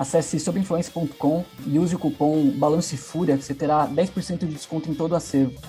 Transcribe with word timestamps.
Acesse 0.00 0.40
sobinfluência.com 0.40 1.44
e 1.66 1.78
use 1.78 1.94
o 1.94 1.98
cupom 1.98 2.50
Balance 2.52 2.96
Fúria 2.96 3.36
que 3.36 3.44
você 3.44 3.52
terá 3.52 3.86
10% 3.86 4.38
de 4.38 4.46
desconto 4.46 4.90
em 4.90 4.94
todo 4.94 5.12
o 5.12 5.14
acervo. 5.14 5.60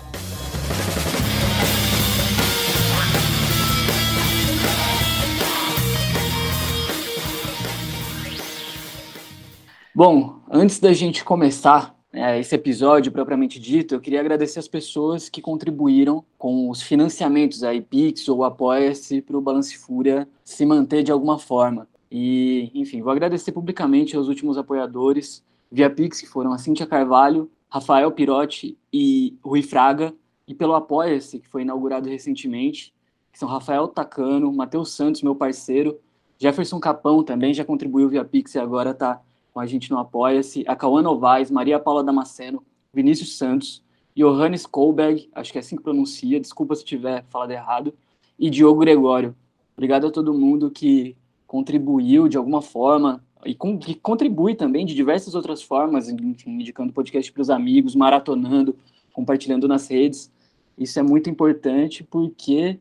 Bom, 9.94 10.40
antes 10.50 10.80
da 10.80 10.94
gente 10.94 11.26
começar 11.26 11.94
é, 12.14 12.40
esse 12.40 12.56
episódio 12.56 13.12
propriamente 13.12 13.60
dito, 13.60 13.96
eu 13.96 14.00
queria 14.00 14.22
agradecer 14.22 14.60
as 14.60 14.68
pessoas 14.70 15.28
que 15.28 15.42
contribuíram 15.42 16.24
com 16.38 16.70
os 16.70 16.82
financiamentos 16.82 17.66
aí, 17.66 17.82
Pix 17.82 18.30
ou 18.30 18.46
Apoia-se 18.46 19.22
para 19.22 19.38
o 19.38 19.42
Balance 19.42 19.78
Fúria 19.78 20.26
se 20.46 20.66
manter 20.66 21.04
de 21.04 21.12
alguma 21.12 21.38
forma. 21.38 21.91
E, 22.12 22.70
enfim, 22.76 23.02
vou 23.02 23.12
agradecer 23.12 23.54
publicamente 23.54 24.18
aos 24.18 24.28
últimos 24.28 24.58
apoiadores 24.58 25.44
via 25.72 25.90
Pix, 25.90 26.20
que 26.20 26.28
foram 26.28 26.52
a 26.52 26.58
Cíntia 26.58 26.86
Carvalho, 26.86 27.50
Rafael 27.70 28.12
Pirotti 28.12 28.78
e 28.92 29.38
Rui 29.42 29.62
Fraga, 29.62 30.14
e 30.46 30.54
pelo 30.54 30.76
Apoia-se, 30.76 31.40
que 31.40 31.48
foi 31.48 31.62
inaugurado 31.62 32.10
recentemente, 32.10 32.94
que 33.32 33.40
são 33.40 33.48
Rafael 33.48 33.88
Tacano, 33.88 34.52
Matheus 34.52 34.92
Santos, 34.92 35.22
meu 35.22 35.34
parceiro, 35.34 35.98
Jefferson 36.38 36.80
Capão 36.80 37.24
também 37.24 37.54
já 37.54 37.64
contribuiu 37.64 38.10
via 38.10 38.26
Pix 38.26 38.56
e 38.56 38.60
agora 38.60 38.92
está 38.92 39.22
com 39.54 39.60
a 39.62 39.66
gente 39.66 39.90
no 39.90 39.98
Apoia-se, 39.98 40.66
a 40.68 40.76
Cauã 40.76 41.02
Novaes, 41.02 41.50
Maria 41.50 41.80
Paula 41.80 42.04
Damasceno, 42.04 42.62
Vinícius 42.94 43.38
Santos, 43.38 43.82
Johannes 44.14 44.66
Kohlberg, 44.66 45.30
acho 45.34 45.52
que 45.52 45.58
é 45.58 45.62
assim 45.62 45.78
que 45.78 45.84
pronuncia, 45.84 46.40
desculpa 46.40 46.76
se 46.76 46.84
tiver 46.84 47.24
falado 47.30 47.52
errado, 47.52 47.94
e 48.38 48.50
Diogo 48.50 48.82
Gregório. 48.82 49.34
Obrigado 49.78 50.08
a 50.08 50.12
todo 50.12 50.34
mundo 50.34 50.70
que 50.70 51.16
contribuiu 51.52 52.30
de 52.30 52.38
alguma 52.38 52.62
forma 52.62 53.22
e 53.46 53.54
com, 53.54 53.78
que 53.78 53.94
contribui 53.94 54.56
também 54.56 54.86
de 54.86 54.96
diversas 54.96 55.36
outras 55.36 55.62
formas, 55.62 56.08
enfim, 56.08 56.52
indicando 56.52 56.94
podcast 56.94 57.30
para 57.30 57.42
os 57.42 57.50
amigos, 57.50 57.94
maratonando, 57.94 58.74
compartilhando 59.12 59.68
nas 59.68 59.90
redes. 59.90 60.32
Isso 60.78 60.98
é 60.98 61.04
muito 61.04 61.30
importante 61.30 62.06
porque, 62.06 62.80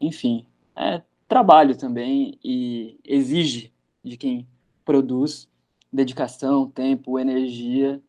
enfim, 0.00 0.46
é 0.76 1.02
trabalho 1.26 1.76
também 1.76 2.38
e 2.44 3.00
exige 3.04 3.72
de 4.04 4.16
quem 4.16 4.46
produz 4.84 5.48
dedicação, 5.92 6.70
tempo, 6.70 7.18
energia. 7.18 8.00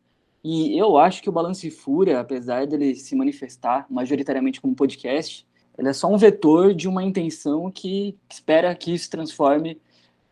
E 0.44 0.78
eu 0.78 0.96
acho 0.96 1.20
que 1.20 1.28
o 1.28 1.32
Balance 1.32 1.68
Fúria, 1.68 2.20
apesar 2.20 2.64
dele 2.64 2.94
se 2.94 3.16
manifestar 3.16 3.86
majoritariamente 3.90 4.60
como 4.60 4.76
podcast, 4.76 5.44
ele 5.76 5.88
é 5.88 5.92
só 5.92 6.06
um 6.06 6.16
vetor 6.16 6.72
de 6.72 6.86
uma 6.86 7.02
intenção 7.02 7.72
que 7.72 8.16
espera 8.30 8.72
que 8.72 8.94
isso 8.94 9.10
transforme 9.10 9.80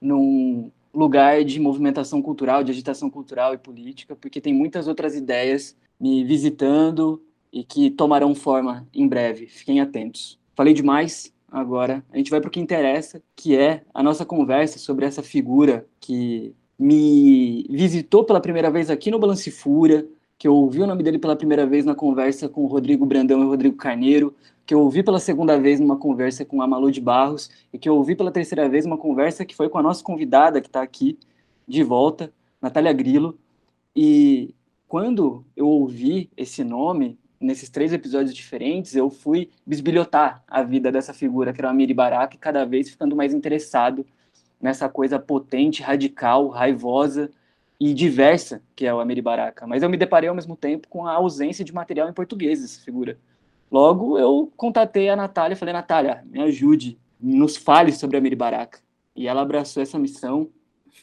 num 0.00 0.70
lugar 0.92 1.44
de 1.44 1.58
movimentação 1.58 2.22
cultural, 2.22 2.62
de 2.62 2.70
agitação 2.70 3.10
cultural 3.10 3.52
e 3.52 3.58
política, 3.58 4.14
porque 4.14 4.40
tem 4.40 4.54
muitas 4.54 4.86
outras 4.86 5.16
ideias 5.16 5.76
me 6.00 6.24
visitando 6.24 7.22
e 7.52 7.64
que 7.64 7.90
tomarão 7.90 8.34
forma 8.34 8.86
em 8.94 9.06
breve. 9.06 9.46
Fiquem 9.46 9.80
atentos. 9.80 10.38
Falei 10.54 10.72
demais, 10.72 11.32
agora 11.50 12.04
a 12.12 12.16
gente 12.16 12.30
vai 12.30 12.40
para 12.40 12.48
o 12.48 12.50
que 12.50 12.60
interessa, 12.60 13.22
que 13.34 13.56
é 13.56 13.82
a 13.92 14.02
nossa 14.02 14.24
conversa 14.24 14.78
sobre 14.78 15.04
essa 15.04 15.22
figura 15.22 15.86
que 16.00 16.54
me 16.78 17.64
visitou 17.70 18.24
pela 18.24 18.40
primeira 18.40 18.70
vez 18.70 18.90
aqui 18.90 19.10
no 19.10 19.18
Balance 19.18 19.50
Fúria, 19.50 20.06
que 20.36 20.48
eu 20.48 20.54
ouvi 20.54 20.80
o 20.80 20.86
nome 20.86 21.02
dele 21.02 21.18
pela 21.18 21.36
primeira 21.36 21.64
vez 21.64 21.84
na 21.84 21.94
conversa 21.94 22.48
com 22.48 22.64
o 22.64 22.66
Rodrigo 22.66 23.06
Brandão 23.06 23.40
e 23.40 23.44
o 23.44 23.48
Rodrigo 23.48 23.76
Carneiro, 23.76 24.34
que 24.66 24.74
eu 24.74 24.80
ouvi 24.80 25.02
pela 25.02 25.18
segunda 25.18 25.58
vez 25.58 25.78
numa 25.78 25.96
conversa 25.96 26.44
com 26.44 26.62
a 26.62 26.66
Malu 26.66 26.90
de 26.90 27.00
Barros, 27.00 27.50
e 27.72 27.78
que 27.78 27.88
eu 27.88 27.96
ouvi 27.96 28.14
pela 28.14 28.30
terceira 28.30 28.68
vez 28.68 28.86
uma 28.86 28.96
conversa 28.96 29.44
que 29.44 29.54
foi 29.54 29.68
com 29.68 29.78
a 29.78 29.82
nossa 29.82 30.02
convidada 30.02 30.60
que 30.60 30.68
está 30.68 30.82
aqui 30.82 31.18
de 31.66 31.82
volta, 31.82 32.32
Natália 32.60 32.92
Grilo. 32.92 33.38
E 33.94 34.54
quando 34.88 35.44
eu 35.56 35.68
ouvi 35.68 36.30
esse 36.36 36.64
nome, 36.64 37.18
nesses 37.40 37.68
três 37.68 37.92
episódios 37.92 38.34
diferentes, 38.34 38.96
eu 38.96 39.10
fui 39.10 39.50
bisbilhotar 39.66 40.42
a 40.48 40.62
vida 40.62 40.90
dessa 40.90 41.12
figura, 41.12 41.52
que 41.52 41.60
era 41.60 41.70
a 41.70 41.74
Miri 41.74 41.94
Baraka, 41.94 42.38
cada 42.38 42.64
vez 42.64 42.88
ficando 42.88 43.14
mais 43.14 43.34
interessado 43.34 44.06
nessa 44.60 44.88
coisa 44.88 45.18
potente, 45.18 45.82
radical, 45.82 46.48
raivosa 46.48 47.30
e 47.78 47.92
diversa 47.92 48.62
que 48.74 48.86
é 48.86 48.94
o 48.94 49.00
Amiri 49.00 49.20
Baraka. 49.20 49.66
Mas 49.66 49.82
eu 49.82 49.90
me 49.90 49.96
deparei 49.98 50.28
ao 50.28 50.34
mesmo 50.34 50.56
tempo 50.56 50.88
com 50.88 51.06
a 51.06 51.12
ausência 51.12 51.64
de 51.64 51.74
material 51.74 52.08
em 52.08 52.14
português 52.14 52.62
dessa 52.62 52.80
figura. 52.80 53.18
Logo, 53.70 54.18
eu 54.18 54.52
contatei 54.56 55.08
a 55.08 55.16
Natália 55.16 55.54
e 55.54 55.58
falei, 55.58 55.72
Natália, 55.72 56.24
me 56.26 56.40
ajude, 56.42 56.98
nos 57.20 57.56
fale 57.56 57.92
sobre 57.92 58.16
a 58.16 58.20
Miri 58.20 58.36
Baraka. 58.36 58.78
E 59.16 59.26
ela 59.26 59.42
abraçou 59.42 59.82
essa 59.82 59.98
missão, 59.98 60.48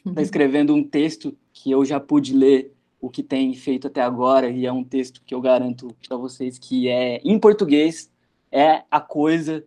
está 0.06 0.22
escrevendo 0.22 0.74
um 0.74 0.84
texto 0.84 1.36
que 1.54 1.72
eu 1.72 1.84
já 1.84 2.00
pude 2.00 2.34
ler 2.36 2.74
o 3.00 3.10
que 3.10 3.24
tem 3.24 3.54
feito 3.56 3.88
até 3.88 4.02
agora, 4.02 4.50
e 4.50 4.66
é 4.66 4.72
um 4.72 4.84
texto 4.84 5.22
que 5.26 5.34
eu 5.34 5.42
garanto 5.42 5.96
para 6.08 6.16
vocês 6.16 6.60
que 6.60 6.88
é 6.88 7.20
em 7.24 7.40
português, 7.40 8.12
é 8.52 8.84
a 8.92 9.02
coisa 9.02 9.66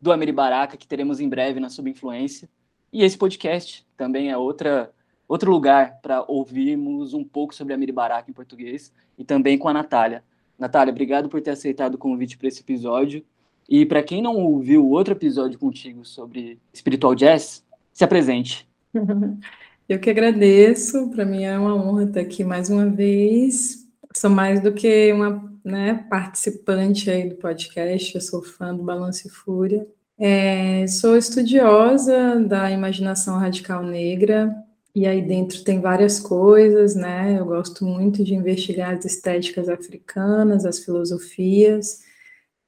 do 0.00 0.12
Amiri 0.12 0.32
Baraka, 0.32 0.76
que 0.76 0.86
teremos 0.86 1.18
em 1.18 1.28
breve 1.28 1.58
na 1.58 1.70
Subinfluência. 1.70 2.48
E 2.92 3.02
esse 3.02 3.16
podcast 3.16 3.86
também 3.96 4.30
é 4.30 4.36
outra, 4.36 4.92
outro 5.26 5.50
lugar 5.50 5.98
para 6.02 6.22
ouvirmos 6.28 7.14
um 7.14 7.24
pouco 7.24 7.54
sobre 7.54 7.72
a 7.72 7.76
Amiri 7.76 7.90
Baraka 7.90 8.30
em 8.30 8.34
português, 8.34 8.92
e 9.16 9.24
também 9.24 9.56
com 9.56 9.68
a 9.68 9.72
Natália. 9.72 10.22
Natália, 10.58 10.92
obrigado 10.92 11.28
por 11.28 11.40
ter 11.40 11.50
aceitado 11.50 11.94
o 11.94 11.98
convite 11.98 12.36
para 12.36 12.48
esse 12.48 12.60
episódio. 12.60 13.24
E 13.68 13.86
para 13.86 14.02
quem 14.02 14.22
não 14.22 14.36
ouviu 14.36 14.84
o 14.84 14.90
outro 14.90 15.14
episódio 15.14 15.58
contigo 15.58 16.04
sobre 16.04 16.58
spiritual 16.74 17.14
jazz, 17.14 17.64
se 17.92 18.04
apresente. 18.04 18.68
Eu 19.88 19.98
que 19.98 20.08
agradeço, 20.08 21.10
para 21.10 21.26
mim 21.26 21.44
é 21.44 21.58
uma 21.58 21.74
honra 21.74 22.04
estar 22.04 22.20
aqui 22.20 22.42
mais 22.42 22.70
uma 22.70 22.86
vez. 22.86 23.86
Sou 24.14 24.30
mais 24.30 24.60
do 24.60 24.72
que 24.72 25.12
uma 25.12 25.52
né, 25.62 26.06
participante 26.08 27.10
aí 27.10 27.28
do 27.28 27.34
podcast, 27.36 28.14
eu 28.14 28.20
sou 28.20 28.42
fã 28.42 28.74
do 28.74 28.82
Balanço 28.82 29.26
e 29.26 29.30
Fúria. 29.30 29.86
É, 30.18 30.86
sou 30.86 31.16
estudiosa 31.16 32.40
da 32.40 32.70
imaginação 32.70 33.36
radical 33.38 33.82
negra, 33.82 34.54
e 34.94 35.06
aí 35.06 35.20
dentro 35.20 35.64
tem 35.64 35.80
várias 35.80 36.20
coisas, 36.20 36.94
né? 36.94 37.36
Eu 37.38 37.46
gosto 37.46 37.84
muito 37.84 38.22
de 38.22 38.34
investigar 38.34 38.94
as 38.94 39.04
estéticas 39.04 39.68
africanas, 39.68 40.64
as 40.64 40.78
filosofias, 40.78 42.02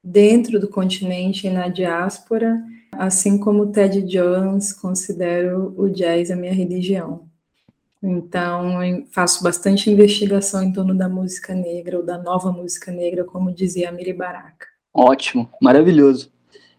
dentro 0.02 0.58
do 0.58 0.68
continente 0.68 1.46
e 1.46 1.50
na 1.50 1.68
diáspora, 1.68 2.60
assim 2.92 3.38
como 3.38 3.70
Ted 3.70 4.02
Jones, 4.02 4.72
considero 4.72 5.72
o 5.76 5.88
jazz 5.88 6.30
a 6.30 6.36
minha 6.36 6.52
religião. 6.52 7.28
Então, 8.02 8.78
faço 9.10 9.42
bastante 9.42 9.90
investigação 9.90 10.62
em 10.62 10.72
torno 10.72 10.94
da 10.94 11.08
música 11.08 11.54
negra, 11.54 11.98
ou 11.98 12.04
da 12.04 12.18
nova 12.18 12.52
música 12.52 12.92
negra, 12.92 13.24
como 13.24 13.52
dizia 13.52 13.88
a 13.88 13.92
Miri 13.92 14.12
Baraka. 14.12 14.66
Ótimo, 14.92 15.48
maravilhoso. 15.60 16.32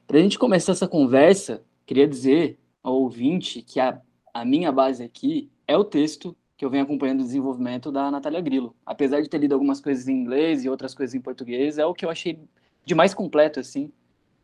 Para 0.06 0.18
a 0.20 0.22
gente 0.22 0.40
começar 0.40 0.72
essa 0.74 0.88
conversa, 0.88 1.62
queria 1.86 2.08
dizer 2.08 2.58
ao 2.82 2.96
ouvinte 2.96 3.62
que 3.62 3.80
a 3.80 4.00
a 4.38 4.46
minha 4.46 4.72
base 4.72 5.04
aqui 5.04 5.50
é 5.68 5.76
o 5.76 5.84
texto 5.84 6.36
que 6.56 6.64
eu 6.64 6.70
venho 6.70 6.84
acompanhando 6.84 7.22
o 7.22 7.24
desenvolvimento 7.24 7.92
da 7.92 8.12
Natália 8.12 8.40
Grillo. 8.40 8.76
Apesar 8.86 9.20
de 9.22 9.28
ter 9.28 9.40
lido 9.40 9.54
algumas 9.54 9.82
coisas 9.82 10.08
em 10.08 10.14
inglês 10.14 10.64
e 10.64 10.70
outras 10.70 10.94
coisas 10.94 11.16
em 11.16 11.22
português, 11.22 11.80
é 11.80 11.86
o 11.86 11.94
que 11.94 12.06
eu 12.06 12.10
achei 12.10 12.40
de 12.86 12.94
mais 12.94 13.16
completo, 13.16 13.60
assim, 13.60 13.92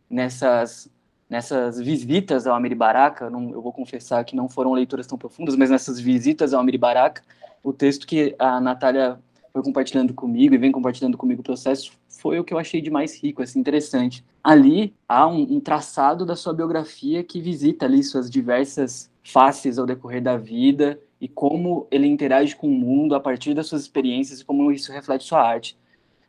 nessas, 0.09 0.89
nessas 1.29 1.79
visitas 1.79 2.47
ao 2.47 2.55
Amiri 2.55 2.73
Baraka. 2.73 3.29
Não, 3.29 3.51
eu 3.51 3.61
vou 3.61 3.71
confessar 3.71 4.23
que 4.23 4.35
não 4.35 4.49
foram 4.49 4.73
leituras 4.73 5.05
tão 5.05 5.17
profundas, 5.17 5.55
mas 5.55 5.69
nessas 5.69 5.99
visitas 5.99 6.53
ao 6.53 6.61
Amiri 6.61 6.77
Baraka, 6.77 7.21
o 7.63 7.71
texto 7.71 8.07
que 8.07 8.35
a 8.39 8.59
Natália 8.59 9.19
foi 9.51 9.61
compartilhando 9.61 10.13
comigo 10.13 10.55
e 10.55 10.57
vem 10.57 10.71
compartilhando 10.71 11.17
comigo 11.17 11.41
o 11.41 11.43
processo 11.43 11.91
foi 12.07 12.39
o 12.39 12.43
que 12.43 12.53
eu 12.53 12.57
achei 12.57 12.81
de 12.81 12.89
mais 12.89 13.21
rico, 13.21 13.43
assim, 13.43 13.59
interessante. 13.59 14.25
Ali 14.43 14.95
há 15.07 15.27
um, 15.27 15.41
um 15.41 15.59
traçado 15.59 16.25
da 16.25 16.35
sua 16.35 16.53
biografia 16.53 17.23
que 17.23 17.39
visita 17.39 17.85
ali 17.85 18.03
suas 18.03 18.29
diversas 18.29 19.12
faces 19.23 19.79
ao 19.79 19.85
decorrer 19.85 20.21
da 20.21 20.37
vida 20.37 20.99
e 21.19 21.27
como 21.27 21.87
ele 21.89 22.07
interage 22.07 22.55
com 22.55 22.67
o 22.67 22.71
mundo 22.71 23.15
a 23.15 23.19
partir 23.19 23.53
das 23.53 23.67
suas 23.67 23.81
experiências 23.83 24.41
e 24.41 24.45
como 24.45 24.71
isso 24.71 24.91
reflete 24.91 25.23
sua 25.23 25.41
arte. 25.41 25.77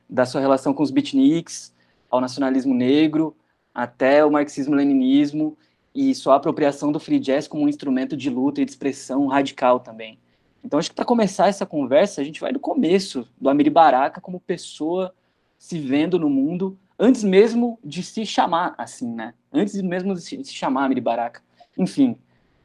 Da 0.09 0.25
sua 0.25 0.41
relação 0.41 0.73
com 0.73 0.83
os 0.83 0.91
beatniks, 0.91 1.75
ao 2.09 2.21
nacionalismo 2.21 2.73
negro, 2.73 3.37
até 3.75 4.25
o 4.25 4.31
marxismo-leninismo 4.31 5.57
e 5.95 6.15
sua 6.15 6.37
apropriação 6.37 6.93
do 6.93 7.01
free 7.01 7.19
jazz 7.19 7.49
como 7.49 7.65
um 7.65 7.69
instrumento 7.69 8.17
de 8.17 8.31
luta 8.31 8.61
e 8.61 8.65
de 8.65 8.71
expressão 8.71 9.27
radical 9.27 9.81
também. 9.81 10.19
Então, 10.65 10.79
acho 10.79 10.89
que 10.89 10.97
para 10.97 11.05
começar 11.05 11.49
essa 11.49 11.67
conversa, 11.67 12.21
a 12.21 12.25
gente 12.25 12.41
vai 12.41 12.53
do 12.53 12.59
começo 12.59 13.29
do 13.39 13.51
Amiri 13.51 13.69
Baraka 13.69 14.21
como 14.21 14.41
pessoa 14.41 15.15
se 15.59 15.79
vendo 15.79 16.19
no 16.19 16.31
mundo, 16.31 16.79
antes 16.99 17.23
mesmo 17.23 17.79
de 17.85 18.03
se 18.03 18.25
chamar 18.25 18.75
assim, 18.79 19.13
né? 19.13 19.35
Antes 19.53 19.81
mesmo 19.83 20.15
de 20.15 20.21
se, 20.21 20.45
chamar 20.45 20.85
Amiri 20.85 21.01
Baraka. 21.01 21.43
Enfim, 21.77 22.17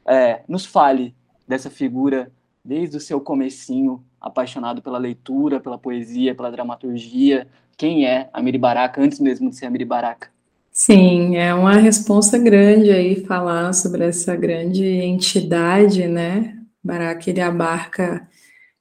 é, 0.06 0.42
nos 0.48 0.66
fale 0.66 1.14
dessa 1.46 1.70
figura 1.70 2.30
desde 2.64 2.96
o 2.96 3.00
seu 3.00 3.20
comecinho, 3.20 4.04
apaixonado 4.20 4.82
pela 4.82 4.98
leitura, 4.98 5.60
pela 5.60 5.78
poesia, 5.78 6.34
pela 6.34 6.50
dramaturgia. 6.50 7.48
Quem 7.76 8.06
é 8.06 8.28
Amiri 8.32 8.58
Baraka 8.58 9.02
antes 9.02 9.18
mesmo 9.18 9.48
de 9.50 9.56
ser 9.56 9.66
Amiri 9.66 9.84
Baraka? 9.84 10.28
Sim, 10.70 11.36
é 11.36 11.52
uma 11.52 11.74
responsa 11.74 12.38
grande 12.38 12.90
aí 12.90 13.24
falar 13.24 13.72
sobre 13.72 14.04
essa 14.04 14.36
grande 14.36 14.84
entidade, 14.84 16.06
né? 16.06 16.56
Baraka, 16.82 17.28
ele 17.28 17.40
abarca 17.40 18.26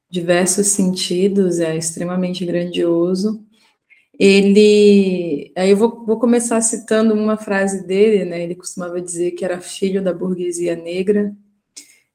diversos 0.10 0.68
sentidos, 0.68 1.60
é 1.60 1.75
extremamente 1.75 2.45
grandioso. 2.45 3.44
Ele, 4.19 5.54
aí 5.56 5.69
eu 5.69 5.77
vou, 5.77 6.06
vou 6.06 6.19
começar 6.19 6.60
citando 6.60 7.13
uma 7.13 7.38
frase 7.38 7.88
dele, 7.88 8.25
né? 8.25 8.44
Ele 8.44 8.54
costumava 8.54 9.00
dizer 9.00 9.31
que 9.31 9.45
era 9.45 9.62
filho 9.62 10.04
da 10.04 10.13
burguesia 10.13 10.75
negra. 10.75 11.33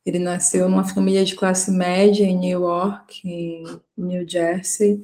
Ele 0.04 0.18
nasceu 0.18 0.68
numa 0.68 0.84
família 0.84 1.24
de 1.24 1.34
classe 1.34 1.70
média 1.70 2.26
em 2.26 2.38
New 2.38 2.60
York, 2.60 3.26
em 3.26 3.64
New 3.96 4.28
Jersey, 4.28 5.00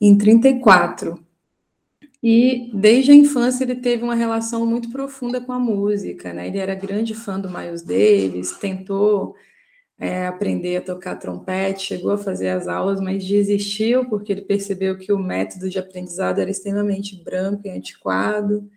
em 0.00 0.16
34. 0.16 1.18
E 2.22 2.70
desde 2.72 3.10
a 3.10 3.14
infância 3.14 3.64
ele 3.64 3.74
teve 3.76 4.04
uma 4.04 4.14
relação 4.14 4.64
muito 4.64 4.90
profunda 4.90 5.40
com 5.40 5.52
a 5.52 5.58
música, 5.58 6.32
né? 6.32 6.46
Ele 6.46 6.58
era 6.58 6.76
grande 6.76 7.12
fã 7.12 7.40
do 7.40 7.50
Miles 7.50 7.82
Davis, 7.82 8.52
tentou 8.52 9.34
é, 9.98 10.26
aprender 10.26 10.76
a 10.76 10.82
tocar 10.82 11.16
trompete, 11.16 11.86
chegou 11.86 12.12
a 12.12 12.18
fazer 12.18 12.48
as 12.48 12.68
aulas, 12.68 13.00
mas 13.00 13.24
desistiu 13.24 14.08
porque 14.08 14.32
ele 14.32 14.42
percebeu 14.42 14.98
que 14.98 15.12
o 15.12 15.18
método 15.18 15.70
de 15.70 15.78
aprendizado 15.78 16.40
era 16.40 16.50
extremamente 16.50 17.22
branco 17.22 17.62
e 17.66 17.70
antiquado. 17.70 18.68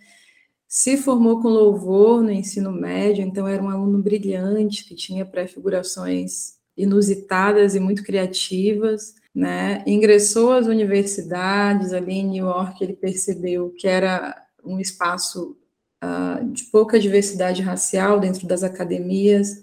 Se 0.68 0.98
formou 0.98 1.42
com 1.42 1.50
louvor 1.50 2.22
no 2.22 2.32
ensino 2.32 2.72
médio, 2.72 3.24
então 3.24 3.48
era 3.48 3.62
um 3.62 3.70
aluno 3.70 4.00
brilhante 4.00 4.86
que 4.86 4.96
tinha 4.96 5.26
pré-figurações 5.26 6.58
inusitadas 6.78 7.76
e 7.76 7.80
muito 7.80 8.04
criativas 8.04 9.14
né? 9.34 9.84
Ingressou 9.86 10.52
às 10.54 10.68
universidades 10.68 11.94
ali 11.94 12.14
em 12.14 12.28
New 12.28 12.46
York, 12.46 12.84
ele 12.84 12.94
percebeu 12.94 13.72
que 13.78 13.88
era 13.88 14.36
um 14.64 14.80
espaço 14.80 15.58
uh, 16.04 16.44
de 16.52 16.66
pouca 16.66 17.00
diversidade 17.00 17.62
racial 17.62 18.20
dentro 18.20 18.48
das 18.48 18.64
academias. 18.64 19.62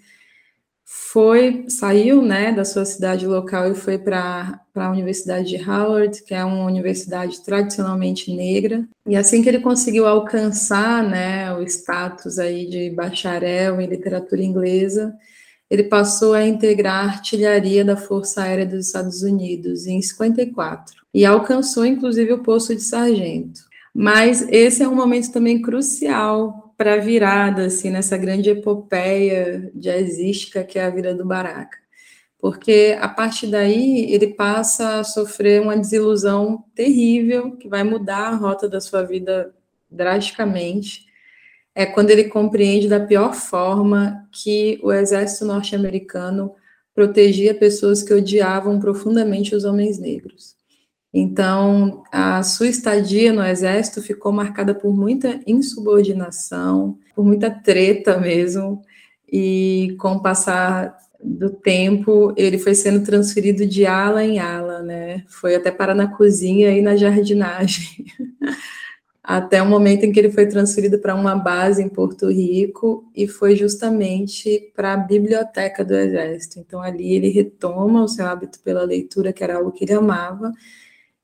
Foi, 0.88 1.64
saiu, 1.68 2.22
né, 2.22 2.52
da 2.52 2.64
sua 2.64 2.84
cidade 2.84 3.26
local 3.26 3.72
e 3.72 3.74
foi 3.74 3.98
para 3.98 4.60
a 4.72 4.90
Universidade 4.90 5.48
de 5.48 5.68
Howard, 5.68 6.22
que 6.22 6.32
é 6.32 6.44
uma 6.44 6.64
universidade 6.64 7.44
tradicionalmente 7.44 8.32
negra. 8.32 8.86
E 9.04 9.16
assim 9.16 9.42
que 9.42 9.48
ele 9.48 9.58
conseguiu 9.58 10.06
alcançar, 10.06 11.02
né, 11.02 11.52
o 11.52 11.62
status 11.64 12.38
aí 12.38 12.70
de 12.70 12.90
bacharel 12.90 13.80
em 13.80 13.86
literatura 13.88 14.40
inglesa, 14.40 15.12
ele 15.68 15.82
passou 15.82 16.34
a 16.34 16.46
integrar 16.46 17.04
a 17.04 17.08
artilharia 17.14 17.84
da 17.84 17.96
Força 17.96 18.42
Aérea 18.42 18.64
dos 18.64 18.86
Estados 18.86 19.22
Unidos 19.22 19.88
em 19.88 20.00
54 20.00 20.94
e 21.12 21.26
alcançou 21.26 21.84
inclusive 21.84 22.32
o 22.32 22.44
posto 22.44 22.72
de 22.72 22.82
sargento. 22.82 23.60
Mas 23.92 24.46
esse 24.50 24.84
é 24.84 24.88
um 24.88 24.94
momento 24.94 25.32
também 25.32 25.60
crucial 25.60 26.65
para 26.76 26.94
a 26.94 26.98
virada 26.98 27.66
assim 27.66 27.90
nessa 27.90 28.16
grande 28.16 28.50
epopeia 28.50 29.70
jazzística 29.74 30.64
que 30.64 30.78
é 30.78 30.84
a 30.84 30.90
vida 30.90 31.14
do 31.14 31.24
Baraka. 31.24 31.78
Porque 32.38 32.96
a 33.00 33.08
partir 33.08 33.46
daí 33.48 34.12
ele 34.12 34.28
passa 34.28 35.00
a 35.00 35.04
sofrer 35.04 35.60
uma 35.62 35.76
desilusão 35.76 36.64
terrível 36.74 37.56
que 37.56 37.68
vai 37.68 37.82
mudar 37.82 38.28
a 38.28 38.36
rota 38.36 38.68
da 38.68 38.80
sua 38.80 39.02
vida 39.02 39.54
drasticamente 39.90 41.06
é 41.74 41.84
quando 41.84 42.10
ele 42.10 42.24
compreende 42.24 42.88
da 42.88 42.98
pior 42.98 43.34
forma 43.34 44.26
que 44.32 44.80
o 44.82 44.90
exército 44.90 45.44
norte-americano 45.44 46.54
protegia 46.94 47.54
pessoas 47.54 48.02
que 48.02 48.14
odiavam 48.14 48.80
profundamente 48.80 49.54
os 49.54 49.64
homens 49.64 49.98
negros. 49.98 50.55
Então, 51.12 52.02
a 52.12 52.42
sua 52.42 52.68
estadia 52.68 53.32
no 53.32 53.42
exército 53.42 54.02
ficou 54.02 54.32
marcada 54.32 54.74
por 54.74 54.94
muita 54.94 55.40
insubordinação, 55.46 56.98
por 57.14 57.24
muita 57.24 57.50
treta 57.50 58.18
mesmo, 58.18 58.82
e 59.30 59.96
com 59.98 60.12
o 60.12 60.22
passar 60.22 60.96
do 61.22 61.50
tempo, 61.50 62.34
ele 62.36 62.58
foi 62.58 62.74
sendo 62.74 63.04
transferido 63.04 63.66
de 63.66 63.86
ala 63.86 64.24
em 64.24 64.38
ala, 64.38 64.82
né? 64.82 65.24
Foi 65.26 65.54
até 65.54 65.70
parar 65.70 65.94
na 65.94 66.06
cozinha 66.06 66.70
e 66.70 66.82
na 66.82 66.96
jardinagem. 66.96 68.04
até 69.26 69.60
o 69.60 69.66
momento 69.66 70.04
em 70.04 70.12
que 70.12 70.20
ele 70.20 70.30
foi 70.30 70.46
transferido 70.46 71.00
para 71.00 71.12
uma 71.12 71.34
base 71.34 71.82
em 71.82 71.88
Porto 71.88 72.30
Rico 72.30 73.10
e 73.12 73.26
foi 73.26 73.56
justamente 73.56 74.72
para 74.72 74.92
a 74.92 74.96
biblioteca 74.96 75.84
do 75.84 75.96
Exército. 75.96 76.60
Então, 76.60 76.80
ali 76.80 77.12
ele 77.12 77.28
retoma 77.30 78.04
o 78.04 78.08
seu 78.08 78.24
hábito 78.24 78.60
pela 78.60 78.84
leitura, 78.84 79.32
que 79.32 79.42
era 79.42 79.56
algo 79.56 79.72
que 79.72 79.84
ele 79.84 79.94
amava, 79.94 80.52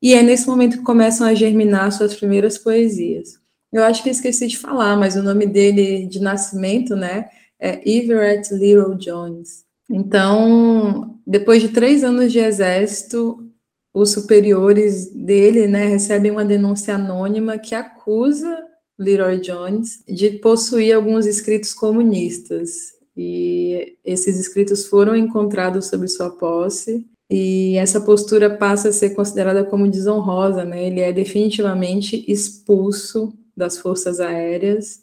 e 0.02 0.14
é 0.14 0.22
nesse 0.22 0.48
momento 0.48 0.78
que 0.78 0.82
começam 0.82 1.26
a 1.26 1.34
germinar 1.34 1.92
suas 1.92 2.14
primeiras 2.14 2.58
poesias. 2.58 3.40
Eu 3.72 3.84
acho 3.84 4.02
que 4.02 4.10
esqueci 4.10 4.48
de 4.48 4.58
falar, 4.58 4.96
mas 4.96 5.14
o 5.14 5.22
nome 5.22 5.46
dele 5.46 6.06
de 6.06 6.20
nascimento, 6.20 6.96
né, 6.96 7.28
é 7.58 7.80
Everett 7.88 8.52
Little 8.52 8.96
Jones. 8.96 9.64
Então, 9.88 11.18
depois 11.26 11.62
de 11.62 11.68
três 11.68 12.02
anos 12.02 12.32
de 12.32 12.40
exército, 12.40 13.48
os 13.94 14.10
superiores 14.10 15.12
dele, 15.14 15.68
né, 15.68 15.86
recebem 15.86 16.32
uma 16.32 16.44
denúncia 16.44 16.96
anônima 16.96 17.58
que 17.58 17.74
acusa 17.74 18.58
Leroy 18.98 19.40
Jones 19.40 20.02
de 20.06 20.30
possuir 20.38 20.94
alguns 20.94 21.26
escritos 21.26 21.72
comunistas. 21.72 22.70
E 23.16 23.96
esses 24.04 24.38
escritos 24.40 24.86
foram 24.86 25.14
encontrados 25.14 25.86
sob 25.86 26.08
sua 26.08 26.30
posse, 26.30 27.06
e 27.34 27.78
essa 27.78 27.98
postura 27.98 28.50
passa 28.50 28.90
a 28.90 28.92
ser 28.92 29.14
considerada 29.14 29.64
como 29.64 29.90
desonrosa, 29.90 30.66
né? 30.66 30.86
Ele 30.86 31.00
é 31.00 31.10
definitivamente 31.14 32.22
expulso 32.30 33.32
das 33.56 33.78
forças 33.78 34.20
aéreas, 34.20 35.00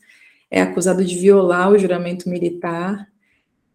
é 0.52 0.62
acusado 0.62 1.04
de 1.04 1.18
violar 1.18 1.72
o 1.72 1.78
juramento 1.80 2.30
militar, 2.30 3.08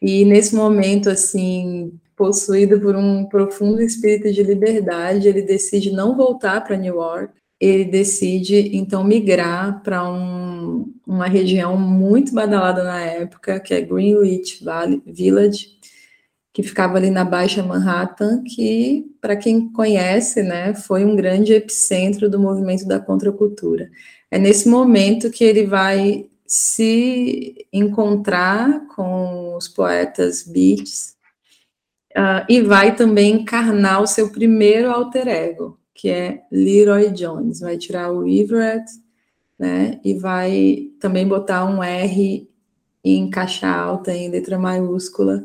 e 0.01 0.25
nesse 0.25 0.55
momento, 0.55 1.11
assim, 1.11 1.99
possuído 2.15 2.81
por 2.81 2.95
um 2.95 3.25
profundo 3.25 3.83
espírito 3.83 4.33
de 4.33 4.45
liberdade, 4.45 5.27
ele 5.27 5.43
decide 5.43 5.91
não 5.91 6.17
voltar 6.17 6.61
para 6.63 6.77
New 6.77 6.95
York, 6.95 7.35
ele 7.59 7.85
decide 7.85 8.77
então 8.77 9.03
migrar 9.03 9.83
para 9.83 10.09
um, 10.09 10.93
uma 11.05 11.27
região 11.27 11.77
muito 11.77 12.33
badalada 12.33 12.85
na 12.85 13.01
época, 13.01 13.59
que 13.59 13.75
é 13.75 13.81
Greenwich 13.81 14.65
Village, 15.05 15.74
que 16.55 16.63
ficava 16.63 16.97
ali 16.97 17.11
na 17.11 17.25
Baixa 17.25 17.63
Manhattan, 17.63 18.43
que, 18.45 19.05
para 19.21 19.37
quem 19.37 19.71
conhece, 19.71 20.43
né, 20.43 20.73
foi 20.73 21.05
um 21.05 21.15
grande 21.15 21.53
epicentro 21.53 22.31
do 22.31 22.41
movimento 22.41 22.87
da 22.87 22.99
contracultura. 22.99 23.91
É 24.31 24.39
nesse 24.39 24.69
momento 24.69 25.31
que 25.31 25.45
ele 25.45 25.67
vai 25.67 26.27
se 26.47 27.67
encontrar 27.73 28.87
com 28.95 29.57
os 29.57 29.69
poetas 29.69 30.45
beats, 30.45 31.15
Uh, 32.17 32.47
e 32.49 32.63
vai 32.63 32.95
também 32.95 33.33
encarnar 33.35 34.01
o 34.01 34.07
seu 34.07 34.31
primeiro 34.31 34.89
alter 34.89 35.27
ego, 35.27 35.81
que 35.93 36.09
é 36.09 36.45
Leroy 36.49 37.11
Jones. 37.11 37.59
Vai 37.59 37.77
tirar 37.77 38.13
o 38.13 38.25
Everett, 38.29 38.85
né? 39.59 40.01
E 40.05 40.15
vai 40.15 40.91
também 41.01 41.27
botar 41.27 41.65
um 41.65 41.83
R 41.83 42.49
em 43.03 43.29
caixa 43.29 43.69
alta, 43.69 44.15
em 44.15 44.31
letra 44.31 44.57
maiúscula, 44.57 45.45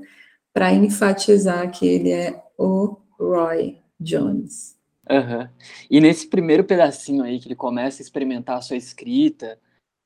para 0.60 0.74
enfatizar 0.74 1.72
que 1.72 1.88
ele 1.88 2.12
é 2.12 2.44
o 2.58 2.98
Roy 3.18 3.78
Jones. 3.98 4.78
Uhum. 5.10 5.48
E 5.90 6.02
nesse 6.02 6.28
primeiro 6.28 6.66
pedacinho 6.66 7.24
aí 7.24 7.40
que 7.40 7.48
ele 7.48 7.56
começa 7.56 8.02
a 8.02 8.04
experimentar 8.04 8.58
a 8.58 8.62
sua 8.62 8.76
escrita 8.76 9.58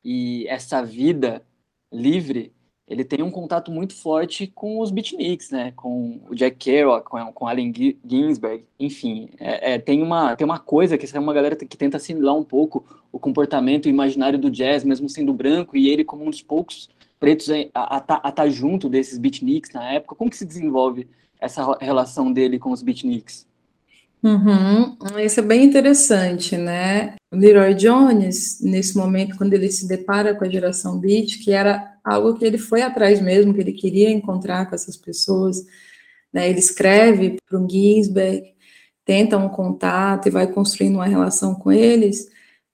e 0.05 0.45
essa 0.47 0.85
vida 0.85 1.41
livre, 1.91 2.53
ele 2.87 3.03
tem 3.03 3.23
um 3.23 3.31
contato 3.31 3.71
muito 3.71 3.95
forte 3.95 4.45
com 4.45 4.79
os 4.79 4.91
beatniks, 4.91 5.49
né? 5.49 5.71
Com 5.75 6.21
o 6.29 6.35
Jack 6.35 6.57
Kerouac, 6.57 7.09
com, 7.09 7.33
com 7.33 7.47
Allen 7.47 7.73
Ginsberg, 8.05 8.63
enfim. 8.79 9.31
É, 9.39 9.73
é, 9.73 9.79
tem, 9.79 10.03
uma, 10.03 10.35
tem 10.35 10.45
uma 10.45 10.59
coisa 10.59 10.99
que 10.99 11.17
é 11.17 11.19
uma 11.19 11.33
galera 11.33 11.55
que 11.55 11.75
tenta 11.75 11.97
assimilar 11.97 12.35
um 12.35 12.43
pouco 12.43 12.85
o 13.11 13.17
comportamento 13.17 13.89
imaginário 13.89 14.37
do 14.37 14.51
jazz, 14.51 14.83
mesmo 14.83 15.09
sendo 15.09 15.33
branco, 15.33 15.75
e 15.75 15.89
ele 15.89 16.03
como 16.03 16.23
um 16.23 16.29
dos 16.29 16.43
poucos 16.43 16.91
pretos 17.23 17.49
a 17.49 17.59
estar 17.61 18.01
tá, 18.01 18.31
tá 18.33 18.49
junto 18.49 18.89
desses 18.89 19.17
beatniks 19.17 19.71
na 19.71 19.93
época. 19.93 20.13
Como 20.13 20.29
que 20.29 20.35
se 20.35 20.45
desenvolve 20.45 21.07
essa 21.39 21.77
relação 21.79 22.33
dele 22.33 22.59
com 22.59 22.71
os 22.71 22.81
beatniks? 22.81 23.47
Uhum. 24.21 24.97
Isso 25.23 25.39
é 25.39 25.43
bem 25.43 25.63
interessante, 25.63 26.57
né? 26.57 27.15
O 27.31 27.37
Leroy 27.37 27.75
Jones, 27.75 28.59
nesse 28.61 28.97
momento, 28.97 29.37
quando 29.37 29.53
ele 29.53 29.71
se 29.71 29.87
depara 29.87 30.35
com 30.35 30.43
a 30.43 30.49
geração 30.49 30.99
beat, 30.99 31.41
que 31.41 31.53
era 31.53 31.93
algo 32.03 32.33
que 32.33 32.43
ele 32.43 32.57
foi 32.57 32.81
atrás 32.81 33.21
mesmo, 33.21 33.53
que 33.53 33.61
ele 33.61 33.71
queria 33.71 34.09
encontrar 34.09 34.65
com 34.65 34.75
essas 34.75 34.97
pessoas, 34.97 35.65
Né? 36.33 36.49
Ele 36.49 36.59
escreve 36.59 37.37
para 37.47 37.57
o 37.57 37.69
Ginsberg, 37.69 38.53
tenta 39.05 39.37
um 39.37 39.47
contato 39.47 40.27
e 40.27 40.31
vai 40.31 40.47
construindo 40.47 40.95
uma 40.95 41.05
relação 41.05 41.55
com 41.55 41.71
eles. 41.71 42.27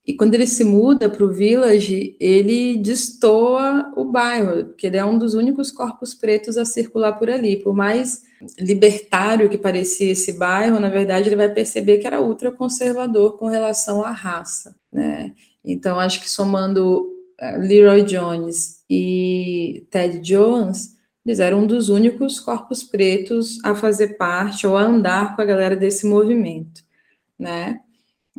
E 0.10 0.16
quando 0.16 0.34
ele 0.34 0.48
se 0.48 0.64
muda 0.64 1.08
para 1.08 1.24
o 1.24 1.32
Village, 1.32 2.18
ele 2.20 2.78
destoa 2.78 3.94
o 3.96 4.04
bairro, 4.04 4.66
porque 4.66 4.88
ele 4.88 4.98
é 4.98 5.06
um 5.06 5.20
dos 5.20 5.36
únicos 5.36 5.72
corpos 5.72 6.16
pretos 6.16 6.58
a 6.58 6.66
circular 6.66 7.14
por 7.14 7.30
ali. 7.30 7.58
Por 7.58 7.76
mais 7.76 8.24
libertário 8.58 9.48
que 9.52 9.58
parecia 9.58 10.12
esse 10.12 10.34
bairro, 10.34 10.80
na 10.80 10.90
verdade, 10.90 11.30
ele 11.30 11.36
vai 11.36 11.48
perceber 11.48 12.00
que 12.00 12.08
era 12.08 12.20
ultraconservador 12.20 13.38
com 13.38 13.46
relação 13.50 14.04
à 14.04 14.10
raça. 14.10 14.76
Né? 14.92 15.32
Então, 15.64 16.00
acho 16.00 16.22
que 16.22 16.30
somando 16.30 17.04
uh, 17.40 17.60
Leroy 17.60 18.02
Jones 18.02 18.84
e 18.90 19.86
Ted 19.92 20.22
Jones, 20.22 20.98
eles 21.24 21.40
eram 21.40 21.60
um 21.60 21.68
dos 21.68 21.88
únicos 21.88 22.40
corpos 22.40 22.82
pretos 22.82 23.64
a 23.64 23.76
fazer 23.76 24.18
parte 24.18 24.66
ou 24.66 24.76
a 24.76 24.82
andar 24.82 25.36
com 25.36 25.44
a 25.44 25.46
galera 25.46 25.76
desse 25.76 26.08
movimento, 26.08 26.82
né? 27.38 27.82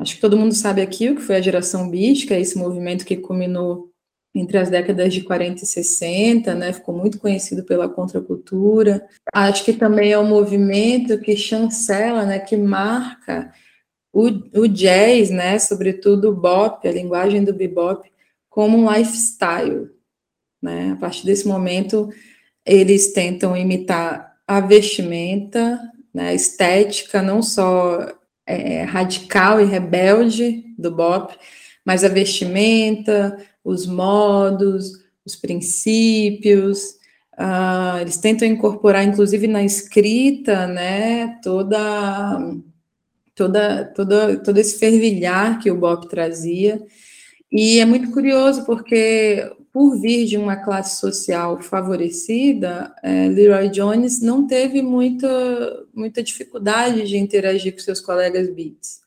Acho 0.00 0.14
que 0.14 0.21
todo 0.21 0.37
mundo 0.37 0.54
sabe 0.54 0.80
aqui 0.80 1.11
o 1.11 1.16
que 1.16 1.21
foi 1.21 1.37
a 1.37 1.40
geração 1.42 1.90
beat, 1.90 2.26
que 2.26 2.33
é 2.33 2.40
esse 2.40 2.57
movimento 2.57 3.04
que 3.04 3.19
culminou 3.19 3.90
entre 4.35 4.57
as 4.57 4.71
décadas 4.71 5.12
de 5.12 5.23
40 5.23 5.62
e 5.62 5.66
60, 5.66 6.54
né? 6.54 6.73
Ficou 6.73 6.97
muito 6.97 7.19
conhecido 7.19 7.64
pela 7.64 7.87
contracultura. 7.87 9.07
Acho 9.30 9.62
que 9.62 9.75
também 9.75 10.11
é 10.11 10.19
um 10.19 10.26
movimento 10.26 11.19
que 11.21 11.37
chancela, 11.37 12.25
né? 12.25 12.38
Que 12.38 12.57
marca 12.57 13.52
o, 14.11 14.28
o 14.61 14.66
jazz, 14.66 15.28
né? 15.28 15.59
Sobretudo 15.59 16.30
o 16.30 16.35
bop, 16.35 16.88
a 16.88 16.92
linguagem 16.92 17.45
do 17.45 17.52
bebop, 17.52 18.11
como 18.49 18.78
um 18.78 18.90
lifestyle, 18.90 19.90
né? 20.62 20.92
A 20.92 20.97
partir 20.97 21.26
desse 21.26 21.47
momento 21.47 22.09
eles 22.64 23.12
tentam 23.12 23.54
imitar 23.54 24.37
a 24.47 24.61
vestimenta, 24.61 25.78
né, 26.12 26.28
a 26.28 26.35
estética, 26.35 27.23
não 27.23 27.42
só 27.42 28.20
é, 28.50 28.83
radical 28.83 29.61
e 29.61 29.64
rebelde 29.64 30.64
do 30.78 30.90
bop, 30.90 31.37
mas 31.85 32.04
a 32.04 32.09
vestimenta, 32.09 33.37
os 33.64 33.87
modos, 33.87 34.92
os 35.25 35.37
princípios. 35.37 36.99
Uh, 37.38 38.00
eles 38.00 38.19
tentam 38.19 38.47
incorporar, 38.47 39.04
inclusive 39.04 39.47
na 39.47 39.62
escrita, 39.62 40.66
né, 40.66 41.38
toda, 41.42 42.38
toda, 43.35 43.85
toda, 43.95 44.37
todo 44.38 44.59
esse 44.59 44.78
fervilhar 44.78 45.59
que 45.59 45.71
o 45.71 45.78
bop 45.78 46.09
trazia. 46.09 46.83
E 47.50 47.80
é 47.80 47.85
muito 47.85 48.11
curioso 48.11 48.64
porque 48.66 49.50
por 49.73 49.97
vir 50.00 50.27
de 50.27 50.37
uma 50.37 50.57
classe 50.57 51.00
social 51.00 51.61
favorecida, 51.61 52.95
é, 53.03 53.29
Leroy 53.29 53.69
Jones 53.69 54.21
não 54.21 54.47
teve 54.47 54.83
muita, 54.83 55.87
muita 55.95 56.23
dificuldade 56.23 57.09
de 57.09 57.17
interagir 57.17 57.73
com 57.73 57.79
seus 57.79 58.00
colegas 58.00 58.53
beats. 58.53 59.00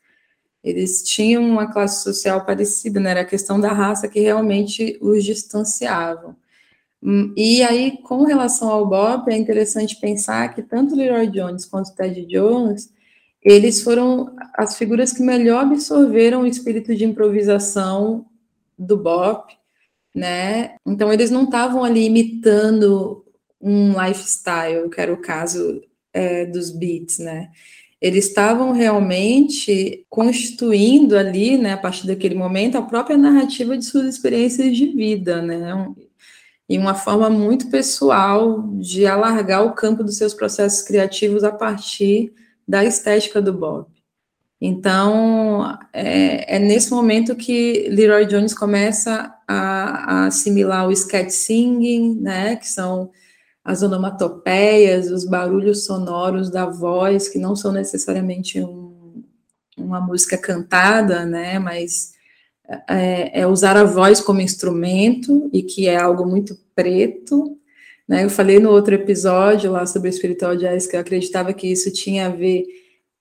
Eles 0.63 1.03
tinham 1.03 1.43
uma 1.43 1.72
classe 1.72 2.03
social 2.03 2.46
parecida, 2.46 3.00
né? 3.00 3.12
era 3.12 3.22
a 3.22 3.25
questão 3.25 3.60
da 3.60 3.74
raça 3.74 4.08
que 4.08 4.22
realmente 4.22 4.98
os 5.01 5.24
distanciavam. 5.24 6.36
Hum, 7.01 7.34
e 7.36 7.62
aí, 7.62 7.98
com 8.01 8.24
relação 8.24 8.70
ao 8.70 8.88
Bob, 8.88 9.29
é 9.29 9.36
interessante 9.36 10.00
pensar 10.00 10.55
que 10.55 10.63
tanto 10.63 10.96
Leroy 10.96 11.27
Jones 11.27 11.65
quanto 11.65 11.93
Ted 11.93 12.25
Jones, 12.25 12.93
eles 13.41 13.82
foram 13.82 14.34
as 14.53 14.77
figuras 14.77 15.12
que 15.12 15.22
melhor 15.22 15.65
absorveram 15.65 16.43
o 16.43 16.48
espírito 16.48 16.96
de 16.96 17.03
improvisação 17.03 18.25
do 18.79 18.96
Bob, 18.96 19.43
né? 20.13 20.75
Então 20.86 21.12
eles 21.12 21.32
não 21.32 21.46
estavam 21.46 21.84
ali 21.84 22.05
imitando 22.05 23.25
um 23.60 23.93
lifestyle, 24.01 24.89
que 24.89 25.00
era 25.00 25.13
o 25.13 25.22
caso 25.22 25.82
é, 26.13 26.46
dos 26.46 26.70
beats, 26.70 27.17
né? 27.20 27.50
Eles 28.01 28.27
estavam 28.27 28.74
realmente 28.74 30.05
constituindo 30.10 31.17
ali, 31.17 31.58
né, 31.58 31.72
a 31.74 31.77
partir 31.77 32.05
daquele 32.05 32.36
momento, 32.36 32.77
a 32.77 32.82
própria 32.82 33.17
narrativa 33.17 33.77
de 33.77 33.86
suas 33.86 34.05
experiências 34.08 34.75
de 34.75 34.88
vida, 34.88 35.41
né? 35.41 35.88
E 36.67 36.77
uma 36.77 36.96
forma 36.96 37.29
muito 37.29 37.70
pessoal 37.70 38.62
de 38.79 39.05
alargar 39.05 39.65
o 39.65 39.74
campo 39.74 40.03
dos 40.03 40.17
seus 40.17 40.34
processos 40.34 40.82
criativos 40.82 41.43
a 41.43 41.51
partir 41.51 42.34
da 42.67 42.84
estética 42.84 43.41
do 43.41 43.53
Bob. 43.53 43.92
Então, 44.65 45.77
é, 45.91 46.55
é, 46.55 46.58
nesse 46.58 46.89
momento 46.89 47.36
que 47.36 47.86
Leroy 47.89 48.25
Jones 48.25 48.53
começa 48.53 49.36
a, 49.46 50.22
a, 50.22 50.25
assimilar 50.27 50.88
o 50.88 50.91
sketch 50.93 51.32
singing, 51.32 52.22
né, 52.22 52.55
que 52.55 52.70
são 52.70 53.12
as 53.62 53.84
onomatopeias, 53.84 55.12
os 55.12 55.25
barulhos 55.25 55.84
sonoros 55.84 56.50
da 56.50 56.65
voz, 56.65 57.27
que 57.27 57.38
não 57.38 57.58
são 57.58 57.74
necessariamente 57.74 58.62
um, 58.62 59.25
uma 59.77 60.00
música 60.00 60.38
cantada, 60.38 61.25
né, 61.25 61.60
mas 61.60 62.13
é, 62.89 63.41
é, 63.41 63.46
usar 63.46 63.75
a 63.75 63.84
voz 63.84 64.22
como 64.22 64.39
instrumento, 64.39 65.50
e 65.51 65.62
que 65.62 65.89
é 65.89 65.98
algo 65.98 66.25
muito 66.25 66.58
preto, 66.74 67.58
né, 68.08 68.24
eu 68.24 68.29
falei 68.29 68.62
no 68.62 68.72
outro 68.72 68.96
episódio 68.96 69.74
lá 69.74 69.86
sobre 69.86 70.08
o 70.08 70.13
spiritual 70.13 70.55
jazz 70.55 70.88
que 70.88 70.96
eu 70.96 71.01
acreditava 71.01 71.51
que 71.51 71.70
isso 71.70 71.91
tinha 71.91 72.27
a 72.27 72.29
ver 72.29 72.63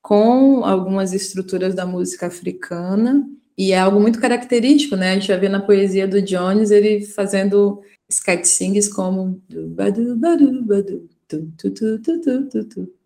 com 0.03 0.65
algumas 0.65 1.13
estruturas 1.13 1.75
da 1.75 1.87
música 1.87 2.27
africana, 2.27 3.25
e 3.57 3.73
é 3.73 3.79
algo 3.79 4.01
muito 4.01 4.21
característico, 4.21 4.97
né? 4.97 5.13
A 5.13 5.15
gente 5.15 5.29
vai 5.29 5.39
ver 5.39 5.49
na 5.49 5.61
poesia 5.61 6.09
do 6.09 6.21
Jones 6.21 6.71
ele 6.71 7.07
fazendo 7.07 7.81
sings 8.43 8.89
como 8.89 9.41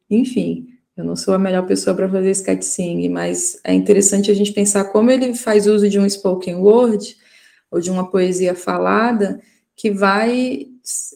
enfim, 0.08 0.66
eu 0.96 1.04
não 1.04 1.14
sou 1.14 1.34
a 1.34 1.38
melhor 1.38 1.66
pessoa 1.66 1.94
para 1.94 2.08
fazer 2.08 2.62
sing, 2.62 3.08
mas 3.08 3.60
é 3.62 3.74
interessante 3.74 4.30
a 4.30 4.34
gente 4.34 4.52
pensar 4.52 4.84
como 4.86 5.10
ele 5.10 5.34
faz 5.34 5.66
uso 5.66 5.88
de 5.88 5.98
um 5.98 6.08
spoken 6.08 6.56
word 6.56 7.16
ou 7.70 7.80
de 7.80 7.90
uma 7.90 8.10
poesia 8.10 8.54
falada 8.54 9.40
que 9.76 9.90
vai 9.90 10.68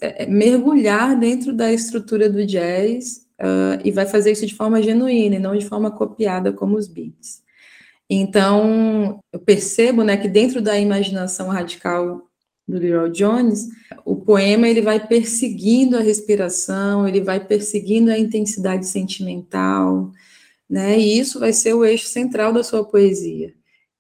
é, 0.03 0.27
mergulhar 0.27 1.19
dentro 1.19 1.53
da 1.53 1.73
estrutura 1.73 2.29
do 2.29 2.45
jazz 2.45 3.27
uh, 3.40 3.80
e 3.85 3.90
vai 3.90 4.06
fazer 4.06 4.32
isso 4.32 4.47
de 4.47 4.54
forma 4.54 4.82
genuína 4.82 5.37
e 5.37 5.40
não 5.40 5.56
de 5.56 5.66
forma 5.66 5.90
copiada 5.90 6.52
como 6.52 6.76
os 6.76 6.87
beats. 6.87 7.42
Então, 8.09 9.20
eu 9.32 9.38
percebo 9.38 10.02
né, 10.02 10.16
que 10.16 10.28
dentro 10.28 10.61
da 10.61 10.78
imaginação 10.78 11.49
radical 11.49 12.28
do 12.66 12.78
Leroy 12.78 13.11
Jones, 13.11 13.68
o 14.04 14.16
poema 14.16 14.68
ele 14.68 14.80
vai 14.80 15.04
perseguindo 15.04 15.97
a 15.97 16.00
respiração, 16.00 17.06
ele 17.06 17.20
vai 17.20 17.44
perseguindo 17.44 18.11
a 18.11 18.18
intensidade 18.18 18.87
sentimental, 18.87 20.11
né? 20.68 20.99
E 20.99 21.18
isso 21.18 21.40
vai 21.40 21.52
ser 21.52 21.75
o 21.75 21.85
eixo 21.85 22.06
central 22.06 22.52
da 22.52 22.62
sua 22.62 22.85
poesia. 22.85 23.52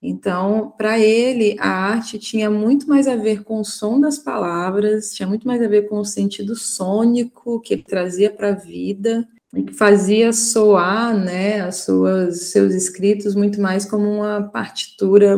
Então, 0.02 0.72
para 0.78 0.98
ele, 0.98 1.56
a 1.58 1.68
arte 1.68 2.18
tinha 2.18 2.50
muito 2.50 2.88
mais 2.88 3.06
a 3.06 3.16
ver 3.16 3.42
com 3.44 3.60
o 3.60 3.64
som 3.64 4.00
das 4.00 4.18
palavras, 4.18 5.12
tinha 5.12 5.28
muito 5.28 5.46
mais 5.46 5.60
a 5.60 5.68
ver 5.68 5.88
com 5.88 5.98
o 5.98 6.04
sentido 6.04 6.56
sônico 6.56 7.60
que 7.60 7.74
ele 7.74 7.82
trazia 7.82 8.30
para 8.30 8.50
a 8.50 8.54
vida, 8.54 9.28
e 9.54 9.64
que 9.64 9.74
fazia 9.74 10.32
soar 10.32 11.16
né, 11.16 11.60
as 11.60 11.78
suas, 11.78 12.44
seus 12.44 12.72
escritos 12.72 13.34
muito 13.34 13.60
mais 13.60 13.84
como 13.84 14.08
uma 14.08 14.42
partitura 14.42 15.36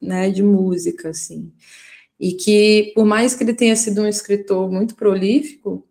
né, 0.00 0.30
de 0.30 0.42
música. 0.42 1.10
Assim. 1.10 1.52
E 2.18 2.32
que, 2.32 2.92
por 2.94 3.04
mais 3.04 3.34
que 3.34 3.42
ele 3.42 3.54
tenha 3.54 3.74
sido 3.76 4.02
um 4.02 4.06
escritor 4.06 4.70
muito 4.70 4.94
prolífico, 4.94 5.84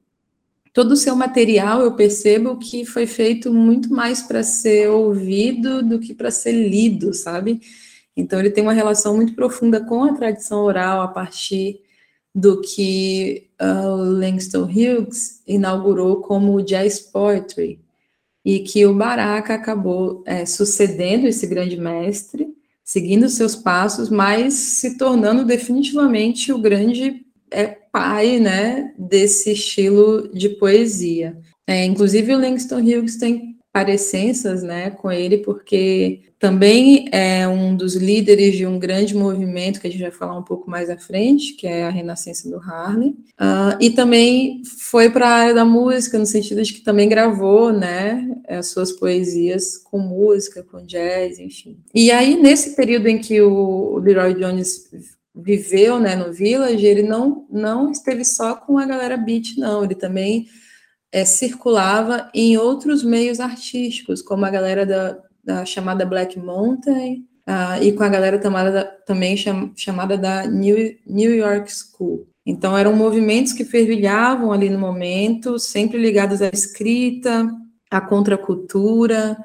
todo 0.74 0.92
o 0.92 0.98
seu 0.98 1.16
material 1.16 1.82
eu 1.82 1.94
percebo 1.94 2.58
que 2.58 2.86
foi 2.86 3.06
feito 3.06 3.54
muito 3.54 3.90
mais 3.90 4.22
para 4.22 4.44
ser 4.44 4.90
ouvido 4.90 5.84
do 5.84 6.00
que 6.00 6.14
para 6.14 6.32
ser 6.32 6.54
lido, 6.54 7.14
sabe? 7.14 7.60
Então, 8.18 8.40
ele 8.40 8.50
tem 8.50 8.64
uma 8.64 8.74
relação 8.74 9.16
muito 9.16 9.36
profunda 9.36 9.80
com 9.80 10.04
a 10.04 10.14
tradição 10.14 10.64
oral 10.64 11.02
a 11.02 11.08
partir 11.08 11.80
do 12.34 12.62
que 12.62 13.48
uh, 13.62 14.20
Langston 14.20 14.64
Hughes 14.64 15.42
inaugurou 15.48 16.22
como 16.22 16.62
jazz 16.62 17.00
poetry, 17.00 17.80
e 18.48 18.60
que 18.60 18.86
o 18.86 18.94
Baraka 18.94 19.56
acabou 19.56 20.24
é, 20.26 20.46
sucedendo 20.46 21.28
esse 21.28 21.46
grande 21.46 21.76
mestre, 21.76 22.48
seguindo 22.82 23.28
seus 23.28 23.58
passos, 23.58 24.10
mas 24.10 24.54
se 24.54 24.98
tornando 24.98 25.44
definitivamente 25.44 26.54
o 26.54 26.58
grande 26.58 27.26
é, 27.52 27.68
pai 27.68 28.40
né, 28.40 28.94
desse 28.98 29.52
estilo 29.52 30.30
de 30.30 30.48
poesia. 30.48 31.38
É, 31.68 31.84
inclusive, 31.84 32.34
o 32.34 32.40
Langston 32.40 32.80
Hughes 32.80 33.18
tem 33.18 33.57
parecenças 33.78 34.64
né, 34.64 34.90
com 34.90 35.12
ele, 35.12 35.38
porque 35.38 36.22
também 36.40 37.10
é 37.12 37.48
um 37.48 37.76
dos 37.76 37.96
líderes 37.96 38.56
de 38.56 38.66
um 38.66 38.80
grande 38.80 39.16
movimento 39.16 39.80
que 39.80 39.86
a 39.86 39.92
gente 39.92 40.02
vai 40.02 40.10
falar 40.10 40.36
um 40.36 40.44
pouco 40.44 40.68
mais 40.68 40.90
à 40.90 40.98
frente, 40.98 41.54
que 41.54 41.68
é 41.68 41.86
a 41.86 41.92
Renascença 41.92 42.50
do 42.50 42.58
Harlem, 42.58 43.10
uh, 43.40 43.78
e 43.80 43.92
também 43.92 44.64
foi 44.66 45.12
para 45.12 45.28
a 45.28 45.32
área 45.32 45.54
da 45.54 45.64
música, 45.64 46.18
no 46.18 46.26
sentido 46.26 46.64
de 46.64 46.74
que 46.74 46.82
também 46.82 47.08
gravou 47.08 47.72
né, 47.72 48.28
as 48.48 48.66
suas 48.66 48.92
poesias 48.92 49.78
com 49.78 50.00
música, 50.00 50.64
com 50.64 50.84
jazz, 50.84 51.38
enfim. 51.38 51.78
E 51.94 52.10
aí, 52.10 52.36
nesse 52.36 52.76
período 52.76 53.06
em 53.06 53.20
que 53.20 53.40
o 53.42 54.00
Leroy 54.00 54.34
Jones 54.34 54.90
viveu 55.36 56.00
né, 56.00 56.16
no 56.16 56.34
Village, 56.34 56.84
ele 56.84 57.04
não, 57.04 57.46
não 57.48 57.92
esteve 57.92 58.26
só 58.26 58.56
com 58.56 58.80
a 58.80 58.88
galera 58.88 59.18
beat, 59.18 59.56
não, 59.56 59.84
ele 59.84 59.94
também 59.94 60.48
é, 61.18 61.26
circulava 61.26 62.30
em 62.32 62.58
outros 62.58 63.04
meios 63.04 63.40
artísticos, 63.40 64.22
como 64.22 64.46
a 64.46 64.52
galera 64.52 64.86
da, 64.86 65.18
da 65.44 65.66
chamada 65.66 66.06
Black 66.06 66.38
Mountain, 66.38 67.26
uh, 67.48 67.82
e 67.82 67.92
com 67.94 68.04
a 68.04 68.10
galera 68.10 68.38
também 69.06 69.36
cham, 69.36 69.72
chamada 69.76 70.16
da 70.16 70.46
New, 70.46 70.96
New 71.08 71.34
York 71.34 71.72
School. 71.74 72.28
Então, 72.46 72.78
eram 72.78 72.96
movimentos 72.96 73.52
que 73.52 73.66
fervilhavam 73.66 74.52
ali 74.52 74.70
no 74.70 74.78
momento, 74.78 75.58
sempre 75.58 75.98
ligados 75.98 76.40
à 76.40 76.50
escrita, 76.50 77.50
à 77.90 78.00
contracultura, 78.00 79.36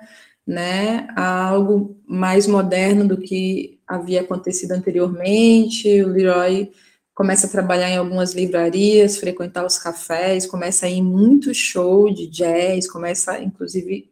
né, 0.46 1.08
a 1.16 1.48
algo 1.48 1.96
mais 2.06 2.46
moderno 2.46 3.08
do 3.08 3.16
que 3.16 3.78
havia 3.86 4.20
acontecido 4.20 4.72
anteriormente. 4.72 6.02
O 6.02 6.08
Leroy 6.08 6.70
começa 7.14 7.46
a 7.46 7.50
trabalhar 7.50 7.90
em 7.90 7.96
algumas 7.96 8.32
livrarias, 8.32 9.18
frequentar 9.18 9.64
os 9.66 9.78
cafés, 9.78 10.46
começa 10.46 10.86
a 10.86 10.90
ir 10.90 11.02
muito 11.02 11.52
show 11.52 12.12
de 12.12 12.26
jazz, 12.26 12.90
começa, 12.90 13.38
inclusive, 13.40 14.10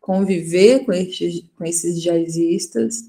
conviver 0.00 0.84
com 0.84 0.92
esses, 0.92 1.44
com 1.56 1.64
esses 1.64 2.00
jazzistas. 2.00 3.00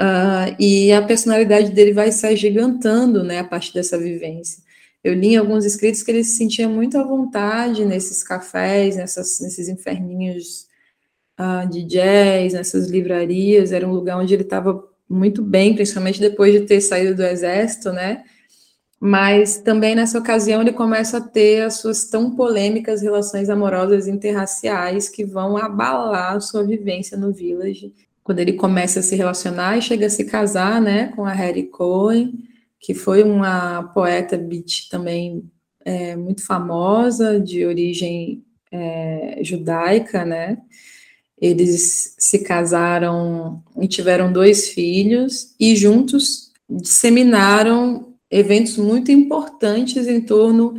Uh, 0.00 0.56
e 0.58 0.92
a 0.92 1.02
personalidade 1.02 1.70
dele 1.70 1.92
vai 1.92 2.10
se 2.12 2.26
agigantando, 2.26 3.22
né, 3.22 3.38
a 3.38 3.44
partir 3.44 3.72
dessa 3.74 3.98
vivência. 3.98 4.62
Eu 5.04 5.14
li 5.14 5.28
em 5.28 5.36
alguns 5.36 5.64
escritos 5.64 6.02
que 6.02 6.10
ele 6.10 6.24
se 6.24 6.36
sentia 6.36 6.68
muito 6.68 6.98
à 6.98 7.04
vontade 7.04 7.84
nesses 7.84 8.22
cafés, 8.22 8.96
nessas, 8.96 9.38
nesses 9.40 9.68
inferninhos 9.68 10.66
uh, 11.38 11.68
de 11.68 11.84
jazz, 11.84 12.54
nessas 12.54 12.88
livrarias, 12.88 13.70
era 13.70 13.86
um 13.86 13.92
lugar 13.92 14.18
onde 14.18 14.34
ele 14.34 14.42
estava 14.42 14.82
muito 15.08 15.42
bem, 15.42 15.74
principalmente 15.74 16.20
depois 16.20 16.52
de 16.52 16.62
ter 16.62 16.80
saído 16.80 17.14
do 17.14 17.22
exército, 17.22 17.92
né, 17.92 18.24
mas 19.00 19.58
também 19.58 19.94
nessa 19.94 20.18
ocasião 20.18 20.62
ele 20.62 20.72
começa 20.72 21.18
a 21.18 21.20
ter 21.20 21.62
as 21.62 21.74
suas 21.74 22.04
tão 22.06 22.34
polêmicas 22.34 23.02
relações 23.02 23.50
amorosas 23.50 24.08
interraciais 24.08 25.08
que 25.08 25.24
vão 25.24 25.56
abalar 25.56 26.40
sua 26.40 26.64
vivência 26.64 27.16
no 27.16 27.32
Village. 27.32 27.92
Quando 28.24 28.38
ele 28.38 28.54
começa 28.54 29.00
a 29.00 29.02
se 29.02 29.14
relacionar 29.14 29.76
e 29.76 29.82
chega 29.82 30.06
a 30.06 30.10
se 30.10 30.24
casar, 30.24 30.80
né, 30.80 31.08
com 31.14 31.24
a 31.24 31.32
Harry 31.32 31.64
Cohen, 31.64 32.32
que 32.80 32.94
foi 32.94 33.22
uma 33.22 33.84
poeta 33.94 34.36
beat 34.36 34.88
também 34.90 35.44
é, 35.84 36.16
muito 36.16 36.44
famosa, 36.44 37.38
de 37.38 37.64
origem 37.64 38.42
é, 38.72 39.38
judaica, 39.42 40.24
né, 40.24 40.58
eles 41.38 42.14
se 42.18 42.38
casaram 42.38 43.62
e 43.78 43.86
tiveram 43.86 44.32
dois 44.32 44.70
filhos, 44.70 45.54
e 45.60 45.76
juntos 45.76 46.50
disseminaram 46.68 48.15
eventos 48.30 48.76
muito 48.76 49.10
importantes 49.12 50.06
em 50.06 50.20
torno 50.20 50.74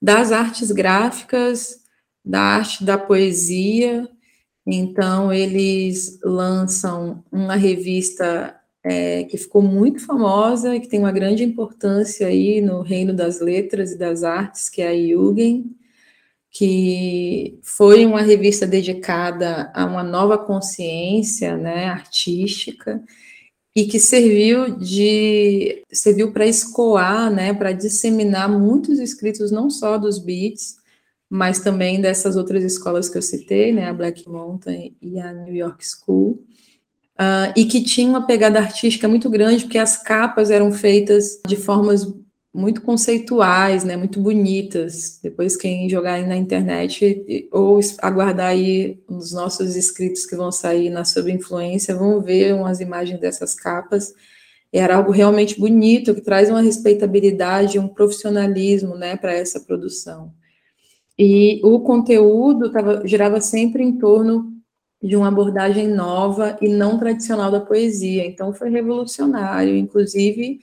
das 0.00 0.32
artes 0.32 0.70
gráficas, 0.70 1.80
da 2.24 2.40
arte 2.40 2.84
da 2.84 2.98
poesia, 2.98 4.08
então, 4.66 5.32
eles 5.32 6.20
lançam 6.22 7.24
uma 7.32 7.56
revista 7.56 8.56
é, 8.84 9.24
que 9.24 9.36
ficou 9.36 9.62
muito 9.62 10.04
famosa 10.04 10.78
que 10.78 10.88
tem 10.88 11.00
uma 11.00 11.12
grande 11.12 11.42
importância 11.44 12.28
aí 12.28 12.60
no 12.60 12.82
reino 12.82 13.12
das 13.12 13.40
letras 13.40 13.92
e 13.92 13.98
das 13.98 14.22
artes, 14.22 14.68
que 14.68 14.80
é 14.82 14.88
a 14.88 14.94
Jugend, 14.94 15.64
que 16.50 17.58
foi 17.62 18.04
uma 18.06 18.22
revista 18.22 18.66
dedicada 18.66 19.72
a 19.74 19.84
uma 19.84 20.02
nova 20.02 20.38
consciência 20.38 21.56
né, 21.56 21.86
artística 21.86 23.02
e 23.74 23.86
que 23.86 23.98
serviu 23.98 24.76
de 24.76 25.82
serviu 25.90 26.32
para 26.32 26.46
escoar, 26.46 27.30
né, 27.30 27.54
para 27.54 27.72
disseminar 27.72 28.48
muitos 28.48 28.98
escritos 28.98 29.50
não 29.50 29.70
só 29.70 29.96
dos 29.96 30.18
beats, 30.18 30.76
mas 31.28 31.60
também 31.60 32.00
dessas 32.00 32.36
outras 32.36 32.62
escolas 32.62 33.08
que 33.08 33.16
eu 33.16 33.22
citei, 33.22 33.72
né, 33.72 33.88
a 33.88 33.94
Black 33.94 34.28
Mountain 34.28 34.94
e 35.00 35.18
a 35.18 35.32
New 35.32 35.54
York 35.54 35.82
School, 35.82 36.44
uh, 37.18 37.52
e 37.56 37.64
que 37.64 37.82
tinha 37.82 38.08
uma 38.08 38.26
pegada 38.26 38.58
artística 38.58 39.08
muito 39.08 39.30
grande, 39.30 39.64
porque 39.64 39.78
as 39.78 39.96
capas 39.96 40.50
eram 40.50 40.70
feitas 40.70 41.40
de 41.46 41.56
formas 41.56 42.06
muito 42.54 42.82
conceituais, 42.82 43.82
né, 43.82 43.96
muito 43.96 44.20
bonitas. 44.20 45.18
Depois 45.22 45.56
quem 45.56 45.88
jogar 45.88 46.14
aí 46.14 46.26
na 46.26 46.36
internet 46.36 47.48
ou 47.50 47.80
aguardar 47.98 48.48
aí 48.48 49.02
os 49.08 49.32
nossos 49.32 49.74
escritos 49.74 50.26
que 50.26 50.36
vão 50.36 50.52
sair 50.52 50.90
na 50.90 51.04
Sob 51.04 51.32
Influência, 51.32 51.96
vão 51.96 52.20
ver 52.20 52.54
umas 52.54 52.80
imagens 52.80 53.18
dessas 53.18 53.54
capas. 53.54 54.12
Era 54.70 54.96
algo 54.96 55.12
realmente 55.12 55.58
bonito, 55.58 56.14
que 56.14 56.20
traz 56.20 56.50
uma 56.50 56.60
respeitabilidade, 56.60 57.78
um 57.78 57.88
profissionalismo, 57.88 58.96
né, 58.96 59.16
para 59.16 59.32
essa 59.32 59.60
produção. 59.60 60.32
E 61.18 61.60
o 61.64 61.80
conteúdo 61.80 62.70
tava, 62.70 63.06
girava 63.06 63.40
sempre 63.40 63.82
em 63.82 63.98
torno 63.98 64.52
de 65.02 65.16
uma 65.16 65.28
abordagem 65.28 65.88
nova 65.88 66.56
e 66.60 66.68
não 66.68 66.98
tradicional 66.98 67.50
da 67.50 67.60
poesia. 67.60 68.26
Então, 68.26 68.52
foi 68.52 68.70
revolucionário, 68.70 69.76
inclusive 69.76 70.60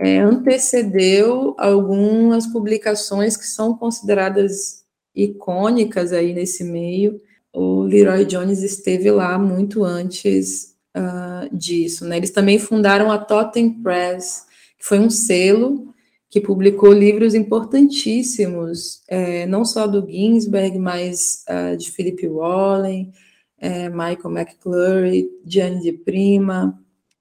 é, 0.00 0.18
antecedeu 0.18 1.54
algumas 1.58 2.46
publicações 2.46 3.36
que 3.36 3.46
são 3.46 3.76
consideradas 3.76 4.82
icônicas 5.14 6.10
aí 6.10 6.32
nesse 6.32 6.64
meio. 6.64 7.20
O 7.52 7.82
Leroy 7.82 8.24
Jones 8.24 8.62
esteve 8.62 9.10
lá 9.10 9.38
muito 9.38 9.84
antes 9.84 10.74
uh, 10.96 11.54
disso. 11.54 12.06
Né? 12.06 12.16
Eles 12.16 12.30
também 12.30 12.58
fundaram 12.58 13.12
a 13.12 13.18
Totem 13.18 13.82
Press, 13.82 14.46
que 14.78 14.86
foi 14.86 14.98
um 14.98 15.10
selo 15.10 15.92
que 16.30 16.40
publicou 16.40 16.94
livros 16.94 17.34
importantíssimos, 17.34 19.02
é, 19.06 19.44
não 19.46 19.66
só 19.66 19.86
do 19.86 20.08
Ginsberg, 20.08 20.78
mas 20.78 21.44
uh, 21.46 21.76
de 21.76 21.90
Philip 21.90 22.26
Wallen, 22.26 23.12
é, 23.58 23.90
Michael 23.90 24.30
McClure, 24.30 25.28
Gianni 25.44 25.82
de 25.82 25.92
Prima, 25.92 26.80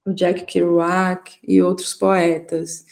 o 0.10 0.14
Jack 0.14 0.46
Kerouac 0.46 1.38
e 1.48 1.62
outros 1.62 1.94
poetas. 1.94 2.86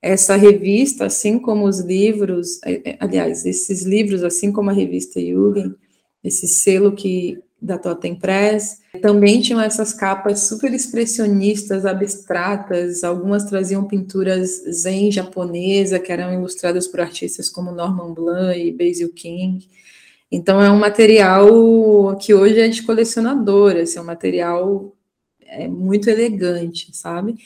Essa 0.00 0.36
revista, 0.36 1.06
assim 1.06 1.38
como 1.38 1.66
os 1.66 1.80
livros, 1.80 2.60
é, 2.64 2.90
é, 2.90 2.96
aliás, 3.00 3.46
esses 3.46 3.84
livros, 3.84 4.22
assim 4.22 4.52
como 4.52 4.70
a 4.70 4.72
revista 4.72 5.20
Jugend, 5.20 5.74
esse 6.22 6.46
selo 6.46 6.92
que 6.92 7.38
da 7.64 7.78
Totem 7.78 8.14
Press. 8.14 8.80
Também 9.00 9.40
tinham 9.40 9.60
essas 9.60 9.94
capas 9.94 10.40
super 10.40 10.72
expressionistas, 10.74 11.86
abstratas, 11.86 13.02
algumas 13.02 13.44
traziam 13.44 13.84
pinturas 13.84 14.62
zen 14.70 15.10
japonesa, 15.10 15.98
que 15.98 16.12
eram 16.12 16.32
ilustradas 16.32 16.86
por 16.86 17.00
artistas 17.00 17.48
como 17.48 17.72
Norman 17.72 18.12
Blanc 18.12 18.60
e 18.60 18.70
Basil 18.70 19.10
King. 19.12 19.66
Então 20.30 20.60
é 20.60 20.70
um 20.70 20.78
material 20.78 22.16
que 22.20 22.34
hoje 22.34 22.60
é 22.60 22.68
de 22.68 22.82
colecionador, 22.82 23.76
assim, 23.76 23.98
é 23.98 24.02
um 24.02 24.04
material 24.04 24.94
é, 25.46 25.68
muito 25.68 26.08
elegante, 26.08 26.96
sabe? 26.96 27.36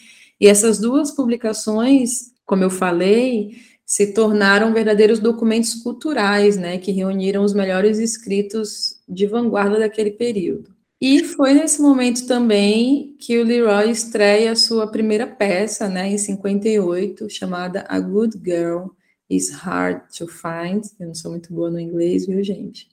E 0.41 0.47
essas 0.47 0.79
duas 0.79 1.11
publicações, 1.11 2.33
como 2.47 2.63
eu 2.63 2.71
falei, 2.71 3.57
se 3.85 4.13
tornaram 4.13 4.73
verdadeiros 4.73 5.19
documentos 5.19 5.75
culturais, 5.75 6.57
né, 6.57 6.79
que 6.79 6.93
reuniram 6.93 7.43
os 7.43 7.55
melhores 7.55 7.99
escritos 7.99 9.01
de 9.09 9.27
vanguarda 9.27 9.79
daquele 9.79 10.11
período. 10.11 10.77
E 11.01 11.23
foi 11.25 11.55
nesse 11.55 11.81
momento 11.81 12.27
também 12.27 13.17
que 13.19 13.39
o 13.39 13.45
Leroy 13.45 13.91
estreia 13.91 14.53
a 14.53 14.57
sua 14.57 14.87
primeira 14.87 15.27
peça, 15.27 15.89
né, 15.89 16.09
em 16.09 16.19
58, 16.19 17.31
chamada 17.31 17.85
A 17.89 17.99
Good 17.99 18.39
Girl 18.45 18.89
is 19.31 19.51
Hard 19.51 20.03
to 20.17 20.27
Find. 20.27 20.85
Eu 20.99 21.07
não 21.07 21.15
sou 21.15 21.31
muito 21.31 21.53
boa 21.53 21.71
no 21.71 21.79
inglês, 21.79 22.27
viu, 22.27 22.43
gente? 22.43 22.89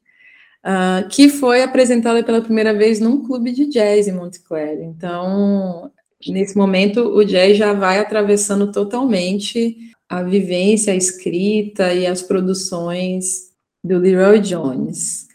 Uh, 0.66 1.08
que 1.10 1.30
foi 1.30 1.62
apresentada 1.62 2.24
pela 2.24 2.42
primeira 2.42 2.74
vez 2.74 3.00
num 3.00 3.24
clube 3.24 3.52
de 3.52 3.68
jazz 3.68 4.08
em 4.08 4.14
Montclair. 4.14 4.82
Então, 4.82 5.92
nesse 6.28 6.58
momento, 6.58 7.02
o 7.02 7.24
jazz 7.24 7.56
já 7.56 7.72
vai 7.72 8.00
atravessando 8.00 8.72
totalmente 8.72 9.78
a 10.10 10.24
vivência, 10.24 10.92
a 10.92 10.96
escrita 10.96 11.94
e 11.94 12.08
as 12.08 12.24
produções 12.24 13.52
do 13.84 14.00
Leroy 14.00 14.40
Jones. 14.40 15.28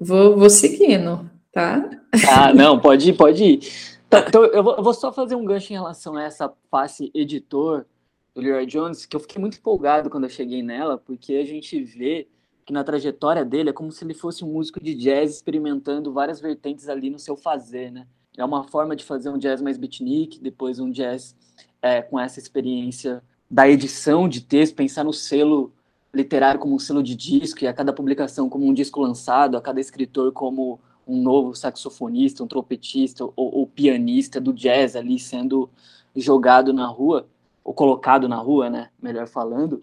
Vou, 0.00 0.36
vou 0.36 0.50
seguindo, 0.50 1.30
tá? 1.52 1.88
Ah, 2.28 2.52
não, 2.54 2.80
pode 2.80 3.10
ir, 3.10 3.16
pode 3.16 3.44
ir. 3.44 3.60
Tá, 4.10 4.24
então, 4.26 4.44
eu 4.44 4.62
vou, 4.62 4.76
eu 4.76 4.82
vou, 4.82 4.92
só 4.92 5.12
fazer 5.12 5.36
um 5.36 5.44
gancho 5.44 5.72
em 5.72 5.76
relação 5.76 6.16
a 6.16 6.24
essa 6.24 6.52
face 6.70 7.10
editor 7.14 7.86
do 8.34 8.40
Leroy 8.40 8.66
Jones, 8.66 9.06
que 9.06 9.14
eu 9.14 9.20
fiquei 9.20 9.40
muito 9.40 9.58
empolgado 9.58 10.10
quando 10.10 10.24
eu 10.24 10.30
cheguei 10.30 10.62
nela, 10.62 10.98
porque 10.98 11.34
a 11.34 11.44
gente 11.44 11.80
vê 11.82 12.26
que 12.64 12.72
na 12.72 12.84
trajetória 12.84 13.44
dele 13.44 13.70
é 13.70 13.72
como 13.72 13.90
se 13.90 14.04
ele 14.04 14.14
fosse 14.14 14.44
um 14.44 14.52
músico 14.52 14.82
de 14.82 14.94
jazz 14.94 15.34
experimentando 15.34 16.12
várias 16.12 16.40
vertentes 16.40 16.88
ali 16.88 17.10
no 17.10 17.18
seu 17.18 17.36
fazer, 17.36 17.90
né? 17.90 18.06
É 18.36 18.44
uma 18.44 18.64
forma 18.64 18.96
de 18.96 19.04
fazer 19.04 19.28
um 19.28 19.36
jazz 19.36 19.60
mais 19.60 19.76
beatnik, 19.76 20.40
depois 20.40 20.78
um 20.78 20.90
jazz 20.90 21.36
é, 21.82 22.00
com 22.00 22.18
essa 22.18 22.38
experiência 22.38 23.22
da 23.50 23.68
edição 23.68 24.28
de 24.28 24.40
texto, 24.40 24.74
pensar 24.74 25.04
no 25.04 25.12
selo 25.12 25.72
literário 26.14 26.60
como 26.60 26.74
um 26.74 26.78
selo 26.78 27.02
de 27.02 27.14
disco 27.14 27.64
e 27.64 27.66
a 27.66 27.72
cada 27.74 27.92
publicação 27.92 28.48
como 28.48 28.66
um 28.66 28.72
disco 28.72 29.00
lançado, 29.00 29.56
a 29.56 29.60
cada 29.60 29.80
escritor 29.80 30.32
como 30.32 30.80
um 31.06 31.20
novo 31.20 31.54
saxofonista, 31.54 32.44
um 32.44 32.46
trompetista 32.46 33.24
ou, 33.24 33.34
ou 33.36 33.66
pianista 33.66 34.40
do 34.40 34.52
jazz 34.52 34.94
ali 34.96 35.18
sendo 35.18 35.68
jogado 36.14 36.72
na 36.72 36.86
rua 36.86 37.26
ou 37.64 37.72
colocado 37.74 38.28
na 38.28 38.36
rua, 38.36 38.70
né, 38.70 38.90
melhor 39.00 39.26
falando. 39.26 39.82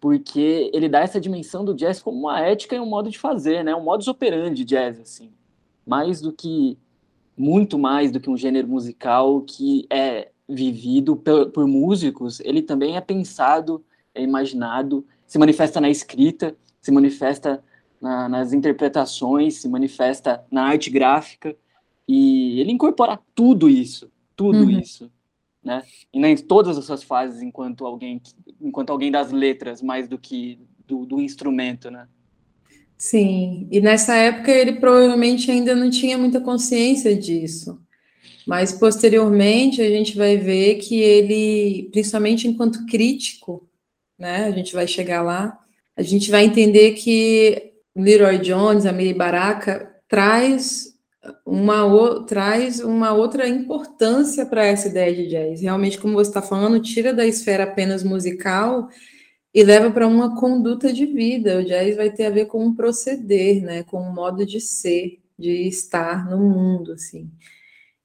Porque 0.00 0.70
ele 0.72 0.88
dá 0.88 1.00
essa 1.00 1.20
dimensão 1.20 1.64
do 1.64 1.74
jazz 1.74 2.00
como 2.00 2.18
uma 2.18 2.40
ética 2.40 2.76
e 2.76 2.80
um 2.80 2.86
modo 2.86 3.10
de 3.10 3.18
fazer, 3.18 3.64
né? 3.64 3.74
Um 3.74 3.82
modus 3.82 4.08
operandi 4.08 4.64
jazz, 4.64 5.00
assim. 5.00 5.30
Mais 5.86 6.20
do 6.20 6.32
que, 6.32 6.78
muito 7.36 7.78
mais 7.78 8.12
do 8.12 8.20
que 8.20 8.30
um 8.30 8.36
gênero 8.36 8.68
musical 8.68 9.40
que 9.42 9.86
é 9.90 10.30
vivido 10.48 11.16
por, 11.16 11.50
por 11.50 11.66
músicos, 11.66 12.40
ele 12.40 12.62
também 12.62 12.96
é 12.96 13.00
pensado, 13.00 13.84
é 14.14 14.22
imaginado, 14.22 15.04
se 15.26 15.38
manifesta 15.38 15.80
na 15.80 15.90
escrita, 15.90 16.56
se 16.80 16.90
manifesta 16.90 17.62
na, 18.00 18.28
nas 18.28 18.52
interpretações, 18.52 19.56
se 19.56 19.68
manifesta 19.68 20.44
na 20.50 20.64
arte 20.64 20.90
gráfica, 20.90 21.54
e 22.06 22.60
ele 22.60 22.72
incorpora 22.72 23.18
tudo 23.34 23.68
isso, 23.68 24.10
tudo 24.34 24.60
uhum. 24.60 24.70
isso, 24.70 25.10
né? 25.68 25.82
E 26.12 26.18
em 26.18 26.36
todas 26.36 26.78
as 26.78 26.86
suas 26.86 27.02
fases, 27.02 27.42
enquanto 27.42 27.86
alguém, 27.86 28.20
enquanto 28.60 28.90
alguém 28.90 29.10
das 29.10 29.30
letras, 29.30 29.82
mais 29.82 30.08
do 30.08 30.18
que 30.18 30.58
do, 30.86 31.04
do 31.04 31.20
instrumento, 31.20 31.90
né? 31.90 32.08
Sim, 32.96 33.68
e 33.70 33.80
nessa 33.80 34.16
época 34.16 34.50
ele 34.50 34.72
provavelmente 34.72 35.50
ainda 35.50 35.74
não 35.74 35.90
tinha 35.90 36.16
muita 36.16 36.40
consciência 36.40 37.14
disso. 37.14 37.78
Mas 38.46 38.72
posteriormente 38.72 39.82
a 39.82 39.88
gente 39.88 40.16
vai 40.16 40.38
ver 40.38 40.76
que 40.76 40.98
ele, 40.98 41.90
principalmente 41.92 42.48
enquanto 42.48 42.86
crítico, 42.86 43.68
né? 44.18 44.46
A 44.46 44.50
gente 44.50 44.72
vai 44.72 44.86
chegar 44.88 45.22
lá, 45.22 45.56
a 45.94 46.02
gente 46.02 46.30
vai 46.30 46.46
entender 46.46 46.92
que 46.92 47.74
Leroy 47.94 48.38
Jones, 48.38 48.86
a 48.86 48.92
Miri 48.92 49.12
Baraka, 49.12 49.94
traz 50.08 50.97
uma, 51.44 52.24
traz 52.26 52.80
uma 52.80 53.12
outra 53.12 53.48
importância 53.48 54.46
para 54.46 54.64
essa 54.64 54.88
ideia 54.88 55.14
de 55.14 55.28
jazz. 55.28 55.60
Realmente, 55.60 55.98
como 55.98 56.14
você 56.14 56.30
está 56.30 56.42
falando, 56.42 56.80
tira 56.80 57.12
da 57.12 57.26
esfera 57.26 57.64
apenas 57.64 58.02
musical 58.02 58.88
e 59.54 59.62
leva 59.62 59.90
para 59.90 60.06
uma 60.06 60.38
conduta 60.38 60.92
de 60.92 61.06
vida. 61.06 61.58
O 61.58 61.64
jazz 61.64 61.96
vai 61.96 62.10
ter 62.10 62.26
a 62.26 62.30
ver 62.30 62.46
com 62.46 62.64
um 62.64 62.74
proceder, 62.74 63.62
né, 63.62 63.82
com 63.82 64.00
um 64.00 64.12
modo 64.12 64.44
de 64.46 64.60
ser, 64.60 65.20
de 65.38 65.68
estar 65.68 66.28
no 66.28 66.38
mundo, 66.38 66.92
assim. 66.92 67.30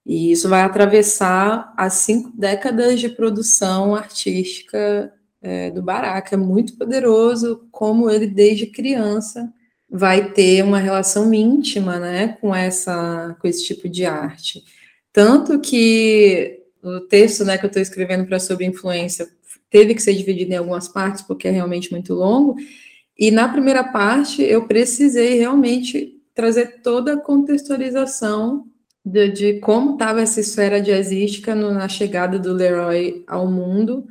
E 0.06 0.32
isso 0.32 0.50
vai 0.50 0.62
atravessar 0.62 1.74
as 1.78 1.94
cinco 1.94 2.32
décadas 2.36 3.00
de 3.00 3.10
produção 3.10 3.96
artística 3.96 5.14
é, 5.42 5.72
do 5.72 5.82
Baraka. 5.82 6.36
É 6.36 6.38
muito 6.38 6.78
poderoso 6.78 7.68
como 7.72 8.10
ele, 8.10 8.28
desde 8.28 8.68
criança, 8.68 9.52
vai 9.96 10.32
ter 10.32 10.64
uma 10.64 10.80
relação 10.80 11.32
íntima, 11.32 12.00
né, 12.00 12.36
com 12.42 12.54
essa, 12.54 13.38
com 13.40 13.48
esse 13.48 13.64
tipo 13.64 13.88
de 13.88 14.06
arte. 14.06 14.64
Tanto 15.12 15.60
que 15.60 16.64
o 16.82 17.02
texto, 17.02 17.46
né, 17.46 17.60
que 17.60 17.66
eu 17.66 17.68
estou 17.68 17.80
escrevendo 17.80 18.26
para 18.26 18.40
sobre 18.40 18.66
influência 18.66 19.28
teve 19.70 19.94
que 19.94 20.02
ser 20.02 20.16
dividido 20.16 20.52
em 20.52 20.56
algumas 20.56 20.88
partes 20.88 21.22
porque 21.22 21.48
é 21.48 21.52
realmente 21.52 21.92
muito 21.92 22.16
longo. 22.16 22.56
E 23.16 23.30
na 23.30 23.48
primeira 23.48 23.84
parte 23.84 24.42
eu 24.42 24.68
precisei 24.68 25.38
realmente 25.38 26.20
trazer 26.34 26.82
toda 26.82 27.14
a 27.14 27.22
contextualização 27.22 28.66
de, 29.06 29.30
de 29.30 29.54
como 29.60 29.94
estava 29.94 30.22
essa 30.22 30.40
esfera 30.40 30.82
jazzística 30.82 31.54
no, 31.54 31.72
na 31.72 31.88
chegada 31.88 32.40
do 32.40 32.52
Leroy 32.52 33.24
ao 33.28 33.48
mundo, 33.48 34.08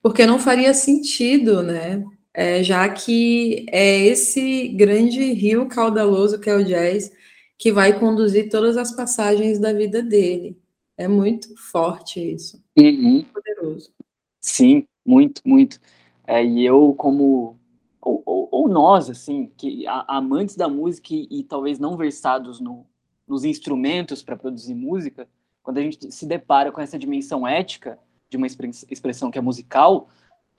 porque 0.00 0.24
não 0.24 0.38
faria 0.38 0.72
sentido, 0.72 1.62
né, 1.62 2.02
é, 2.36 2.62
já 2.62 2.86
que 2.86 3.64
é 3.72 3.98
esse 3.98 4.68
grande 4.68 5.32
rio 5.32 5.66
caudaloso 5.70 6.38
que 6.38 6.50
é 6.50 6.54
o 6.54 6.62
jazz 6.62 7.10
que 7.56 7.72
vai 7.72 7.98
conduzir 7.98 8.50
todas 8.50 8.76
as 8.76 8.94
passagens 8.94 9.58
da 9.58 9.72
vida 9.72 10.02
dele. 10.02 10.60
É 10.98 11.08
muito 11.08 11.56
forte 11.56 12.20
isso. 12.20 12.62
Uhum. 12.78 13.24
Poderoso. 13.32 13.90
Sim, 14.38 14.86
muito, 15.04 15.40
muito. 15.46 15.80
É, 16.26 16.44
e 16.44 16.62
eu, 16.62 16.94
como. 16.98 17.58
Ou, 18.02 18.22
ou, 18.26 18.48
ou, 18.52 18.68
nós, 18.68 19.08
assim, 19.08 19.50
que 19.56 19.84
amantes 20.06 20.56
da 20.56 20.68
música 20.68 21.14
e, 21.14 21.26
e 21.30 21.42
talvez 21.42 21.78
não 21.78 21.96
versados 21.96 22.60
no, 22.60 22.86
nos 23.26 23.44
instrumentos 23.44 24.22
para 24.22 24.36
produzir 24.36 24.74
música, 24.74 25.26
quando 25.62 25.78
a 25.78 25.82
gente 25.82 26.12
se 26.12 26.26
depara 26.26 26.70
com 26.70 26.80
essa 26.82 26.98
dimensão 26.98 27.48
ética 27.48 27.98
de 28.28 28.36
uma 28.36 28.46
expressão 28.46 29.30
que 29.30 29.38
é 29.38 29.40
musical, 29.40 30.08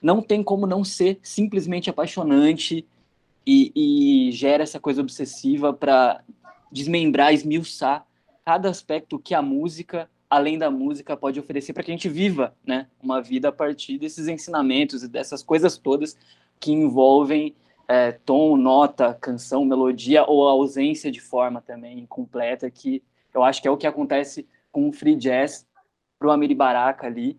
não 0.00 0.22
tem 0.22 0.42
como 0.42 0.66
não 0.66 0.84
ser 0.84 1.18
simplesmente 1.22 1.90
apaixonante 1.90 2.86
e, 3.46 3.72
e 3.74 4.32
gera 4.32 4.62
essa 4.62 4.78
coisa 4.78 5.00
obsessiva 5.00 5.72
para 5.72 6.22
desmembrar, 6.70 7.32
esmiuçar 7.32 8.06
cada 8.44 8.68
aspecto 8.70 9.18
que 9.18 9.34
a 9.34 9.42
música, 9.42 10.08
além 10.28 10.58
da 10.58 10.70
música, 10.70 11.16
pode 11.16 11.40
oferecer 11.40 11.72
para 11.72 11.82
que 11.82 11.90
a 11.90 11.94
gente 11.94 12.08
viva 12.08 12.54
né, 12.66 12.86
uma 13.02 13.20
vida 13.20 13.48
a 13.48 13.52
partir 13.52 13.98
desses 13.98 14.28
ensinamentos 14.28 15.02
e 15.02 15.08
dessas 15.08 15.42
coisas 15.42 15.76
todas 15.76 16.16
que 16.60 16.72
envolvem 16.72 17.54
é, 17.86 18.12
tom, 18.12 18.56
nota, 18.56 19.14
canção, 19.14 19.64
melodia 19.64 20.24
ou 20.24 20.46
a 20.46 20.52
ausência 20.52 21.10
de 21.10 21.20
forma 21.20 21.60
também 21.60 22.04
completa, 22.06 22.70
que 22.70 23.02
eu 23.34 23.42
acho 23.42 23.62
que 23.62 23.68
é 23.68 23.70
o 23.70 23.76
que 23.76 23.86
acontece 23.86 24.46
com 24.70 24.88
o 24.88 24.92
free 24.92 25.16
jazz 25.16 25.66
para 26.18 26.28
o 26.28 26.30
Amiri 26.30 26.54
Baraka 26.54 27.06
ali, 27.06 27.38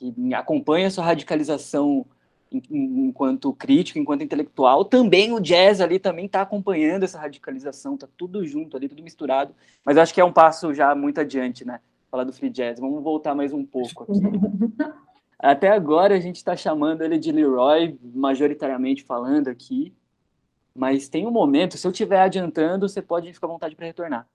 que 0.00 0.34
acompanha 0.34 0.86
a 0.86 0.90
sua 0.90 1.04
radicalização 1.04 2.06
enquanto 2.52 3.52
crítico, 3.52 3.98
enquanto 3.98 4.24
intelectual, 4.24 4.84
também 4.84 5.32
o 5.32 5.38
jazz 5.38 5.80
ali 5.80 6.00
também 6.00 6.26
está 6.26 6.40
acompanhando 6.40 7.04
essa 7.04 7.18
radicalização, 7.18 7.94
está 7.94 8.08
tudo 8.16 8.44
junto 8.44 8.76
ali, 8.76 8.88
tudo 8.88 9.02
misturado, 9.02 9.54
mas 9.84 9.96
acho 9.96 10.12
que 10.12 10.20
é 10.20 10.24
um 10.24 10.32
passo 10.32 10.74
já 10.74 10.92
muito 10.94 11.20
adiante, 11.20 11.64
né? 11.64 11.80
Falar 12.10 12.24
do 12.24 12.32
free 12.32 12.50
jazz. 12.50 12.80
Vamos 12.80 13.04
voltar 13.04 13.36
mais 13.36 13.52
um 13.52 13.64
pouco 13.64 14.02
aqui. 14.02 14.20
Até 15.38 15.68
agora 15.68 16.16
a 16.16 16.20
gente 16.20 16.36
está 16.36 16.56
chamando 16.56 17.02
ele 17.02 17.18
de 17.18 17.30
Leroy, 17.30 17.96
majoritariamente 18.02 19.04
falando 19.04 19.48
aqui, 19.48 19.94
mas 20.74 21.08
tem 21.08 21.26
um 21.26 21.30
momento, 21.30 21.78
se 21.78 21.86
eu 21.86 21.92
estiver 21.92 22.20
adiantando, 22.20 22.88
você 22.88 23.00
pode 23.00 23.32
ficar 23.32 23.46
à 23.46 23.50
vontade 23.50 23.76
para 23.76 23.86
retornar. 23.86 24.26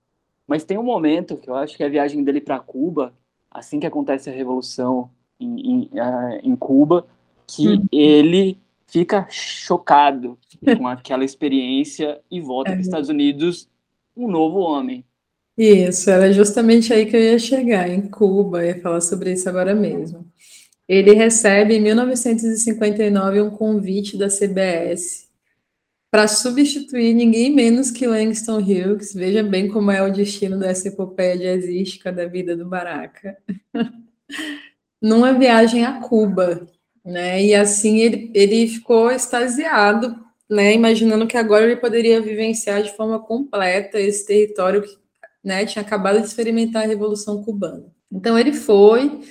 Mas 0.47 0.63
tem 0.63 0.78
um 0.78 0.84
momento 0.84 1.38
que 1.38 1.49
eu 1.49 1.56
acho 1.56 1.75
que 1.75 1.84
é 1.84 1.88
a 1.88 1.89
viagem 1.89 2.23
dele 2.23 2.39
para 2.39 2.60
Cuba, 2.60 3.13
assim 3.51 3.80
que 3.80 3.86
acontece 3.86 4.30
a 4.30 4.34
revolução 4.34 5.12
em, 5.39 5.60
em, 5.60 5.82
uh, 5.93 6.39
em 6.43 6.56
Cuba, 6.56 7.06
que 7.48 7.67
uhum. 7.67 7.86
ele 7.91 8.58
fica 8.88 9.28
chocado 9.30 10.38
com 10.78 10.88
aquela 10.88 11.26
experiência 11.26 12.19
e 12.30 12.39
volta 12.39 12.71
é. 12.71 12.74
para 12.74 12.82
os 12.82 12.88
Estados 12.88 13.10
Unidos 13.10 13.67
um 14.15 14.28
novo 14.28 14.60
homem. 14.60 15.04
Isso, 15.58 16.10
era 16.10 16.32
justamente 16.34 16.93
aí 16.93 17.06
que 17.06 17.15
eu 17.15 17.21
ia 17.21 17.39
chegar, 17.39 17.89
em 17.89 18.10
Cuba, 18.10 18.65
ia 18.65 18.82
falar 18.82 19.02
sobre 19.02 19.34
isso 19.34 19.48
agora 19.48 19.74
mesmo. 19.74 20.26
Ele 20.88 21.13
recebe 21.13 21.76
em 21.76 21.82
1959 21.82 23.41
um 23.41 23.50
convite 23.50 24.17
da 24.17 24.28
CBS 24.28 25.26
para 26.12 26.28
substituir 26.28 27.13
ninguém 27.13 27.54
menos 27.54 27.89
que 27.89 28.06
Langston 28.06 28.60
Hughes. 28.60 29.13
Veja 29.13 29.43
bem 29.43 29.67
como 29.67 29.91
é 29.91 30.02
o 30.02 30.12
destino 30.12 30.60
dessa 30.60 30.88
epopeia 30.89 31.38
jazzística 31.38 32.12
da 32.12 32.26
vida 32.26 32.56
do 32.56 32.65
Baraka. 32.65 33.38
numa 35.05 35.33
viagem 35.33 35.85
a 35.85 35.99
Cuba, 35.99 36.67
né? 37.05 37.43
E 37.43 37.53
assim 37.53 37.99
ele, 37.99 38.31
ele 38.33 38.67
ficou 38.67 39.11
extasiado, 39.11 40.15
né? 40.49 40.73
Imaginando 40.73 41.27
que 41.27 41.37
agora 41.37 41.65
ele 41.65 41.75
poderia 41.75 42.19
vivenciar 42.19 42.81
de 42.81 42.91
forma 42.91 43.19
completa 43.19 43.99
esse 43.99 44.25
território 44.25 44.81
que 44.81 44.97
né, 45.43 45.63
tinha 45.63 45.83
acabado 45.83 46.19
de 46.19 46.25
experimentar 46.25 46.83
a 46.83 46.87
Revolução 46.87 47.43
Cubana. 47.43 47.85
Então 48.11 48.37
ele 48.37 48.51
foi, 48.51 49.21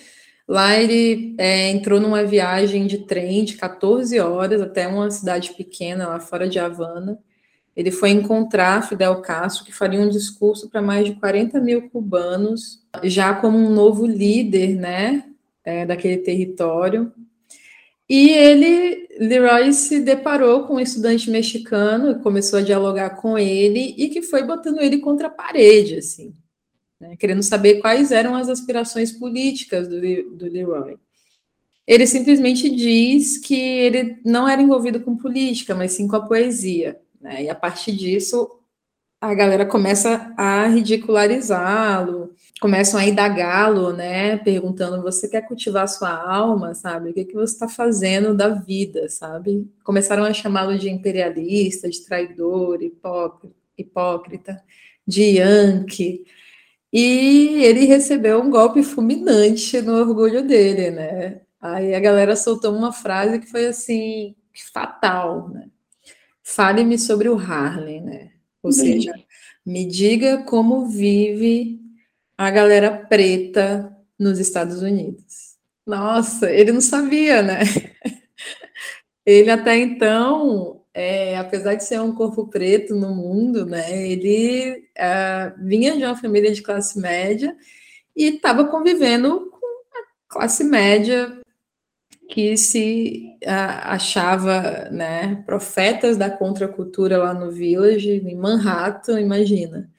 lá 0.46 0.78
ele 0.78 1.34
é, 1.38 1.70
entrou 1.70 1.98
numa 1.98 2.22
viagem 2.22 2.86
de 2.86 2.98
trem 2.98 3.44
de 3.44 3.56
14 3.56 4.20
horas 4.20 4.62
até 4.62 4.86
uma 4.86 5.10
cidade 5.10 5.54
pequena 5.54 6.06
lá 6.06 6.20
fora 6.20 6.48
de 6.48 6.60
Havana. 6.60 7.18
Ele 7.74 7.90
foi 7.90 8.10
encontrar 8.10 8.88
Fidel 8.88 9.20
Castro, 9.22 9.64
que 9.64 9.72
faria 9.72 10.00
um 10.00 10.08
discurso 10.08 10.70
para 10.70 10.80
mais 10.80 11.04
de 11.04 11.16
40 11.16 11.58
mil 11.58 11.90
cubanos, 11.90 12.86
já 13.02 13.34
como 13.34 13.58
um 13.58 13.70
novo 13.70 14.06
líder, 14.06 14.76
né, 14.76 15.24
é, 15.64 15.86
daquele 15.86 16.18
território. 16.18 17.12
E 18.08 18.28
ele, 18.30 19.08
Leroy, 19.18 19.72
se 19.72 20.00
deparou 20.00 20.66
com 20.66 20.74
um 20.74 20.80
estudante 20.80 21.30
mexicano, 21.30 22.20
começou 22.20 22.58
a 22.58 22.62
dialogar 22.62 23.10
com 23.10 23.38
ele 23.38 23.94
e 23.96 24.10
que 24.10 24.20
foi 24.20 24.42
botando 24.42 24.80
ele 24.80 24.98
contra 24.98 25.28
a 25.28 25.30
parede, 25.30 25.96
assim, 25.96 26.34
né, 27.00 27.16
querendo 27.16 27.42
saber 27.42 27.80
quais 27.80 28.12
eram 28.12 28.34
as 28.34 28.48
aspirações 28.50 29.10
políticas 29.10 29.88
do, 29.88 30.00
do 30.36 30.46
Leroy. 30.46 30.98
Ele 31.86 32.06
simplesmente 32.06 32.68
diz 32.68 33.38
que 33.38 33.54
ele 33.54 34.18
não 34.24 34.46
era 34.46 34.60
envolvido 34.60 35.00
com 35.00 35.16
política, 35.16 35.74
mas 35.74 35.92
sim 35.92 36.06
com 36.06 36.16
a 36.16 36.26
poesia. 36.26 37.00
Né, 37.18 37.44
e 37.44 37.48
a 37.48 37.54
partir 37.54 37.92
disso, 37.92 38.50
a 39.18 39.32
galera 39.32 39.64
começa 39.64 40.34
a 40.36 40.66
ridicularizá-lo, 40.66 42.34
começam 42.60 42.98
a 42.98 43.04
indagá-lo, 43.04 43.92
né, 43.92 44.36
perguntando, 44.38 45.02
você 45.02 45.28
quer 45.28 45.42
cultivar 45.42 45.88
sua 45.88 46.10
alma, 46.10 46.74
sabe? 46.74 47.10
O 47.10 47.14
que, 47.14 47.24
que 47.24 47.34
você 47.34 47.52
está 47.52 47.68
fazendo 47.68 48.34
da 48.34 48.48
vida, 48.48 49.08
sabe? 49.08 49.68
Começaram 49.82 50.24
a 50.24 50.32
chamá-lo 50.32 50.78
de 50.78 50.88
imperialista, 50.88 51.90
de 51.90 52.04
traidor, 52.04 52.78
hipócrita, 53.76 54.62
de 55.06 55.38
yankee, 55.38 56.24
e 56.92 57.64
ele 57.64 57.86
recebeu 57.86 58.40
um 58.40 58.48
golpe 58.48 58.82
fulminante 58.82 59.82
no 59.82 59.94
orgulho 59.94 60.46
dele, 60.46 60.90
né? 60.92 61.40
Aí 61.60 61.94
a 61.94 62.00
galera 62.00 62.36
soltou 62.36 62.72
uma 62.74 62.92
frase 62.92 63.40
que 63.40 63.50
foi 63.50 63.66
assim, 63.66 64.36
fatal, 64.72 65.48
né? 65.48 65.66
Fale-me 66.42 66.98
sobre 66.98 67.28
o 67.28 67.36
Harlem, 67.36 68.00
né? 68.00 68.30
Ou 68.62 68.70
seja, 68.70 69.12
me 69.66 69.84
diga 69.84 70.44
como 70.44 70.86
vive 70.86 71.83
a 72.36 72.50
galera 72.50 72.90
preta 72.90 73.96
nos 74.18 74.38
Estados 74.38 74.82
Unidos. 74.82 75.56
Nossa, 75.86 76.50
ele 76.50 76.72
não 76.72 76.80
sabia, 76.80 77.42
né? 77.42 77.60
Ele 79.26 79.50
até 79.50 79.78
então, 79.78 80.82
é, 80.92 81.38
apesar 81.38 81.76
de 81.76 81.84
ser 81.84 81.98
um 81.98 82.14
corpo 82.14 82.46
preto 82.46 82.94
no 82.94 83.14
mundo, 83.14 83.64
né? 83.64 84.06
Ele 84.06 84.86
é, 84.94 85.50
vinha 85.60 85.96
de 85.96 86.04
uma 86.04 86.14
família 86.14 86.52
de 86.52 86.60
classe 86.60 87.00
média 87.00 87.56
e 88.14 88.26
estava 88.26 88.66
convivendo 88.66 89.50
com 89.50 89.66
a 89.66 90.28
classe 90.28 90.62
média 90.62 91.40
que 92.28 92.56
se 92.56 93.38
achava 93.46 94.88
né, 94.90 95.42
profetas 95.46 96.16
da 96.16 96.30
contracultura 96.30 97.18
lá 97.18 97.34
no 97.34 97.50
Village, 97.50 98.10
em 98.10 98.34
Manhattan, 98.34 99.20
imagina. 99.20 99.90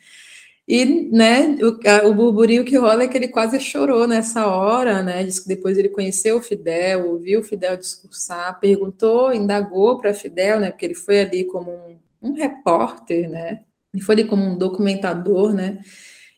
E 0.67 0.83
né, 1.11 1.57
o, 1.61 2.09
o 2.09 2.13
burburinho 2.13 2.65
que 2.65 2.75
rola 2.75 3.03
é 3.03 3.07
que 3.07 3.15
ele 3.15 3.27
quase 3.27 3.59
chorou 3.59 4.07
nessa 4.07 4.47
hora, 4.47 5.03
né? 5.03 5.23
Diz 5.23 5.39
que 5.39 5.47
depois 5.47 5.77
ele 5.77 5.89
conheceu 5.89 6.37
o 6.37 6.41
Fidel, 6.41 7.07
ouviu 7.07 7.41
o 7.41 7.43
Fidel 7.43 7.77
discursar, 7.77 8.59
perguntou, 8.59 9.31
indagou 9.31 9.99
para 9.99 10.13
Fidel, 10.13 10.59
né? 10.59 10.71
Porque 10.71 10.85
ele 10.85 10.95
foi 10.95 11.21
ali 11.21 11.43
como 11.43 11.71
um, 11.71 12.29
um 12.29 12.33
repórter, 12.33 13.29
né? 13.29 13.61
Ele 13.93 14.03
foi 14.03 14.15
ali 14.15 14.23
como 14.25 14.43
um 14.43 14.57
documentador, 14.57 15.53
né? 15.53 15.79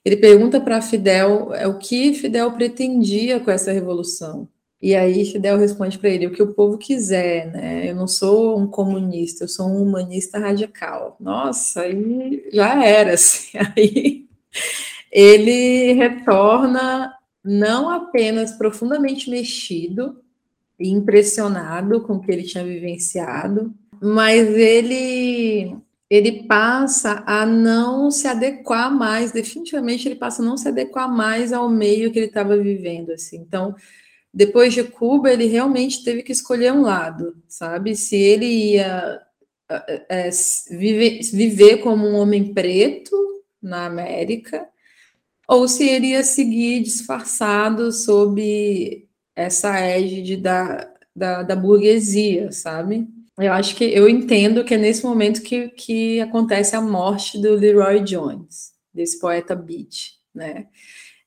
Ele 0.03 0.17
pergunta 0.17 0.59
para 0.59 0.81
Fidel 0.81 1.53
é, 1.53 1.65
o 1.67 1.77
que 1.77 2.13
Fidel 2.13 2.51
pretendia 2.51 3.39
com 3.39 3.51
essa 3.51 3.71
revolução. 3.71 4.47
E 4.81 4.95
aí 4.95 5.25
Fidel 5.25 5.57
responde 5.57 5.97
para 5.97 6.09
ele 6.09 6.27
o 6.27 6.31
que 6.31 6.43
o 6.43 6.53
povo 6.53 6.77
quiser, 6.77 7.51
né? 7.51 7.89
Eu 7.89 7.95
não 7.95 8.07
sou 8.07 8.59
um 8.59 8.67
comunista, 8.67 9.43
eu 9.43 9.47
sou 9.47 9.67
um 9.67 9.81
humanista 9.81 10.37
radical. 10.37 11.17
Nossa, 11.19 11.81
aí 11.81 12.47
já 12.53 12.83
era, 12.83 13.13
assim. 13.15 13.57
Aí 13.57 14.27
ele 15.11 15.93
retorna 15.93 17.11
não 17.43 17.89
apenas 17.89 18.51
profundamente 18.51 19.29
mexido 19.29 20.21
e 20.79 20.89
impressionado 20.89 22.01
com 22.01 22.13
o 22.13 22.21
que 22.21 22.31
ele 22.31 22.43
tinha 22.43 22.63
vivenciado, 22.63 23.73
mas 24.01 24.47
ele 24.55 25.75
ele 26.09 26.43
passa 26.43 27.21
a 27.25 27.45
não 27.45 28.09
se 28.09 28.27
adequar 28.27 28.89
mais, 28.89 29.33
definitivamente 29.33 30.07
ele 30.07 30.15
passa 30.15 30.41
a 30.41 30.45
não 30.45 30.55
se 30.55 30.67
adequar 30.69 31.11
mais 31.11 31.51
ao 31.51 31.69
meio 31.69 32.11
que 32.11 32.19
ele 32.19 32.27
estava 32.27 32.55
vivendo, 32.55 33.11
assim. 33.11 33.37
Então, 33.37 33.75
depois 34.37 34.71
de 34.71 34.83
Cuba, 34.83 35.33
ele 35.33 35.47
realmente 35.47 36.03
teve 36.03 36.21
que 36.21 36.31
escolher 36.31 36.71
um 36.71 36.83
lado, 36.83 37.35
sabe? 37.47 37.95
Se 37.95 38.15
ele 38.15 38.45
ia 38.45 39.19
é, 40.07 40.29
viver, 40.69 41.21
viver 41.33 41.77
como 41.77 42.05
um 42.05 42.13
homem 42.13 42.53
preto 42.53 43.15
na 43.59 43.87
América, 43.87 44.67
ou 45.47 45.67
se 45.67 45.89
ele 45.89 46.09
ia 46.09 46.23
seguir 46.23 46.83
disfarçado 46.83 47.91
sob 47.91 49.07
essa 49.35 49.79
égide 49.79 50.37
da, 50.37 50.87
da, 51.15 51.41
da 51.41 51.55
burguesia, 51.55 52.51
sabe? 52.51 53.07
Eu 53.39 53.53
acho 53.53 53.75
que 53.75 53.85
eu 53.85 54.07
entendo 54.07 54.63
que 54.63 54.75
é 54.75 54.77
nesse 54.77 55.03
momento 55.03 55.41
que, 55.41 55.69
que 55.69 56.21
acontece 56.21 56.75
a 56.75 56.81
morte 56.81 57.41
do 57.41 57.55
Leroy 57.55 58.01
Jones, 58.01 58.71
desse 58.93 59.19
poeta 59.19 59.55
beat, 59.55 60.11
né? 60.31 60.67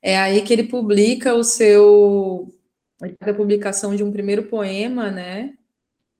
É 0.01 0.17
aí 0.17 0.41
que 0.43 0.53
ele 0.53 0.63
publica 0.63 1.35
o 1.35 1.43
seu 1.43 2.53
a 3.01 3.33
publicação 3.33 3.95
de 3.95 4.03
um 4.03 4.11
primeiro 4.11 4.43
poema, 4.43 5.09
né, 5.09 5.53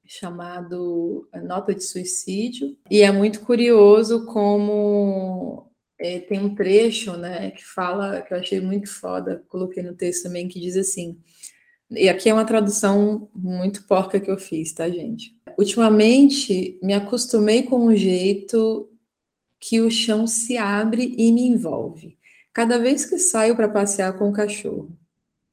chamado 0.06 1.28
Nota 1.44 1.74
de 1.74 1.84
Suicídio, 1.84 2.78
e 2.89 3.02
é 3.02 3.12
muito 3.12 3.41
curioso 3.41 4.26
como 4.26 5.72
é, 6.00 6.20
tem 6.20 6.39
um 6.39 6.56
trecho, 6.56 7.15
né, 7.15 7.52
que 7.52 7.63
fala, 7.63 8.22
que 8.22 8.34
eu 8.34 8.39
achei 8.39 8.60
muito 8.60 8.89
foda, 8.89 9.44
coloquei 9.48 9.84
no 9.84 9.94
texto 9.94 10.24
também, 10.24 10.48
que 10.48 10.60
diz 10.60 10.76
assim, 10.76 11.17
e 11.91 12.08
aqui 12.08 12.30
é 12.30 12.34
uma 12.34 12.46
tradução 12.46 13.30
muito 13.36 13.86
porca 13.86 14.20
que 14.20 14.32
eu 14.32 14.38
fiz, 14.38 14.72
tá, 14.72 14.89
gente? 14.89 15.36
Ultimamente, 15.58 16.80
me 16.82 16.94
acostumei 16.94 17.63
com 17.63 17.86
o 17.86 17.96
jeito 17.96 18.89
que 19.60 19.82
o 19.82 19.91
chão 19.91 20.26
se 20.26 20.58
abre 20.58 21.13
e 21.17 21.32
me 21.34 21.41
envolve. 21.41 22.17
Cada 22.54 22.80
vez 22.80 23.06
que 23.06 23.20
saio 23.20 23.56
para 23.56 23.67
passear 23.67 24.17
com 24.17 24.30
o 24.30 24.34
cachorro. 24.34 24.98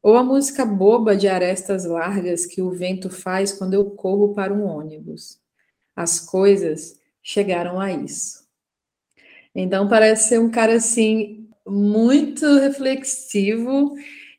Ou 0.03 0.17
a 0.17 0.23
música 0.23 0.65
boba 0.65 1.17
de 1.17 1.29
arestas 1.29 1.85
largas 1.85 2.47
que 2.47 2.63
o 2.63 2.71
vento 2.71 3.11
faz 3.11 3.53
quando 3.53 3.75
eu 3.75 3.91
corro 3.91 4.35
para 4.35 4.53
um 4.53 4.65
ônibus. 4.65 5.41
As 5.95 6.21
coisas 6.21 6.99
chegaram 7.23 7.81
a 7.81 7.93
isso. 7.93 8.47
Então 9.55 9.89
parece 9.89 10.29
ser 10.29 10.39
um 10.41 10.51
cara 10.51 10.77
assim 10.77 11.49
muito 11.67 12.47
reflexivo 12.59 13.95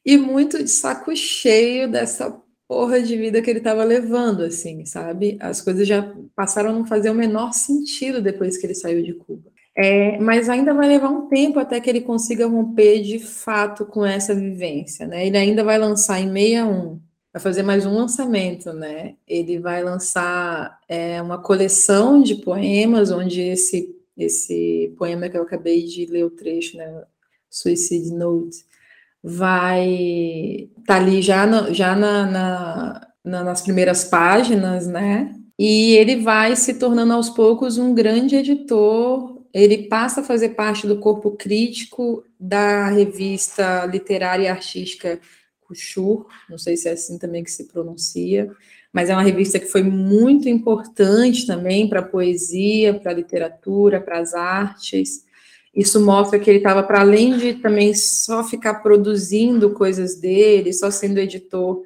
e 0.05 0.17
muito 0.17 0.63
de 0.63 0.69
saco 0.69 1.15
cheio 1.15 1.91
dessa 1.91 2.41
porra 2.67 3.01
de 3.01 3.17
vida 3.17 3.41
que 3.41 3.49
ele 3.49 3.59
estava 3.59 3.83
levando, 3.83 4.43
assim, 4.43 4.85
sabe? 4.85 5.37
As 5.41 5.59
coisas 5.59 5.87
já 5.87 6.15
passaram 6.35 6.69
a 6.69 6.73
não 6.73 6.85
fazer 6.85 7.09
o 7.09 7.15
menor 7.15 7.51
sentido 7.51 8.21
depois 8.21 8.57
que 8.57 8.65
ele 8.65 8.75
saiu 8.75 9.03
de 9.03 9.13
Cuba. 9.13 9.51
É, 9.75 10.17
mas 10.19 10.49
ainda 10.49 10.73
vai 10.73 10.87
levar 10.87 11.09
um 11.09 11.27
tempo 11.27 11.59
até 11.59 11.79
que 11.79 11.89
ele 11.89 12.01
consiga 12.01 12.47
romper 12.47 13.01
de 13.01 13.19
fato 13.19 13.85
com 13.85 14.05
essa 14.05 14.35
vivência, 14.35 15.07
né? 15.07 15.25
Ele 15.25 15.37
ainda 15.37 15.63
vai 15.63 15.77
lançar 15.77 16.19
em 16.19 16.27
61, 16.31 16.99
vai 17.31 17.41
fazer 17.41 17.63
mais 17.63 17.85
um 17.85 17.93
lançamento, 17.93 18.73
né? 18.73 19.15
Ele 19.27 19.59
vai 19.59 19.83
lançar 19.83 20.79
é, 20.87 21.21
uma 21.21 21.37
coleção 21.37 22.21
de 22.21 22.35
poemas, 22.35 23.11
onde 23.11 23.41
esse, 23.41 23.95
esse 24.17 24.93
poema 24.97 25.29
que 25.29 25.37
eu 25.37 25.43
acabei 25.43 25.85
de 25.85 26.05
ler 26.07 26.25
o 26.25 26.31
trecho, 26.31 26.77
né? 26.77 27.03
Suicide 27.49 28.11
Note, 28.13 28.57
vai 29.23 29.87
estar 30.77 30.83
tá 30.85 30.95
ali 30.95 31.21
já, 31.21 31.45
no, 31.45 31.73
já 31.73 31.95
na, 31.95 32.25
na, 32.25 33.07
na, 33.23 33.43
nas 33.43 33.61
primeiras 33.61 34.03
páginas, 34.03 34.87
né? 34.87 35.35
E 35.57 35.95
ele 35.95 36.17
vai 36.17 36.55
se 36.55 36.75
tornando 36.75 37.13
aos 37.13 37.29
poucos 37.29 37.77
um 37.77 37.93
grande 37.93 38.35
editor 38.35 39.38
ele 39.53 39.87
passa 39.87 40.21
a 40.21 40.23
fazer 40.23 40.49
parte 40.49 40.87
do 40.87 40.99
corpo 40.99 41.31
crítico 41.31 42.23
da 42.39 42.89
revista 42.89 43.85
literária 43.85 44.43
e 44.43 44.47
artística 44.47 45.19
Couture, 45.61 46.25
não 46.49 46.57
sei 46.57 46.75
se 46.75 46.87
é 46.89 46.93
assim 46.93 47.17
também 47.17 47.43
que 47.43 47.51
se 47.51 47.65
pronuncia, 47.65 48.51
mas 48.91 49.09
é 49.09 49.13
uma 49.13 49.21
revista 49.21 49.59
que 49.59 49.67
foi 49.67 49.83
muito 49.83 50.49
importante 50.49 51.45
também 51.45 51.87
para 51.87 51.99
a 51.99 52.05
poesia, 52.05 52.93
para 52.93 53.11
a 53.11 53.15
literatura, 53.15 54.01
para 54.01 54.19
as 54.19 54.33
artes. 54.33 55.23
Isso 55.75 56.03
mostra 56.03 56.39
que 56.39 56.49
ele 56.49 56.57
estava 56.57 56.81
para 56.81 57.01
além 57.01 57.37
de 57.37 57.53
também 57.53 57.93
só 57.93 58.43
ficar 58.43 58.75
produzindo 58.75 59.71
coisas 59.71 60.15
dele, 60.15 60.73
só 60.73 60.89
sendo 60.89 61.19
editor 61.19 61.83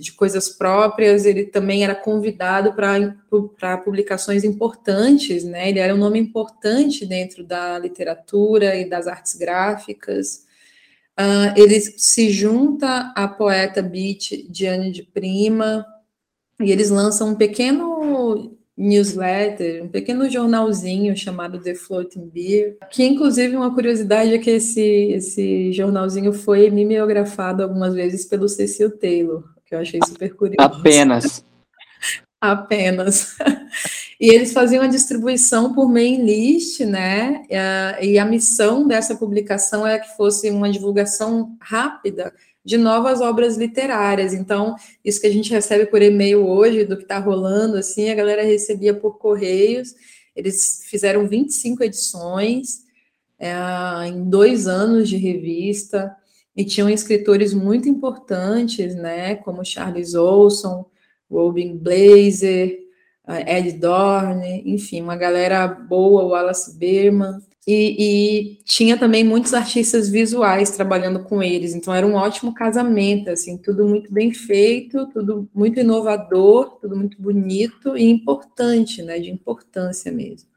de 0.00 0.12
coisas 0.12 0.48
próprias, 0.48 1.24
ele 1.24 1.44
também 1.44 1.84
era 1.84 1.94
convidado 1.94 2.72
para 2.74 3.78
publicações 3.78 4.44
importantes, 4.44 5.44
né? 5.44 5.68
Ele 5.68 5.78
era 5.78 5.94
um 5.94 5.98
nome 5.98 6.18
importante 6.18 7.06
dentro 7.06 7.44
da 7.44 7.78
literatura 7.78 8.76
e 8.76 8.88
das 8.88 9.06
artes 9.06 9.34
gráficas. 9.34 10.46
Uh, 11.18 11.52
ele 11.56 11.80
se 11.80 12.30
junta 12.30 13.12
à 13.16 13.26
poeta 13.26 13.80
beat 13.80 14.46
Diane 14.50 14.92
de 14.92 15.02
Prima, 15.02 15.86
e 16.60 16.70
eles 16.70 16.90
lançam 16.90 17.30
um 17.30 17.34
pequeno 17.34 18.56
newsletter, 18.76 19.84
um 19.84 19.88
pequeno 19.88 20.28
jornalzinho 20.28 21.16
chamado 21.16 21.60
The 21.60 21.74
Floating 21.74 22.28
Beer, 22.28 22.76
que 22.90 23.04
inclusive 23.04 23.56
uma 23.56 23.74
curiosidade 23.74 24.34
é 24.34 24.38
que 24.38 24.50
esse, 24.50 24.82
esse 24.82 25.72
jornalzinho 25.72 26.32
foi 26.32 26.70
mimeografado 26.70 27.62
algumas 27.62 27.94
vezes 27.94 28.26
pelo 28.26 28.48
Cecil 28.48 28.90
Taylor, 28.98 29.44
eu 29.76 29.82
achei 29.82 30.00
super 30.06 30.34
curioso. 30.34 30.60
Apenas. 30.60 31.44
Apenas. 32.40 33.36
E 34.18 34.30
eles 34.30 34.54
faziam 34.54 34.82
a 34.82 34.86
distribuição 34.86 35.74
por 35.74 35.90
main 35.90 36.24
list, 36.24 36.80
né? 36.80 37.44
E 38.00 38.18
a 38.18 38.24
missão 38.24 38.88
dessa 38.88 39.14
publicação 39.14 39.86
era 39.86 39.98
que 39.98 40.16
fosse 40.16 40.50
uma 40.50 40.70
divulgação 40.70 41.54
rápida 41.60 42.32
de 42.64 42.78
novas 42.78 43.20
obras 43.20 43.58
literárias. 43.58 44.32
Então, 44.32 44.74
isso 45.04 45.20
que 45.20 45.26
a 45.26 45.32
gente 45.32 45.50
recebe 45.50 45.84
por 45.86 46.00
e-mail 46.00 46.46
hoje, 46.46 46.84
do 46.84 46.96
que 46.96 47.02
está 47.02 47.18
rolando, 47.18 47.76
assim, 47.76 48.08
a 48.08 48.14
galera 48.14 48.42
recebia 48.42 48.94
por 48.94 49.18
correios. 49.18 49.94
Eles 50.34 50.80
fizeram 50.86 51.28
25 51.28 51.84
edições 51.84 52.84
é, 53.38 53.52
em 54.08 54.24
dois 54.24 54.66
anos 54.66 55.10
de 55.10 55.18
revista 55.18 56.16
e 56.56 56.64
tinham 56.64 56.88
escritores 56.88 57.52
muito 57.52 57.88
importantes, 57.88 58.94
né, 58.94 59.34
como 59.36 59.64
Charles 59.64 60.14
Olson, 60.14 60.86
Robin 61.30 61.76
Blazer, 61.76 62.78
Ed 63.46 63.72
Dorn, 63.72 64.62
enfim, 64.64 65.02
uma 65.02 65.16
galera 65.16 65.66
boa, 65.66 66.24
Wallace 66.24 66.78
Berman, 66.78 67.40
e, 67.66 67.96
e, 67.98 68.58
tinha 68.64 68.96
também 68.96 69.24
muitos 69.24 69.52
artistas 69.52 70.08
visuais 70.08 70.70
trabalhando 70.70 71.24
com 71.24 71.42
eles, 71.42 71.74
então 71.74 71.92
era 71.92 72.06
um 72.06 72.14
ótimo 72.14 72.54
casamento, 72.54 73.28
assim, 73.28 73.58
tudo 73.58 73.84
muito 73.88 74.12
bem 74.12 74.32
feito, 74.32 75.08
tudo 75.08 75.48
muito 75.52 75.80
inovador, 75.80 76.78
tudo 76.80 76.96
muito 76.96 77.20
bonito 77.20 77.96
e 77.96 78.04
importante, 78.08 79.02
né, 79.02 79.18
de 79.18 79.32
importância 79.32 80.12
mesmo. 80.12 80.48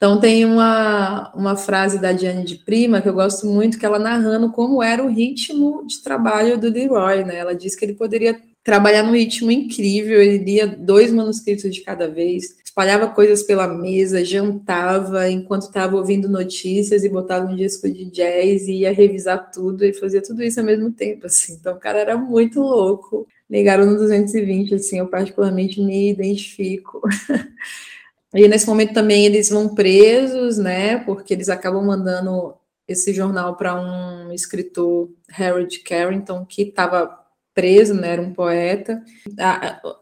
Então 0.00 0.18
tem 0.18 0.46
uma, 0.46 1.30
uma 1.34 1.54
frase 1.56 2.00
da 2.00 2.10
Diane 2.10 2.42
de 2.42 2.56
Prima 2.56 3.02
que 3.02 3.08
eu 3.10 3.12
gosto 3.12 3.46
muito, 3.46 3.78
que 3.78 3.84
ela 3.84 3.98
narrando 3.98 4.50
como 4.50 4.82
era 4.82 5.04
o 5.04 5.10
ritmo 5.10 5.86
de 5.86 6.02
trabalho 6.02 6.58
do 6.58 6.70
Leroy, 6.70 7.22
né, 7.22 7.36
ela 7.36 7.54
diz 7.54 7.76
que 7.76 7.84
ele 7.84 7.92
poderia 7.92 8.40
trabalhar 8.64 9.02
num 9.02 9.12
ritmo 9.12 9.50
incrível, 9.50 10.22
ele 10.22 10.42
lia 10.42 10.66
dois 10.66 11.12
manuscritos 11.12 11.74
de 11.74 11.82
cada 11.82 12.08
vez, 12.08 12.56
espalhava 12.64 13.08
coisas 13.08 13.42
pela 13.42 13.68
mesa, 13.68 14.24
jantava 14.24 15.28
enquanto 15.28 15.64
estava 15.64 15.94
ouvindo 15.96 16.30
notícias 16.30 17.04
e 17.04 17.08
botava 17.10 17.44
um 17.44 17.54
disco 17.54 17.86
de 17.90 18.06
jazz 18.06 18.68
e 18.68 18.78
ia 18.78 18.94
revisar 18.94 19.50
tudo 19.50 19.84
e 19.84 19.92
fazia 19.92 20.22
tudo 20.22 20.42
isso 20.42 20.60
ao 20.60 20.66
mesmo 20.66 20.90
tempo, 20.90 21.26
assim. 21.26 21.58
Então 21.60 21.74
o 21.74 21.78
cara 21.78 21.98
era 21.98 22.16
muito 22.16 22.60
louco. 22.62 23.26
Ligaram 23.50 23.84
no 23.84 23.96
220, 23.96 24.76
assim, 24.76 24.98
eu 24.98 25.08
particularmente 25.08 25.78
me 25.82 26.10
identifico. 26.10 27.02
e 28.34 28.46
nesse 28.46 28.66
momento 28.66 28.94
também 28.94 29.26
eles 29.26 29.48
vão 29.48 29.74
presos, 29.74 30.56
né, 30.56 30.98
porque 30.98 31.34
eles 31.34 31.48
acabam 31.48 31.84
mandando 31.84 32.54
esse 32.86 33.12
jornal 33.12 33.56
para 33.56 33.74
um 33.74 34.32
escritor, 34.32 35.08
Harold 35.36 35.78
Carrington, 35.80 36.44
que 36.44 36.62
estava 36.62 37.18
preso, 37.54 37.94
né, 37.94 38.12
era 38.12 38.22
um 38.22 38.32
poeta. 38.32 39.02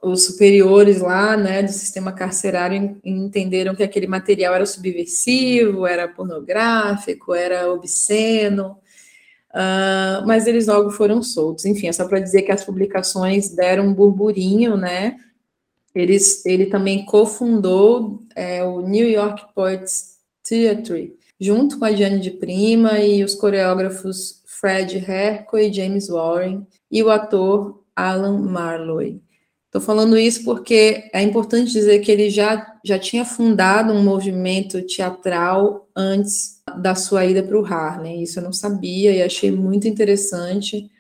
Os 0.03 0.27
superiores 0.27 1.01
lá, 1.01 1.37
né, 1.37 1.63
do 1.63 1.73
sistema 1.73 2.13
carcerário 2.13 3.01
entenderam 3.05 3.75
que 3.75 3.83
aquele 3.83 4.07
material 4.07 4.55
era 4.55 4.67
subversivo, 4.67 5.87
era 5.87 6.07
pornográfico, 6.09 7.35
era 7.35 7.73
obsceno, 7.73 8.79
uh, 9.51 10.27
mas 10.27 10.47
eles 10.47 10.67
logo 10.67 10.91
foram 10.91 11.23
soltos. 11.23 11.65
Enfim, 11.65 11.89
é 11.89 11.93
só 11.93 12.07
para 12.07 12.21
dizer 12.21 12.43
que 12.43 12.53
as 12.53 12.65
publicações 12.65 13.51
deram 13.51 13.89
um 13.89 13.95
burburinho, 13.95 14.77
né, 14.77 15.17
eles, 15.99 16.45
ele 16.47 16.67
também 16.67 17.05
cofundou 17.05 18.23
é, 18.37 18.65
o 18.65 18.81
New 18.81 19.09
York 19.09 19.53
Poets 19.55 20.19
Theatre, 20.49 21.17
junto 21.41 21.79
com 21.79 21.85
a 21.85 21.93
Jane 21.93 22.21
de 22.21 22.31
Prima 22.31 22.99
e 23.01 23.25
os 23.25 23.35
coreógrafos 23.35 24.43
Fred 24.47 24.97
Herco 24.97 25.57
e 25.59 25.73
James 25.73 26.09
Warren, 26.09 26.67
e 26.91 27.03
o 27.03 27.11
ator 27.11 27.83
Alan 27.95 28.39
Marlowe. 28.39 29.21
Estou 29.67 29.83
falando 29.83 30.17
isso 30.17 30.45
porque 30.45 31.11
é 31.13 31.23
importante 31.23 31.71
dizer 31.71 31.99
que 31.99 32.11
ele 32.11 32.31
já, 32.31 32.75
já 32.83 32.99
tinha 32.99 33.25
fundado 33.25 33.93
um 33.93 34.03
movimento 34.03 34.81
teatral 34.83 35.87
antes 35.95 36.63
da 36.81 36.95
sua 36.95 37.27
ida 37.27 37.43
para 37.43 37.61
o 37.61 37.65
Harlem. 37.65 38.23
Isso 38.23 38.39
eu 38.39 38.43
não 38.43 38.53
sabia 38.53 39.13
e 39.13 39.23
achei 39.23 39.51
muito 39.51 39.87
interessante. 39.87 40.91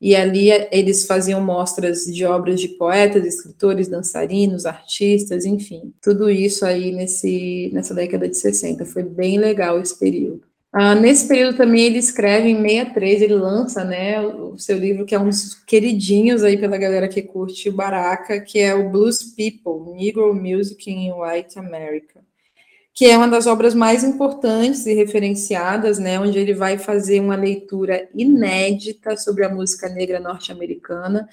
E 0.00 0.14
ali 0.14 0.50
eles 0.70 1.06
faziam 1.06 1.40
mostras 1.40 2.04
de 2.04 2.24
obras 2.24 2.60
de 2.60 2.68
poetas, 2.68 3.24
escritores, 3.24 3.88
dançarinos, 3.88 4.66
artistas, 4.66 5.44
enfim, 5.44 5.92
tudo 6.02 6.28
isso 6.28 6.64
aí 6.66 6.92
nesse, 6.92 7.70
nessa 7.72 7.94
década 7.94 8.28
de 8.28 8.36
60. 8.36 8.84
Foi 8.84 9.02
bem 9.02 9.38
legal 9.38 9.80
esse 9.80 9.98
período. 9.98 10.42
Ah, 10.76 10.92
nesse 10.92 11.28
período 11.28 11.56
também 11.56 11.82
ele 11.82 11.98
escreve 11.98 12.48
em 12.48 12.60
63, 12.60 13.22
ele 13.22 13.34
lança 13.36 13.84
né, 13.84 14.20
o 14.20 14.58
seu 14.58 14.76
livro, 14.76 15.06
que 15.06 15.14
é 15.14 15.20
um 15.20 15.28
dos 15.28 15.54
queridinhos 15.54 16.42
aí 16.42 16.56
pela 16.56 16.76
galera 16.76 17.06
que 17.06 17.22
curte 17.22 17.68
o 17.68 17.72
Baraka, 17.72 18.40
que 18.40 18.58
é 18.58 18.74
o 18.74 18.90
Blues 18.90 19.22
People, 19.22 19.94
Negro 19.94 20.34
Music 20.34 20.90
in 20.90 21.12
White 21.12 21.60
America, 21.60 22.20
que 22.94 23.06
é 23.06 23.18
uma 23.18 23.26
das 23.26 23.48
obras 23.48 23.74
mais 23.74 24.04
importantes 24.04 24.86
e 24.86 24.94
referenciadas, 24.94 25.98
né, 25.98 26.18
onde 26.20 26.38
ele 26.38 26.54
vai 26.54 26.78
fazer 26.78 27.18
uma 27.18 27.34
leitura 27.34 28.08
inédita 28.14 29.16
sobre 29.16 29.44
a 29.44 29.48
música 29.48 29.88
negra 29.88 30.20
norte-americana. 30.20 31.28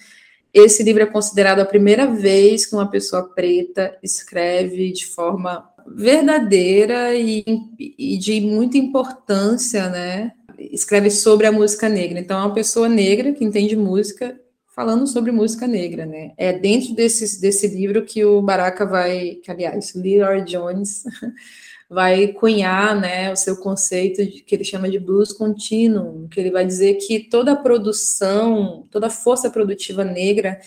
Esse 0.51 0.81
livro 0.81 1.03
é 1.03 1.05
considerado 1.05 1.59
a 1.59 1.65
primeira 1.65 2.07
vez 2.07 2.65
que 2.65 2.75
uma 2.75 2.89
pessoa 2.89 3.29
preta 3.29 3.95
escreve 4.01 4.91
de 4.91 5.05
forma 5.05 5.69
verdadeira 5.87 7.13
e, 7.15 7.45
e, 7.77 8.17
de 8.17 8.41
muita 8.41 8.77
importância, 8.77 9.87
né? 9.87 10.31
Escreve 10.57 11.09
sobre 11.09 11.47
a 11.47 11.51
música 11.51 11.87
negra. 11.87 12.19
Então, 12.19 12.39
é 12.39 12.45
uma 12.45 12.53
pessoa 12.53 12.89
negra 12.89 13.33
que 13.33 13.45
entende 13.45 13.75
música 13.75 14.37
falando 14.81 15.05
sobre 15.05 15.31
música 15.31 15.67
negra, 15.67 16.07
né? 16.07 16.31
É 16.35 16.51
dentro 16.51 16.95
desse, 16.95 17.39
desse 17.39 17.67
livro 17.67 18.03
que 18.03 18.25
o 18.25 18.41
Baraka 18.41 18.83
vai, 18.83 19.35
que 19.35 19.51
aliás, 19.51 19.93
Leroy 19.93 20.43
Jones 20.43 21.03
vai 21.87 22.29
cunhar, 22.29 22.99
né, 22.99 23.31
o 23.31 23.35
seu 23.35 23.57
conceito 23.57 24.25
de, 24.25 24.41
que 24.41 24.55
ele 24.55 24.63
chama 24.63 24.89
de 24.89 24.97
blues 24.97 25.33
contínuo, 25.33 26.27
que 26.29 26.39
ele 26.39 26.49
vai 26.49 26.65
dizer 26.65 26.95
que 26.95 27.19
toda 27.19 27.55
produção, 27.55 28.87
toda 28.89 29.07
força 29.07 29.51
produtiva 29.51 30.03
negra 30.03 30.59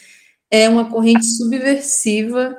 é 0.49 0.69
uma 0.69 0.89
corrente 0.89 1.27
subversiva 1.27 2.57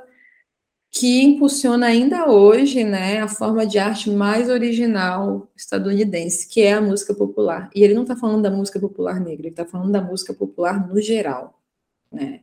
que 0.95 1.21
impulsiona 1.21 1.87
ainda 1.87 2.31
hoje 2.31 2.85
né, 2.85 3.19
a 3.19 3.27
forma 3.27 3.67
de 3.67 3.77
arte 3.77 4.09
mais 4.09 4.49
original 4.49 5.45
estadunidense, 5.53 6.47
que 6.47 6.61
é 6.61 6.71
a 6.71 6.81
música 6.81 7.13
popular. 7.13 7.69
E 7.75 7.83
ele 7.83 7.93
não 7.93 8.03
está 8.03 8.15
falando 8.15 8.43
da 8.43 8.49
música 8.49 8.79
popular 8.79 9.19
negra, 9.19 9.41
ele 9.41 9.49
está 9.49 9.65
falando 9.65 9.91
da 9.91 10.01
música 10.01 10.33
popular 10.33 10.87
no 10.87 11.01
geral. 11.01 11.59
Né? 12.09 12.39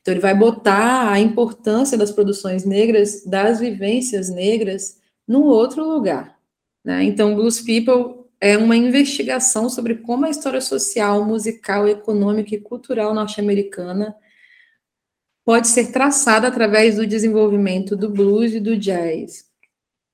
Então, 0.00 0.12
ele 0.12 0.20
vai 0.20 0.36
botar 0.36 1.12
a 1.12 1.20
importância 1.20 1.96
das 1.96 2.10
produções 2.10 2.64
negras, 2.64 3.24
das 3.24 3.60
vivências 3.60 4.28
negras, 4.28 4.98
num 5.26 5.44
outro 5.44 5.88
lugar. 5.88 6.36
Né? 6.84 7.04
Então, 7.04 7.36
Blues 7.36 7.60
People 7.60 8.24
é 8.40 8.58
uma 8.58 8.74
investigação 8.74 9.70
sobre 9.70 9.94
como 9.94 10.26
a 10.26 10.30
história 10.30 10.60
social, 10.60 11.24
musical, 11.24 11.86
econômica 11.86 12.52
e 12.52 12.60
cultural 12.60 13.14
norte-americana 13.14 14.12
pode 15.44 15.68
ser 15.68 15.92
traçada 15.92 16.48
através 16.48 16.96
do 16.96 17.06
desenvolvimento 17.06 17.96
do 17.96 18.08
blues 18.08 18.52
e 18.52 18.60
do 18.60 18.76
jazz. 18.76 19.44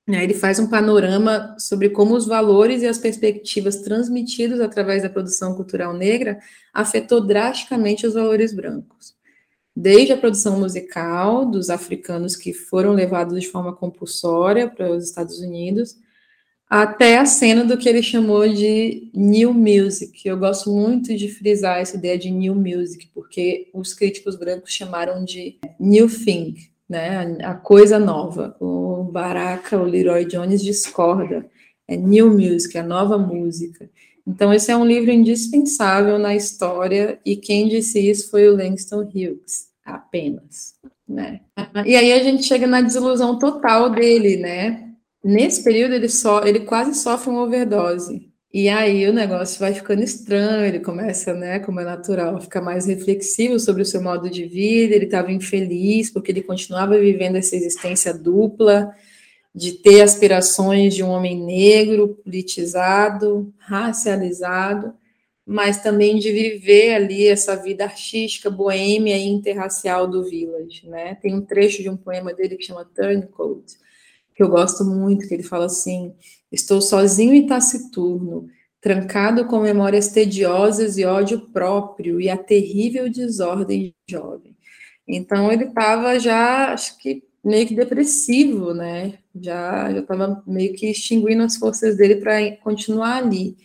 Né, 0.07 0.25
ele 0.25 0.33
faz 0.33 0.59
um 0.59 0.71
panorama 0.71 1.55
sobre 1.59 1.91
como 1.91 2.15
os 2.15 2.27
valores 2.27 2.81
e 2.81 2.87
as 2.87 2.97
perspectivas 2.97 3.83
transmitidos 3.83 4.59
através 4.59 5.03
da 5.03 5.11
produção 5.11 5.55
cultural 5.55 5.93
negra 5.93 6.39
afetou 6.73 7.21
drasticamente 7.21 8.07
os 8.07 8.15
valores 8.15 8.55
brancos. 8.55 9.15
Desde 9.77 10.13
a 10.13 10.17
produção 10.17 10.59
musical 10.59 11.45
dos 11.45 11.69
africanos 11.69 12.35
que 12.35 12.55
foram 12.55 12.95
levados 12.95 13.39
de 13.39 13.49
forma 13.49 13.77
compulsória 13.77 14.67
para 14.67 14.91
os 14.91 15.05
Estados 15.05 15.41
Unidos, 15.41 15.95
até 16.69 17.17
a 17.17 17.25
cena 17.25 17.65
do 17.65 17.79
que 17.79 17.89
ele 17.89 18.03
chamou 18.03 18.47
de 18.49 19.11
new 19.15 19.55
music. 19.55 20.27
Eu 20.29 20.37
gosto 20.37 20.71
muito 20.71 21.17
de 21.17 21.29
frisar 21.29 21.79
essa 21.79 21.97
ideia 21.97 22.19
de 22.19 22.31
new 22.31 22.55
music, 22.55 23.09
porque 23.15 23.71
os 23.73 23.95
críticos 23.95 24.37
brancos 24.37 24.73
chamaram 24.73 25.25
de 25.25 25.59
new 25.81 26.09
thing, 26.09 26.55
né? 26.89 27.39
A 27.43 27.55
coisa 27.55 27.99
nova. 27.99 28.55
O 28.61 29.05
Baraka, 29.05 29.79
o 29.79 29.85
Leroy 29.85 30.27
Jones 30.27 30.63
discorda. 30.63 31.49
É 31.87 31.97
new 31.97 32.31
music, 32.31 32.77
a 32.77 32.83
nova 32.83 33.17
música. 33.17 33.89
Então, 34.27 34.53
esse 34.53 34.71
é 34.71 34.77
um 34.77 34.85
livro 34.85 35.11
indispensável 35.11 36.19
na 36.19 36.37
história, 36.37 37.19
e 37.25 37.35
quem 37.35 37.67
disse 37.67 37.99
isso 37.99 38.31
foi 38.31 38.47
o 38.47 38.55
Langston 38.55 39.01
Hughes, 39.01 39.69
apenas. 39.83 40.75
Né? 41.09 41.41
E 41.87 41.97
aí 41.97 42.13
a 42.13 42.23
gente 42.23 42.43
chega 42.43 42.67
na 42.67 42.83
desilusão 42.83 43.39
total 43.39 43.89
dele, 43.89 44.37
né? 44.37 44.88
Nesse 45.29 45.63
período, 45.63 45.93
ele, 45.93 46.09
só, 46.09 46.43
ele 46.43 46.61
quase 46.61 46.95
sofre 46.95 47.29
uma 47.29 47.43
overdose. 47.43 48.33
E 48.51 48.67
aí 48.67 49.07
o 49.07 49.13
negócio 49.13 49.61
vai 49.61 49.75
ficando 49.75 50.03
estranho, 50.03 50.65
ele 50.65 50.81
começa, 50.81 51.35
né, 51.35 51.59
como 51.59 51.81
é 51.81 51.85
natural, 51.85 52.37
a 52.37 52.41
ficar 52.41 52.63
mais 52.63 52.87
reflexivo 52.87 53.61
sobre 53.61 53.83
o 53.83 53.85
seu 53.85 54.03
modo 54.03 54.31
de 54.31 54.47
vida, 54.47 54.95
ele 54.95 55.05
estava 55.05 55.31
infeliz 55.31 56.11
porque 56.11 56.33
ele 56.33 56.41
continuava 56.41 56.99
vivendo 56.99 57.37
essa 57.37 57.55
existência 57.55 58.15
dupla, 58.15 58.91
de 59.55 59.73
ter 59.73 60.01
aspirações 60.01 60.95
de 60.95 61.03
um 61.03 61.11
homem 61.11 61.39
negro, 61.45 62.19
politizado, 62.25 63.53
racializado, 63.59 64.95
mas 65.45 65.83
também 65.83 66.19
de 66.19 66.33
viver 66.33 66.95
ali 66.95 67.27
essa 67.27 67.55
vida 67.55 67.85
artística, 67.85 68.49
boêmia 68.49 69.19
e 69.19 69.29
interracial 69.29 70.07
do 70.07 70.25
Village, 70.25 70.89
né? 70.89 71.17
Tem 71.17 71.35
um 71.35 71.43
trecho 71.43 71.83
de 71.83 71.91
um 71.91 71.99
poema 71.99 72.33
dele 72.33 72.57
que 72.57 72.65
chama 72.65 72.89
Turncoat, 72.95 73.77
que 74.39 74.43
eu 74.45 74.49
gosto 74.49 74.85
muito, 74.85 75.27
que 75.27 75.35
ele 75.35 75.43
fala 75.43 75.67
assim: 75.67 76.15
estou 76.51 76.81
sozinho 76.81 77.35
e 77.35 77.49
taciturno, 77.49 78.49
trancado 78.81 79.47
com 79.47 79.59
memórias 79.59 80.13
tediosas 80.13 80.97
e 80.97 81.05
ódio 81.05 81.41
próprio 81.53 82.21
e 82.21 82.31
a 82.31 82.37
terrível 82.37 83.11
desordem 83.11 83.93
jovem. 84.09 84.57
Então 85.09 85.51
ele 85.51 85.65
estava 85.65 86.21
já, 86.21 86.73
acho 86.73 86.97
que 86.99 87.25
meio 87.45 87.67
que 87.67 87.75
depressivo, 87.75 88.73
né? 88.73 89.19
Já 89.35 89.93
já 89.93 89.99
estava 89.99 90.41
meio 90.47 90.73
que 90.73 90.87
extinguindo 90.89 91.43
as 91.43 91.57
forças 91.57 91.97
dele 91.97 92.17
para 92.17 92.57
continuar 92.59 93.17
ali. 93.17 93.57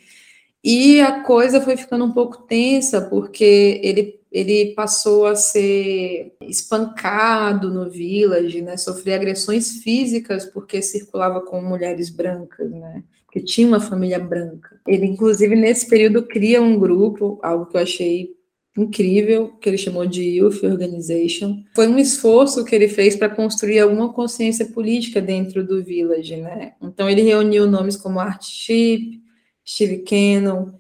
E 0.64 1.02
a 1.02 1.22
coisa 1.22 1.62
foi 1.62 1.78
ficando 1.78 2.06
um 2.06 2.14
pouco 2.14 2.48
tensa, 2.48 3.00
porque 3.00 3.80
ele 3.84 4.20
ele 4.34 4.74
passou 4.74 5.28
a 5.28 5.36
ser 5.36 6.34
espancado 6.42 7.72
no 7.72 7.88
village, 7.88 8.64
né? 8.64 8.76
Sofrer 8.78 9.14
agressões 9.14 9.78
físicas 9.84 10.44
porque 10.44 10.82
circulava 10.82 11.40
com 11.42 11.62
mulheres 11.62 12.10
brancas, 12.10 12.72
né? 12.72 13.04
Porque 13.26 13.42
tinha 13.42 13.68
uma 13.68 13.80
família 13.80 14.18
branca. 14.18 14.82
Ele, 14.88 15.06
inclusive, 15.06 15.56
nesse 15.56 15.88
período, 15.88 16.24
cria 16.24 16.62
um 16.62 16.80
grupo, 16.80 17.40
algo 17.44 17.68
que 17.68 17.78
eu 17.78 17.82
achei 17.82 18.32
incrível, 18.76 19.50
que 19.62 19.70
ele 19.70 19.78
chamou 19.78 20.08
de 20.08 20.24
Youth 20.24 20.64
Organization. 20.64 21.64
Foi 21.76 21.88
um 21.88 22.00
esforço 22.00 22.66
que 22.66 22.74
ele 22.74 22.88
fez 22.88 23.16
para 23.16 23.30
construir 23.30 23.80
alguma 23.80 24.12
consciência 24.12 24.66
política 24.66 25.22
dentro 25.22 25.64
do 25.66 25.84
Village, 25.84 26.38
né? 26.38 26.74
Então 26.82 27.08
ele 27.08 27.22
reuniu 27.22 27.68
nomes 27.68 27.96
como 27.96 28.20
Art 28.20 28.44
Chip, 28.44 29.22
Steve 29.64 30.00
Cannon, 30.00 30.72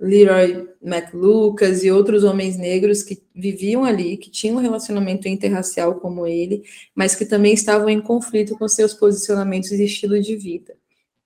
Leroy 0.00 0.66
McLucas 0.82 1.84
e 1.84 1.90
outros 1.90 2.24
homens 2.24 2.56
negros 2.56 3.02
que 3.02 3.22
viviam 3.34 3.84
ali, 3.84 4.16
que 4.16 4.30
tinham 4.30 4.56
um 4.56 4.60
relacionamento 4.60 5.28
interracial 5.28 5.96
como 5.96 6.26
ele, 6.26 6.62
mas 6.94 7.14
que 7.14 7.26
também 7.26 7.52
estavam 7.52 7.90
em 7.90 8.00
conflito 8.00 8.56
com 8.56 8.66
seus 8.66 8.94
posicionamentos 8.94 9.70
e 9.72 9.84
estilo 9.84 10.18
de 10.20 10.34
vida. 10.36 10.74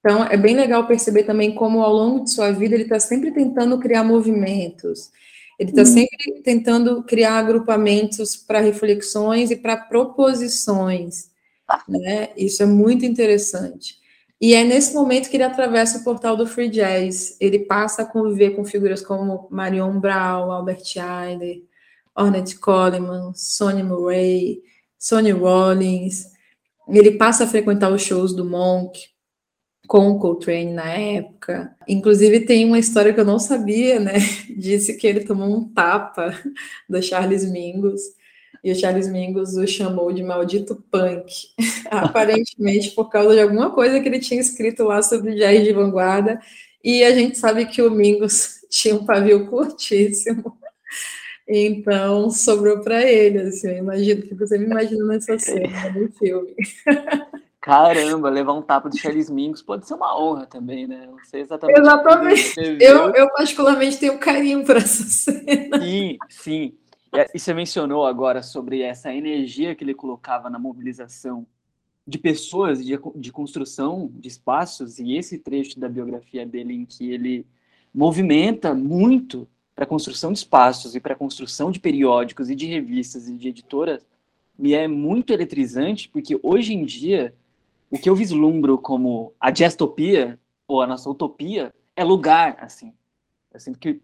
Então, 0.00 0.24
é 0.24 0.36
bem 0.36 0.56
legal 0.56 0.86
perceber 0.86 1.22
também 1.22 1.54
como, 1.54 1.82
ao 1.82 1.92
longo 1.92 2.24
de 2.24 2.32
sua 2.32 2.50
vida, 2.50 2.74
ele 2.74 2.82
está 2.82 2.98
sempre 2.98 3.30
tentando 3.30 3.78
criar 3.78 4.02
movimentos, 4.02 5.10
ele 5.58 5.70
está 5.70 5.82
hum. 5.82 5.86
sempre 5.86 6.42
tentando 6.42 7.02
criar 7.04 7.38
agrupamentos 7.38 8.36
para 8.36 8.60
reflexões 8.60 9.50
e 9.50 9.56
para 9.56 9.76
proposições. 9.76 11.30
Né? 11.88 12.30
Isso 12.36 12.62
é 12.62 12.66
muito 12.66 13.06
interessante. 13.06 14.03
E 14.44 14.52
é 14.52 14.62
nesse 14.62 14.92
momento 14.92 15.30
que 15.30 15.38
ele 15.38 15.42
atravessa 15.42 15.96
o 15.96 16.04
portal 16.04 16.36
do 16.36 16.46
Free 16.46 16.68
Jazz. 16.68 17.34
Ele 17.40 17.60
passa 17.60 18.02
a 18.02 18.04
conviver 18.04 18.50
com 18.50 18.62
figuras 18.62 19.00
como 19.00 19.48
Marion 19.50 19.98
Brown, 19.98 20.52
Albert 20.52 20.82
Eiler, 20.96 21.62
Ornette 22.14 22.58
Coleman, 22.58 23.32
Sonny 23.34 23.82
Murray, 23.82 24.60
Sonny 24.98 25.30
Rollins. 25.30 26.26
Ele 26.86 27.12
passa 27.12 27.44
a 27.44 27.46
frequentar 27.46 27.90
os 27.90 28.02
shows 28.02 28.34
do 28.34 28.44
Monk, 28.44 29.00
com 29.88 30.10
o 30.10 30.18
Coltrane 30.18 30.74
na 30.74 30.92
época. 30.92 31.74
Inclusive, 31.88 32.40
tem 32.40 32.66
uma 32.66 32.78
história 32.78 33.14
que 33.14 33.20
eu 33.20 33.24
não 33.24 33.38
sabia, 33.38 33.98
né? 33.98 34.12
Disse 34.58 34.98
que 34.98 35.06
ele 35.06 35.20
tomou 35.20 35.56
um 35.56 35.72
tapa 35.72 36.38
do 36.86 37.02
Charles 37.02 37.50
Mingus, 37.50 38.02
e 38.64 38.72
o 38.72 38.74
Charles 38.74 39.06
Mingus 39.06 39.54
o 39.56 39.66
chamou 39.66 40.10
de 40.10 40.22
maldito 40.22 40.82
punk, 40.90 41.48
aparentemente 41.90 42.92
por 42.92 43.10
causa 43.10 43.34
de 43.34 43.42
alguma 43.42 43.70
coisa 43.70 44.00
que 44.00 44.08
ele 44.08 44.18
tinha 44.18 44.40
escrito 44.40 44.84
lá 44.84 45.02
sobre 45.02 45.34
jazz 45.34 45.62
de 45.62 45.72
vanguarda, 45.74 46.40
e 46.82 47.04
a 47.04 47.12
gente 47.12 47.38
sabe 47.38 47.66
que 47.66 47.82
o 47.82 47.90
Mingus 47.90 48.60
tinha 48.72 48.94
um 48.94 49.04
pavio 49.04 49.46
curtíssimo, 49.48 50.56
então 51.46 52.30
sobrou 52.30 52.80
para 52.80 53.02
ele, 53.02 53.40
assim, 53.40 53.68
eu 53.68 53.76
imagino 53.76 54.22
que 54.22 54.34
você 54.34 54.56
me 54.56 54.64
imagina 54.64 55.04
nessa 55.04 55.38
cena 55.38 55.90
no 55.90 56.10
filme. 56.12 56.56
Caramba, 57.60 58.28
levar 58.28 58.52
um 58.52 58.60
tapa 58.60 58.90
do 58.90 58.98
Charles 58.98 59.30
Mingus 59.30 59.62
pode 59.62 59.88
ser 59.88 59.94
uma 59.94 60.20
honra 60.20 60.44
também, 60.44 60.86
né? 60.86 61.06
Não 61.10 61.16
sei 61.24 61.40
exatamente. 61.40 61.80
Exatamente. 61.80 62.60
Eu, 62.78 63.10
eu, 63.14 63.30
particularmente, 63.30 63.96
tenho 63.96 64.18
carinho 64.18 64.66
por 64.66 64.76
essa 64.76 65.02
cena. 65.04 65.80
Sim, 65.80 66.18
sim. 66.28 66.74
E 67.32 67.38
você 67.38 67.54
mencionou 67.54 68.04
agora 68.04 68.42
sobre 68.42 68.82
essa 68.82 69.14
energia 69.14 69.74
que 69.74 69.84
ele 69.84 69.94
colocava 69.94 70.50
na 70.50 70.58
mobilização 70.58 71.46
de 72.06 72.18
pessoas, 72.18 72.84
de, 72.84 72.98
de 73.14 73.32
construção 73.32 74.10
de 74.14 74.28
espaços, 74.28 74.98
e 74.98 75.16
esse 75.16 75.38
trecho 75.38 75.78
da 75.78 75.88
biografia 75.88 76.44
dele 76.44 76.74
em 76.74 76.84
que 76.84 77.10
ele 77.10 77.46
movimenta 77.94 78.74
muito 78.74 79.48
para 79.74 79.84
a 79.84 79.88
construção 79.88 80.32
de 80.32 80.38
espaços 80.38 80.94
e 80.94 81.00
para 81.00 81.14
a 81.14 81.16
construção 81.16 81.70
de 81.70 81.80
periódicos 81.80 82.50
e 82.50 82.54
de 82.54 82.66
revistas 82.66 83.28
e 83.28 83.34
de 83.34 83.48
editoras, 83.48 84.04
me 84.58 84.72
é 84.72 84.86
muito 84.86 85.32
eletrizante, 85.32 86.08
porque 86.08 86.38
hoje 86.42 86.74
em 86.74 86.84
dia 86.84 87.34
o 87.90 87.98
que 87.98 88.10
eu 88.10 88.16
vislumbro 88.16 88.76
como 88.76 89.32
a 89.38 89.50
diastopia, 89.50 90.38
ou 90.66 90.82
a 90.82 90.86
nossa 90.86 91.08
utopia, 91.08 91.72
é 91.94 92.02
lugar, 92.02 92.56
assim. 92.60 92.92
Eu 93.52 93.60
sinto 93.60 93.78
que 93.78 94.00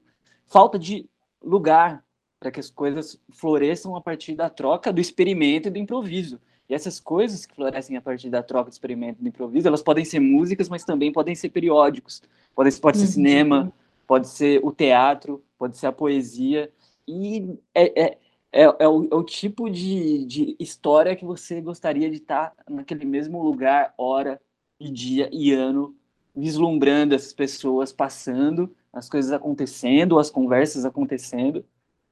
falta 0.46 0.78
de 0.78 1.08
lugar 1.42 2.04
para 2.41 2.51
que 2.51 2.59
as 2.59 2.70
coisas 2.70 3.20
floresçam 3.30 3.95
a 3.95 4.01
partir 4.01 4.34
da 4.34 4.51
troca, 4.51 4.93
do 4.93 5.01
experimento 5.01 5.68
e 5.68 5.70
do 5.70 5.78
improviso. 5.78 6.41
E 6.68 6.74
essas 6.74 6.99
coisas 6.99 7.45
que 7.45 7.55
florescem 7.55 7.97
a 7.97 8.01
partir 8.01 8.30
da 8.30 8.43
troca, 8.43 8.70
do 8.70 8.72
experimento 8.72 9.20
e 9.20 9.22
do 9.22 9.28
improviso, 9.28 9.68
elas 9.68 9.82
podem 9.82 10.05
ser 10.05 10.20
músicas, 10.20 10.68
mas 10.68 10.84
também 10.84 11.12
podem 11.12 11.34
ser 11.34 11.51
periódicos. 11.51 12.22
Pode, 12.55 12.74
pode 12.80 12.99
ser 12.99 13.05
uhum. 13.05 13.11
cinema, 13.11 13.72
pode 14.07 14.28
ser 14.28 14.61
o 14.64 14.72
teatro, 14.72 15.43
pode 15.59 15.76
ser 15.76 15.88
a 15.88 15.93
poesia. 15.93 16.72
E 17.07 17.59
é, 17.74 18.03
é 18.03 18.18
é, 18.53 18.62
é, 18.62 18.88
o, 18.88 19.09
é 19.11 19.14
o 19.14 19.22
tipo 19.22 19.70
de, 19.70 20.24
de 20.24 20.57
história 20.59 21.14
que 21.14 21.24
você 21.24 21.61
gostaria 21.61 22.11
de 22.11 22.16
estar 22.16 22.53
naquele 22.68 23.05
mesmo 23.05 23.43
lugar, 23.43 23.95
hora 23.97 24.41
e 24.78 24.91
dia 24.91 25.28
e 25.32 25.53
ano, 25.53 25.95
vislumbrando 26.34 27.14
essas 27.14 27.32
pessoas 27.32 27.93
passando, 27.93 28.74
as 28.93 29.09
coisas 29.09 29.30
acontecendo, 29.30 30.18
as 30.18 30.30
conversas 30.30 30.84
acontecendo. 30.84 31.64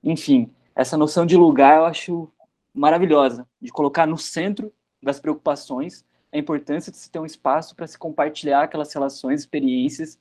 Enfim, 0.03 0.51
essa 0.75 0.97
noção 0.97 1.27
de 1.27 1.37
lugar 1.37 1.79
eu 1.79 1.85
acho 1.85 2.29
maravilhosa, 2.75 3.47
de 3.61 3.71
colocar 3.71 4.07
no 4.07 4.17
centro 4.17 4.73
das 5.03 5.19
preocupações 5.19 6.05
a 6.33 6.39
importância 6.39 6.93
de 6.93 6.99
se 6.99 7.11
ter 7.11 7.19
um 7.19 7.27
espaço 7.27 7.75
para 7.75 7.87
se 7.87 7.99
compartilhar 7.99 8.63
aquelas 8.63 8.93
relações, 8.93 9.41
experiências, 9.41 10.19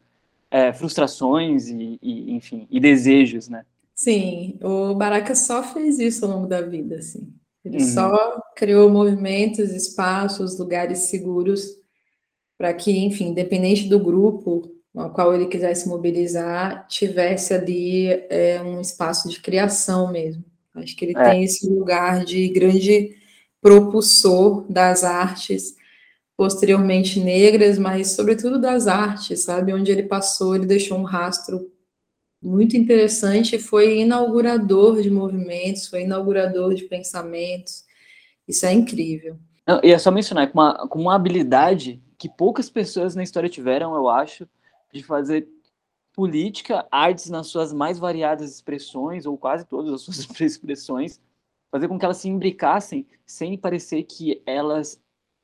é, 0.49 0.71
frustrações 0.71 1.67
e, 1.67 1.99
e, 2.01 2.31
enfim, 2.31 2.67
e 2.71 2.79
desejos, 2.79 3.49
né? 3.49 3.65
Sim, 3.93 4.57
o 4.63 4.93
Baraka 4.95 5.35
só 5.35 5.63
fez 5.63 5.99
isso 5.99 6.25
ao 6.25 6.31
longo 6.31 6.47
da 6.47 6.61
vida, 6.61 6.97
assim. 6.97 7.33
Ele 7.65 7.83
uhum. 7.83 7.89
só 7.89 8.41
criou 8.55 8.89
movimentos, 8.89 9.71
espaços, 9.71 10.57
lugares 10.57 11.09
seguros 11.09 11.75
para 12.57 12.73
que, 12.73 12.91
enfim, 12.91 13.29
independente 13.29 13.89
do 13.89 13.99
grupo 13.99 14.76
ao 14.97 15.11
qual 15.11 15.33
ele 15.33 15.45
quisesse 15.45 15.87
mobilizar, 15.87 16.87
tivesse 16.87 17.53
ali 17.53 18.09
é, 18.29 18.59
um 18.61 18.81
espaço 18.81 19.29
de 19.29 19.39
criação 19.39 20.11
mesmo. 20.11 20.43
Acho 20.73 20.95
que 20.95 21.05
ele 21.05 21.17
é. 21.17 21.29
tem 21.29 21.43
esse 21.43 21.69
lugar 21.69 22.25
de 22.25 22.47
grande 22.49 23.15
propulsor 23.61 24.65
das 24.69 25.03
artes, 25.03 25.75
posteriormente 26.35 27.19
negras, 27.19 27.77
mas 27.77 28.11
sobretudo 28.11 28.59
das 28.59 28.87
artes, 28.87 29.43
sabe? 29.43 29.73
Onde 29.73 29.91
ele 29.91 30.03
passou, 30.03 30.55
ele 30.55 30.65
deixou 30.65 30.97
um 30.97 31.03
rastro 31.03 31.71
muito 32.41 32.77
interessante, 32.77 33.57
foi 33.57 33.99
inaugurador 33.99 35.01
de 35.01 35.09
movimentos, 35.09 35.87
foi 35.87 36.03
inaugurador 36.03 36.73
de 36.73 36.83
pensamentos. 36.83 37.83
Isso 38.47 38.65
é 38.65 38.73
incrível. 38.73 39.37
Não, 39.65 39.81
e 39.83 39.91
é 39.91 39.97
só 39.97 40.11
mencionar, 40.11 40.51
com 40.51 40.59
uma, 40.59 40.87
com 40.87 40.99
uma 40.99 41.15
habilidade 41.15 42.01
que 42.17 42.29
poucas 42.29 42.69
pessoas 42.69 43.15
na 43.15 43.23
história 43.23 43.49
tiveram, 43.49 43.95
eu 43.95 44.07
acho, 44.07 44.47
de 44.93 45.03
fazer 45.03 45.47
política, 46.13 46.87
artes 46.91 47.29
nas 47.29 47.47
suas 47.47 47.71
mais 47.71 47.99
variadas 47.99 48.51
expressões, 48.51 49.25
ou 49.25 49.37
quase 49.37 49.65
todas 49.65 49.93
as 49.93 50.01
suas 50.01 50.17
expressões, 50.41 51.21
fazer 51.71 51.87
com 51.87 51.99
que 51.99 52.05
elas 52.05 52.17
se 52.17 52.29
imbricassem 52.29 53.05
sem 53.25 53.57
parecer 53.57 54.03
que 54.03 54.41
elas 54.45 54.99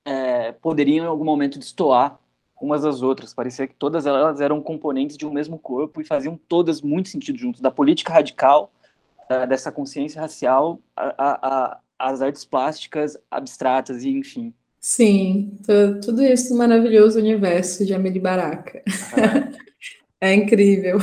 é, 0.06 0.52
poderiam 0.54 1.06
em 1.06 1.08
algum 1.08 1.26
momento 1.26 1.60
destoar 1.60 2.20
umas 2.60 2.84
das 2.84 3.02
outras. 3.02 3.34
Parecia 3.34 3.68
que 3.68 3.76
todas 3.76 4.06
elas 4.06 4.40
eram 4.40 4.62
componentes 4.62 5.18
de 5.18 5.26
um 5.26 5.32
mesmo 5.32 5.60
corpo 5.60 6.00
e 6.00 6.06
faziam 6.06 6.40
todas 6.48 6.82
muito 6.82 7.10
sentido 7.10 7.38
juntos. 7.38 7.60
Da 7.60 7.70
política 7.70 8.14
radical, 8.14 8.72
dessa 9.48 9.72
consciência 9.72 10.22
racial, 10.22 10.80
a, 10.96 11.14
a, 11.18 11.80
as 12.00 12.22
artes 12.22 12.46
plásticas 12.46 13.18
abstratas 13.30 14.04
e 14.04 14.10
enfim. 14.10 14.54
Sim, 14.86 15.58
tudo 16.04 16.22
isso 16.22 16.54
maravilhoso 16.58 17.18
universo 17.18 17.86
de 17.86 17.94
Amelie 17.94 18.20
Baraka. 18.20 18.84
é 20.20 20.34
incrível. 20.34 21.00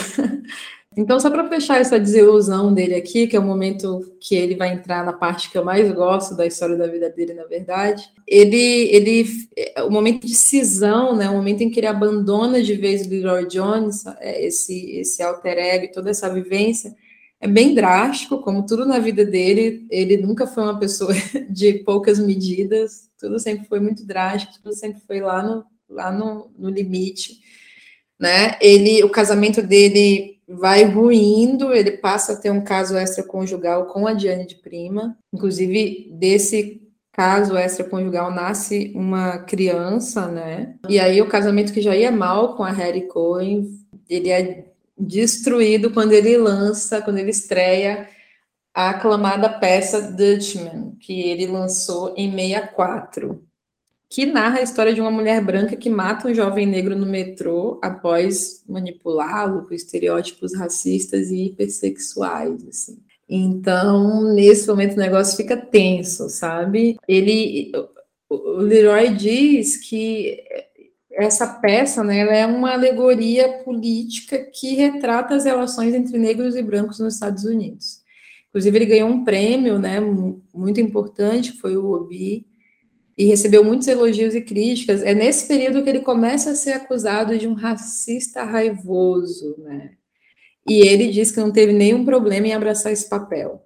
Então, 0.95 1.19
só 1.19 1.31
para 1.31 1.49
fechar 1.49 1.81
essa 1.81 1.99
desilusão 1.99 2.75
dele 2.75 2.95
aqui, 2.95 3.27
que 3.27 3.35
é 3.35 3.41
o 3.41 3.43
momento 3.43 4.03
que 4.21 4.35
ele 4.35 4.55
vai 4.55 4.75
entrar 4.75 5.03
na 5.03 5.15
parte 5.15 5.51
que 5.51 5.57
eu 5.57 5.65
mais 5.65 5.91
gosto 5.93 6.37
da 6.37 6.47
história 6.47 6.77
da 6.77 6.87
vida 6.87 7.09
dele, 7.09 7.33
na 7.33 7.45
verdade, 7.45 8.05
ele, 8.27 8.91
ele, 8.95 9.27
é, 9.57 9.83
o 9.83 9.91
momento 9.91 10.27
de 10.27 10.35
cisão, 10.35 11.17
né, 11.17 11.31
o 11.31 11.35
momento 11.35 11.63
em 11.63 11.71
que 11.71 11.81
ele 11.81 11.87
abandona 11.87 12.63
de 12.63 12.75
vez 12.75 13.07
Leroy 13.07 13.47
Jones, 13.47 14.05
é, 14.19 14.45
esse, 14.45 14.91
esse 14.99 15.23
alter 15.23 15.57
ego, 15.57 15.91
toda 15.91 16.11
essa 16.11 16.29
vivência, 16.29 16.95
é 17.41 17.49
bem 17.49 17.75
drástico, 17.75 18.43
como 18.43 18.67
tudo 18.67 18.85
na 18.85 18.99
vida 18.99 19.25
dele, 19.25 19.87
ele 19.91 20.19
nunca 20.19 20.47
foi 20.47 20.65
uma 20.65 20.79
pessoa 20.79 21.15
de 21.49 21.79
poucas 21.79 22.19
medidas, 22.19 23.10
tudo 23.21 23.39
sempre 23.39 23.67
foi 23.69 23.81
muito 23.81 24.07
drástico, 24.07 24.55
tudo 24.55 24.75
sempre 24.75 25.01
foi 25.07 25.21
lá 25.21 25.43
no, 25.43 25.65
lá 25.89 26.11
no, 26.11 26.51
no 26.59 26.71
limite, 26.71 27.39
né, 28.19 28.57
ele, 28.61 29.03
o 29.05 29.11
casamento 29.11 29.63
dele 29.63 30.41
vai 30.49 30.85
ruindo, 30.85 31.73
ele 31.73 31.93
passa 31.93 32.33
a 32.33 32.37
ter 32.37 32.51
um 32.51 32.63
caso 32.63 32.97
extraconjugal 32.99 33.87
com 33.87 34.07
a 34.07 34.13
Diane 34.13 34.47
de 34.47 34.57
Prima. 34.57 35.17
Inclusive, 35.33 36.11
desse 36.13 36.83
caso 37.13 37.57
extraconjugal 37.57 38.33
nasce 38.33 38.93
uma 38.95 39.39
criança, 39.39 40.27
né? 40.27 40.75
E 40.89 40.99
aí 40.99 41.23
o 41.23 41.29
casamento 41.29 41.73
que 41.73 41.81
já 41.81 41.95
ia 41.95 42.11
mal 42.11 42.57
com 42.57 42.65
a 42.65 42.73
Harry 42.73 43.07
Cohen, 43.07 43.71
ele 44.09 44.31
é 44.31 44.65
destruído 44.99 45.91
quando 45.91 46.13
ele 46.13 46.37
lança, 46.37 47.01
quando 47.01 47.19
ele 47.19 47.31
estreia 47.31 48.09
a 48.75 48.91
aclamada 48.91 49.49
peça 49.49 50.01
Dutchman, 50.01 50.97
que 51.01 51.21
ele 51.21 51.47
lançou 51.47 52.15
em 52.17 52.31
64, 52.31 53.45
que 54.09 54.27
narra 54.27 54.59
a 54.59 54.63
história 54.63 54.93
de 54.93 55.01
uma 55.01 55.11
mulher 55.11 55.45
branca 55.45 55.77
que 55.77 55.89
mata 55.89 56.29
um 56.29 56.35
jovem 56.35 56.67
negro 56.67 56.97
no 56.97 57.07
metrô 57.07 57.79
após 57.83 58.65
manipulá-lo 58.69 59.67
com 59.67 59.75
estereótipos 59.75 60.55
racistas 60.55 61.31
e 61.31 61.47
hipersexuais, 61.47 62.67
assim. 62.67 62.99
Então, 63.29 64.35
nesse 64.35 64.67
momento 64.67 64.95
o 64.95 65.01
negócio 65.01 65.37
fica 65.37 65.57
tenso, 65.57 66.29
sabe? 66.29 66.97
Ele 67.07 67.71
o 68.29 68.59
Leroy 68.59 69.15
diz 69.15 69.77
que 69.77 70.43
essa 71.13 71.47
peça 71.47 72.03
né, 72.03 72.41
é 72.41 72.47
uma 72.47 72.73
alegoria 72.73 73.59
política 73.65 74.39
que 74.39 74.75
retrata 74.75 75.35
as 75.35 75.45
relações 75.45 75.95
entre 75.95 76.17
negros 76.17 76.57
e 76.57 76.63
brancos 76.63 77.01
nos 77.01 77.15
Estados 77.15 77.45
Unidos. 77.45 78.00
Inclusive, 78.51 78.79
ele 78.79 78.87
ganhou 78.87 79.09
um 79.09 79.25
prêmio 79.25 79.79
né, 79.79 79.99
muito 80.53 80.81
importante, 80.81 81.53
foi 81.53 81.77
o 81.77 81.93
Obi, 81.93 82.47
e 83.17 83.25
recebeu 83.27 83.63
muitos 83.63 83.87
elogios 83.87 84.35
e 84.35 84.41
críticas. 84.41 85.03
É 85.03 85.15
nesse 85.15 85.47
período 85.47 85.83
que 85.83 85.91
ele 85.91 86.01
começa 86.01 86.51
a 86.51 86.55
ser 86.55 86.73
acusado 86.73 87.39
de 87.39 87.47
um 87.47 87.55
racista 87.55 88.45
raivoso, 88.45 89.57
né? 89.59 89.93
E 90.69 90.81
ele 90.81 91.09
diz 91.09 91.31
que 91.31 91.41
não 91.41 91.53
teve 91.53 91.73
nenhum 91.73 92.05
problema 92.05 92.47
em 92.47 92.55
abraçar 92.55 92.93
esse 92.93 93.09
papel. 93.09 93.65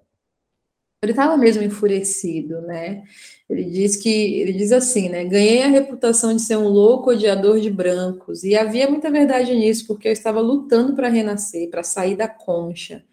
Ele 1.01 1.11
estava 1.11 1.37
mesmo 1.37 1.63
enfurecido, 1.63 2.61
né? 2.61 3.03
Ele 3.49 3.63
diz 3.63 3.95
que 3.95 4.09
ele 4.09 4.53
diz 4.53 4.71
assim, 4.71 5.07
né? 5.07 5.23
Ganhei 5.23 5.61
a 5.61 5.67
reputação 5.67 6.35
de 6.35 6.41
ser 6.41 6.57
um 6.57 6.67
louco 6.67 7.11
odiador 7.11 7.59
de 7.59 7.69
brancos 7.69 8.43
e 8.43 8.55
havia 8.55 8.89
muita 8.89 9.11
verdade 9.11 9.53
nisso, 9.53 9.85
porque 9.87 10.07
eu 10.07 10.11
estava 10.11 10.41
lutando 10.41 10.95
para 10.95 11.07
renascer, 11.07 11.69
para 11.69 11.83
sair 11.83 12.15
da 12.15 12.27
concha. 12.27 13.03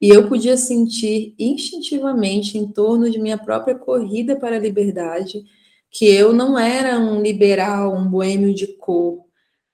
E 0.00 0.08
eu 0.08 0.28
podia 0.28 0.56
sentir 0.56 1.34
instintivamente 1.38 2.56
em 2.56 2.68
torno 2.68 3.10
de 3.10 3.18
minha 3.18 3.38
própria 3.38 3.74
corrida 3.74 4.36
para 4.36 4.56
a 4.56 4.60
liberdade 4.60 5.44
que 5.90 6.06
eu 6.06 6.32
não 6.32 6.58
era 6.58 6.98
um 6.98 7.20
liberal, 7.22 7.96
um 7.96 8.08
boêmio 8.08 8.54
de 8.54 8.66
cor, 8.66 9.24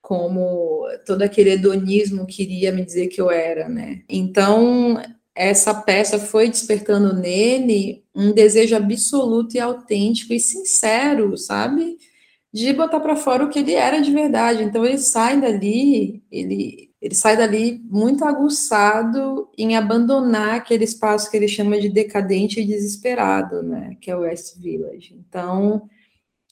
como 0.01 0.87
todo 1.05 1.21
aquele 1.23 1.51
hedonismo 1.51 2.25
queria 2.25 2.71
me 2.71 2.85
dizer 2.85 3.07
que 3.07 3.19
eu 3.19 3.29
era, 3.29 3.67
né? 3.67 4.03
Então, 4.07 5.01
essa 5.35 5.73
peça 5.73 6.17
foi 6.17 6.49
despertando 6.49 7.13
nele 7.13 8.03
um 8.15 8.31
desejo 8.31 8.75
absoluto 8.75 9.55
e 9.55 9.59
autêntico 9.59 10.33
e 10.33 10.39
sincero, 10.39 11.37
sabe? 11.37 11.97
De 12.53 12.71
botar 12.71 13.01
para 13.01 13.17
fora 13.17 13.43
o 13.43 13.49
que 13.49 13.59
ele 13.59 13.73
era 13.73 13.99
de 13.99 14.11
verdade. 14.11 14.63
Então 14.63 14.85
ele 14.85 14.97
sai 14.97 15.39
dali, 15.41 16.23
ele, 16.31 16.91
ele 17.01 17.15
sai 17.15 17.37
dali 17.37 17.81
muito 17.89 18.25
aguçado 18.25 19.49
em 19.57 19.75
abandonar 19.75 20.55
aquele 20.55 20.83
espaço 20.83 21.29
que 21.29 21.37
ele 21.37 21.47
chama 21.47 21.79
de 21.79 21.89
decadente 21.89 22.59
e 22.59 22.65
desesperado, 22.65 23.61
né? 23.61 23.95
Que 24.01 24.09
é 24.09 24.15
o 24.15 24.21
West 24.21 24.57
Village. 24.57 25.15
Então 25.27 25.89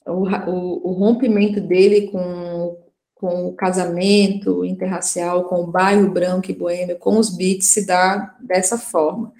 o, 0.06 0.28
o, 0.28 0.90
o 0.90 0.92
rompimento 0.92 1.60
dele 1.60 2.08
com 2.08 2.84
com 3.24 3.46
o 3.46 3.54
casamento 3.54 4.66
interracial, 4.66 5.44
com 5.44 5.62
o 5.62 5.66
bairro 5.66 6.10
branco 6.10 6.50
e 6.50 6.54
boêmio, 6.54 6.98
com 6.98 7.16
os 7.18 7.34
beats, 7.34 7.68
se 7.68 7.86
dá 7.86 8.36
dessa 8.38 8.76
forma. 8.76 9.32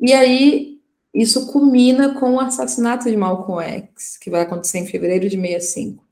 E 0.00 0.14
aí, 0.14 0.78
isso 1.12 1.52
culmina 1.52 2.18
com 2.18 2.36
o 2.36 2.40
assassinato 2.40 3.10
de 3.10 3.16
Malcolm 3.18 3.62
X, 3.62 4.16
que 4.16 4.30
vai 4.30 4.40
acontecer 4.40 4.78
em 4.78 4.86
fevereiro 4.86 5.28
de 5.28 5.36
65. 5.36 6.02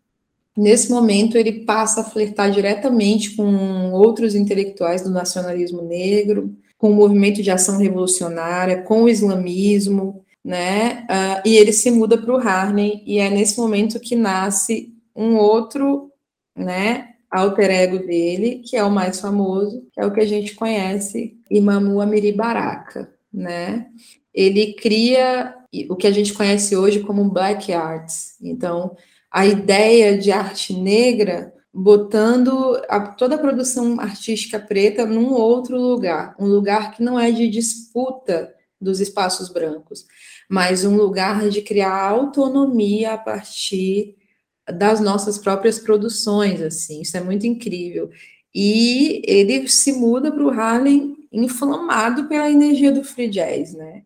Nesse 0.59 0.91
momento, 0.91 1.39
ele 1.39 1.65
passa 1.65 2.01
a 2.01 2.05
flertar 2.05 2.51
diretamente 2.51 3.37
com 3.37 3.93
outros 3.93 4.35
intelectuais 4.35 5.03
do 5.03 5.09
nacionalismo 5.09 5.83
negro, 5.83 6.53
com 6.77 6.91
o 6.91 6.95
movimento 6.97 7.41
de 7.41 7.49
ação 7.49 7.79
revolucionária, 7.79 8.83
com 8.83 9.05
o 9.05 9.09
islamismo, 9.09 10.25
né? 10.45 11.07
Uh, 11.09 11.49
e 11.49 11.57
ele 11.57 11.73
se 11.73 11.93
muda 11.93 12.19
para 12.19 12.35
o 12.35 12.39
Harlem, 12.39 13.05
e 13.07 13.21
é 13.21 13.31
nesse 13.31 13.57
momento 13.57 14.01
que 14.01 14.17
nasce 14.17 14.93
um 15.15 15.37
outro 15.37 16.11
né, 16.57 17.11
alter 17.31 17.71
ego 17.71 17.99
dele, 18.05 18.61
que 18.69 18.77
é 18.77 18.83
o 18.83 18.91
mais 18.91 19.21
famoso, 19.21 19.87
que 19.93 20.01
é 20.01 20.07
o 20.07 20.13
que 20.13 20.21
a 20.21 20.27
gente 20.27 20.57
conhece, 20.57 21.39
Imamu 21.49 22.01
Amiri 22.01 22.33
Baraka, 22.33 23.09
né? 23.33 23.87
Ele 24.35 24.73
cria 24.73 25.55
o 25.89 25.95
que 25.95 26.09
a 26.09 26.11
gente 26.11 26.35
conhece 26.35 26.77
hoje 26.77 26.99
como 26.99 27.31
black 27.31 27.73
arts. 27.73 28.37
Então, 28.43 28.97
a 29.31 29.47
ideia 29.47 30.17
de 30.17 30.31
arte 30.31 30.73
negra 30.73 31.53
botando 31.73 32.81
a, 32.89 33.01
toda 33.01 33.35
a 33.37 33.39
produção 33.39 34.01
artística 34.01 34.59
preta 34.59 35.07
num 35.07 35.33
outro 35.33 35.81
lugar, 35.81 36.35
um 36.39 36.47
lugar 36.47 36.93
que 36.93 37.03
não 37.03 37.19
é 37.19 37.31
de 37.31 37.49
disputa 37.49 38.53
dos 38.81 39.01
espaços 39.01 39.49
brancos, 39.49 40.07
mas 40.49 40.85
um 40.85 40.97
lugar 40.97 41.49
de 41.49 41.63
criar 41.63 42.09
autonomia 42.09 43.15
a 43.15 43.19
partir 43.19 44.17
das 44.73 45.01
nossas 45.01 45.39
próprias 45.39 45.79
produções, 45.79 46.61
assim, 46.61 47.03
isso 47.03 47.17
é 47.17 47.21
muito 47.21 47.47
incrível. 47.47 48.11
E 48.55 49.23
ele 49.25 49.69
se 49.69 49.93
muda 49.93 50.33
para 50.33 50.45
o 50.45 50.51
Harlem 50.51 51.17
inflamado 51.31 52.29
pela 52.29 52.51
energia 52.51 52.91
do 52.91 53.05
free 53.05 53.29
jazz, 53.29 53.75
né? 53.75 54.03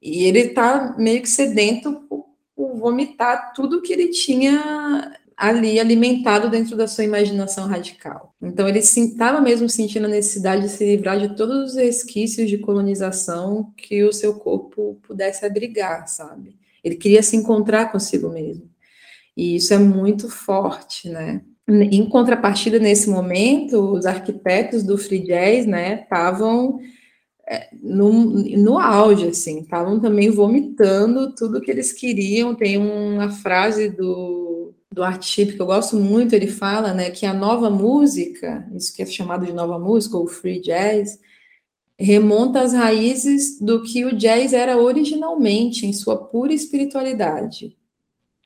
E 0.00 0.24
ele 0.24 0.40
está 0.40 0.94
meio 0.98 1.20
que 1.20 1.28
sedento 1.28 2.02
vomitar 2.66 3.52
tudo 3.52 3.80
que 3.82 3.92
ele 3.92 4.08
tinha 4.08 5.12
ali 5.36 5.78
alimentado 5.78 6.50
dentro 6.50 6.76
da 6.76 6.88
sua 6.88 7.04
imaginação 7.04 7.68
radical. 7.68 8.34
Então 8.42 8.68
ele 8.68 8.80
estava 8.80 9.40
mesmo 9.40 9.68
sentindo 9.68 10.06
a 10.06 10.08
necessidade 10.08 10.62
de 10.62 10.68
se 10.68 10.84
livrar 10.84 11.20
de 11.20 11.36
todos 11.36 11.70
os 11.70 11.76
resquícios 11.76 12.50
de 12.50 12.58
colonização 12.58 13.72
que 13.76 14.02
o 14.02 14.12
seu 14.12 14.34
corpo 14.34 14.98
pudesse 15.06 15.46
abrigar, 15.46 16.08
sabe? 16.08 16.56
Ele 16.82 16.96
queria 16.96 17.22
se 17.22 17.36
encontrar 17.36 17.92
consigo 17.92 18.28
mesmo. 18.30 18.68
E 19.36 19.54
isso 19.54 19.72
é 19.72 19.78
muito 19.78 20.28
forte, 20.28 21.08
né? 21.08 21.42
Em 21.68 22.08
contrapartida, 22.08 22.78
nesse 22.78 23.10
momento, 23.10 23.92
os 23.92 24.06
arquitetos 24.06 24.82
do 24.82 24.96
free 24.96 25.20
jazz, 25.20 25.66
né, 25.66 26.00
estavam 26.02 26.80
é, 27.50 27.70
no, 27.82 28.12
no 28.12 28.78
auge, 28.78 29.28
assim, 29.28 29.60
estavam 29.60 29.98
também 29.98 30.30
vomitando 30.30 31.34
tudo 31.34 31.60
que 31.62 31.70
eles 31.70 31.92
queriam. 31.92 32.54
Tem 32.54 32.76
uma 32.76 33.30
frase 33.30 33.88
do, 33.88 34.74
do 34.92 35.02
Art 35.02 35.24
Chip 35.24 35.54
que 35.54 35.62
eu 35.62 35.66
gosto 35.66 35.96
muito, 35.96 36.34
ele 36.34 36.48
fala, 36.48 36.92
né, 36.92 37.10
que 37.10 37.24
a 37.24 37.32
nova 37.32 37.70
música, 37.70 38.68
isso 38.74 38.94
que 38.94 39.02
é 39.02 39.06
chamado 39.06 39.46
de 39.46 39.52
nova 39.52 39.78
música, 39.78 40.18
ou 40.18 40.26
free 40.26 40.60
jazz, 40.60 41.18
remonta 41.98 42.60
às 42.60 42.74
raízes 42.74 43.58
do 43.60 43.82
que 43.82 44.04
o 44.04 44.14
jazz 44.14 44.52
era 44.52 44.76
originalmente, 44.76 45.86
em 45.86 45.92
sua 45.92 46.16
pura 46.16 46.52
espiritualidade. 46.52 47.76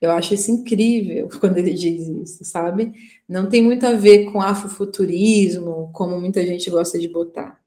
Eu 0.00 0.10
acho 0.12 0.34
isso 0.34 0.50
incrível 0.50 1.28
quando 1.40 1.58
ele 1.58 1.74
diz 1.74 2.06
isso, 2.06 2.44
sabe? 2.44 2.92
Não 3.28 3.48
tem 3.48 3.62
muito 3.62 3.84
a 3.84 3.92
ver 3.92 4.30
com 4.30 4.40
afrofuturismo, 4.40 5.90
como 5.92 6.20
muita 6.20 6.44
gente 6.46 6.70
gosta 6.70 6.98
de 6.98 7.08
botar. 7.08 7.61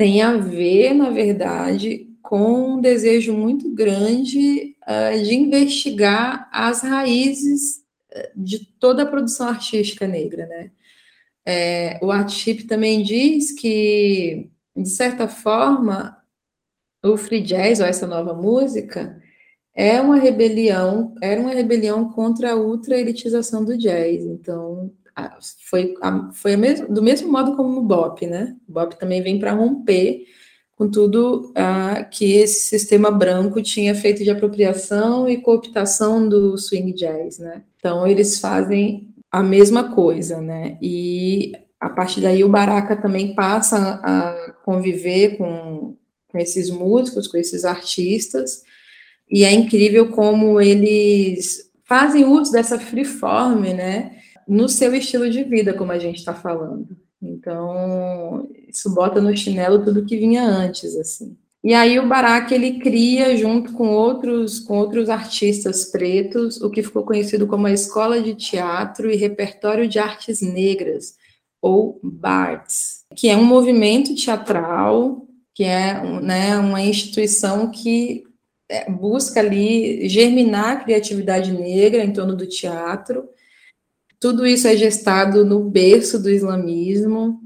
Tem 0.00 0.22
a 0.22 0.34
ver, 0.34 0.94
na 0.94 1.10
verdade, 1.10 2.08
com 2.22 2.76
um 2.76 2.80
desejo 2.80 3.34
muito 3.34 3.70
grande 3.70 4.74
uh, 4.88 5.22
de 5.22 5.34
investigar 5.34 6.48
as 6.50 6.80
raízes 6.80 7.84
de 8.34 8.64
toda 8.78 9.02
a 9.02 9.06
produção 9.06 9.46
artística 9.46 10.06
negra, 10.06 10.46
né? 10.46 10.70
É, 11.44 11.98
o 12.02 12.10
Artship 12.10 12.64
também 12.64 13.02
diz 13.02 13.52
que, 13.52 14.50
de 14.74 14.88
certa 14.88 15.28
forma, 15.28 16.16
o 17.04 17.18
free 17.18 17.42
jazz, 17.42 17.78
ou 17.80 17.84
essa 17.84 18.06
nova 18.06 18.32
música, 18.32 19.22
é 19.74 20.00
uma 20.00 20.16
rebelião, 20.16 21.14
era 21.20 21.38
uma 21.38 21.52
rebelião 21.52 22.10
contra 22.10 22.52
a 22.52 22.56
ultra-elitização 22.56 23.66
do 23.66 23.76
jazz. 23.76 24.24
Então, 24.24 24.90
foi, 25.68 25.94
foi 26.32 26.56
do 26.88 27.02
mesmo 27.02 27.30
modo 27.30 27.56
como 27.56 27.80
o 27.80 27.84
Bop, 27.84 28.26
né? 28.26 28.56
O 28.68 28.72
Bop 28.72 28.98
também 28.98 29.22
vem 29.22 29.38
para 29.38 29.52
romper 29.52 30.24
com 30.76 30.90
tudo 30.90 31.50
uh, 31.50 32.08
que 32.10 32.32
esse 32.32 32.68
sistema 32.68 33.10
branco 33.10 33.60
tinha 33.62 33.94
feito 33.94 34.24
de 34.24 34.30
apropriação 34.30 35.28
e 35.28 35.36
cooptação 35.36 36.26
do 36.26 36.56
swing 36.56 36.94
jazz, 36.94 37.38
né? 37.38 37.62
Então, 37.76 38.06
eles 38.06 38.40
fazem 38.40 39.14
a 39.30 39.42
mesma 39.42 39.94
coisa, 39.94 40.40
né? 40.40 40.78
E 40.80 41.52
a 41.78 41.88
partir 41.88 42.20
daí 42.20 42.42
o 42.42 42.48
Baraka 42.48 42.96
também 42.96 43.34
passa 43.34 44.00
a 44.02 44.52
conviver 44.64 45.36
com, 45.36 45.96
com 46.28 46.38
esses 46.38 46.70
músicos, 46.70 47.26
com 47.26 47.36
esses 47.36 47.64
artistas, 47.64 48.62
e 49.30 49.44
é 49.44 49.52
incrível 49.52 50.08
como 50.10 50.60
eles 50.60 51.70
fazem 51.84 52.24
uso 52.24 52.52
dessa 52.52 52.78
freeform, 52.78 53.74
né, 53.74 54.18
no 54.50 54.68
seu 54.68 54.92
estilo 54.94 55.30
de 55.30 55.44
vida, 55.44 55.72
como 55.72 55.92
a 55.92 55.98
gente 55.98 56.18
está 56.18 56.34
falando. 56.34 56.96
Então, 57.22 58.48
isso 58.68 58.92
bota 58.92 59.20
no 59.20 59.36
chinelo 59.36 59.84
tudo 59.84 60.04
que 60.04 60.16
vinha 60.16 60.42
antes, 60.42 60.96
assim. 60.96 61.36
E 61.62 61.72
aí 61.72 61.98
o 61.98 62.08
Barak 62.08 62.52
ele 62.52 62.80
cria 62.80 63.36
junto 63.36 63.74
com 63.74 63.90
outros 63.90 64.58
com 64.58 64.78
outros 64.78 65.10
artistas 65.10 65.84
pretos 65.84 66.58
o 66.62 66.70
que 66.70 66.82
ficou 66.82 67.04
conhecido 67.04 67.46
como 67.46 67.66
a 67.66 67.72
Escola 67.72 68.18
de 68.22 68.34
Teatro 68.34 69.10
e 69.10 69.16
Repertório 69.16 69.86
de 69.86 69.98
Artes 69.98 70.40
Negras 70.40 71.16
ou 71.60 72.00
BARTS, 72.02 73.04
que 73.14 73.28
é 73.28 73.36
um 73.36 73.44
movimento 73.44 74.14
teatral 74.14 75.26
que 75.54 75.64
é 75.64 76.02
né, 76.22 76.56
uma 76.56 76.80
instituição 76.80 77.70
que 77.70 78.24
é, 78.70 78.90
busca 78.90 79.40
ali 79.40 80.08
germinar 80.08 80.70
a 80.70 80.76
criatividade 80.76 81.52
negra 81.52 82.02
em 82.02 82.12
torno 82.12 82.34
do 82.34 82.46
teatro. 82.46 83.28
Tudo 84.20 84.46
isso 84.46 84.68
é 84.68 84.76
gestado 84.76 85.44
no 85.44 85.64
berço 85.64 86.18
do 86.22 86.28
islamismo, 86.30 87.40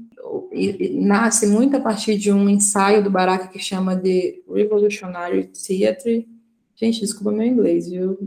e, 0.51 0.87
e 0.87 0.99
nasce 0.99 1.47
muito 1.47 1.75
a 1.75 1.79
partir 1.79 2.17
de 2.17 2.31
um 2.31 2.49
ensaio 2.49 3.03
do 3.03 3.09
Baraka 3.09 3.47
que 3.47 3.59
chama 3.59 3.95
de 3.95 4.41
Revolutionary 4.51 5.49
Theatre. 5.53 6.27
Gente, 6.75 6.99
desculpa 6.99 7.31
meu 7.31 7.45
inglês, 7.45 7.89
viu? 7.89 8.17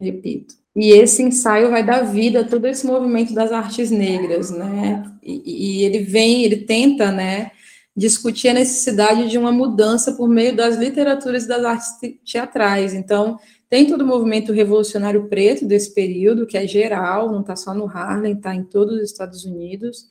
Repito. 0.00 0.54
E 0.76 0.90
esse 0.90 1.22
ensaio 1.22 1.70
vai 1.70 1.84
dar 1.84 2.02
vida 2.02 2.40
a 2.40 2.44
todo 2.44 2.66
esse 2.66 2.86
movimento 2.86 3.34
das 3.34 3.52
artes 3.52 3.90
negras, 3.90 4.50
né? 4.50 5.10
E, 5.22 5.80
e 5.80 5.84
ele 5.84 6.00
vem, 6.00 6.44
ele 6.44 6.58
tenta, 6.58 7.10
né, 7.10 7.50
discutir 7.96 8.48
a 8.48 8.54
necessidade 8.54 9.28
de 9.28 9.36
uma 9.36 9.50
mudança 9.50 10.12
por 10.12 10.28
meio 10.28 10.54
das 10.54 10.76
literaturas 10.76 11.44
e 11.44 11.48
das 11.48 11.64
artes 11.64 11.88
teatrais. 12.24 12.94
Então, 12.94 13.38
tem 13.68 13.86
todo 13.86 14.02
o 14.02 14.06
movimento 14.06 14.52
revolucionário 14.52 15.28
preto 15.28 15.66
desse 15.66 15.92
período, 15.92 16.46
que 16.46 16.56
é 16.56 16.66
geral, 16.66 17.30
não 17.30 17.40
está 17.40 17.54
só 17.54 17.74
no 17.74 17.86
Harlem, 17.86 18.34
está 18.34 18.54
em 18.54 18.64
todos 18.64 18.96
os 18.96 19.02
Estados 19.02 19.44
Unidos. 19.44 20.08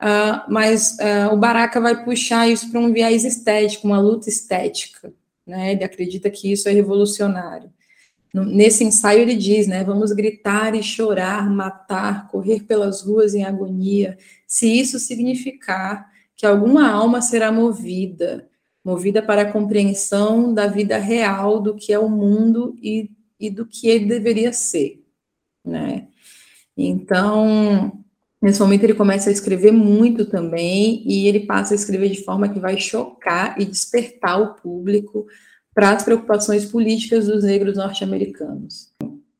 Uh, 0.00 0.42
mas 0.48 0.96
uh, 0.98 1.32
o 1.32 1.36
Baraka 1.36 1.80
vai 1.80 2.04
puxar 2.04 2.48
isso 2.48 2.70
para 2.70 2.80
um 2.80 2.92
viés 2.92 3.24
estético, 3.24 3.86
uma 3.86 4.00
luta 4.00 4.28
estética. 4.28 5.12
Né? 5.46 5.72
Ele 5.72 5.84
acredita 5.84 6.30
que 6.30 6.52
isso 6.52 6.68
é 6.68 6.72
revolucionário. 6.72 7.70
Nesse 8.34 8.82
ensaio 8.82 9.20
ele 9.20 9.36
diz, 9.36 9.66
né, 9.66 9.84
vamos 9.84 10.10
gritar 10.12 10.74
e 10.74 10.82
chorar, 10.82 11.50
matar, 11.50 12.28
correr 12.28 12.62
pelas 12.62 13.02
ruas 13.02 13.34
em 13.34 13.44
agonia, 13.44 14.16
se 14.46 14.66
isso 14.66 14.98
significar 14.98 16.10
que 16.34 16.46
alguma 16.46 16.90
alma 16.90 17.20
será 17.20 17.52
movida, 17.52 18.48
movida 18.84 19.22
para 19.22 19.42
a 19.42 19.52
compreensão 19.52 20.52
da 20.52 20.66
vida 20.66 20.98
real, 20.98 21.60
do 21.60 21.74
que 21.74 21.92
é 21.92 21.98
o 21.98 22.08
mundo 22.08 22.76
e, 22.82 23.10
e 23.38 23.48
do 23.48 23.66
que 23.66 23.88
ele 23.88 24.06
deveria 24.06 24.52
ser, 24.52 25.02
né? 25.64 26.08
Então, 26.76 28.04
nesse 28.40 28.60
momento 28.60 28.84
ele 28.84 28.94
começa 28.94 29.30
a 29.30 29.32
escrever 29.32 29.72
muito 29.72 30.24
também, 30.26 31.02
e 31.06 31.28
ele 31.28 31.40
passa 31.40 31.74
a 31.74 31.76
escrever 31.76 32.10
de 32.10 32.24
forma 32.24 32.48
que 32.48 32.58
vai 32.58 32.78
chocar 32.78 33.60
e 33.60 33.64
despertar 33.64 34.40
o 34.40 34.54
público 34.54 35.26
para 35.74 35.90
as 35.90 36.02
preocupações 36.02 36.64
políticas 36.64 37.26
dos 37.26 37.44
negros 37.44 37.76
norte-americanos. 37.76 38.92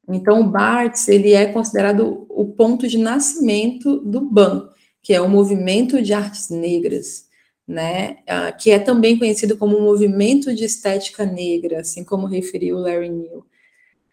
Então, 0.09 0.41
o 0.41 0.49
Barthes, 0.49 1.09
ele 1.09 1.33
é 1.33 1.47
considerado 1.47 2.27
o 2.29 2.47
ponto 2.47 2.87
de 2.89 2.99
nascimento 2.99 3.99
do 4.01 4.21
BAN, 4.21 4.69
que 5.03 5.13
é 5.13 5.21
o 5.21 5.29
Movimento 5.29 6.01
de 6.03 6.13
Artes 6.13 6.49
Negras, 6.49 7.27
né, 7.73 8.19
ah, 8.29 8.53
que 8.53 8.71
é 8.71 8.79
também 8.79 9.19
conhecido 9.19 9.57
como 9.57 9.81
Movimento 9.81 10.55
de 10.55 10.65
Estética 10.65 11.25
Negra, 11.25 11.81
assim 11.81 12.05
como 12.05 12.27
referiu 12.27 12.77
o 12.77 12.81
Larry 12.81 13.09
Neal. 13.09 13.45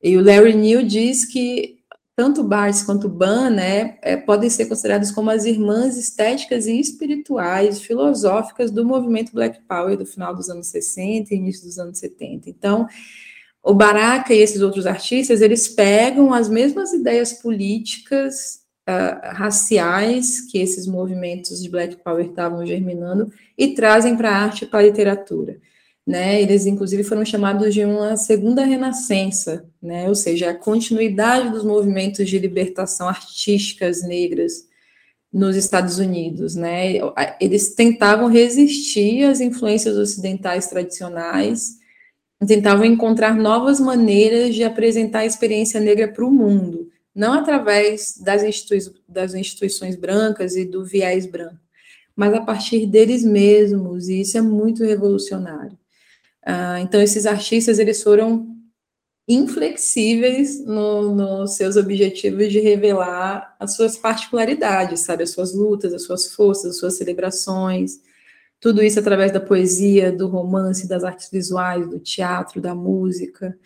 E 0.01 0.18
o 0.18 0.24
Larry 0.24 0.55
Neal 0.55 0.82
diz 0.82 1.26
que 1.26 1.80
tanto 2.16 2.43
Barthes 2.43 2.84
quanto 2.84 3.07
Ban, 3.07 3.49
né, 3.49 3.97
é, 4.01 4.18
podem 4.18 4.49
ser 4.49 4.66
considerados 4.66 5.10
como 5.10 5.30
as 5.30 5.45
irmãs 5.45 5.97
estéticas 5.97 6.68
e 6.68 6.78
espirituais, 6.78 7.82
filosóficas 7.82 8.72
do 8.72 8.84
movimento 8.84 9.32
Black 9.34 9.62
Power 9.68 9.95
do 9.95 10.05
final 10.05 10.36
dos 10.36 10.49
anos 10.49 10.68
60 10.68 11.34
e 11.34 11.38
início 11.38 11.66
dos 11.66 11.80
anos 11.80 11.97
70. 11.97 12.49
Então, 12.49 12.88
o 13.64 13.74
Baraka 13.74 14.34
e 14.34 14.39
esses 14.39 14.62
outros 14.62 14.86
artistas, 14.86 15.41
eles 15.41 15.68
pegam 15.68 16.34
as 16.34 16.49
mesmas 16.49 16.91
ideias 16.91 17.34
políticas, 17.34 18.59
uh, 18.90 19.36
raciais 19.36 20.42
que 20.50 20.58
esses 20.58 20.88
movimentos 20.88 21.62
de 21.62 21.70
Black 21.70 21.98
Power 22.04 22.26
estavam 22.26 22.66
germinando 22.66 23.32
e 23.58 23.70
trazem 23.70 24.18
para 24.18 24.32
a 24.32 24.44
arte 24.44 24.66
e 24.66 24.68
para 24.68 24.80
a 24.80 24.84
literatura 24.84 25.60
né? 26.10 26.42
Eles 26.42 26.66
inclusive 26.66 27.04
foram 27.04 27.24
chamados 27.24 27.72
de 27.72 27.86
uma 27.86 28.18
segunda 28.18 28.66
renascença, 28.66 29.64
né? 29.80 30.10
Ou 30.10 30.16
seja, 30.16 30.50
a 30.50 30.56
continuidade 30.56 31.52
dos 31.52 31.64
movimentos 31.64 32.28
de 32.28 32.40
libertação 32.40 33.08
artísticas 33.08 34.02
negras 34.02 34.68
nos 35.32 35.56
Estados 35.56 36.00
Unidos, 36.00 36.56
né? 36.56 36.94
Eles 37.40 37.76
tentavam 37.76 38.28
resistir 38.28 39.24
às 39.24 39.40
influências 39.40 39.96
ocidentais 39.98 40.66
tradicionais, 40.66 41.78
tentavam 42.48 42.86
encontrar 42.86 43.36
novas 43.36 43.80
maneiras 43.80 44.56
de 44.56 44.64
apresentar 44.64 45.20
a 45.20 45.26
experiência 45.28 45.80
negra 45.80 46.08
para 46.08 46.26
o 46.26 46.32
mundo, 46.32 46.89
não 47.20 47.34
através 47.34 48.18
das, 48.18 48.44
institui 48.44 48.80
das 49.06 49.34
instituições 49.34 49.98
brancas 49.98 50.56
e 50.56 50.64
do 50.64 50.86
viés 50.86 51.26
branco, 51.26 51.60
mas 52.16 52.34
a 52.34 52.40
partir 52.40 52.86
deles 52.86 53.26
mesmos, 53.26 54.08
e 54.08 54.22
isso 54.22 54.38
é 54.38 54.42
muito 54.42 54.86
revolucionário. 54.86 55.78
Ah, 56.46 56.80
então, 56.80 57.02
esses 57.02 57.26
artistas, 57.26 57.78
eles 57.78 58.02
foram 58.02 58.48
inflexíveis 59.28 60.66
nos 60.66 61.14
no 61.14 61.46
seus 61.46 61.76
objetivos 61.76 62.50
de 62.54 62.62
revelar 62.62 63.54
as 63.60 63.76
suas 63.76 63.98
particularidades, 63.98 65.02
sabe, 65.02 65.24
as 65.24 65.32
suas 65.32 65.54
lutas, 65.54 65.94
as 65.94 66.04
suas 66.04 66.34
forças, 66.34 66.72
as 66.72 66.78
suas 66.78 66.96
celebrações, 66.96 68.00
tudo 68.62 68.82
isso 68.82 68.98
através 68.98 69.34
da 69.34 69.42
poesia, 69.42 70.10
do 70.10 70.30
romance, 70.30 70.88
das 70.88 71.04
artes 71.04 71.30
visuais, 71.30 71.86
do 71.86 72.00
teatro, 72.00 72.62
da 72.62 72.74
música. 72.74 73.58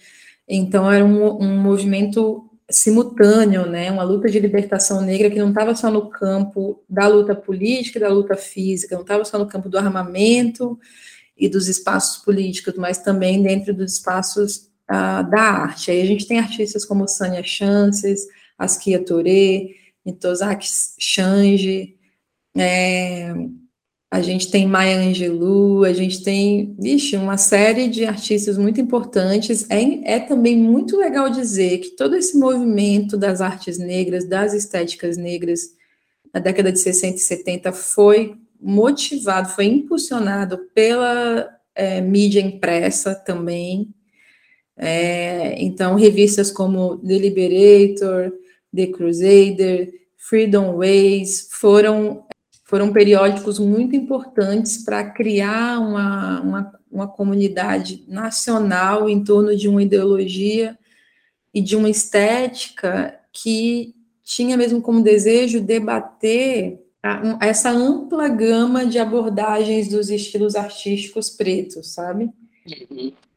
Então, 0.48 0.92
era 0.92 1.06
um, 1.06 1.40
um 1.40 1.62
movimento 1.62 2.50
simultâneo, 2.70 3.66
né, 3.66 3.92
uma 3.92 4.04
luta 4.04 4.30
de 4.30 4.40
libertação 4.40 5.02
negra 5.02 5.30
que 5.30 5.40
não 5.40 5.50
estava 5.50 5.76
só 5.76 5.92
no 5.92 6.10
campo 6.10 6.84
da 6.90 7.08
luta 7.08 7.36
política, 7.36 8.00
da 8.00 8.10
luta 8.10 8.36
física, 8.36 8.96
não 8.96 9.02
estava 9.04 9.26
só 9.26 9.38
no 9.38 9.48
campo 9.48 9.70
do 9.70 9.78
armamento, 9.78 10.80
e 11.38 11.50
dos 11.50 11.68
espaços 11.68 12.24
políticos, 12.24 12.76
mas 12.78 13.00
também 13.00 13.42
dentro 13.42 13.74
dos 13.74 13.94
espaços 13.94 14.70
uh, 14.90 15.30
da 15.30 15.42
arte. 15.42 15.92
Aí 15.92 16.02
a 16.02 16.06
gente 16.06 16.28
tem 16.28 16.40
artistas 16.40 16.86
como 16.86 17.08
Sânia 17.08 17.44
Chances, 17.44 18.28
Askia 18.58 19.04
Touré, 19.04 19.70
Mitozaki 20.06 20.68
Change, 21.00 21.98
é, 22.56 23.34
a 24.14 24.22
gente 24.22 24.52
tem 24.52 24.68
Maya 24.68 25.00
Angelou, 25.00 25.84
a 25.84 25.92
gente 25.92 26.22
tem, 26.22 26.76
vixe, 26.78 27.18
uma 27.18 27.36
série 27.36 27.88
de 27.88 28.06
artistas 28.06 28.60
muito 28.60 28.80
importantes. 28.80 29.68
É, 29.72 30.18
é 30.18 30.20
também 30.20 30.56
muito 30.56 30.96
legal 30.96 31.32
dizer 31.32 31.80
que 31.80 31.96
todo 31.96 32.16
esse 32.16 32.38
movimento 32.38 33.18
das 33.18 33.42
artes 33.42 33.80
negras, 33.80 34.30
das 34.30 34.54
estéticas 34.54 35.18
negras, 35.18 35.62
na 36.32 36.40
década 36.40 36.72
de 36.72 36.80
60 36.80 37.16
e 37.16 37.20
70, 37.22 37.74
foi 37.74 38.36
motivado, 38.62 39.50
foi 39.50 39.66
impulsionado 39.66 40.60
pela 40.76 41.50
é, 41.74 42.00
mídia 42.00 42.40
impressa 42.40 43.16
também. 43.16 43.92
É, 44.78 45.56
então, 45.58 45.96
revistas 45.96 46.52
como 46.52 47.00
The 47.00 47.18
Liberator, 47.18 48.32
The 48.76 48.86
Crusader, 48.92 49.92
Freedom 50.18 50.78
Ways 50.78 51.50
foram, 51.50 52.24
foram 52.74 52.92
periódicos 52.92 53.60
muito 53.60 53.96
importantes 53.96 54.84
para 54.84 55.08
criar 55.12 55.80
uma, 55.80 56.42
uma, 56.42 56.74
uma 56.92 57.08
comunidade 57.08 58.04
nacional 58.08 59.08
em 59.08 59.24
torno 59.24 59.56
de 59.56 59.70
uma 59.70 59.84
ideologia 59.84 60.76
e 61.54 61.62
de 61.62 61.76
uma 61.76 61.88
estética 61.88 63.14
que 63.32 63.94
tinha 64.24 64.58
mesmo 64.58 64.82
como 64.82 65.04
desejo 65.04 65.62
debater 65.62 66.80
essa 67.40 67.70
ampla 67.70 68.28
gama 68.28 68.88
de 68.88 68.98
abordagens 68.98 69.88
dos 69.88 70.10
estilos 70.10 70.56
artísticos 70.56 71.30
pretos, 71.30 71.94
sabe? 71.94 72.32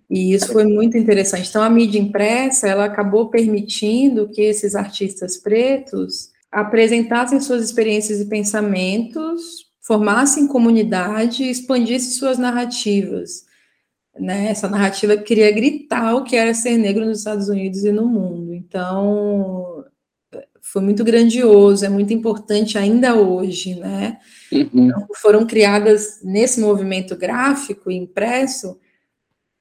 E 0.09 0.33
isso 0.33 0.51
foi 0.51 0.65
muito 0.65 0.97
interessante. 0.97 1.51
Então, 1.51 1.63
a 1.63 1.69
mídia 1.69 1.99
impressa, 1.99 2.69
ela 2.69 2.87
acabou 2.87 3.29
permitindo 3.29 4.31
que 4.31 4.41
esses 4.41 4.75
artistas 4.75 5.37
pretos 5.37 6.35
apresentassem 6.57 7.39
suas 7.39 7.63
experiências 7.63 8.19
e 8.19 8.25
pensamentos, 8.25 9.67
formassem 9.83 10.47
comunidade 10.47 11.45
e 11.45 11.51
expandissem 11.51 12.13
suas 12.13 12.39
narrativas. 12.39 13.45
Né? 14.19 14.47
Essa 14.47 14.67
narrativa 14.67 15.19
queria 15.19 15.53
gritar 15.53 16.15
o 16.15 16.25
que 16.25 16.35
era 16.35 16.55
ser 16.55 16.79
negro 16.79 17.05
nos 17.05 17.19
Estados 17.19 17.51
Unidos 17.51 17.85
e 17.85 17.93
no 17.93 18.07
mundo. 18.07 18.55
Então, 18.55 19.85
foi 20.63 20.81
muito 20.81 21.05
grandioso, 21.05 21.85
é 21.85 21.91
muito 21.91 22.15
importante 22.15 22.79
ainda 22.79 23.15
hoje, 23.15 23.75
né? 23.75 24.19
Uhum. 24.51 24.71
Então, 24.73 25.07
foram 25.17 25.47
criadas 25.47 26.21
nesse 26.25 26.59
movimento 26.59 27.15
gráfico 27.15 27.91
e 27.91 27.97
impresso 27.97 28.81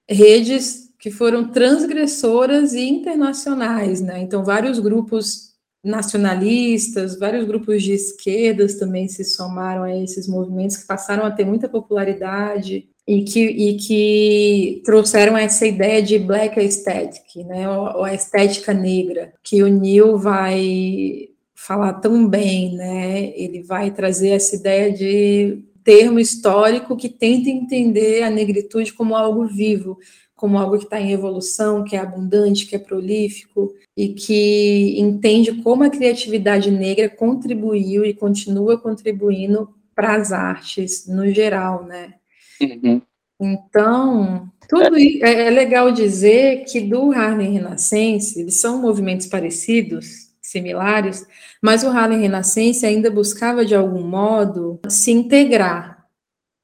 redes 0.10 0.90
que 0.98 1.12
foram 1.12 1.50
transgressoras 1.50 2.74
e 2.74 2.88
internacionais, 2.88 4.00
né? 4.00 4.22
Então, 4.22 4.46
vários 4.46 4.80
grupos 4.80 5.55
nacionalistas, 5.86 7.18
vários 7.18 7.46
grupos 7.46 7.84
de 7.84 7.94
esquerdas 7.94 8.76
também 8.76 9.08
se 9.08 9.24
somaram 9.24 9.84
a 9.84 9.96
esses 9.96 10.28
movimentos 10.28 10.78
que 10.78 10.88
passaram 10.88 11.26
a 11.26 11.32
ter 11.32 11.46
muita 11.46 11.70
popularidade 11.70 12.90
e 13.08 13.24
que, 13.24 13.40
e 13.40 13.78
que 13.78 14.82
trouxeram 14.84 15.38
essa 15.38 15.66
ideia 15.66 16.02
de 16.02 16.18
black 16.18 16.60
aesthetic, 16.60 17.46
né, 17.46 17.70
ou, 17.70 18.04
a 18.04 18.14
estética 18.14 18.74
negra, 18.74 19.32
que 19.44 19.62
o 19.62 19.68
Neil 19.68 20.18
vai 20.18 21.30
falar 21.54 21.94
tão 21.94 22.28
bem, 22.28 22.76
né, 22.76 23.32
ele 23.36 23.62
vai 23.62 23.92
trazer 23.92 24.30
essa 24.30 24.56
ideia 24.56 24.92
de 24.92 25.64
termo 25.84 26.20
histórico 26.20 26.98
que 26.98 27.08
tenta 27.08 27.48
entender 27.48 28.24
a 28.24 28.30
negritude 28.32 28.92
como 28.92 29.16
algo 29.16 29.46
vivo, 29.46 30.00
como 30.36 30.58
algo 30.58 30.78
que 30.78 30.84
está 30.84 31.00
em 31.00 31.12
evolução, 31.12 31.84
que 31.84 31.96
é 31.96 32.00
abundante, 32.00 32.66
que 32.66 32.76
é 32.76 32.80
prolífico 32.80 33.74
e 33.96 34.10
que 34.10 35.00
entende 35.00 35.54
como 35.64 35.84
a 35.84 35.90
criatividade 35.90 36.70
negra 36.70 37.10
contribuiu 37.10 38.06
e 38.06 38.14
continua 38.14 38.78
contribuindo 38.78 39.74
para 39.96 40.16
as 40.16 40.34
artes 40.34 41.08
no 41.08 41.30
geral, 41.32 41.86
né? 41.86 42.16
Uhum. 42.62 43.02
Então, 43.40 44.52
tudo 44.68 44.98
isso, 44.98 45.24
é, 45.24 45.48
é 45.48 45.50
legal 45.50 45.92
dizer 45.92 46.66
que 46.66 46.82
do 46.82 47.12
Harlem 47.12 47.54
Renascense, 47.54 48.40
eles 48.40 48.60
são 48.60 48.82
movimentos 48.82 49.28
parecidos, 49.28 50.26
similares, 50.42 51.26
mas 51.62 51.84
o 51.84 51.88
Harlem 51.88 52.22
Renascense 52.22 52.86
ainda 52.86 53.10
buscava 53.10 53.66
de 53.66 53.76
algum 53.76 54.04
modo 54.04 54.80
se 54.90 55.12
integrar, 55.12 56.06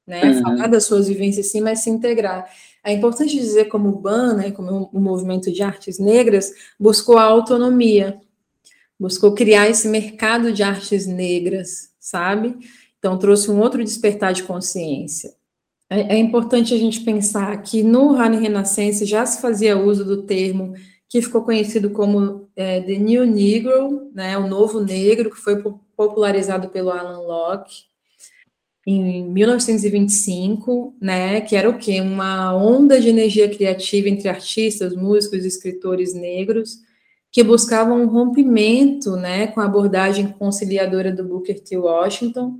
né? 0.06 0.22
Uhum. 0.24 0.42
Falar 0.42 0.66
das 0.66 0.84
suas 0.84 1.08
vivências 1.08 1.50
sim, 1.50 1.60
mas 1.60 1.82
se 1.82 1.90
integrar. 1.90 2.48
É 2.84 2.92
importante 2.92 3.36
dizer 3.36 3.66
como 3.66 3.88
o 3.90 4.00
BAN, 4.00 4.34
né, 4.34 4.50
como 4.50 4.90
o 4.92 5.00
movimento 5.00 5.52
de 5.52 5.62
artes 5.62 5.98
negras, 5.98 6.52
buscou 6.78 7.16
a 7.16 7.22
autonomia, 7.22 8.20
buscou 8.98 9.34
criar 9.34 9.68
esse 9.68 9.88
mercado 9.88 10.52
de 10.52 10.62
artes 10.62 11.06
negras, 11.06 11.90
sabe? 12.00 12.56
Então 12.98 13.18
trouxe 13.18 13.50
um 13.50 13.60
outro 13.60 13.84
despertar 13.84 14.32
de 14.32 14.42
consciência. 14.42 15.32
É, 15.88 16.14
é 16.14 16.18
importante 16.18 16.74
a 16.74 16.78
gente 16.78 17.00
pensar 17.00 17.62
que 17.62 17.82
no 17.82 18.14
Rani 18.14 18.38
Renascense 18.38 19.04
já 19.04 19.24
se 19.26 19.40
fazia 19.40 19.78
uso 19.78 20.04
do 20.04 20.22
termo 20.22 20.74
que 21.08 21.20
ficou 21.20 21.42
conhecido 21.42 21.90
como 21.90 22.48
é, 22.56 22.80
The 22.80 22.96
New 22.96 23.26
Negro, 23.26 24.10
né, 24.14 24.36
o 24.38 24.48
novo 24.48 24.80
negro, 24.80 25.30
que 25.30 25.36
foi 25.36 25.62
popularizado 25.94 26.70
pelo 26.70 26.90
Alan 26.90 27.20
Locke 27.20 27.91
em 28.86 29.24
1925, 29.28 30.94
né, 31.00 31.40
que 31.40 31.54
era 31.54 31.70
o 31.70 31.78
quê? 31.78 32.00
Uma 32.00 32.54
onda 32.56 33.00
de 33.00 33.08
energia 33.08 33.48
criativa 33.48 34.08
entre 34.08 34.28
artistas, 34.28 34.94
músicos, 34.96 35.44
escritores 35.44 36.14
negros, 36.14 36.78
que 37.30 37.42
buscavam 37.42 38.02
um 38.02 38.06
rompimento, 38.06 39.16
né, 39.16 39.46
com 39.46 39.60
a 39.60 39.64
abordagem 39.64 40.28
conciliadora 40.28 41.12
do 41.12 41.24
Booker 41.24 41.60
T. 41.60 41.76
Washington, 41.76 42.58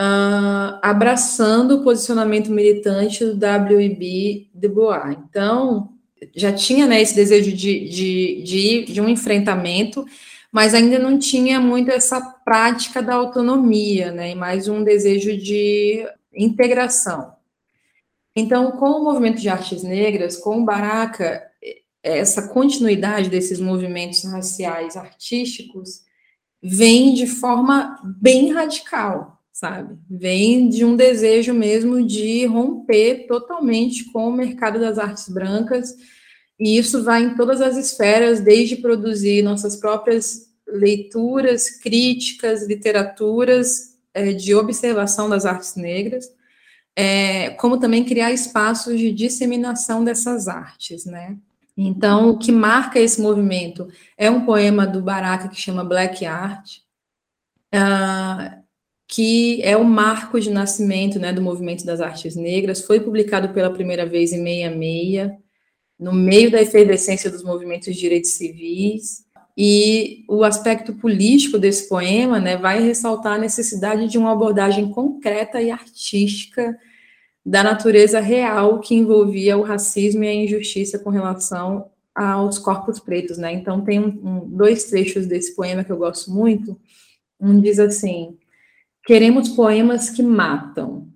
uh, 0.00 0.78
abraçando 0.82 1.76
o 1.76 1.82
posicionamento 1.82 2.50
militante 2.50 3.24
do 3.24 3.36
W.E.B. 3.36 4.48
Du 4.52 4.68
Bois. 4.68 5.16
Então, 5.28 5.90
já 6.34 6.52
tinha 6.52 6.86
né, 6.86 7.00
esse 7.00 7.14
desejo 7.14 7.52
de, 7.52 7.88
de, 7.88 8.42
de, 8.42 8.84
de 8.92 9.00
um 9.00 9.08
enfrentamento, 9.08 10.04
mas 10.50 10.74
ainda 10.74 10.98
não 10.98 11.18
tinha 11.18 11.60
muito 11.60 11.90
essa 11.90 12.31
prática 12.52 13.02
da 13.02 13.14
autonomia, 13.14 14.12
né, 14.12 14.32
e 14.32 14.34
mais 14.34 14.68
um 14.68 14.84
desejo 14.84 15.34
de 15.38 16.06
integração. 16.36 17.32
Então, 18.36 18.72
com 18.72 18.90
o 18.90 19.02
movimento 19.02 19.40
de 19.40 19.48
artes 19.48 19.82
negras, 19.82 20.36
com 20.36 20.60
o 20.60 20.64
Baraka, 20.66 21.42
essa 22.02 22.48
continuidade 22.48 23.30
desses 23.30 23.58
movimentos 23.58 24.22
raciais 24.24 24.98
artísticos 24.98 26.02
vem 26.62 27.14
de 27.14 27.26
forma 27.26 27.98
bem 28.20 28.52
radical, 28.52 29.40
sabe? 29.50 29.96
Vem 30.10 30.68
de 30.68 30.84
um 30.84 30.94
desejo 30.94 31.54
mesmo 31.54 32.06
de 32.06 32.44
romper 32.44 33.26
totalmente 33.26 34.12
com 34.12 34.28
o 34.28 34.32
mercado 34.32 34.78
das 34.78 34.98
artes 34.98 35.26
brancas, 35.26 35.94
e 36.60 36.76
isso 36.76 37.02
vai 37.02 37.22
em 37.22 37.34
todas 37.34 37.62
as 37.62 37.78
esferas, 37.78 38.40
desde 38.40 38.76
produzir 38.76 39.40
nossas 39.40 39.74
próprias 39.74 40.51
leituras, 40.72 41.70
críticas, 41.70 42.66
literaturas 42.66 43.96
é, 44.14 44.32
de 44.32 44.54
observação 44.54 45.28
das 45.28 45.46
artes 45.46 45.76
negras, 45.76 46.26
é, 46.94 47.50
como 47.50 47.78
também 47.78 48.04
criar 48.04 48.32
espaços 48.32 48.98
de 48.98 49.12
disseminação 49.12 50.04
dessas 50.04 50.48
artes, 50.48 51.04
né? 51.04 51.36
Então, 51.76 52.30
o 52.30 52.38
que 52.38 52.52
marca 52.52 53.00
esse 53.00 53.20
movimento 53.20 53.88
é 54.16 54.30
um 54.30 54.44
poema 54.44 54.86
do 54.86 55.00
Baraka 55.00 55.48
que 55.48 55.60
chama 55.60 55.84
Black 55.84 56.24
Art, 56.26 56.78
uh, 57.74 58.62
que 59.08 59.62
é 59.62 59.76
o 59.76 59.84
marco 59.84 60.38
de 60.40 60.50
nascimento 60.50 61.18
né, 61.18 61.32
do 61.32 61.42
movimento 61.42 61.84
das 61.84 62.00
artes 62.00 62.36
negras, 62.36 62.84
foi 62.84 63.00
publicado 63.00 63.50
pela 63.50 63.72
primeira 63.72 64.04
vez 64.06 64.32
em 64.32 64.44
66, 64.44 65.32
no 65.98 66.12
meio 66.12 66.50
da 66.50 66.60
efervescência 66.60 67.30
dos 67.30 67.42
movimentos 67.42 67.94
de 67.94 68.00
direitos 68.00 68.32
civis, 68.32 69.21
e 69.56 70.24
o 70.28 70.44
aspecto 70.44 70.94
político 70.94 71.58
desse 71.58 71.88
poema 71.88 72.40
né, 72.40 72.56
vai 72.56 72.82
ressaltar 72.82 73.34
a 73.34 73.38
necessidade 73.38 74.08
de 74.08 74.16
uma 74.16 74.32
abordagem 74.32 74.90
concreta 74.90 75.60
e 75.60 75.70
artística 75.70 76.76
da 77.44 77.62
natureza 77.62 78.20
real 78.20 78.80
que 78.80 78.94
envolvia 78.94 79.58
o 79.58 79.62
racismo 79.62 80.24
e 80.24 80.28
a 80.28 80.34
injustiça 80.34 80.98
com 80.98 81.10
relação 81.10 81.90
aos 82.14 82.58
corpos 82.58 82.98
pretos. 82.98 83.36
Né? 83.36 83.52
Então, 83.52 83.82
tem 83.82 83.98
um, 83.98 84.06
um, 84.06 84.48
dois 84.48 84.84
trechos 84.84 85.26
desse 85.26 85.54
poema 85.54 85.84
que 85.84 85.92
eu 85.92 85.96
gosto 85.96 86.30
muito. 86.30 86.80
Um 87.40 87.60
diz 87.60 87.78
assim: 87.78 88.38
Queremos 89.04 89.48
poemas 89.50 90.08
que 90.08 90.22
matam, 90.22 91.08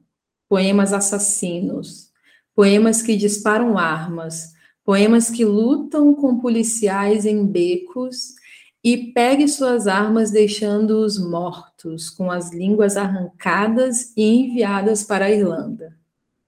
poemas 0.48 0.92
assassinos, 0.92 2.10
poemas 2.54 3.00
que 3.00 3.16
disparam 3.16 3.78
armas, 3.78 4.55
poemas 4.86 5.28
que 5.28 5.44
lutam 5.44 6.14
com 6.14 6.38
policiais 6.38 7.26
em 7.26 7.44
becos 7.44 8.36
e 8.82 9.12
pegue 9.12 9.48
suas 9.48 9.86
armas 9.86 10.30
deixando-os 10.30 11.18
mortos, 11.18 12.08
com 12.08 12.30
as 12.30 12.52
línguas 12.52 12.96
arrancadas 12.96 14.12
e 14.16 14.24
enviadas 14.24 15.02
para 15.02 15.26
a 15.26 15.30
Irlanda. 15.30 15.94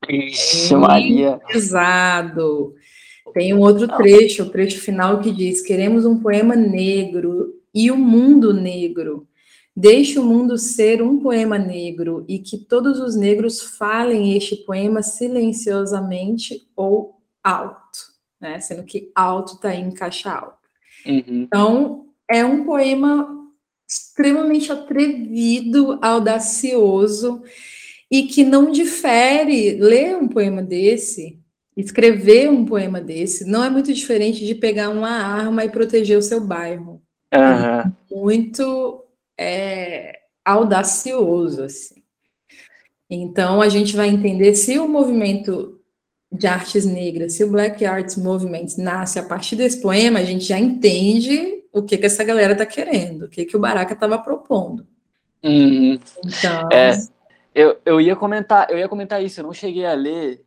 Ixi, 0.08 0.74
Maria. 0.74 1.38
Pesado. 1.48 2.74
Tem 3.34 3.52
um 3.52 3.60
outro 3.60 3.88
trecho, 3.88 4.44
o 4.44 4.50
trecho 4.50 4.80
final 4.80 5.20
que 5.20 5.32
diz: 5.32 5.60
Queremos 5.60 6.06
um 6.06 6.18
poema 6.18 6.56
negro 6.56 7.52
e 7.74 7.90
o 7.90 7.94
um 7.94 7.98
mundo 7.98 8.54
negro 8.54 9.28
Deixe 9.80 10.18
o 10.18 10.24
mundo 10.24 10.58
ser 10.58 11.00
um 11.00 11.20
poema 11.20 11.56
negro 11.56 12.24
e 12.26 12.40
que 12.40 12.58
todos 12.58 12.98
os 12.98 13.14
negros 13.14 13.60
falem 13.60 14.36
este 14.36 14.56
poema 14.56 15.04
silenciosamente 15.04 16.68
ou 16.74 17.20
alto, 17.44 18.00
né? 18.40 18.60
Sendo 18.60 18.84
que 18.84 19.10
alto 19.14 19.54
está 19.54 19.74
em 19.74 19.90
caixa 19.90 20.30
alta. 20.30 20.58
Uhum. 21.06 21.22
Então, 21.26 22.06
é 22.30 22.44
um 22.44 22.64
poema 22.64 23.36
extremamente 23.88 24.70
atrevido, 24.70 25.98
audacioso 26.02 27.42
e 28.10 28.24
que 28.24 28.44
não 28.44 28.70
difere 28.70 29.72
ler 29.76 30.16
um 30.16 30.28
poema 30.28 30.62
desse, 30.62 31.38
escrever 31.76 32.50
um 32.50 32.64
poema 32.64 33.00
desse, 33.00 33.44
não 33.44 33.64
é 33.64 33.70
muito 33.70 33.92
diferente 33.92 34.44
de 34.44 34.54
pegar 34.54 34.90
uma 34.90 35.10
arma 35.10 35.64
e 35.64 35.70
proteger 35.70 36.18
o 36.18 36.22
seu 36.22 36.40
bairro. 36.40 37.02
Uhum. 37.32 38.22
Muito 38.22 39.04
é, 39.38 40.18
audacioso, 40.44 41.62
assim. 41.62 42.02
Então, 43.10 43.62
a 43.62 43.68
gente 43.68 43.96
vai 43.96 44.08
entender 44.08 44.54
se 44.54 44.78
o 44.78 44.88
movimento 44.88 45.77
de 46.30 46.46
artes 46.46 46.84
negras, 46.84 47.34
se 47.34 47.44
o 47.44 47.50
Black 47.50 47.84
Arts 47.84 48.16
Movement 48.16 48.66
nasce 48.76 49.18
a 49.18 49.22
partir 49.22 49.56
desse 49.56 49.80
poema, 49.80 50.18
a 50.18 50.24
gente 50.24 50.44
já 50.44 50.58
entende 50.58 51.64
o 51.72 51.82
que, 51.82 51.96
que 51.96 52.06
essa 52.06 52.22
galera 52.22 52.52
está 52.52 52.66
querendo, 52.66 53.24
o 53.24 53.28
que, 53.28 53.44
que 53.44 53.56
o 53.56 53.60
Baraka 53.60 53.94
estava 53.94 54.18
propondo. 54.18 54.86
Uhum. 55.42 55.98
Então... 56.24 56.68
É, 56.70 56.98
eu, 57.54 57.80
eu, 57.84 58.00
ia 58.00 58.14
comentar, 58.14 58.70
eu 58.70 58.78
ia 58.78 58.88
comentar 58.88 59.22
isso, 59.22 59.40
eu 59.40 59.44
não 59.44 59.52
cheguei 59.52 59.84
a 59.84 59.94
ler 59.94 60.44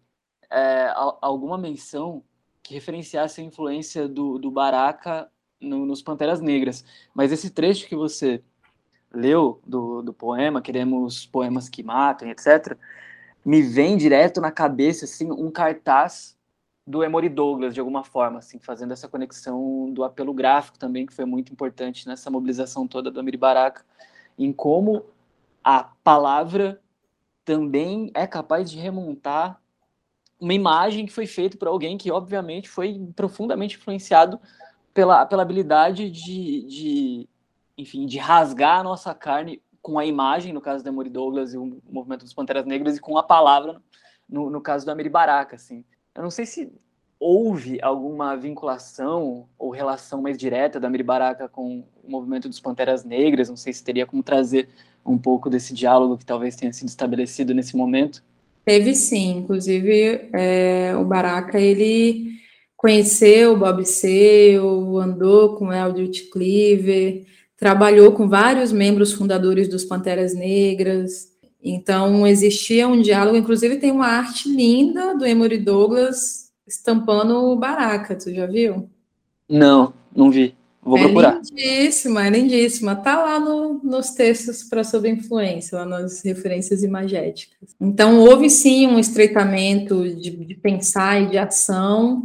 é, 0.49 0.93
alguma 1.21 1.57
menção 1.57 2.23
que 2.61 2.73
referenciasse 2.73 3.41
a 3.41 3.43
influência 3.43 4.07
do, 4.07 4.37
do 4.37 4.51
Baraka 4.51 5.29
no, 5.59 5.85
nos 5.85 6.01
Panteras 6.01 6.39
Negras, 6.39 6.85
mas 7.13 7.31
esse 7.31 7.49
trecho 7.49 7.87
que 7.87 7.95
você 7.95 8.41
leu 9.13 9.61
do, 9.65 10.01
do 10.01 10.13
poema, 10.13 10.61
queremos 10.61 11.25
poemas 11.25 11.67
que 11.67 11.83
matam, 11.83 12.29
etc., 12.29 12.77
me 13.45 13.61
vem 13.61 13.97
direto 13.97 14.39
na 14.39 14.51
cabeça 14.51 15.05
assim 15.05 15.31
um 15.31 15.49
cartaz 15.49 16.37
do 16.85 17.03
Emory 17.03 17.29
Douglas 17.29 17.73
de 17.73 17.79
alguma 17.79 18.03
forma, 18.03 18.39
assim, 18.39 18.59
fazendo 18.59 18.91
essa 18.91 19.07
conexão 19.07 19.91
do 19.91 20.03
apelo 20.03 20.33
gráfico 20.33 20.77
também 20.77 21.05
que 21.05 21.13
foi 21.13 21.25
muito 21.25 21.51
importante 21.51 22.07
nessa 22.07 22.29
mobilização 22.29 22.87
toda 22.87 23.11
do 23.11 23.19
Amiri 23.19 23.37
Baraka, 23.37 23.85
em 24.37 24.51
como 24.51 25.05
a 25.63 25.83
palavra 26.03 26.81
também 27.45 28.11
é 28.13 28.25
capaz 28.25 28.69
de 28.69 28.77
remontar 28.77 29.61
uma 30.39 30.53
imagem 30.53 31.05
que 31.05 31.13
foi 31.13 31.27
feita 31.27 31.57
por 31.57 31.67
alguém 31.67 31.97
que 31.97 32.11
obviamente 32.11 32.67
foi 32.67 32.99
profundamente 33.15 33.77
influenciado 33.77 34.39
pela, 34.93 35.25
pela 35.25 35.43
habilidade 35.43 36.09
de, 36.09 36.63
de 36.63 37.29
enfim, 37.77 38.05
de 38.05 38.17
rasgar 38.17 38.79
a 38.79 38.83
nossa 38.83 39.13
carne 39.13 39.61
com 39.81 39.97
a 39.97 40.05
imagem, 40.05 40.53
no 40.53 40.61
caso 40.61 40.83
da 40.83 40.89
Emory 40.89 41.09
Douglas 41.09 41.53
e 41.53 41.57
o 41.57 41.81
movimento 41.89 42.23
dos 42.23 42.33
Panteras 42.33 42.65
Negras, 42.65 42.97
e 42.97 43.01
com 43.01 43.17
a 43.17 43.23
palavra, 43.23 43.81
no, 44.29 44.49
no 44.49 44.61
caso 44.61 44.85
do 44.85 44.91
Amiri 44.91 45.09
Baraka, 45.09 45.55
assim. 45.55 45.83
Eu 46.15 46.23
não 46.23 46.29
sei 46.29 46.45
se 46.45 46.71
houve 47.21 47.79
alguma 47.83 48.35
vinculação 48.35 49.47
ou 49.57 49.69
relação 49.69 50.23
mais 50.23 50.35
direta 50.35 50.79
da 50.79 50.89
Miri 50.89 51.03
Baraka 51.03 51.47
com 51.47 51.85
o 52.03 52.09
movimento 52.09 52.49
dos 52.49 52.59
Panteras 52.59 53.05
Negras? 53.05 53.47
Não 53.47 53.55
sei 53.55 53.71
se 53.71 53.83
teria 53.83 54.07
como 54.07 54.23
trazer 54.23 54.67
um 55.05 55.19
pouco 55.19 55.47
desse 55.47 55.71
diálogo 55.71 56.17
que 56.17 56.25
talvez 56.25 56.55
tenha 56.55 56.73
sido 56.73 56.87
estabelecido 56.87 57.53
nesse 57.53 57.77
momento. 57.77 58.23
Teve 58.65 58.95
sim, 58.95 59.37
inclusive 59.37 60.29
é, 60.33 60.95
o 60.95 61.05
Baraka 61.05 61.59
ele 61.59 62.31
conheceu 62.75 63.53
o 63.53 63.57
Bob 63.57 63.85
Seale, 63.85 64.57
andou 64.99 65.55
com 65.55 65.71
Eldritch 65.71 66.29
Cleaver, 66.31 67.23
trabalhou 67.61 68.11
com 68.13 68.27
vários 68.27 68.71
membros 68.71 69.13
fundadores 69.13 69.67
dos 69.67 69.85
Panteras 69.85 70.33
Negras, 70.33 71.27
então 71.63 72.25
existia 72.25 72.87
um 72.87 72.99
diálogo, 72.99 73.37
inclusive 73.37 73.77
tem 73.77 73.91
uma 73.91 74.07
arte 74.07 74.49
linda 74.49 75.15
do 75.15 75.23
Emory 75.23 75.59
Douglas 75.59 76.49
estampando 76.67 77.35
o 77.35 77.55
Baraka, 77.55 78.15
tu 78.15 78.33
já 78.33 78.47
viu? 78.47 78.89
Não, 79.47 79.93
não 80.15 80.31
vi. 80.31 80.55
Vou 80.81 80.97
é 80.97 81.03
procurar. 81.03 81.35
lindíssima, 81.35 82.25
é 82.25 82.31
lindíssima. 82.31 82.95
Tá 82.95 83.21
lá 83.21 83.39
no, 83.39 83.79
nos 83.83 84.09
textos 84.09 84.63
para 84.63 84.83
sob 84.83 85.07
influência, 85.07 85.77
lá 85.77 85.85
nas 85.85 86.23
referências 86.23 86.81
imagéticas. 86.81 87.75
Então, 87.79 88.21
houve 88.21 88.49
sim 88.49 88.87
um 88.87 88.97
estreitamento 88.97 90.03
de, 90.15 90.31
de 90.31 90.55
pensar 90.55 91.21
e 91.21 91.27
de 91.27 91.37
ação 91.37 92.23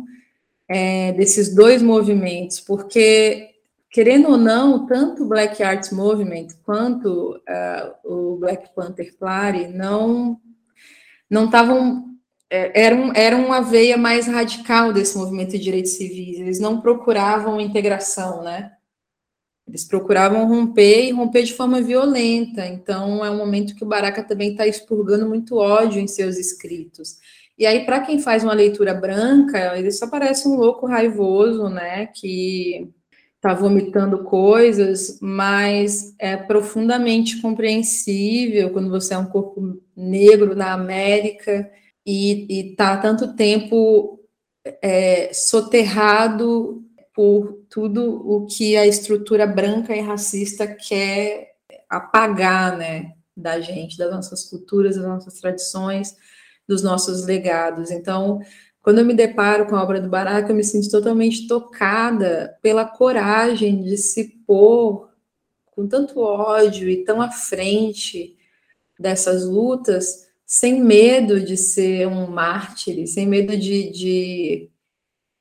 é, 0.67 1.13
desses 1.13 1.55
dois 1.55 1.83
movimentos, 1.83 2.59
porque, 2.59 3.56
querendo 3.97 4.29
ou 4.29 4.37
não, 4.37 4.85
tanto 4.85 5.25
o 5.25 5.27
Black 5.27 5.63
Arts 5.63 5.91
Movement 5.91 6.49
quanto 6.67 7.35
uh, 7.37 7.95
o 8.05 8.37
Black 8.37 8.69
Panther 8.75 9.17
Party 9.17 9.69
não 9.69 10.39
não 11.31 11.47
estavam 11.47 12.05
é, 12.51 12.79
era, 12.85 12.95
um, 12.95 13.11
era 13.15 13.35
uma 13.35 13.63
veia 13.63 13.97
mais 13.97 14.27
radical 14.27 14.93
desse 14.93 15.17
movimento 15.17 15.53
de 15.53 15.59
direitos 15.61 15.93
civis. 15.93 16.39
Eles 16.39 16.61
não 16.61 16.79
procuravam 16.79 17.59
integração, 17.59 18.43
né? 18.43 18.71
Eles 19.67 19.87
procuravam 19.87 20.47
romper 20.47 21.07
e 21.07 21.13
romper 21.13 21.45
de 21.45 21.55
forma 21.55 21.81
violenta. 21.81 22.67
Então, 22.67 23.25
é 23.25 23.31
um 23.31 23.39
momento 23.39 23.75
que 23.75 23.83
o 23.83 23.89
Baraka 23.89 24.23
também 24.23 24.51
está 24.51 24.67
expurgando 24.67 25.27
muito 25.27 25.57
ódio 25.57 26.03
em 26.03 26.07
seus 26.07 26.37
escritos. 26.37 27.17
E 27.57 27.65
aí, 27.65 27.87
para 27.87 28.03
quem 28.03 28.19
faz 28.19 28.45
uma 28.45 28.53
leitura 28.53 28.93
branca, 28.93 29.75
ele 29.79 29.91
só 29.91 30.07
parece 30.07 30.47
um 30.47 30.55
louco 30.55 30.87
raivoso, 30.87 31.71
né? 31.71 32.07
Que 32.09 32.95
está 33.47 33.55
vomitando 33.55 34.25
coisas, 34.25 35.21
mas 35.21 36.13
é 36.19 36.37
profundamente 36.37 37.41
compreensível 37.41 38.71
quando 38.71 38.91
você 38.91 39.15
é 39.15 39.19
um 39.19 39.27
corpo 39.27 39.81
negro 39.97 40.57
na 40.57 40.73
América 40.73 41.71
e 42.05 42.47
está 42.71 42.97
tanto 42.97 43.37
tempo 43.37 44.19
é, 44.83 45.33
soterrado 45.33 46.83
por 47.15 47.65
tudo 47.71 48.21
o 48.29 48.47
que 48.47 48.77
a 48.77 48.85
estrutura 48.85 49.47
branca 49.47 49.95
e 49.95 50.01
racista 50.01 50.67
quer 50.67 51.53
apagar, 51.89 52.77
né, 52.77 53.13
da 53.37 53.61
gente, 53.61 53.97
das 53.97 54.11
nossas 54.11 54.43
culturas, 54.51 54.97
das 54.97 55.07
nossas 55.07 55.41
tradições, 55.41 56.17
dos 56.69 56.83
nossos 56.83 57.25
legados. 57.25 57.93
Então, 57.93 58.41
quando 58.87 59.01
eu 59.01 59.05
me 59.05 59.15
deparo 59.15 59.67
com 59.67 59.75
a 59.75 59.83
obra 59.83 60.01
do 60.01 60.09
Baraka, 60.09 60.53
eu 60.53 60.55
me 60.55 60.63
sinto 60.63 60.89
totalmente 60.89 61.49
tocada 61.49 62.57
pela 62.63 62.85
coragem 62.85 63.83
de 63.83 63.97
se 63.99 64.29
pôr 64.47 65.11
com 65.65 65.89
tanto 65.89 66.21
ódio 66.21 66.89
e 66.89 67.03
tão 67.03 67.21
à 67.21 67.29
frente 67.29 68.37
dessas 68.97 69.45
lutas, 69.45 70.29
sem 70.47 70.81
medo 70.81 71.41
de 71.41 71.57
ser 71.57 72.07
um 72.07 72.29
mártir, 72.29 73.09
sem 73.09 73.27
medo 73.27 73.57
de, 73.57 73.91
de, 73.91 74.71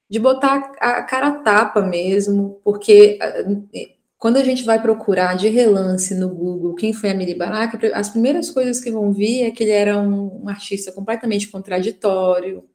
de 0.10 0.20
botar 0.20 0.74
a 0.80 1.04
cara 1.04 1.28
a 1.28 1.40
tapa 1.44 1.84
mesmo, 1.84 2.60
porque 2.64 3.20
eh, 3.22 3.90
quando 4.18 4.38
a 4.38 4.44
gente 4.44 4.64
vai 4.64 4.82
procurar 4.82 5.38
de 5.38 5.50
relance 5.50 6.16
no 6.16 6.30
Google 6.30 6.74
quem 6.74 6.94
foi 6.94 7.12
a 7.12 7.14
Miri 7.14 7.36
Baraka, 7.36 7.92
as 7.94 8.10
primeiras 8.10 8.50
coisas 8.50 8.84
que 8.84 8.90
vão 8.90 9.12
vir 9.12 9.44
é 9.44 9.52
que 9.52 9.62
ele 9.62 9.72
era 9.72 10.00
um, 10.00 10.46
um 10.46 10.50
artista 10.50 10.92
completamente 10.92 11.48
contraditório, 11.48 12.68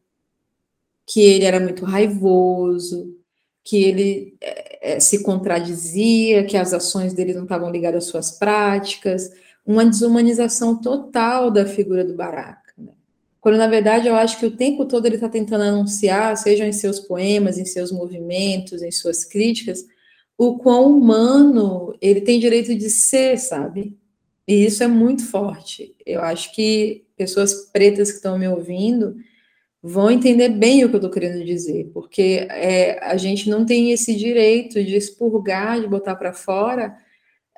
que 1.11 1.21
ele 1.21 1.45
era 1.45 1.59
muito 1.59 1.85
raivoso, 1.85 3.17
que 3.65 3.83
ele 3.83 4.37
é, 4.41 5.01
se 5.01 5.25
contradizia, 5.25 6.45
que 6.45 6.57
as 6.57 6.73
ações 6.73 7.13
dele 7.13 7.35
não 7.35 7.43
estavam 7.43 7.69
ligadas 7.69 8.05
às 8.05 8.11
suas 8.11 8.31
práticas, 8.31 9.29
uma 9.67 9.85
desumanização 9.85 10.81
total 10.81 11.51
da 11.51 11.67
figura 11.67 12.05
do 12.05 12.15
Baraka. 12.15 12.73
Né? 12.79 12.93
Quando, 13.41 13.59
na 13.59 13.67
verdade, 13.67 14.07
eu 14.07 14.15
acho 14.15 14.39
que 14.39 14.47
o 14.47 14.57
tempo 14.57 14.87
todo 14.87 15.05
ele 15.05 15.17
está 15.17 15.29
tentando 15.29 15.65
anunciar, 15.65 16.37
seja 16.37 16.65
em 16.65 16.73
seus 16.73 17.01
poemas, 17.01 17.59
em 17.59 17.65
seus 17.65 17.91
movimentos, 17.91 18.81
em 18.81 18.93
suas 18.93 19.25
críticas, 19.25 19.85
o 20.39 20.59
quão 20.59 20.97
humano 20.97 21.93
ele 22.01 22.21
tem 22.21 22.39
direito 22.39 22.73
de 22.73 22.89
ser, 22.89 23.37
sabe? 23.37 23.99
E 24.47 24.65
isso 24.65 24.83
é 24.85 24.87
muito 24.87 25.27
forte. 25.27 25.93
Eu 26.07 26.23
acho 26.23 26.55
que 26.55 27.05
pessoas 27.17 27.53
pretas 27.73 28.11
que 28.11 28.17
estão 28.19 28.39
me 28.39 28.47
ouvindo 28.47 29.17
vão 29.83 30.11
entender 30.11 30.51
bem 30.51 30.85
o 30.85 30.89
que 30.89 30.95
eu 30.95 30.99
estou 30.99 31.11
querendo 31.11 31.45
dizer, 31.45 31.91
porque 31.95 32.47
é, 32.51 33.03
a 33.03 33.17
gente 33.17 33.49
não 33.49 33.65
tem 33.65 33.93
esse 33.93 34.15
direito 34.15 34.83
de 34.85 34.95
expurgar, 34.97 35.81
de 35.81 35.89
botar 35.89 36.17
para 36.17 36.33
fora 36.33 36.97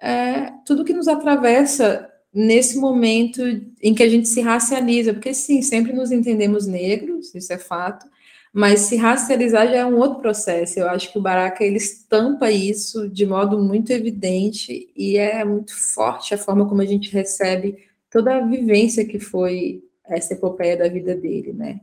é, 0.01 0.53
tudo 0.65 0.85
que 0.85 0.93
nos 0.93 1.09
atravessa 1.09 2.09
nesse 2.35 2.79
momento 2.79 3.43
em 3.83 3.95
que 3.95 4.03
a 4.03 4.09
gente 4.09 4.29
se 4.29 4.41
racializa, 4.41 5.13
porque 5.13 5.35
sim, 5.35 5.63
sempre 5.63 5.93
nos 5.93 6.11
entendemos 6.11 6.67
negros, 6.67 7.35
isso 7.35 7.53
é 7.53 7.59
fato, 7.59 8.07
mas 8.53 8.81
se 8.81 8.97
racializar 8.97 9.67
já 9.69 9.77
é 9.77 9.87
um 9.87 9.97
outro 9.99 10.21
processo. 10.21 10.79
Eu 10.79 10.89
acho 10.89 11.11
que 11.13 11.19
o 11.19 11.23
Baraka 11.23 11.65
ele 11.65 11.77
estampa 11.77 12.51
isso 12.51 13.09
de 13.09 13.25
modo 13.25 13.59
muito 13.59 13.91
evidente 13.91 14.91
e 14.97 15.17
é 15.17 15.45
muito 15.45 15.75
forte 15.95 16.35
a 16.35 16.39
forma 16.39 16.69
como 16.69 16.83
a 16.83 16.87
gente 16.87 17.13
recebe 17.13 17.77
toda 18.11 18.37
a 18.37 18.47
vivência 18.47 19.07
que 19.07 19.19
foi 19.19 19.83
essa 20.05 20.35
epopeia 20.35 20.77
da 20.77 20.89
vida 20.89 21.15
dele, 21.15 21.53
né? 21.53 21.81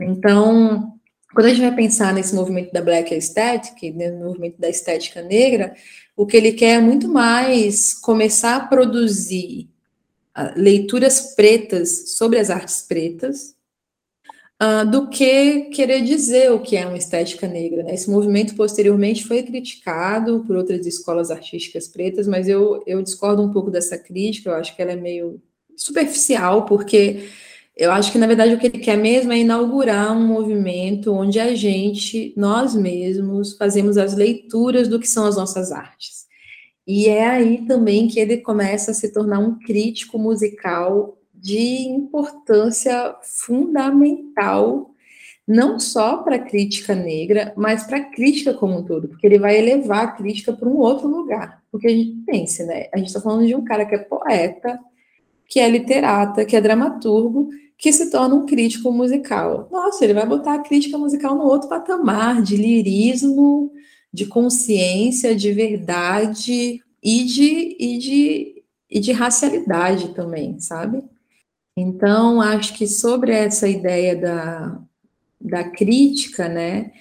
Então, 0.00 0.94
quando 1.34 1.46
a 1.46 1.48
gente 1.50 1.60
vai 1.60 1.74
pensar 1.74 2.14
nesse 2.14 2.34
movimento 2.34 2.72
da 2.72 2.80
Black 2.80 3.12
Aesthetic, 3.12 3.94
né, 3.94 4.10
no 4.10 4.26
movimento 4.26 4.58
da 4.58 4.68
estética 4.68 5.20
negra, 5.20 5.74
o 6.16 6.24
que 6.24 6.36
ele 6.36 6.52
quer 6.52 6.76
é 6.76 6.80
muito 6.80 7.08
mais 7.08 7.92
começar 7.92 8.56
a 8.56 8.66
produzir 8.66 9.68
uh, 10.36 10.52
leituras 10.56 11.34
pretas 11.34 12.16
sobre 12.16 12.38
as 12.38 12.50
artes 12.50 12.82
pretas 12.82 13.54
uh, 14.62 14.88
do 14.88 15.08
que 15.08 15.62
querer 15.72 16.02
dizer 16.02 16.52
o 16.52 16.60
que 16.60 16.76
é 16.76 16.86
uma 16.86 16.98
estética 16.98 17.48
negra. 17.48 17.82
Né? 17.82 17.94
Esse 17.94 18.08
movimento 18.08 18.54
posteriormente 18.54 19.24
foi 19.24 19.42
criticado 19.42 20.44
por 20.46 20.56
outras 20.56 20.86
escolas 20.86 21.32
artísticas 21.32 21.88
pretas, 21.88 22.28
mas 22.28 22.48
eu, 22.48 22.82
eu 22.86 23.02
discordo 23.02 23.42
um 23.42 23.52
pouco 23.52 23.70
dessa 23.70 23.98
crítica, 23.98 24.50
eu 24.50 24.54
acho 24.54 24.74
que 24.74 24.82
ela 24.82 24.92
é 24.92 24.96
meio 24.96 25.42
superficial, 25.76 26.64
porque 26.64 27.28
eu 27.76 27.90
acho 27.90 28.12
que, 28.12 28.18
na 28.18 28.26
verdade, 28.26 28.54
o 28.54 28.58
que 28.58 28.68
ele 28.68 28.78
quer 28.78 28.96
mesmo 28.96 29.32
é 29.32 29.38
inaugurar 29.38 30.16
um 30.16 30.24
movimento 30.24 31.12
onde 31.12 31.40
a 31.40 31.54
gente, 31.56 32.32
nós 32.36 32.74
mesmos, 32.74 33.56
fazemos 33.56 33.96
as 33.96 34.14
leituras 34.14 34.86
do 34.86 35.00
que 35.00 35.08
são 35.08 35.26
as 35.26 35.36
nossas 35.36 35.72
artes. 35.72 36.24
E 36.86 37.08
é 37.08 37.26
aí 37.26 37.66
também 37.66 38.06
que 38.06 38.20
ele 38.20 38.36
começa 38.38 38.92
a 38.92 38.94
se 38.94 39.12
tornar 39.12 39.40
um 39.40 39.58
crítico 39.58 40.18
musical 40.18 41.18
de 41.34 41.88
importância 41.88 43.16
fundamental, 43.22 44.90
não 45.46 45.80
só 45.80 46.18
para 46.18 46.36
a 46.36 46.42
crítica 46.42 46.94
negra, 46.94 47.52
mas 47.56 47.84
para 47.84 47.98
a 47.98 48.04
crítica 48.04 48.54
como 48.54 48.78
um 48.78 48.84
todo, 48.84 49.08
porque 49.08 49.26
ele 49.26 49.38
vai 49.38 49.58
elevar 49.58 50.04
a 50.04 50.12
crítica 50.12 50.52
para 50.52 50.68
um 50.68 50.76
outro 50.76 51.08
lugar. 51.08 51.62
Porque 51.72 51.88
a 51.88 51.90
gente 51.90 52.22
pensa, 52.24 52.64
né? 52.64 52.86
A 52.94 52.98
gente 52.98 53.08
está 53.08 53.20
falando 53.20 53.46
de 53.46 53.54
um 53.54 53.64
cara 53.64 53.84
que 53.84 53.94
é 53.94 53.98
poeta, 53.98 54.78
que 55.48 55.58
é 55.58 55.68
literata, 55.68 56.44
que 56.44 56.56
é 56.56 56.60
dramaturgo, 56.60 57.50
que 57.76 57.92
se 57.92 58.10
torna 58.10 58.34
um 58.34 58.46
crítico 58.46 58.92
musical. 58.92 59.68
Nossa, 59.70 60.04
ele 60.04 60.14
vai 60.14 60.26
botar 60.26 60.54
a 60.54 60.62
crítica 60.62 60.96
musical 60.96 61.34
no 61.34 61.44
outro 61.44 61.68
patamar 61.68 62.42
de 62.42 62.56
lirismo, 62.56 63.72
de 64.12 64.26
consciência, 64.26 65.34
de 65.34 65.52
verdade 65.52 66.80
e 67.02 67.24
de, 67.24 67.76
e 67.78 67.98
de, 67.98 68.62
e 68.88 69.00
de 69.00 69.12
racialidade 69.12 70.14
também, 70.14 70.58
sabe? 70.60 71.02
Então, 71.76 72.40
acho 72.40 72.74
que 72.74 72.86
sobre 72.86 73.32
essa 73.32 73.68
ideia 73.68 74.14
da, 74.14 74.80
da 75.40 75.64
crítica, 75.64 76.48
né, 76.48 76.92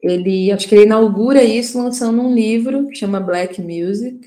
ele, 0.00 0.52
acho 0.52 0.68
que 0.68 0.74
ele 0.74 0.84
inaugura 0.84 1.42
isso 1.42 1.76
lançando 1.76 2.22
um 2.22 2.32
livro 2.32 2.86
que 2.86 2.94
chama 2.94 3.20
Black 3.20 3.60
Music, 3.60 4.20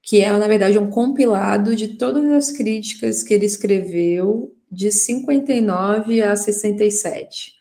que 0.00 0.20
é, 0.20 0.30
na 0.30 0.46
verdade, 0.46 0.78
um 0.78 0.88
compilado 0.88 1.74
de 1.74 1.88
todas 1.88 2.24
as 2.30 2.52
críticas 2.52 3.22
que 3.22 3.34
ele 3.34 3.46
escreveu 3.46 4.53
de 4.70 4.90
59 4.90 6.22
a 6.22 6.36
67. 6.36 7.54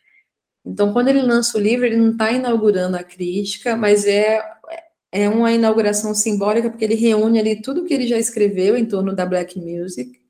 Então, 0.66 0.94
quando 0.94 1.10
ele 1.10 1.22
lança 1.22 1.58
o 1.58 1.62
livro, 1.62 1.86
ele 1.86 1.98
não 1.98 2.12
está 2.12 2.32
inaugurando 2.32 2.96
a 2.96 3.04
crítica, 3.04 3.76
mas 3.76 4.06
é, 4.06 4.42
é 5.12 5.30
uma 5.30 5.52
inauguração 5.52 6.16
simbólica, 6.16 6.70
porque 6.70 6.86
ele 6.86 6.96
reúne 6.96 7.40
ali 7.40 7.62
tudo 7.62 7.84
que 7.84 7.94
ele 7.94 8.08
já 8.08 8.18
escreveu 8.18 8.78
em 8.78 8.86
torno 8.86 9.14
da 9.14 9.26
black 9.26 9.60
music, 9.60 10.24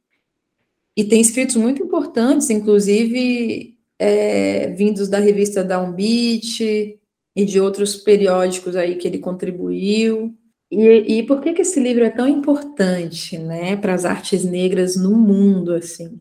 e 0.95 1.03
tem 1.03 1.21
escritos 1.21 1.55
muito 1.55 1.83
importantes, 1.83 2.49
inclusive 2.49 3.75
é, 3.97 4.67
vindos 4.71 5.07
da 5.09 5.19
revista 5.19 5.63
Downbeat 5.63 6.99
e 7.35 7.45
de 7.45 7.59
outros 7.59 7.95
periódicos 7.95 8.75
aí 8.75 8.95
que 8.95 9.07
ele 9.07 9.17
contribuiu. 9.17 10.35
E, 10.69 11.17
e 11.17 11.23
por 11.23 11.41
que, 11.41 11.53
que 11.53 11.61
esse 11.61 11.79
livro 11.79 12.03
é 12.03 12.09
tão 12.09 12.27
importante, 12.27 13.37
né, 13.37 13.75
para 13.75 13.93
as 13.93 14.05
artes 14.05 14.43
negras 14.43 14.95
no 14.95 15.15
mundo, 15.15 15.73
assim? 15.73 16.19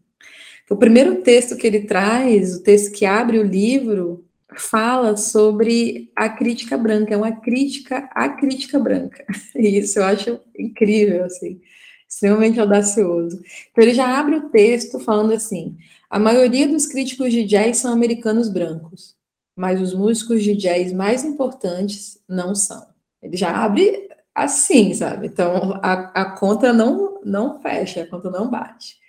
O 0.73 0.77
primeiro 0.77 1.21
texto 1.21 1.55
que 1.55 1.67
ele 1.67 1.83
traz, 1.83 2.57
o 2.57 2.63
texto 2.63 2.93
que 2.93 3.05
abre 3.05 3.39
o 3.39 3.43
livro, 3.43 4.25
fala 4.57 5.19
sobre 5.19 6.11
a 6.17 6.31
crítica 6.31 6.79
branca, 6.79 7.13
é 7.13 7.17
uma 7.17 7.31
crítica 7.31 8.09
à 8.15 8.31
crítica 8.31 8.79
branca. 8.79 9.23
E 9.55 9.79
isso 9.79 9.99
eu 9.99 10.05
acho 10.05 10.41
incrível, 10.59 11.27
assim, 11.27 11.61
extremamente 12.09 12.59
audacioso. 12.59 13.39
Então 13.71 13.85
ele 13.85 13.93
já 13.93 14.19
abre 14.19 14.37
o 14.37 14.49
texto 14.49 14.99
falando 14.99 15.35
assim: 15.35 15.77
a 16.09 16.19
maioria 16.19 16.67
dos 16.67 16.87
críticos 16.87 17.31
de 17.31 17.45
jazz 17.45 17.77
são 17.77 17.93
americanos 17.93 18.49
brancos, 18.49 19.15
mas 19.55 19.79
os 19.79 19.93
músicos 19.93 20.43
de 20.43 20.57
jazz 20.57 20.91
mais 20.91 21.23
importantes 21.23 22.19
não 22.27 22.55
são. 22.55 22.87
Ele 23.23 23.37
já 23.37 23.55
abre 23.63 24.09
assim, 24.35 24.95
sabe? 24.95 25.27
Então 25.27 25.79
a, 25.83 26.23
a 26.23 26.25
conta 26.31 26.73
não 26.73 27.21
não 27.23 27.61
fecha, 27.61 28.05
a 28.05 28.07
conta 28.07 28.31
não 28.31 28.49
bate. 28.49 29.02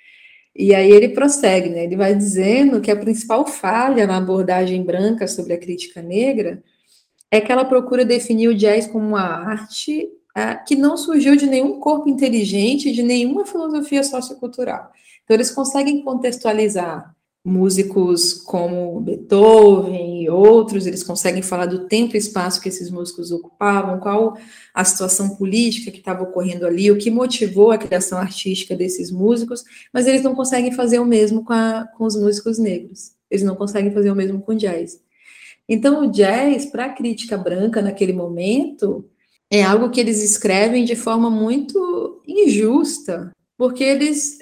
E 0.55 0.73
aí 0.73 0.91
ele 0.91 1.09
prossegue, 1.09 1.69
né? 1.69 1.85
Ele 1.85 1.95
vai 1.95 2.15
dizendo 2.15 2.79
que 2.79 2.91
a 2.91 2.95
principal 2.95 3.45
falha 3.47 4.05
na 4.05 4.17
abordagem 4.17 4.83
branca 4.83 5.27
sobre 5.27 5.53
a 5.53 5.57
crítica 5.57 6.01
negra 6.01 6.63
é 7.31 7.41
que 7.41 7.51
ela 7.51 7.65
procura 7.65 8.05
definir 8.05 8.47
o 8.47 8.55
jazz 8.55 8.85
como 8.85 9.07
uma 9.07 9.21
arte 9.21 10.07
uh, 10.37 10.63
que 10.67 10.75
não 10.75 10.95
surgiu 10.95 11.35
de 11.35 11.47
nenhum 11.47 11.79
corpo 11.79 12.07
inteligente, 12.07 12.91
de 12.91 13.01
nenhuma 13.01 13.45
filosofia 13.45 14.03
sociocultural. 14.03 14.91
Então 15.23 15.35
eles 15.35 15.49
conseguem 15.49 16.03
contextualizar 16.03 17.15
músicos 17.45 18.33
como 18.33 19.01
Beethoven 19.01 20.23
e 20.23 20.29
outros, 20.29 20.87
eles 20.87 21.03
conseguem 21.03 21.41
falar 21.41 21.65
do 21.65 21.87
tempo 21.87 22.15
e 22.15 22.17
espaço 22.17 22.61
que 22.61 22.69
esses 22.69 22.89
músicos 22.89 23.31
ocupavam, 23.31 23.99
qual 23.99 24.37
a 24.73 24.85
situação 24.85 25.35
política 25.35 25.91
que 25.91 25.97
estava 25.97 26.23
ocorrendo 26.23 26.65
ali, 26.65 26.89
o 26.89 26.97
que 26.97 27.11
motivou 27.11 27.71
a 27.71 27.77
criação 27.77 28.17
artística 28.17 28.75
desses 28.75 29.11
músicos, 29.11 29.63
mas 29.91 30.07
eles 30.07 30.23
não 30.23 30.33
conseguem 30.33 30.71
fazer 30.71 30.99
o 30.99 31.05
mesmo 31.05 31.43
com, 31.43 31.51
a, 31.51 31.85
com 31.97 32.05
os 32.05 32.15
músicos 32.15 32.57
negros, 32.57 33.11
eles 33.29 33.43
não 33.43 33.55
conseguem 33.55 33.91
fazer 33.91 34.09
o 34.09 34.15
mesmo 34.15 34.41
com 34.41 34.53
o 34.53 34.57
jazz. 34.57 35.01
Então, 35.67 36.05
o 36.05 36.11
jazz, 36.11 36.65
para 36.65 36.85
a 36.85 36.93
crítica 36.93 37.37
branca 37.37 37.81
naquele 37.81 38.13
momento, 38.13 39.05
é 39.51 39.63
algo 39.63 39.89
que 39.89 39.99
eles 39.99 40.23
escrevem 40.23 40.85
de 40.85 40.95
forma 40.95 41.29
muito 41.29 42.21
injusta, 42.25 43.31
porque 43.57 43.83
eles 43.83 44.39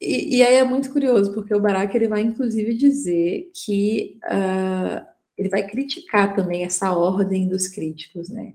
e, 0.00 0.36
e, 0.36 0.42
aí 0.42 0.54
é 0.54 0.64
muito 0.64 0.92
curioso, 0.92 1.32
porque 1.32 1.54
o 1.54 1.60
Barak 1.60 1.94
ele 1.96 2.08
vai 2.08 2.22
inclusive 2.22 2.74
dizer 2.74 3.50
que 3.52 4.18
uh, 4.24 5.04
ele 5.36 5.48
vai 5.48 5.66
criticar 5.66 6.34
também 6.36 6.64
essa 6.64 6.92
ordem 6.92 7.48
dos 7.48 7.68
críticos, 7.68 8.28
né? 8.28 8.54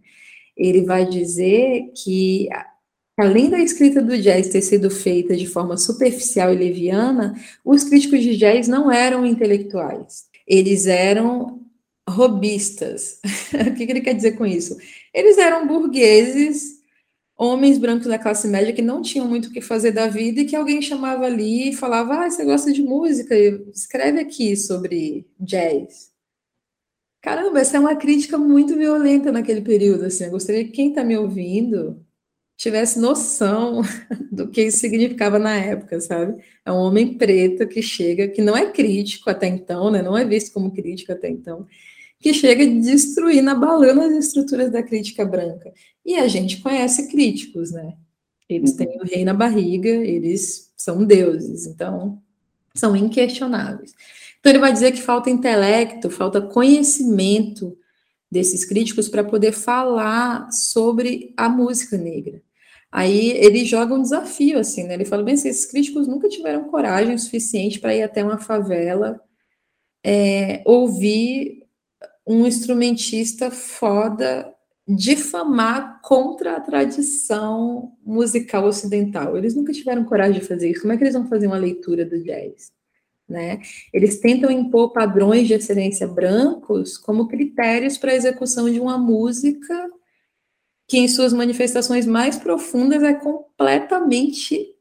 Ele 0.56 0.84
vai 0.84 1.06
dizer 1.06 1.91
que 1.96 2.48
além 3.18 3.50
da 3.50 3.60
escrita 3.60 4.02
do 4.02 4.18
jazz 4.18 4.50
ter 4.50 4.62
sido 4.62 4.89
feita 4.89 5.36
de 5.36 5.48
forma 5.48 5.78
superficial 5.78 6.54
e 6.54 6.58
leviana, 6.58 7.36
os 7.64 7.84
críticos 7.84 8.22
de 8.22 8.38
jazz 8.38 8.68
não 8.68 8.91
eram 8.91 9.26
intelectuais, 9.26 10.26
eles 10.48 10.86
eram 10.86 11.62
robistas. 12.10 13.20
o 13.54 13.76
que, 13.76 13.86
que 13.86 13.91
ele 13.91 14.02
quer 14.02 14.14
dizer 14.14 14.34
com 14.34 14.46
isso? 14.46 14.78
Eles 15.14 15.38
eram 15.38 15.68
burgueses 15.68 16.83
homens 17.38 17.78
brancos 17.78 18.08
da 18.08 18.20
classe 18.20 18.48
média 18.48 18.74
que 18.74 18.82
não 18.82 19.02
tinham 19.02 19.28
muito 19.28 19.48
o 19.48 19.52
que 19.52 19.62
fazer 19.62 19.92
da 19.92 20.08
vida 20.08 20.42
e 20.42 20.46
que 20.46 20.56
alguém 20.56 20.82
chamava 20.82 21.26
ali 21.26 21.70
e 21.70 21.76
falava: 21.76 22.26
Ah, 22.26 22.30
você 22.30 22.46
gosta 22.46 22.72
de 22.72 22.82
música? 22.82 23.36
Escreve 23.74 24.20
aqui 24.20 24.56
sobre 24.56 25.28
jazz. 25.40 26.12
Caramba, 27.22 27.60
essa 27.62 27.78
é 27.78 27.80
uma 27.80 27.96
crítica 27.96 28.38
muito 28.38 28.76
violenta 28.76 29.32
naquele 29.32 29.62
período. 29.62 30.06
Assim, 30.06 30.26
eu 30.26 30.32
gostaria 30.32 30.66
que 30.66 30.72
quem 30.72 30.90
está 30.90 31.04
me 31.04 31.18
ouvindo 31.18 32.06
tivesse 32.58 33.00
noção 33.00 33.82
do 34.32 34.50
que 34.50 34.64
isso 34.64 34.80
significava 34.80 35.40
na 35.40 35.56
época, 35.56 36.00
sabe? 36.02 36.42
É 36.66 36.72
um 36.72 36.78
homem 36.78 37.18
preto 37.18 37.68
que 37.68 37.82
chega, 37.82 38.28
que 38.28 38.42
não 38.42 38.56
é 38.56 38.72
crítico 38.72 39.30
até 39.30 39.48
então, 39.48 39.90
né? 39.90 40.02
Não 40.02 40.18
é 40.18 40.26
visto 40.26 40.54
como 40.54 40.74
crítico 40.74 41.12
até 41.12 41.30
então, 41.30 41.68
que 42.24 42.34
chega 42.34 42.64
a 42.64 42.68
destruir 42.68 43.42
na 43.44 43.54
balana 43.54 44.06
as 44.06 44.28
estruturas 44.28 44.72
da 44.72 44.82
crítica 44.82 45.26
branca. 45.26 45.74
E 46.06 46.16
a 46.16 46.26
gente 46.26 46.62
conhece 46.62 47.10
críticos, 47.10 47.72
né? 47.72 47.96
Eles 48.48 48.72
uhum. 48.72 48.78
têm 48.78 49.02
o 49.02 49.04
rei 49.04 49.26
na 49.26 49.34
barriga, 49.34 49.90
eles 49.90 50.72
são 50.78 51.04
deuses, 51.04 51.68
então 51.68 52.22
são 52.74 52.96
inquestionáveis. 52.96 53.94
Então 54.40 54.54
ele 54.54 54.60
vai 54.60 54.72
dizer 54.72 54.94
que 54.94 55.02
falta 55.02 55.30
intelecto, 55.30 56.10
falta 56.10 56.42
conhecimento 56.42 57.78
desses 58.32 58.64
críticos 58.64 59.10
para 59.10 59.24
poder 59.24 59.52
falar 59.52 60.50
sobre 60.50 61.34
a 61.36 61.50
música 61.50 61.98
negra. 61.98 62.42
Aí 62.90 63.32
ele 63.32 63.66
joga 63.66 63.96
um 63.96 64.02
desafio 64.02 64.60
assim, 64.60 64.84
né? 64.84 64.94
Ele 64.94 65.04
fala 65.04 65.24
bem, 65.24 65.34
assim, 65.34 65.50
esses 65.50 65.66
críticos 65.66 66.08
nunca 66.08 66.30
tiveram 66.30 66.70
coragem 66.70 67.18
suficiente 67.18 67.82
para 67.82 67.94
ir 67.94 68.04
até 68.04 68.24
uma 68.24 68.38
favela 68.38 69.20
é, 70.06 70.62
ouvir 70.66 71.62
um 72.26 72.48
instrumentista 72.48 73.52
foda 73.52 74.54
difamar 74.88 76.02
contra 76.02 76.58
a 76.58 76.60
tradição 76.60 77.94
musical 78.06 78.66
ocidental. 78.66 79.38
Eles 79.38 79.56
nunca 79.56 79.72
tiveram 79.72 80.04
coragem 80.04 80.42
de 80.42 80.48
fazer 80.48 80.70
isso. 80.70 80.82
Como 80.82 80.94
é 80.94 80.98
que 80.98 81.04
eles 81.04 81.14
vão 81.14 81.28
fazer 81.28 81.48
uma 81.48 81.58
leitura 81.58 82.06
do 82.06 82.22
jazz? 82.22 82.72
Né? 83.28 83.62
Eles 83.94 84.20
tentam 84.20 84.52
impor 84.52 84.92
padrões 84.92 85.48
de 85.48 85.54
excelência 85.54 86.06
brancos 86.06 86.98
como 86.98 87.28
critérios 87.28 87.98
para 87.98 88.12
a 88.12 88.16
execução 88.16 88.70
de 88.70 88.80
uma 88.80 88.98
música 88.98 89.90
que, 90.88 90.98
em 90.98 91.08
suas 91.08 91.32
manifestações 91.32 92.06
mais 92.06 92.38
profundas, 92.38 93.02
é 93.02 93.14
completamente 93.14 94.76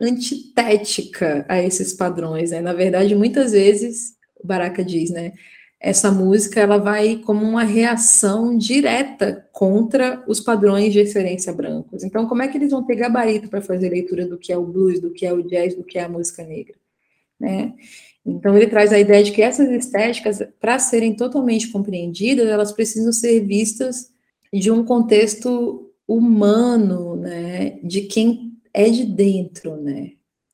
antitética 0.00 1.46
a 1.48 1.62
esses 1.62 1.94
padrões. 1.94 2.50
Né? 2.50 2.60
Na 2.60 2.74
verdade, 2.74 3.14
muitas 3.14 3.52
vezes, 3.52 4.14
o 4.36 4.46
Baraka 4.46 4.84
diz, 4.84 5.10
né? 5.10 5.32
Essa 5.80 6.10
música 6.10 6.60
ela 6.60 6.76
vai 6.76 7.16
como 7.16 7.42
uma 7.42 7.64
reação 7.64 8.56
direta 8.56 9.48
contra 9.50 10.22
os 10.28 10.38
padrões 10.38 10.92
de 10.92 11.00
excelência 11.00 11.54
brancos. 11.54 12.04
Então, 12.04 12.28
como 12.28 12.42
é 12.42 12.48
que 12.48 12.58
eles 12.58 12.70
vão 12.70 12.84
ter 12.84 12.96
gabarito 12.96 13.48
para 13.48 13.62
fazer 13.62 13.88
leitura 13.88 14.26
do 14.26 14.36
que 14.36 14.52
é 14.52 14.58
o 14.58 14.66
blues, 14.66 15.00
do 15.00 15.10
que 15.10 15.24
é 15.24 15.32
o 15.32 15.42
jazz, 15.42 15.74
do 15.74 15.82
que 15.82 15.98
é 15.98 16.02
a 16.02 16.08
música 16.08 16.44
negra? 16.44 16.74
Né? 17.40 17.72
Então, 18.26 18.54
ele 18.54 18.66
traz 18.66 18.92
a 18.92 18.98
ideia 18.98 19.24
de 19.24 19.32
que 19.32 19.40
essas 19.40 19.70
estéticas, 19.70 20.46
para 20.60 20.78
serem 20.78 21.14
totalmente 21.14 21.68
compreendidas, 21.68 22.46
elas 22.46 22.72
precisam 22.72 23.12
ser 23.12 23.40
vistas 23.40 24.10
de 24.52 24.70
um 24.70 24.84
contexto 24.84 25.90
humano, 26.06 27.16
né, 27.16 27.78
de 27.82 28.02
quem 28.02 28.52
é 28.74 28.90
de 28.90 29.06
dentro, 29.06 29.80
né. 29.80 30.12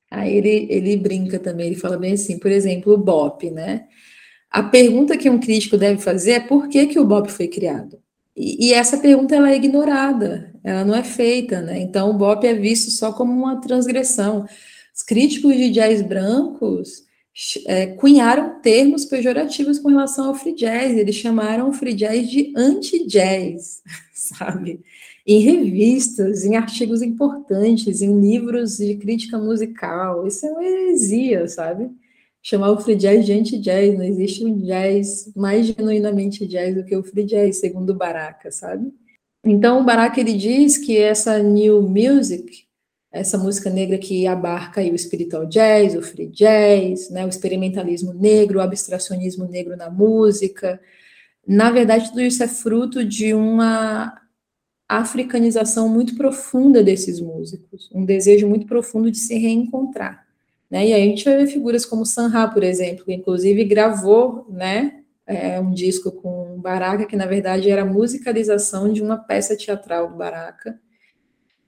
Aí 0.08 0.36
ele, 0.36 0.68
ele 0.70 0.96
brinca 0.96 1.38
também, 1.38 1.66
ele 1.66 1.76
fala 1.76 1.98
bem 1.98 2.12
assim, 2.12 2.38
por 2.38 2.52
exemplo, 2.52 2.92
o 2.92 2.98
Bop, 2.98 3.50
né, 3.50 3.88
a 4.50 4.62
pergunta 4.62 5.16
que 5.16 5.28
um 5.28 5.38
crítico 5.38 5.76
deve 5.76 6.00
fazer 6.00 6.32
é 6.32 6.40
por 6.40 6.68
que, 6.68 6.86
que 6.86 6.98
o 6.98 7.04
Bob 7.04 7.30
foi 7.30 7.48
criado? 7.48 7.98
E, 8.36 8.68
e, 8.68 8.74
essa 8.74 8.98
pergunta 8.98 9.34
ela 9.34 9.50
é 9.50 9.56
ignorada, 9.56 10.52
ela 10.62 10.84
não 10.84 10.94
é 10.94 11.02
feita, 11.02 11.62
né? 11.62 11.80
Então 11.80 12.10
o 12.10 12.14
Bop 12.14 12.46
é 12.46 12.52
visto 12.52 12.90
só 12.90 13.12
como 13.12 13.32
uma 13.32 13.60
transgressão. 13.60 14.46
Os 14.94 15.02
críticos 15.02 15.56
de 15.56 15.70
jazz 15.70 16.02
brancos 16.02 17.06
é, 17.66 17.86
cunharam 17.86 18.60
termos 18.60 19.04
pejorativos 19.04 19.78
com 19.78 19.88
relação 19.88 20.28
ao 20.28 20.34
free 20.34 20.54
jazz, 20.54 20.96
eles 20.96 21.16
chamaram 21.16 21.68
o 21.68 21.72
free 21.72 21.94
jazz 21.94 22.28
de 22.28 22.52
anti-jazz, 22.56 23.82
sabe? 24.12 24.80
Em 25.26 25.40
revistas, 25.40 26.44
em 26.44 26.56
artigos 26.56 27.02
importantes, 27.02 28.00
em 28.00 28.20
livros 28.20 28.76
de 28.76 28.96
crítica 28.96 29.38
musical, 29.38 30.26
isso 30.26 30.46
é 30.46 30.50
uma 30.50 30.64
heresia, 30.64 31.48
sabe? 31.48 31.90
Chamar 32.46 32.70
o 32.70 32.78
free 32.78 32.94
jazz 32.94 33.26
de 33.26 33.32
anti-jazz, 33.32 33.98
não 33.98 34.04
existe 34.04 34.44
um 34.44 34.56
jazz 34.58 35.32
mais 35.34 35.66
genuinamente 35.66 36.46
jazz 36.46 36.76
do 36.76 36.84
que 36.84 36.94
o 36.96 37.02
free 37.02 37.24
jazz, 37.24 37.58
segundo 37.58 37.92
Baraka, 37.92 38.52
sabe? 38.52 38.94
Então, 39.44 39.80
o 39.80 39.84
Baraka, 39.84 40.20
ele 40.20 40.32
diz 40.32 40.78
que 40.78 40.96
essa 40.96 41.40
new 41.40 41.82
music, 41.82 42.64
essa 43.10 43.36
música 43.36 43.68
negra 43.68 43.98
que 43.98 44.28
abarca 44.28 44.80
o 44.80 44.96
spiritual 44.96 45.44
jazz, 45.46 45.96
o 45.96 46.02
free 46.02 46.28
jazz, 46.28 47.10
né, 47.10 47.26
o 47.26 47.28
experimentalismo 47.28 48.14
negro, 48.14 48.60
o 48.60 48.62
abstracionismo 48.62 49.48
negro 49.48 49.76
na 49.76 49.90
música, 49.90 50.80
na 51.44 51.72
verdade, 51.72 52.10
tudo 52.10 52.20
isso 52.20 52.44
é 52.44 52.48
fruto 52.48 53.04
de 53.04 53.34
uma 53.34 54.16
africanização 54.88 55.88
muito 55.88 56.16
profunda 56.16 56.80
desses 56.80 57.18
músicos, 57.18 57.90
um 57.92 58.04
desejo 58.04 58.46
muito 58.46 58.68
profundo 58.68 59.10
de 59.10 59.18
se 59.18 59.36
reencontrar. 59.36 60.25
Né? 60.70 60.88
E 60.88 60.92
aí 60.92 61.02
a 61.02 61.06
gente 61.06 61.24
vai 61.24 61.36
ver 61.36 61.46
figuras 61.46 61.84
como 61.84 62.04
Sanha, 62.04 62.48
por 62.48 62.62
exemplo, 62.64 63.04
que 63.04 63.14
inclusive 63.14 63.64
gravou 63.64 64.46
né, 64.48 65.02
é, 65.26 65.60
um 65.60 65.70
disco 65.70 66.10
com 66.10 66.60
Baraka, 66.60 67.06
que 67.06 67.16
na 67.16 67.26
verdade 67.26 67.70
era 67.70 67.82
a 67.82 67.86
musicalização 67.86 68.92
de 68.92 69.02
uma 69.02 69.16
peça 69.16 69.56
teatral 69.56 70.08
do 70.08 70.16
Baraka, 70.16 70.78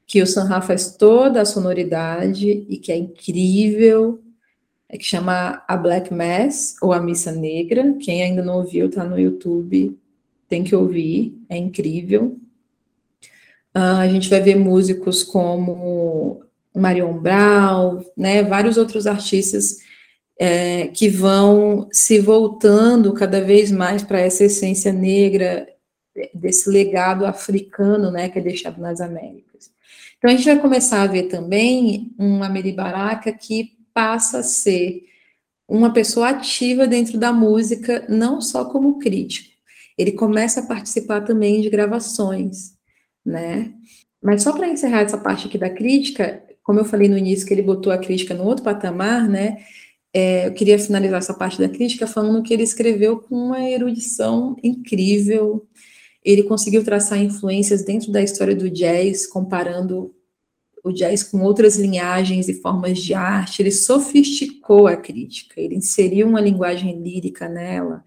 que 0.07 0.22
o 0.22 0.26
Sanha 0.26 0.61
faz 0.61 0.96
toda 0.96 1.40
a 1.40 1.44
sonoridade 1.44 2.66
e 2.68 2.78
que 2.78 2.90
é 2.90 2.96
incrível. 2.96 4.22
é 4.88 4.96
que 4.96 5.05
chama 5.05 5.62
A 5.68 5.76
Black 5.76 6.12
Mass, 6.12 6.76
ou 6.80 6.92
A 6.92 7.01
Missa 7.01 7.30
Negra. 7.30 7.94
Quem 8.01 8.22
ainda 8.22 8.42
não 8.42 8.57
ouviu, 8.57 8.90
tá 8.90 9.05
no 9.05 9.18
YouTube, 9.18 9.99
tem 10.49 10.64
que 10.64 10.74
ouvir, 10.74 11.38
é 11.49 11.57
incrível. 11.57 12.38
Uh, 13.76 14.01
a 14.01 14.09
gente 14.09 14.30
vai 14.30 14.40
ver 14.40 14.57
músicos 14.57 15.22
como 15.22 16.42
Marion 16.79 17.18
Brown, 17.18 18.05
né, 18.16 18.43
vários 18.43 18.76
outros 18.76 19.07
artistas 19.07 19.79
é, 20.39 20.89
que 20.89 21.09
vão 21.09 21.89
se 21.93 22.18
voltando 22.20 23.12
cada 23.12 23.41
vez 23.41 23.70
mais 23.72 24.03
para 24.03 24.20
essa 24.20 24.45
essência 24.45 24.93
negra 24.93 25.66
desse 26.35 26.68
legado 26.70 27.26
africano, 27.26 28.11
né, 28.11 28.29
que 28.29 28.39
é 28.39 28.43
deixado 28.43 28.81
nas 28.81 29.01
Américas. 29.01 29.70
Então 30.16 30.31
a 30.31 30.35
gente 30.35 30.47
vai 30.47 30.59
começar 30.59 31.03
a 31.03 31.07
ver 31.07 31.24
também 31.24 32.12
uma 32.18 32.49
Baraka 32.49 33.33
que 33.33 33.76
passa 33.95 34.39
a 34.39 34.43
ser 34.43 35.05
uma 35.68 35.93
pessoa 35.93 36.31
ativa 36.31 36.87
dentro 36.87 37.18
da 37.18 37.33
música, 37.33 38.05
não 38.09 38.41
só 38.41 38.64
como 38.64 38.99
crítico. 38.99 39.51
Ele 39.97 40.12
começa 40.12 40.61
a 40.61 40.66
participar 40.66 41.20
também 41.22 41.61
de 41.61 41.68
gravações, 41.68 42.72
né? 43.24 43.72
Mas 44.22 44.43
só 44.43 44.53
para 44.53 44.68
encerrar 44.68 45.03
essa 45.03 45.18
parte 45.18 45.47
aqui 45.47 45.59
da 45.59 45.68
crítica, 45.68 46.43
como 46.69 46.81
eu 46.81 46.85
falei 46.85 47.09
no 47.09 47.16
início 47.16 47.47
que 47.47 47.55
ele 47.55 47.62
botou 47.62 47.91
a 47.91 47.97
crítica 47.97 48.35
no 48.35 48.45
outro 48.45 48.62
patamar, 48.62 49.27
né? 49.27 49.57
É, 50.12 50.47
eu 50.49 50.53
queria 50.53 50.79
finalizar 50.79 51.16
essa 51.16 51.33
parte 51.33 51.59
da 51.59 51.66
crítica 51.66 52.07
falando 52.07 52.43
que 52.43 52.53
ele 52.53 52.62
escreveu 52.62 53.21
com 53.21 53.35
uma 53.35 53.71
erudição 53.71 54.55
incrível. 54.62 55.66
Ele 56.23 56.43
conseguiu 56.43 56.85
traçar 56.85 57.23
influências 57.23 57.83
dentro 57.87 58.12
da 58.12 58.21
história 58.21 58.55
do 58.55 58.69
jazz, 58.69 59.27
comparando 59.27 60.14
o 60.85 60.93
jazz 60.93 61.23
com 61.23 61.41
outras 61.41 61.79
linhagens 61.79 62.51
e 62.51 62.61
formas 62.61 62.99
de 62.99 63.14
arte. 63.14 63.62
Ele 63.62 63.73
sofisticou 63.73 64.87
a 64.87 64.95
crítica, 64.95 65.59
ele 65.59 65.77
inseriu 65.77 66.29
uma 66.29 66.39
linguagem 66.43 67.03
lírica 67.03 67.49
nela. 67.49 68.05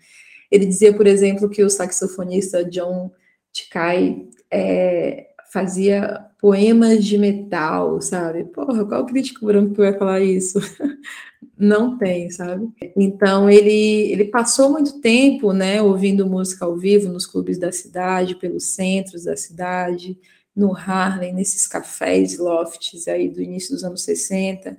Ele 0.51 0.67
dizia, 0.67 0.93
por 0.95 1.07
exemplo, 1.07 1.49
que 1.49 1.63
o 1.63 1.69
saxofonista 1.69 2.63
John 2.63 3.09
Tikai 3.51 4.27
é, 4.51 5.29
fazia 5.51 6.30
poemas 6.41 7.05
de 7.05 7.19
metal, 7.19 8.01
sabe? 8.01 8.43
Porra, 8.45 8.83
qual 8.83 9.05
crítico 9.05 9.45
branco 9.45 9.75
que 9.75 9.81
vai 9.81 9.93
falar 9.93 10.21
isso? 10.21 10.59
não 11.55 11.97
tem, 11.97 12.31
sabe? 12.31 12.67
Então 12.97 13.47
ele 13.47 14.11
ele 14.11 14.25
passou 14.25 14.71
muito 14.71 14.99
tempo, 14.99 15.53
né, 15.53 15.81
ouvindo 15.81 16.25
música 16.25 16.65
ao 16.65 16.75
vivo 16.75 17.09
nos 17.09 17.27
clubes 17.27 17.59
da 17.59 17.71
cidade, 17.71 18.35
pelos 18.35 18.73
centros 18.73 19.25
da 19.25 19.37
cidade, 19.37 20.17
no 20.55 20.75
Harlem, 20.75 21.33
nesses 21.33 21.67
cafés, 21.67 22.39
lofts 22.39 23.07
aí 23.07 23.29
do 23.29 23.41
início 23.41 23.73
dos 23.73 23.83
anos 23.83 24.03
60. 24.03 24.75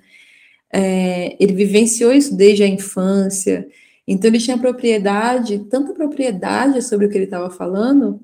É, 0.71 1.37
ele 1.41 1.53
vivenciou 1.53 2.11
isso 2.11 2.35
desde 2.35 2.63
a 2.63 2.67
infância. 2.67 3.67
Então 4.07 4.29
ele 4.29 4.39
tinha 4.39 4.57
propriedade, 4.57 5.59
tanta 5.69 5.93
propriedade 5.93 6.81
sobre 6.81 7.05
o 7.05 7.09
que 7.09 7.17
ele 7.17 7.25
estava 7.25 7.49
falando. 7.49 8.19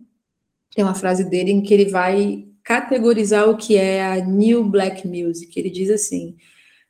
Tem 0.75 0.83
uma 0.83 0.95
frase 0.95 1.23
dele 1.23 1.51
em 1.51 1.61
que 1.61 1.73
ele 1.73 1.85
vai 1.89 2.48
categorizar 2.63 3.49
o 3.49 3.57
que 3.57 3.75
é 3.75 4.05
a 4.05 4.15
New 4.25 4.63
Black 4.63 5.07
Music. 5.07 5.57
Ele 5.59 5.69
diz 5.69 5.89
assim: 5.89 6.35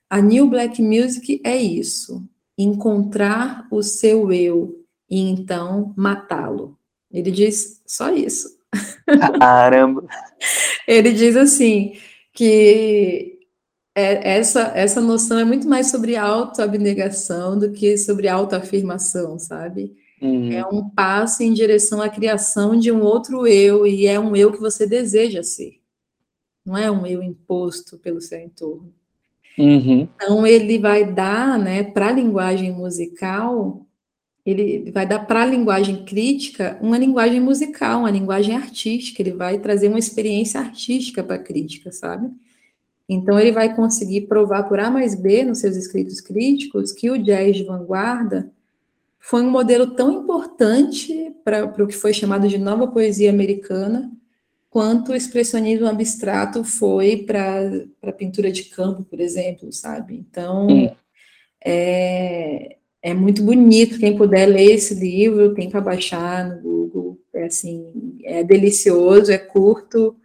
a 0.10 0.22
New 0.22 0.48
Black 0.48 0.82
Music 0.82 1.42
é 1.44 1.56
isso, 1.58 2.24
encontrar 2.58 3.68
o 3.72 3.82
seu 3.84 4.32
eu 4.32 4.84
e 5.10 5.20
então 5.20 5.94
matá-lo. 5.96 6.78
Ele 7.12 7.32
diz 7.32 7.82
só 7.86 8.14
isso. 8.14 8.58
Caramba! 9.40 10.04
Ele 10.88 11.12
diz 11.14 11.36
assim 11.36 11.94
que 12.34 13.40
é, 13.96 14.38
essa, 14.38 14.72
essa 14.76 15.02
noção 15.02 15.40
é 15.40 15.44
muito 15.44 15.68
mais 15.68 15.90
sobre 15.92 16.16
autoabnegação 16.16 17.58
do 17.58 17.72
que 17.72 17.98
sobre 17.98 18.28
autoafirmação, 18.28 19.38
sabe? 19.40 19.96
Uhum. 20.22 20.52
É 20.52 20.66
um 20.66 20.90
passo 20.90 21.44
em 21.44 21.54
direção 21.54 22.02
à 22.02 22.10
criação 22.10 22.78
de 22.78 22.92
um 22.92 23.02
outro 23.02 23.48
eu, 23.48 23.88
e 23.88 24.06
é 24.06 24.20
um 24.20 24.36
eu 24.36 24.52
que 24.52 24.60
você 24.60 24.86
deseja 24.86 25.44
ser. 25.44 25.80
Não 26.66 26.78
é 26.78 26.92
um 26.92 27.06
eu 27.06 27.24
imposto 27.24 27.98
pelo 27.98 28.22
seu 28.22 28.40
entorno. 28.40 28.94
Uhum. 29.58 30.08
Então, 30.16 30.46
ele 30.46 30.78
vai 30.78 31.12
dar, 31.12 31.58
né, 31.58 31.84
para 31.84 32.08
a 32.08 32.12
linguagem 32.12 32.72
musical, 32.72 33.86
ele 34.46 34.92
vai 34.92 35.06
dar 35.06 35.20
para 35.20 35.44
a 35.44 35.46
linguagem 35.46 36.06
crítica 36.06 36.78
uma 36.82 36.98
linguagem 36.98 37.40
musical, 37.40 38.02
uma 38.02 38.12
linguagem 38.12 38.56
artística, 38.56 39.22
ele 39.22 39.34
vai 39.34 39.60
trazer 39.60 39.88
uma 39.88 40.00
experiência 40.00 40.60
artística 40.60 41.24
para 41.24 41.36
a 41.36 41.44
crítica, 41.44 41.92
sabe? 41.92 42.30
Então, 43.08 43.40
ele 43.40 43.52
vai 43.52 43.76
conseguir 43.76 44.22
provar 44.28 44.64
por 44.64 44.80
A 44.80 44.92
mais 44.92 45.16
B, 45.16 45.44
nos 45.44 45.60
seus 45.60 45.76
escritos 45.76 46.22
críticos, 46.22 46.92
que 46.92 47.10
o 47.10 47.18
jazz 47.18 47.58
de 47.58 47.64
vanguarda 47.64 48.52
foi 49.20 49.42
um 49.44 49.50
modelo 49.50 49.88
tão 49.96 50.12
importante 50.12 51.36
para 51.44 51.66
o 51.66 51.88
que 51.88 51.96
foi 51.96 52.14
chamado 52.14 52.48
de 52.48 52.58
nova 52.58 52.88
poesia 52.88 53.30
americana, 53.30 54.12
quanto 54.70 55.12
o 55.12 55.16
expressionismo 55.16 55.88
abstrato 55.88 56.64
foi 56.64 57.18
para 57.18 57.70
a 58.04 58.12
pintura 58.12 58.52
de 58.52 58.64
campo, 58.66 59.04
por 59.04 59.20
exemplo, 59.20 59.72
sabe? 59.74 60.16
Então, 60.16 60.68
é, 61.64 62.78
é 63.02 63.14
muito 63.14 63.44
bonito, 63.44 64.00
quem 64.00 64.16
puder 64.16 64.46
ler 64.46 64.76
esse 64.76 64.94
livro, 64.94 65.54
tem 65.54 65.70
para 65.70 65.82
baixar 65.82 66.48
no 66.48 66.62
Google, 66.62 67.20
é 67.34 67.46
assim, 67.46 68.18
é 68.24 68.44
delicioso, 68.44 69.32
é 69.32 69.38
curto, 69.38 70.16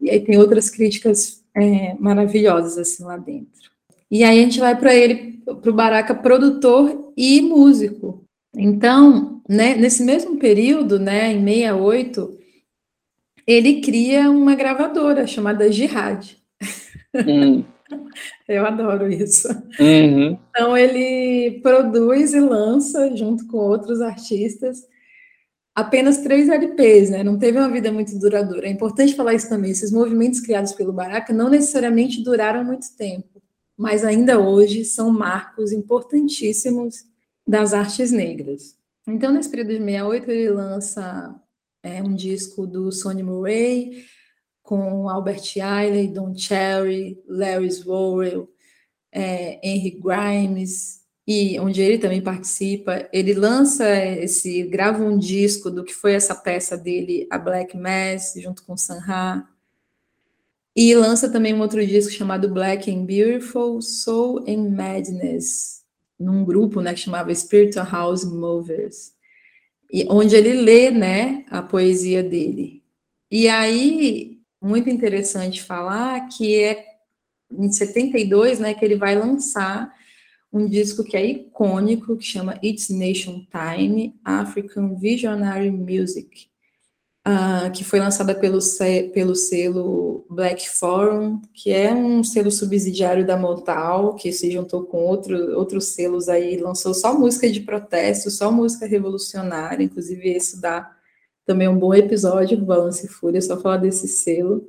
e 0.00 0.10
aí 0.10 0.20
tem 0.20 0.36
outras 0.36 0.68
críticas 0.68 1.44
é, 1.54 1.94
maravilhosas, 1.94 2.76
assim, 2.76 3.04
lá 3.04 3.16
dentro. 3.16 3.70
E 4.10 4.22
aí 4.22 4.38
a 4.38 4.42
gente 4.42 4.60
vai 4.60 4.78
para 4.78 4.94
ele, 4.94 5.40
para 5.44 5.70
o 5.70 5.74
Baraka, 5.74 6.14
produtor 6.14 7.12
e 7.16 7.40
músico. 7.40 8.25
Então, 8.56 9.42
né, 9.48 9.74
nesse 9.74 10.02
mesmo 10.02 10.38
período, 10.38 10.98
né, 10.98 11.32
em 11.32 11.44
68, 11.44 12.38
ele 13.46 13.80
cria 13.82 14.30
uma 14.30 14.54
gravadora 14.54 15.26
chamada 15.26 15.70
Jihad. 15.70 16.36
Hum. 17.14 17.62
Eu 18.48 18.66
adoro 18.66 19.08
isso. 19.08 19.48
Uhum. 19.78 20.38
Então, 20.50 20.76
ele 20.76 21.60
produz 21.62 22.34
e 22.34 22.40
lança, 22.40 23.14
junto 23.14 23.46
com 23.46 23.58
outros 23.58 24.00
artistas, 24.00 24.82
apenas 25.74 26.18
três 26.18 26.48
LPs, 26.48 27.10
né? 27.10 27.22
Não 27.22 27.38
teve 27.38 27.58
uma 27.58 27.70
vida 27.70 27.92
muito 27.92 28.18
duradoura. 28.18 28.66
É 28.66 28.70
importante 28.70 29.14
falar 29.14 29.34
isso 29.34 29.48
também. 29.48 29.70
Esses 29.70 29.92
movimentos 29.92 30.40
criados 30.40 30.72
pelo 30.72 30.92
Baraka 30.92 31.32
não 31.32 31.48
necessariamente 31.48 32.24
duraram 32.24 32.64
muito 32.64 32.86
tempo, 32.96 33.40
mas 33.76 34.04
ainda 34.04 34.40
hoje 34.40 34.84
são 34.84 35.12
marcos 35.12 35.70
importantíssimos 35.70 37.04
das 37.46 37.72
artes 37.72 38.10
negras. 38.10 38.76
Então, 39.06 39.32
nesse 39.32 39.48
período 39.48 39.68
de 39.68 39.78
68, 39.78 40.30
ele 40.30 40.50
lança 40.50 41.40
é 41.86 42.02
um 42.02 42.14
disco 42.14 42.66
do 42.66 42.90
Sonny 42.90 43.22
Murray, 43.22 44.04
com 44.62 45.08
Albert 45.08 45.54
Eiley, 45.56 46.08
Don 46.08 46.34
Cherry, 46.36 47.22
Larry 47.28 47.70
Swowell, 47.70 48.48
é, 49.12 49.60
Henry 49.62 49.92
Grimes, 49.92 51.00
e 51.26 51.58
onde 51.60 51.80
ele 51.80 51.98
também 51.98 52.20
participa. 52.20 53.08
Ele 53.12 53.32
lança 53.34 53.88
esse, 54.04 54.64
grava 54.64 55.02
um 55.04 55.16
disco 55.16 55.70
do 55.70 55.84
que 55.84 55.94
foi 55.94 56.14
essa 56.14 56.34
peça 56.34 56.76
dele, 56.76 57.26
a 57.30 57.38
Black 57.38 57.76
Mass, 57.76 58.34
junto 58.36 58.64
com 58.64 58.76
Sanha. 58.76 59.46
E 60.74 60.94
lança 60.94 61.30
também 61.30 61.54
um 61.54 61.60
outro 61.60 61.84
disco 61.86 62.12
chamado 62.12 62.52
Black 62.52 62.90
and 62.90 63.06
Beautiful, 63.06 63.80
Soul 63.80 64.44
and 64.48 64.70
Madness, 64.70 65.84
num 66.18 66.44
grupo 66.44 66.80
né, 66.80 66.94
que 66.94 67.00
chamava 67.00 67.34
Spiritual 67.34 67.86
House 67.90 68.24
Movers 68.24 69.16
e 69.92 70.06
onde 70.10 70.34
ele 70.34 70.52
lê, 70.54 70.90
né, 70.90 71.44
a 71.48 71.62
poesia 71.62 72.22
dele. 72.22 72.82
E 73.30 73.48
aí, 73.48 74.38
muito 74.60 74.90
interessante 74.90 75.62
falar 75.62 76.28
que 76.28 76.62
é 76.62 76.84
em 77.50 77.70
72, 77.70 78.58
né, 78.58 78.74
que 78.74 78.84
ele 78.84 78.96
vai 78.96 79.16
lançar 79.16 79.94
um 80.52 80.66
disco 80.66 81.04
que 81.04 81.16
é 81.16 81.24
icônico, 81.24 82.16
que 82.16 82.24
chama 82.24 82.58
It's 82.62 82.88
Nation 82.88 83.46
Time, 83.50 84.18
African 84.24 84.96
Visionary 84.96 85.70
Music, 85.70 86.48
uh, 87.26 87.70
que 87.72 87.82
foi 87.82 87.98
lançada 87.98 88.34
pelo, 88.34 88.58
pelo 89.12 89.34
selo 89.34 90.24
Black 90.30 90.70
Forum, 90.70 91.40
que 91.52 91.72
é 91.72 91.92
um 91.92 92.22
selo 92.22 92.50
subsidiário 92.50 93.26
da 93.26 93.36
Motal, 93.36 94.14
que 94.14 94.32
se 94.32 94.50
juntou 94.50 94.84
com 94.84 94.98
outro, 95.04 95.58
outros 95.58 95.86
selos 95.86 96.28
aí, 96.28 96.56
lançou 96.56 96.94
só 96.94 97.18
música 97.18 97.50
de 97.50 97.60
protesto, 97.60 98.30
só 98.30 98.52
música 98.52 98.86
revolucionária, 98.86 99.82
inclusive 99.82 100.28
esse 100.28 100.60
dá 100.60 100.90
também 101.44 101.68
um 101.68 101.78
bom 101.78 101.94
episódio 101.94 102.56
do 102.56 102.64
Balance 102.64 103.06
e 103.06 103.08
Fúria, 103.08 103.40
só 103.40 103.60
falar 103.60 103.78
desse 103.78 104.08
selo. 104.08 104.64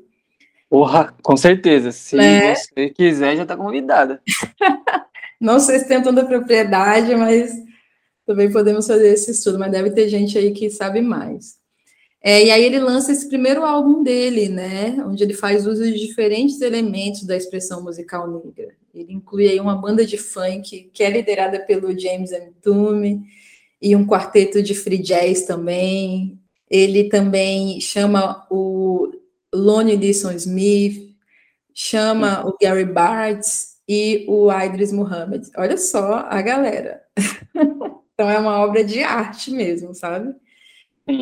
Porra, 0.69 1.13
com 1.23 1.37
certeza. 1.37 1.91
Se 1.91 2.19
é. 2.19 2.53
você 2.53 2.89
quiser, 2.89 3.37
já 3.37 3.43
está 3.43 3.55
convidada. 3.55 4.21
Não 5.39 5.59
sei 5.59 5.79
se 5.79 5.87
tem 5.87 6.01
tanta 6.01 6.25
propriedade, 6.25 7.15
mas 7.15 7.51
também 8.25 8.51
podemos 8.51 8.85
fazer 8.85 9.13
esse 9.13 9.31
estudo, 9.31 9.57
mas 9.57 9.71
deve 9.71 9.91
ter 9.91 10.09
gente 10.09 10.37
aí 10.37 10.51
que 10.51 10.69
sabe 10.69 11.01
mais. 11.01 11.57
É, 12.21 12.45
e 12.45 12.51
aí 12.51 12.63
ele 12.63 12.79
lança 12.79 13.11
esse 13.11 13.27
primeiro 13.29 13.63
álbum 13.63 14.03
dele, 14.03 14.49
né, 14.49 14.97
onde 15.05 15.23
ele 15.23 15.33
faz 15.33 15.67
uso 15.67 15.83
de 15.83 15.99
diferentes 15.99 16.59
elementos 16.61 17.23
da 17.23 17.37
expressão 17.37 17.83
musical 17.83 18.27
negra. 18.27 18.75
Ele 18.93 19.13
inclui 19.13 19.47
aí 19.47 19.59
uma 19.59 19.75
banda 19.75 20.05
de 20.05 20.17
funk 20.17 20.89
que 20.91 21.03
é 21.03 21.09
liderada 21.09 21.59
pelo 21.59 21.97
James 21.97 22.31
Antume 22.31 23.21
e 23.81 23.95
um 23.95 24.05
quarteto 24.05 24.61
de 24.61 24.73
free 24.73 24.97
jazz 24.97 25.43
também. 25.43 26.39
Ele 26.69 27.07
também 27.07 27.79
chama 27.79 28.45
o 28.49 29.11
Lonnie 29.53 29.95
Lisson 29.95 30.31
Smith, 30.31 31.15
chama 31.73 32.45
o 32.45 32.57
Gary 32.59 32.85
Bartz 32.85 33.77
e 33.87 34.25
o 34.27 34.51
Idris 34.51 34.91
Muhammad. 34.91 35.47
Olha 35.55 35.77
só 35.77 36.25
a 36.27 36.41
galera. 36.41 37.01
então 38.13 38.29
é 38.29 38.39
uma 38.39 38.59
obra 38.59 38.83
de 38.83 39.03
arte 39.03 39.51
mesmo, 39.51 39.93
sabe? 39.93 40.33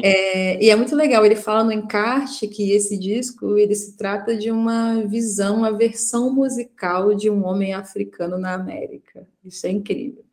É, 0.03 0.63
e 0.63 0.69
é 0.69 0.75
muito 0.75 0.95
legal, 0.95 1.23
ele 1.23 1.35
fala 1.35 1.63
no 1.63 1.71
encarte 1.71 2.47
que 2.47 2.71
esse 2.71 2.97
disco 2.97 3.55
ele 3.55 3.75
se 3.75 3.95
trata 3.95 4.35
de 4.35 4.49
uma 4.49 5.03
visão, 5.05 5.57
uma 5.57 5.71
versão 5.71 6.33
musical 6.33 7.13
de 7.13 7.29
um 7.29 7.45
homem 7.45 7.73
africano 7.73 8.37
na 8.37 8.53
América. 8.53 9.27
Isso 9.43 9.67
é 9.67 9.69
incrível, 9.69 10.25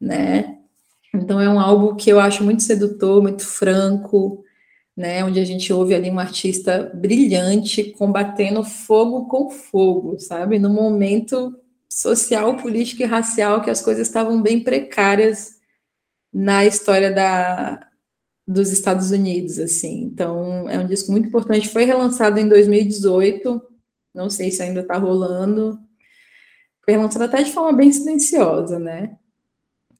né? 0.00 0.58
Então 1.14 1.40
é 1.40 1.48
um 1.48 1.60
álbum 1.60 1.94
que 1.94 2.10
eu 2.10 2.18
acho 2.18 2.42
muito 2.42 2.64
sedutor, 2.64 3.22
muito 3.22 3.46
franco, 3.46 4.44
né? 4.96 5.24
Onde 5.24 5.38
a 5.38 5.44
gente 5.44 5.72
ouve 5.72 5.94
ali 5.94 6.10
um 6.10 6.18
artista 6.18 6.90
brilhante 6.92 7.84
combatendo 7.92 8.64
fogo 8.64 9.28
com 9.28 9.50
fogo, 9.50 10.18
sabe? 10.18 10.58
No 10.58 10.68
momento 10.68 11.56
social, 11.88 12.56
político 12.56 13.02
e 13.02 13.06
racial 13.06 13.62
que 13.62 13.70
as 13.70 13.82
coisas 13.82 14.06
estavam 14.06 14.42
bem 14.42 14.60
precárias 14.64 15.60
na 16.32 16.64
história 16.64 17.12
da 17.12 17.89
dos 18.50 18.72
Estados 18.72 19.12
Unidos, 19.12 19.58
assim. 19.60 20.02
Então, 20.02 20.68
é 20.68 20.78
um 20.78 20.86
disco 20.86 21.12
muito 21.12 21.28
importante. 21.28 21.68
Foi 21.68 21.84
relançado 21.84 22.40
em 22.40 22.48
2018, 22.48 23.62
não 24.12 24.28
sei 24.28 24.50
se 24.50 24.60
ainda 24.60 24.80
está 24.80 24.96
rolando. 24.96 25.78
Foi 26.84 26.94
relançado 26.94 27.26
até 27.26 27.42
de 27.44 27.52
forma 27.52 27.72
bem 27.72 27.92
silenciosa, 27.92 28.78
né? 28.78 29.16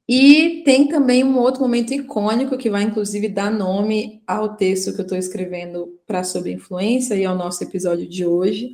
E 0.09 0.63
tem 0.65 0.89
também 0.89 1.23
um 1.23 1.39
outro 1.39 1.63
momento 1.63 1.95
icônico 1.95 2.59
que 2.59 2.69
vai, 2.69 2.83
inclusive, 2.83 3.29
dar 3.29 3.53
nome 3.53 4.21
ao 4.27 4.57
texto 4.57 4.93
que 4.93 5.01
eu 5.01 5.05
estou 5.05 5.17
escrevendo 5.17 6.01
para 6.05 6.25
Sobre 6.25 6.53
Influência 6.53 7.15
e 7.15 7.25
ao 7.25 7.37
nosso 7.37 7.63
episódio 7.63 8.09
de 8.09 8.27
hoje, 8.27 8.73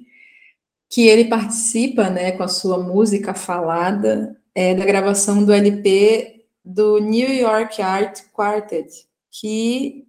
que 0.88 1.06
ele 1.06 1.26
participa, 1.26 2.08
né, 2.08 2.32
com 2.32 2.42
a 2.42 2.48
sua 2.48 2.82
música 2.82 3.34
falada, 3.34 4.34
é, 4.54 4.74
da 4.74 4.86
gravação 4.86 5.44
do 5.44 5.52
LP 5.52 6.46
do 6.64 6.98
New 6.98 7.30
York 7.30 7.82
Art 7.82 8.22
Quartet, 8.32 9.06
que 9.40 10.04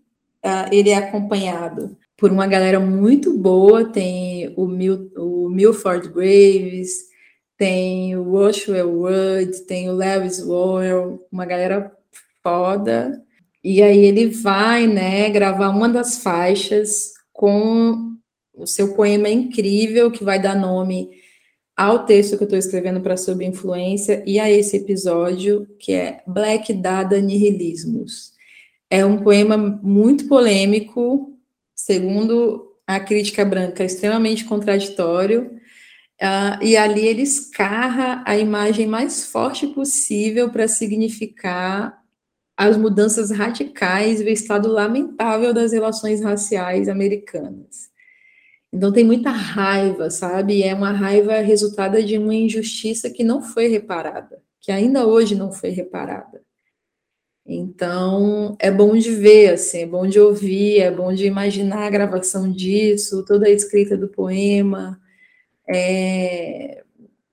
uh, 0.45 0.73
ele 0.73 0.89
é 0.89 0.95
acompanhado 0.95 1.97
por 2.15 2.31
uma 2.31 2.47
galera 2.47 2.79
muito 2.79 3.37
boa, 3.37 3.85
tem 3.85 4.53
o, 4.57 4.65
Mil, 4.65 5.11
o 5.15 5.49
Milford 5.49 6.09
Graves, 6.09 7.07
tem 7.55 8.15
o 8.15 8.23
Rushwell 8.23 8.89
Wood, 8.89 9.61
tem 9.67 9.89
o 9.89 9.93
Lewis 9.93 10.43
Worrell, 10.43 11.25
uma 11.31 11.45
galera 11.45 11.91
foda. 12.41 13.23
E 13.63 13.83
aí 13.83 13.99
ele 14.05 14.27
vai, 14.27 14.87
né, 14.87 15.29
gravar 15.29 15.69
uma 15.69 15.89
das 15.89 16.19
faixas 16.19 17.13
com 17.31 18.15
o 18.55 18.65
seu 18.65 18.95
poema 18.95 19.29
incrível 19.29 20.09
que 20.09 20.23
vai 20.23 20.41
dar 20.41 20.55
nome 20.55 21.09
ao 21.75 22.05
texto 22.05 22.35
que 22.35 22.43
eu 22.43 22.47
estou 22.47 22.57
escrevendo 22.57 23.01
para 23.01 23.17
Sob 23.17 23.45
Influência 23.45 24.23
e 24.25 24.39
a 24.39 24.49
esse 24.49 24.77
episódio, 24.77 25.67
que 25.77 25.93
é 25.93 26.23
Black 26.25 26.73
Dada 26.73 27.21
Nihilismos. 27.21 28.36
É 28.89 29.05
um 29.05 29.21
poema 29.21 29.57
muito 29.57 30.27
polêmico, 30.27 31.37
segundo 31.75 32.67
a 32.85 32.99
crítica 32.99 33.43
branca, 33.43 33.83
extremamente 33.83 34.45
contraditório, 34.45 35.51
uh, 36.21 36.63
e 36.63 36.77
ali 36.77 37.05
ele 37.05 37.21
escarra 37.21 38.23
a 38.25 38.37
imagem 38.37 38.87
mais 38.87 39.25
forte 39.25 39.67
possível 39.67 40.49
para 40.49 40.67
significar 40.67 42.01
as 42.55 42.75
mudanças 42.77 43.29
radicais 43.29 44.19
e 44.19 44.23
o 44.23 44.29
estado 44.29 44.67
lamentável 44.67 45.53
das 45.53 45.73
relações 45.73 46.23
raciais 46.23 46.89
americanas. 46.89 47.89
Então 48.73 48.91
tem 48.91 49.03
muita 49.03 49.29
raiva, 49.29 50.09
sabe? 50.09 50.63
É 50.63 50.73
uma 50.73 50.91
raiva 50.91 51.37
resultada 51.39 52.01
de 52.01 52.17
uma 52.17 52.33
injustiça 52.33 53.09
que 53.09 53.23
não 53.23 53.41
foi 53.41 53.67
reparada, 53.67 54.41
que 54.59 54.71
ainda 54.71 55.05
hoje 55.05 55.35
não 55.35 55.51
foi 55.51 55.69
reparada. 55.69 56.46
Então, 57.49 58.57
é 58.59 58.69
bom 58.69 58.97
de 58.97 59.09
ver, 59.11 59.53
assim, 59.53 59.79
é 59.83 59.85
bom 59.85 60.05
de 60.05 60.19
ouvir, 60.19 60.81
é 60.81 60.91
bom 60.91 61.13
de 61.13 61.25
imaginar 61.25 61.87
a 61.87 61.89
gravação 61.89 62.51
disso, 62.51 63.23
toda 63.25 63.47
a 63.47 63.49
escrita 63.49 63.95
do 63.95 64.09
poema, 64.09 64.99
é, 65.65 66.83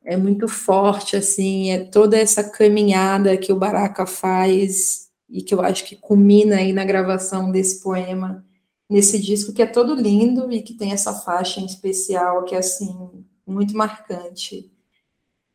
é 0.05 0.17
muito 0.17 0.47
forte, 0.47 1.17
assim, 1.17 1.71
é 1.73 1.81
toda 1.81 2.17
essa 2.17 2.45
caminhada 2.45 3.37
que 3.37 3.53
o 3.53 3.57
Baraka 3.57 4.07
faz 4.07 5.11
e 5.29 5.43
que 5.43 5.53
eu 5.53 5.61
acho 5.61 5.85
que 5.85 5.97
culmina 5.97 6.57
aí 6.59 6.73
na 6.73 6.85
gravação 6.85 7.51
desse 7.51 7.83
poema, 7.83 8.45
nesse 8.89 9.21
disco 9.21 9.53
que 9.53 9.63
é 9.63 9.67
todo 9.67 9.97
lindo 9.97 10.53
e 10.53 10.63
que 10.63 10.75
tem 10.75 10.93
essa 10.93 11.13
faixa 11.13 11.61
em 11.61 11.67
especial 11.67 12.45
que 12.45 12.55
é, 12.55 12.59
assim, 12.59 13.25
muito 13.45 13.77
marcante 13.77 14.71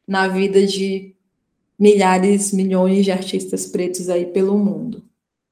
na 0.06 0.28
vida 0.28 0.68
de 0.68 1.16
milhares, 1.80 2.52
milhões 2.52 3.06
de 3.06 3.12
artistas 3.12 3.66
pretos 3.66 4.10
aí 4.10 4.26
pelo 4.26 4.58
mundo. 4.58 5.04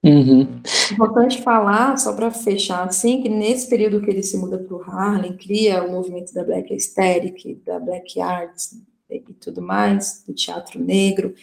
Uhum. 0.03 0.61
Importante 0.91 1.41
falar, 1.41 1.97
só 1.97 2.13
para 2.13 2.29
fechar 2.31 2.85
assim, 2.85 3.21
que 3.21 3.29
nesse 3.29 3.69
período 3.69 4.01
que 4.01 4.09
ele 4.09 4.23
se 4.23 4.37
muda 4.37 4.57
para 4.57 4.75
o 4.75 4.81
Harlem, 4.81 5.35
cria 5.35 5.83
o 5.83 5.91
movimento 5.91 6.33
da 6.33 6.43
Black 6.43 6.71
Aesthetic, 6.73 7.63
da 7.65 7.79
Black 7.79 8.19
Arts 8.19 8.75
e 9.09 9.19
tudo 9.33 9.61
mais, 9.61 10.23
do 10.27 10.33
teatro 10.33 10.79
negro, 10.79 11.33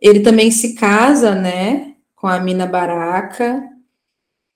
ele 0.00 0.20
também 0.20 0.50
se 0.50 0.74
casa, 0.74 1.34
né, 1.34 1.94
com 2.14 2.26
a 2.26 2.40
Mina 2.40 2.66
Baraka, 2.66 3.62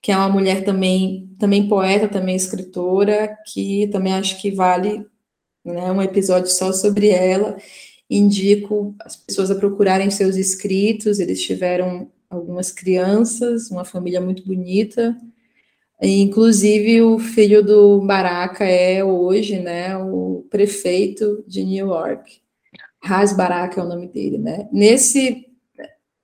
que 0.01 0.11
é 0.11 0.17
uma 0.17 0.29
mulher 0.29 0.63
também, 0.63 1.33
também 1.39 1.67
poeta, 1.67 2.07
também 2.07 2.35
escritora, 2.35 3.37
que 3.45 3.87
também 3.87 4.13
acho 4.13 4.39
que 4.39 4.51
vale 4.51 5.05
né, 5.63 5.91
um 5.91 6.01
episódio 6.01 6.49
só 6.49 6.71
sobre 6.71 7.09
ela, 7.09 7.57
indico 8.09 8.95
as 8.99 9.15
pessoas 9.15 9.51
a 9.51 9.55
procurarem 9.55 10.09
seus 10.09 10.35
escritos, 10.35 11.19
eles 11.19 11.41
tiveram 11.41 12.09
algumas 12.29 12.71
crianças, 12.71 13.69
uma 13.69 13.85
família 13.85 14.21
muito 14.21 14.45
bonita, 14.45 15.17
inclusive 16.01 17.01
o 17.01 17.19
filho 17.19 17.63
do 17.63 18.01
Baraka 18.01 18.63
é 18.63 19.03
hoje, 19.03 19.59
né, 19.59 19.97
o 19.97 20.45
prefeito 20.49 21.43
de 21.47 21.63
New 21.63 21.87
York, 21.87 22.39
Ras 23.01 23.35
Baraka 23.35 23.79
é 23.79 23.83
o 23.83 23.87
nome 23.87 24.07
dele, 24.07 24.37
né, 24.37 24.67
nesse, 24.71 25.47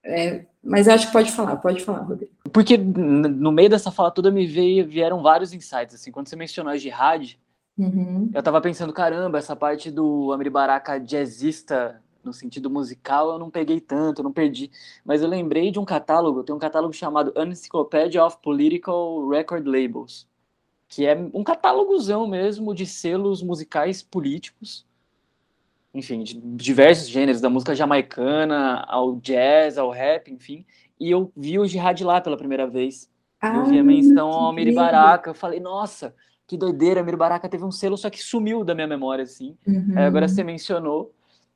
é, 0.03 0.45
mas 0.63 0.87
acho 0.87 1.07
que 1.07 1.13
pode 1.13 1.31
falar, 1.31 1.57
pode 1.57 1.83
falar, 1.83 1.99
Rodrigo. 1.99 2.31
Porque 2.51 2.77
no 2.77 3.51
meio 3.51 3.69
dessa 3.69 3.91
fala 3.91 4.11
toda 4.11 4.31
me 4.31 4.45
veio, 4.45 4.87
vieram 4.87 5.21
vários 5.21 5.53
insights, 5.53 5.95
assim, 5.95 6.11
quando 6.11 6.29
você 6.29 6.35
mencionou 6.35 6.71
a 6.71 6.77
jihad, 6.77 7.37
Uhum. 7.77 8.29
Eu 8.33 8.43
tava 8.43 8.61
pensando, 8.61 8.93
caramba, 8.93 9.39
essa 9.39 9.55
parte 9.55 9.89
do 9.89 10.31
Amiri 10.31 10.49
Baraka 10.49 10.99
jazzista, 10.99 12.01
no 12.23 12.31
sentido 12.31 12.69
musical, 12.69 13.31
eu 13.31 13.39
não 13.39 13.49
peguei 13.49 13.79
tanto, 13.79 14.23
não 14.23 14.31
perdi. 14.31 14.69
Mas 15.03 15.21
eu 15.21 15.27
lembrei 15.27 15.71
de 15.71 15.79
um 15.79 15.85
catálogo, 15.85 16.43
tem 16.43 16.55
um 16.55 16.59
catálogo 16.59 16.93
chamado 16.93 17.33
Encyclopedia 17.35 18.23
of 18.23 18.37
Political 18.41 19.27
Record 19.27 19.65
Labels, 19.65 20.27
que 20.87 21.05
é 21.05 21.15
um 21.33 21.43
catálogozão 21.43 22.27
mesmo 22.27 22.73
de 22.75 22.85
selos 22.85 23.41
musicais 23.41 24.03
políticos, 24.03 24.85
enfim, 25.93 26.23
de 26.23 26.39
diversos 26.39 27.07
gêneros, 27.07 27.41
da 27.41 27.49
música 27.49 27.75
jamaicana 27.75 28.83
ao 28.87 29.15
jazz, 29.17 29.77
ao 29.77 29.91
rap, 29.91 30.31
enfim. 30.31 30.65
E 30.99 31.09
eu 31.09 31.31
vi 31.35 31.59
o 31.59 31.65
Jihad 31.65 32.03
lá 32.03 32.21
pela 32.21 32.37
primeira 32.37 32.67
vez. 32.67 33.09
Ah, 33.39 33.55
eu 33.55 33.65
vi 33.65 33.77
a 33.77 33.83
menção 33.83 34.29
ao 34.29 34.49
Amiri 34.49 34.73
Baraka, 34.73 35.31
eu 35.31 35.35
falei, 35.35 35.59
nossa 35.59 36.15
que 36.53 36.57
doideira, 36.57 37.01
Miro 37.01 37.17
Baraka 37.17 37.49
teve 37.49 37.65
um 37.65 37.71
selo, 37.71 37.97
só 37.97 38.09
que 38.11 38.21
sumiu 38.21 38.63
da 38.63 38.75
minha 38.75 38.85
memória, 38.85 39.23
assim. 39.23 39.57
Uhum. 39.65 39.97
É, 39.97 40.05
agora 40.05 40.27
você 40.27 40.43
mencionou, 40.43 41.11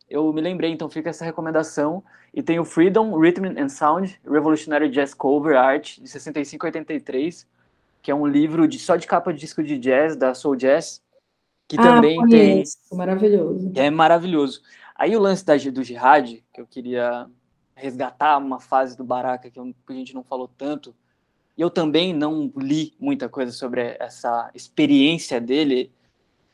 eu 0.10 0.34
me 0.34 0.41
lembrei, 0.41 0.72
então 0.72 0.90
fica 0.90 1.11
essa 1.11 1.24
recomendação. 1.24 2.03
E 2.34 2.41
tem 2.41 2.60
o 2.60 2.65
Freedom, 2.65 3.15
Rhythm 3.15 3.45
and 3.57 3.69
Sound, 3.69 4.19
Revolutionary 4.28 4.90
Jazz 4.90 5.14
Cover 5.14 5.56
Art, 5.56 5.99
de 5.99 6.07
65 6.07 6.65
a 6.65 6.69
83, 6.69 7.48
que 8.02 8.10
é 8.10 8.15
um 8.15 8.26
livro 8.26 8.68
de, 8.68 8.80
só 8.80 8.95
de 8.95 9.06
capa 9.06 9.32
de 9.32 9.40
disco 9.40 9.61
de 9.64 9.78
jazz, 9.78 10.15
da 10.15 10.34
Soul 10.34 10.56
Jazz, 10.56 11.03
que 11.68 11.78
ah, 11.80 11.84
também 11.84 12.19
tem... 12.28 12.64
Maravilhoso. 12.91 13.72
É 13.76 13.90
maravilhoso. 13.91 14.61
Aí 14.95 15.15
o 15.15 15.19
lance 15.19 15.45
da, 15.45 15.56
do 15.56 15.84
Jihad, 15.84 16.44
que 16.52 16.60
eu 16.60 16.65
queria 16.65 17.28
resgatar 17.76 18.40
uma 18.40 18.60
fase 18.60 18.98
do 18.98 19.03
Baraka 19.03 19.52
que 19.52 19.60
a 19.60 19.94
gente 19.94 20.15
não 20.15 20.24
falou 20.24 20.48
tanto, 20.57 20.95
eu 21.58 21.70
também 21.70 22.14
não 22.14 22.52
li 22.56 22.94
muita 23.00 23.28
coisa 23.28 23.52
sobre 23.52 23.96
essa 24.00 24.50
experiência 24.54 25.42
dele 25.42 25.92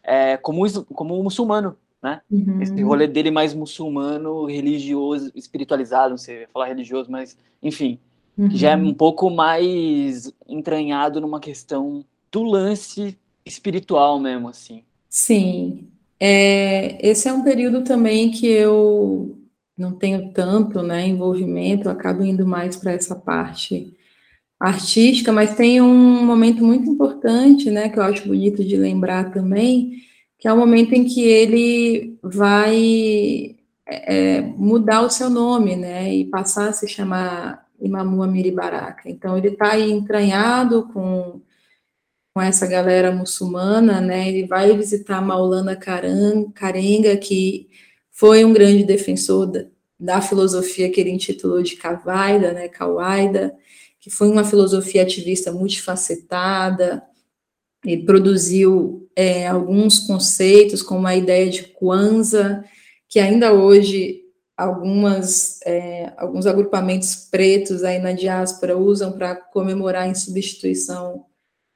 é, 0.03 0.37
como, 0.37 0.63
como 0.85 1.19
um 1.19 1.23
muçulmano, 1.23 1.77
né? 2.01 2.21
Uhum. 2.31 2.61
Esse 2.61 2.81
rolê 2.81 3.07
dele 3.07 3.31
mais 3.31 3.53
muçulmano, 3.53 4.45
religioso, 4.45 5.31
espiritualizado, 5.35 6.11
não 6.11 6.17
sei 6.17 6.47
falar 6.53 6.67
religioso, 6.67 7.11
mas 7.11 7.37
enfim, 7.61 7.99
uhum. 8.37 8.49
já 8.51 8.71
é 8.71 8.75
um 8.75 8.93
pouco 8.93 9.29
mais 9.29 10.31
entranhado 10.47 11.21
numa 11.21 11.39
questão 11.39 12.03
do 12.31 12.43
lance 12.43 13.17
espiritual 13.45 14.19
mesmo, 14.19 14.49
assim. 14.49 14.83
Sim, 15.09 15.87
É, 16.19 16.97
esse 17.07 17.27
é 17.27 17.33
um 17.33 17.43
período 17.43 17.83
também 17.83 18.31
que 18.31 18.47
eu 18.47 19.37
não 19.77 19.91
tenho 19.93 20.31
tanto 20.31 20.81
né, 20.81 21.07
envolvimento, 21.07 21.87
eu 21.87 21.91
acabo 21.91 22.23
indo 22.23 22.45
mais 22.47 22.77
para 22.77 22.93
essa 22.93 23.15
parte 23.15 23.93
artística, 24.59 25.31
mas 25.31 25.55
tem 25.55 25.81
um 25.81 26.23
momento 26.23 26.63
muito 26.63 26.89
importante, 26.89 27.69
né, 27.69 27.89
que 27.89 27.99
eu 27.99 28.03
acho 28.03 28.27
bonito 28.27 28.63
de 28.63 28.77
lembrar 28.77 29.31
também, 29.31 30.03
que 30.39 30.47
é 30.47 30.53
o 30.53 30.57
momento 30.57 30.93
em 30.93 31.03
que 31.03 31.21
ele 31.21 32.17
vai 32.21 33.55
é, 33.85 34.41
mudar 34.41 35.01
o 35.01 35.09
seu 35.09 35.29
nome, 35.29 35.75
né, 35.75 36.13
e 36.13 36.25
passar 36.25 36.69
a 36.69 36.73
se 36.73 36.87
chamar 36.87 37.65
Imamu 37.79 38.23
Amiri 38.23 38.51
Baraka. 38.51 39.09
Então, 39.09 39.37
ele 39.37 39.49
está 39.49 39.77
entranhado 39.77 40.87
com, 40.93 41.41
com 42.33 42.41
essa 42.41 42.65
galera 42.65 43.11
muçulmana, 43.11 43.99
né, 43.99 44.29
ele 44.29 44.47
vai 44.47 44.75
visitar 44.77 45.21
Maulana 45.21 45.75
Karenga, 45.75 47.17
que 47.17 47.67
foi 48.11 48.45
um 48.45 48.53
grande 48.53 48.83
defensor 48.83 49.47
da, 49.47 49.65
da 49.99 50.21
filosofia 50.21 50.89
que 50.89 51.01
ele 51.01 51.11
intitulou 51.11 51.61
de 51.61 51.75
Kavaida, 51.75 52.53
né, 52.53 52.69
Kawaida, 52.69 53.53
que 54.03 54.09
foi 54.09 54.29
uma 54.29 54.43
filosofia 54.43 55.01
ativista 55.01 55.49
multifacetada, 55.49 57.01
e 57.85 57.97
produziu 57.97 59.09
é, 59.15 59.47
alguns 59.47 59.99
conceitos, 59.99 60.81
como 60.81 61.07
a 61.07 61.15
ideia 61.15 61.49
de 61.49 61.63
Kwanzaa, 61.63 62.65
que 63.07 63.17
ainda 63.17 63.53
hoje 63.53 64.21
algumas, 64.57 65.61
é, 65.65 66.11
alguns 66.17 66.45
agrupamentos 66.45 67.15
pretos 67.15 67.81
aí 67.83 67.97
na 67.99 68.11
diáspora 68.11 68.77
usam 68.77 69.13
para 69.13 69.35
comemorar 69.35 70.09
em 70.09 70.15
substituição, 70.15 71.25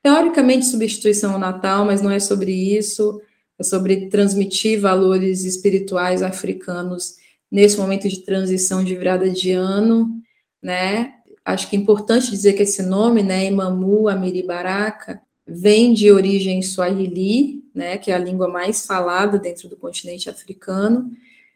teoricamente 0.04 0.66
substituição 0.66 1.34
ao 1.34 1.40
Natal, 1.40 1.86
mas 1.86 2.02
não 2.02 2.12
é 2.12 2.20
sobre 2.20 2.52
isso, 2.52 3.22
é 3.58 3.64
sobre 3.64 4.08
transmitir 4.10 4.82
valores 4.82 5.46
espirituais 5.46 6.22
africanos 6.22 7.16
nesse 7.50 7.78
momento 7.78 8.10
de 8.10 8.20
transição 8.20 8.84
de 8.84 8.96
virada 8.96 9.30
de 9.30 9.54
ano, 9.54 10.10
né? 10.62 11.14
Acho 11.48 11.70
que 11.70 11.78
é 11.78 11.80
importante 11.80 12.30
dizer 12.30 12.54
que 12.54 12.64
esse 12.64 12.84
nome, 12.84 13.24
né, 13.24 13.46
Imamu 13.46 14.10
Amiri 14.10 14.44
Baraka, 14.44 15.22
vem 15.48 15.94
de 15.94 16.12
origem 16.12 16.62
swahili, 16.62 17.64
né, 17.74 17.98
que 17.98 18.12
é 18.12 18.16
a 18.16 18.20
língua 18.20 18.50
mais 18.50 18.86
falada 18.86 19.40
dentro 19.40 19.70
do 19.70 19.78
continente 19.78 20.30
africano, 20.30 21.10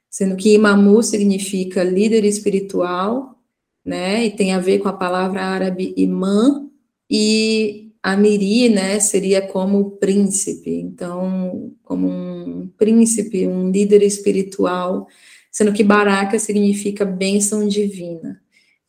sendo 0.09 0.37
que 0.37 0.53
Imamu 0.53 1.03
significa 1.03 1.83
líder 1.83 2.23
espiritual, 2.23 3.37
né, 3.83 4.25
e 4.25 4.31
tem 4.31 4.53
a 4.53 4.59
ver 4.59 4.79
com 4.79 4.87
a 4.87 4.93
palavra 4.93 5.41
árabe 5.41 5.93
imã, 5.97 6.69
e 7.09 7.91
Amiri, 8.01 8.69
né, 8.69 8.97
seria 9.01 9.41
como 9.41 9.91
príncipe, 9.91 10.71
então, 10.71 11.73
como 11.83 12.07
um 12.07 12.69
príncipe, 12.77 13.45
um 13.45 13.69
líder 13.69 14.01
espiritual, 14.03 15.05
sendo 15.51 15.73
que 15.73 15.83
Baraka 15.83 16.39
significa 16.39 17.03
bênção 17.03 17.67
divina. 17.67 18.40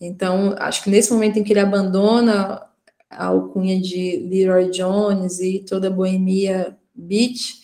Então, 0.04 0.54
acho 0.58 0.82
que 0.82 0.90
nesse 0.90 1.12
momento 1.12 1.38
em 1.38 1.44
que 1.44 1.52
ele 1.52 1.60
abandona 1.60 2.66
a 3.08 3.26
alcunha 3.26 3.80
de 3.80 4.16
Leroy 4.28 4.70
Jones 4.70 5.38
e 5.38 5.60
toda 5.60 5.86
a 5.86 5.90
boemia 5.90 6.76
beat, 6.94 7.62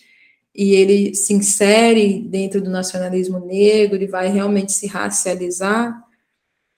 e 0.55 0.73
ele 0.73 1.13
se 1.15 1.33
insere 1.33 2.21
dentro 2.21 2.61
do 2.61 2.69
nacionalismo 2.69 3.39
negro, 3.39 3.95
ele 3.95 4.07
vai 4.07 4.29
realmente 4.29 4.71
se 4.71 4.87
racializar, 4.87 6.01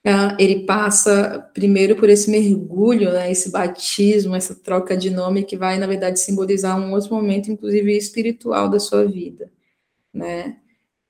ah, 0.04 0.36
ele 0.38 0.66
passa 0.66 1.48
primeiro 1.54 1.94
por 1.94 2.08
esse 2.08 2.28
mergulho, 2.28 3.12
né, 3.12 3.30
esse 3.30 3.50
batismo, 3.50 4.34
essa 4.34 4.54
troca 4.54 4.96
de 4.96 5.10
nome 5.10 5.44
que 5.44 5.56
vai, 5.56 5.78
na 5.78 5.86
verdade, 5.86 6.18
simbolizar 6.18 6.78
um 6.78 6.92
outro 6.92 7.14
momento, 7.14 7.52
inclusive 7.52 7.96
espiritual 7.96 8.68
da 8.68 8.80
sua 8.80 9.04
vida, 9.06 9.50
né? 10.12 10.56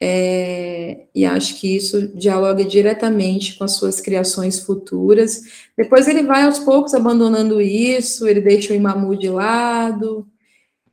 É, 0.05 1.07
e 1.15 1.25
acho 1.25 1.61
que 1.61 1.77
isso 1.77 2.09
dialoga 2.09 2.65
diretamente 2.65 3.57
com 3.57 3.63
as 3.63 3.77
suas 3.77 4.01
criações 4.01 4.59
futuras. 4.59 5.43
Depois 5.79 6.09
ele 6.09 6.25
vai 6.25 6.43
aos 6.43 6.59
poucos 6.59 6.93
abandonando 6.93 7.61
isso, 7.61 8.27
ele 8.27 8.41
deixa 8.41 8.73
o 8.73 8.77
Imamu 8.77 9.17
de 9.17 9.29
lado, 9.29 10.27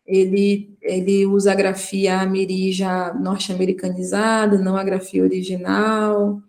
ele, 0.06 0.78
ele 0.80 1.26
usa 1.26 1.54
a 1.54 1.56
grafia 1.56 2.22
Amiri 2.22 2.72
já 2.72 3.12
norte-americanizada, 3.16 4.60
não 4.60 4.78
a 4.78 4.84
grafia 4.84 5.24
original, 5.24 6.40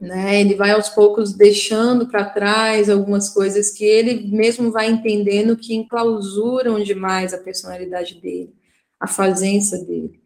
né? 0.00 0.40
Ele 0.40 0.54
vai 0.54 0.70
aos 0.70 0.88
poucos 0.88 1.34
deixando 1.34 2.08
para 2.08 2.24
trás 2.24 2.88
algumas 2.88 3.28
coisas 3.28 3.70
que 3.70 3.84
ele 3.84 4.26
mesmo 4.34 4.72
vai 4.72 4.90
entendendo 4.90 5.54
que 5.54 5.74
enclausuram 5.74 6.82
demais 6.82 7.34
a 7.34 7.38
personalidade 7.38 8.14
dele, 8.22 8.54
a 8.98 9.06
fazença 9.06 9.76
dele. 9.84 10.23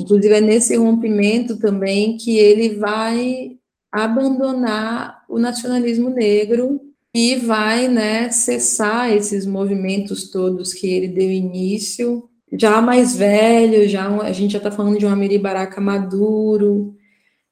Inclusive, 0.00 0.34
é 0.34 0.40
nesse 0.40 0.76
rompimento 0.76 1.58
também 1.58 2.16
que 2.16 2.38
ele 2.38 2.76
vai 2.76 3.56
abandonar 3.90 5.24
o 5.28 5.38
nacionalismo 5.38 6.10
negro 6.10 6.80
e 7.14 7.36
vai 7.36 7.88
né, 7.88 8.30
cessar 8.30 9.10
esses 9.10 9.46
movimentos 9.46 10.30
todos 10.30 10.74
que 10.74 10.86
ele 10.86 11.08
deu 11.08 11.30
início. 11.30 12.28
Já 12.52 12.80
mais 12.80 13.16
velho, 13.16 13.88
já 13.88 14.08
a 14.20 14.32
gente 14.32 14.52
já 14.52 14.58
está 14.58 14.70
falando 14.70 14.98
de 14.98 15.06
um 15.06 15.10
Amiri 15.10 15.38
Baraka 15.38 15.80
maduro, 15.80 16.94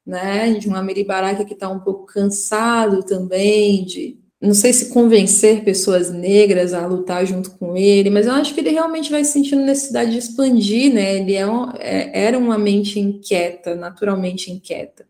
né, 0.06 0.54
de 0.54 0.68
um 0.68 0.74
Amiri 0.74 1.04
Baraka 1.04 1.44
que 1.44 1.54
está 1.54 1.68
um 1.68 1.80
pouco 1.80 2.06
cansado 2.06 3.02
também 3.02 3.84
de 3.84 4.18
não 4.40 4.52
sei 4.54 4.72
se 4.72 4.90
convencer 4.90 5.64
pessoas 5.64 6.12
negras 6.12 6.74
a 6.74 6.86
lutar 6.86 7.24
junto 7.26 7.52
com 7.52 7.76
ele, 7.76 8.10
mas 8.10 8.26
eu 8.26 8.32
acho 8.32 8.54
que 8.54 8.60
ele 8.60 8.70
realmente 8.70 9.10
vai 9.10 9.24
sentindo 9.24 9.62
necessidade 9.62 10.10
de 10.12 10.18
expandir, 10.18 10.92
né? 10.92 11.16
Ele 11.16 11.34
é, 11.34 11.46
um, 11.46 11.70
é 11.78 12.10
era 12.26 12.38
uma 12.38 12.58
mente 12.58 13.00
inquieta, 13.00 13.74
naturalmente 13.74 14.52
inquieta. 14.52 15.06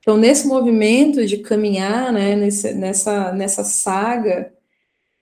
Então, 0.00 0.16
nesse 0.16 0.46
movimento 0.46 1.26
de 1.26 1.38
caminhar, 1.38 2.12
né, 2.12 2.34
nesse, 2.36 2.72
nessa, 2.74 3.32
nessa 3.32 3.64
saga 3.64 4.52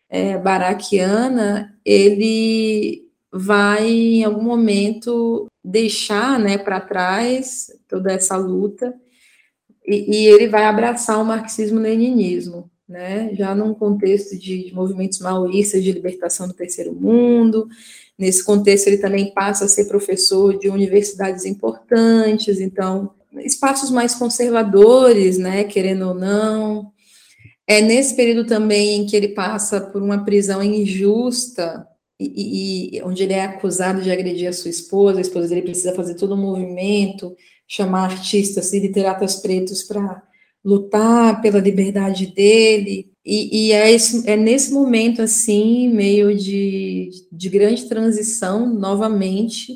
é, 0.09 0.39
baraquiana, 0.39 1.77
ele 1.85 3.09
vai, 3.33 3.89
em 3.89 4.25
algum 4.25 4.43
momento, 4.43 5.47
deixar 5.65 6.39
né, 6.39 6.59
para 6.59 6.81
trás 6.81 7.69
toda 7.89 8.13
essa 8.13 8.37
luta 8.37 8.95
e, 9.87 10.25
e 10.25 10.27
ele 10.27 10.49
vai 10.49 10.65
abraçar 10.65 11.21
o 11.21 11.25
marxismo-leninismo 11.25 12.71
né, 12.89 13.31
já 13.35 13.55
num 13.55 13.75
contexto 13.75 14.39
de, 14.39 14.65
de 14.65 14.75
movimentos 14.75 15.19
maoístas 15.19 15.83
de 15.83 15.93
libertação 15.93 16.47
do 16.47 16.55
terceiro 16.55 16.95
mundo. 16.95 17.69
Nesse 18.19 18.45
contexto, 18.45 18.87
ele 18.87 18.99
também 18.99 19.33
passa 19.33 19.65
a 19.65 19.69
ser 19.69 19.87
professor 19.87 20.59
de 20.59 20.69
universidades 20.69 21.45
importantes, 21.45 22.61
então, 22.61 23.11
espaços 23.39 23.91
mais 23.91 24.15
conservadores, 24.15 25.37
né, 25.37 25.65
querendo 25.65 26.09
ou 26.09 26.15
não. 26.15 26.93
É 27.67 27.81
nesse 27.81 28.15
período 28.15 28.47
também 28.47 29.05
que 29.07 29.17
ele 29.17 29.29
passa 29.29 29.81
por 29.81 30.01
uma 30.01 30.25
prisão 30.25 30.63
injusta, 30.63 31.87
e, 32.19 32.97
e, 32.97 33.03
onde 33.03 33.23
ele 33.23 33.35
é 33.35 33.45
acusado 33.45 34.01
de 34.01 34.11
agredir 34.11 34.49
a 34.49 34.53
sua 34.53 34.71
esposa, 34.71 35.19
a 35.19 35.21
esposa 35.21 35.49
dele 35.49 35.63
precisa 35.63 35.95
fazer 35.95 36.15
todo 36.15 36.35
um 36.35 36.41
movimento, 36.41 37.37
chamar 37.69 38.11
artistas 38.11 38.73
e 38.73 38.81
literatas 38.81 39.37
pretos 39.37 39.83
para 39.83 40.23
lutar 40.67 41.41
pela 41.41 41.61
liberdade 41.61 42.27
dele. 42.27 43.13
E, 43.25 43.69
e 43.69 43.73
é, 43.73 43.93
esse, 43.93 44.29
é, 44.29 44.37
nesse 44.37 44.73
momento, 44.73 45.23
assim, 45.23 45.89
meio 45.89 46.37
de, 46.37 47.09
de 47.31 47.49
grande 47.49 47.89
transição, 47.89 48.67
novamente, 48.69 49.75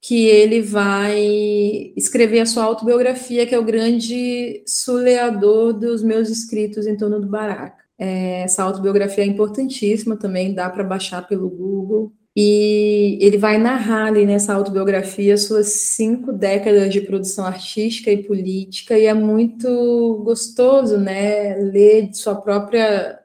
que 0.00 0.26
ele 0.26 0.62
vai 0.62 1.92
escrever 1.94 2.40
a 2.40 2.46
sua 2.46 2.64
autobiografia, 2.64 3.46
que 3.46 3.54
é 3.54 3.58
o 3.58 3.64
grande 3.64 4.62
suleador 4.66 5.74
dos 5.74 6.02
meus 6.02 6.30
escritos 6.30 6.86
em 6.86 6.96
torno 6.96 7.20
do 7.20 7.28
Baraka. 7.28 7.84
É, 7.98 8.42
essa 8.42 8.62
autobiografia 8.62 9.24
é 9.24 9.26
importantíssima 9.26 10.16
também, 10.16 10.54
dá 10.54 10.70
para 10.70 10.84
baixar 10.84 11.28
pelo 11.28 11.50
Google. 11.50 12.12
E 12.40 13.18
ele 13.20 13.36
vai 13.36 13.58
narrar 13.58 14.06
ali 14.06 14.24
nessa 14.24 14.54
autobiografia 14.54 15.36
suas 15.36 15.72
cinco 15.72 16.32
décadas 16.32 16.92
de 16.92 17.00
produção 17.00 17.44
artística 17.44 18.12
e 18.12 18.22
política, 18.22 18.96
e 18.96 19.06
é 19.06 19.12
muito 19.12 20.22
gostoso, 20.22 20.96
né, 20.98 21.56
ler 21.56 22.14
sua 22.14 22.36
própria, 22.36 23.18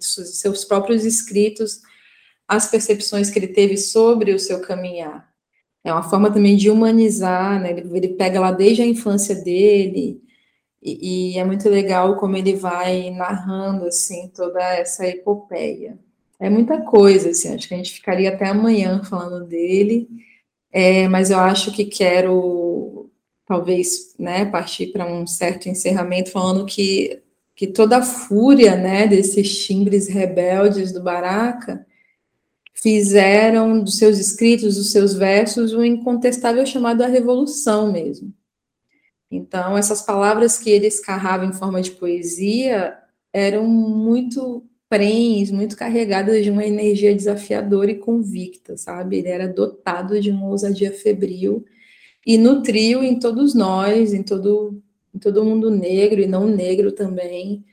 seus 0.00 0.64
próprios 0.64 1.04
escritos, 1.04 1.82
as 2.48 2.68
percepções 2.68 3.30
que 3.30 3.38
ele 3.38 3.46
teve 3.46 3.76
sobre 3.76 4.34
o 4.34 4.40
seu 4.40 4.60
caminhar. 4.60 5.28
É 5.84 5.92
uma 5.92 6.10
forma 6.10 6.28
também 6.28 6.56
de 6.56 6.68
humanizar, 6.68 7.62
né, 7.62 7.70
ele, 7.70 7.88
ele 7.96 8.08
pega 8.08 8.40
lá 8.40 8.50
desde 8.50 8.82
a 8.82 8.86
infância 8.86 9.36
dele, 9.36 10.20
e, 10.82 11.34
e 11.34 11.38
é 11.38 11.44
muito 11.44 11.68
legal 11.68 12.16
como 12.16 12.36
ele 12.36 12.56
vai 12.56 13.10
narrando, 13.10 13.84
assim, 13.86 14.32
toda 14.34 14.60
essa 14.60 15.06
epopeia. 15.06 15.96
É 16.40 16.48
muita 16.48 16.80
coisa, 16.82 17.30
assim, 17.30 17.54
acho 17.54 17.66
que 17.66 17.74
a 17.74 17.76
gente 17.76 17.92
ficaria 17.92 18.28
até 18.28 18.46
amanhã 18.46 19.02
falando 19.02 19.44
dele, 19.44 20.08
é, 20.70 21.08
mas 21.08 21.30
eu 21.30 21.38
acho 21.38 21.72
que 21.72 21.84
quero, 21.84 23.10
talvez, 23.44 24.14
né, 24.18 24.44
partir 24.44 24.92
para 24.92 25.04
um 25.06 25.26
certo 25.26 25.68
encerramento, 25.68 26.30
falando 26.30 26.64
que, 26.64 27.20
que 27.56 27.66
toda 27.66 27.98
a 27.98 28.02
fúria, 28.02 28.76
né, 28.76 29.08
desses 29.08 29.66
timbres 29.66 30.08
rebeldes 30.08 30.92
do 30.92 31.02
Baraka 31.02 31.84
fizeram 32.72 33.82
dos 33.82 33.98
seus 33.98 34.18
escritos, 34.18 34.76
dos 34.76 34.92
seus 34.92 35.14
versos, 35.14 35.74
um 35.74 35.82
incontestável 35.84 36.64
chamado 36.64 37.02
à 37.02 37.06
revolução 37.08 37.90
mesmo. 37.90 38.32
Então, 39.30 39.76
essas 39.76 40.02
palavras 40.02 40.56
que 40.58 40.70
ele 40.70 40.86
escarrava 40.86 41.44
em 41.44 41.52
forma 41.52 41.82
de 41.82 41.90
poesia 41.90 42.96
eram 43.32 43.66
muito 43.66 44.64
prens, 44.88 45.50
muito 45.50 45.76
carregadas 45.76 46.42
de 46.42 46.50
uma 46.50 46.64
energia 46.64 47.14
desafiadora 47.14 47.90
e 47.90 47.98
convicta, 47.98 48.76
sabe? 48.76 49.18
Ele 49.18 49.28
era 49.28 49.46
dotado 49.46 50.20
de 50.20 50.30
uma 50.30 50.48
ousadia 50.48 50.92
febril 50.92 51.64
e 52.26 52.38
nutriu 52.38 53.02
em 53.02 53.18
todos 53.18 53.54
nós, 53.54 54.12
em 54.14 54.22
todo, 54.22 54.82
em 55.14 55.18
todo 55.18 55.44
mundo 55.44 55.70
negro 55.70 56.20
e 56.20 56.26
não 56.26 56.46
negro 56.46 56.92
também, 56.92 57.64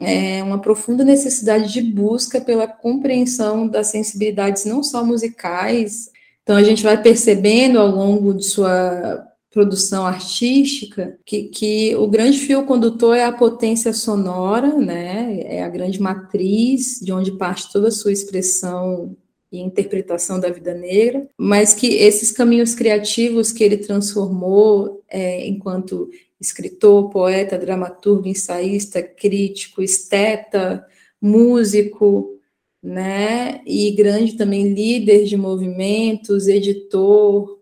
é 0.00 0.42
uma 0.42 0.60
profunda 0.60 1.04
necessidade 1.04 1.72
de 1.72 1.82
busca 1.82 2.40
pela 2.40 2.68
compreensão 2.68 3.66
das 3.66 3.88
sensibilidades 3.88 4.64
não 4.64 4.82
só 4.82 5.04
musicais. 5.04 6.10
Então 6.42 6.56
a 6.56 6.62
gente 6.62 6.82
vai 6.82 7.00
percebendo 7.02 7.78
ao 7.78 7.88
longo 7.88 8.32
de 8.32 8.44
sua 8.44 9.27
produção 9.50 10.06
artística, 10.06 11.18
que, 11.24 11.44
que 11.44 11.96
o 11.96 12.06
grande 12.06 12.38
fio 12.38 12.64
condutor 12.64 13.16
é 13.16 13.24
a 13.24 13.32
potência 13.32 13.92
sonora, 13.92 14.74
né? 14.76 15.40
É 15.40 15.62
a 15.62 15.68
grande 15.68 16.00
matriz 16.00 17.00
de 17.00 17.12
onde 17.12 17.32
parte 17.32 17.72
toda 17.72 17.88
a 17.88 17.92
sua 17.92 18.12
expressão 18.12 19.16
e 19.50 19.60
interpretação 19.60 20.38
da 20.38 20.50
vida 20.50 20.74
negra, 20.74 21.26
mas 21.38 21.72
que 21.72 21.86
esses 21.86 22.30
caminhos 22.30 22.74
criativos 22.74 23.50
que 23.50 23.64
ele 23.64 23.78
transformou 23.78 25.02
é, 25.08 25.46
enquanto 25.46 26.10
escritor, 26.38 27.08
poeta, 27.08 27.58
dramaturgo, 27.58 28.28
ensaísta, 28.28 29.02
crítico, 29.02 29.82
esteta, 29.82 30.86
músico, 31.20 32.38
né? 32.82 33.60
E 33.66 33.90
grande 33.92 34.36
também 34.36 34.72
líder 34.72 35.24
de 35.24 35.36
movimentos, 35.36 36.46
editor, 36.46 37.58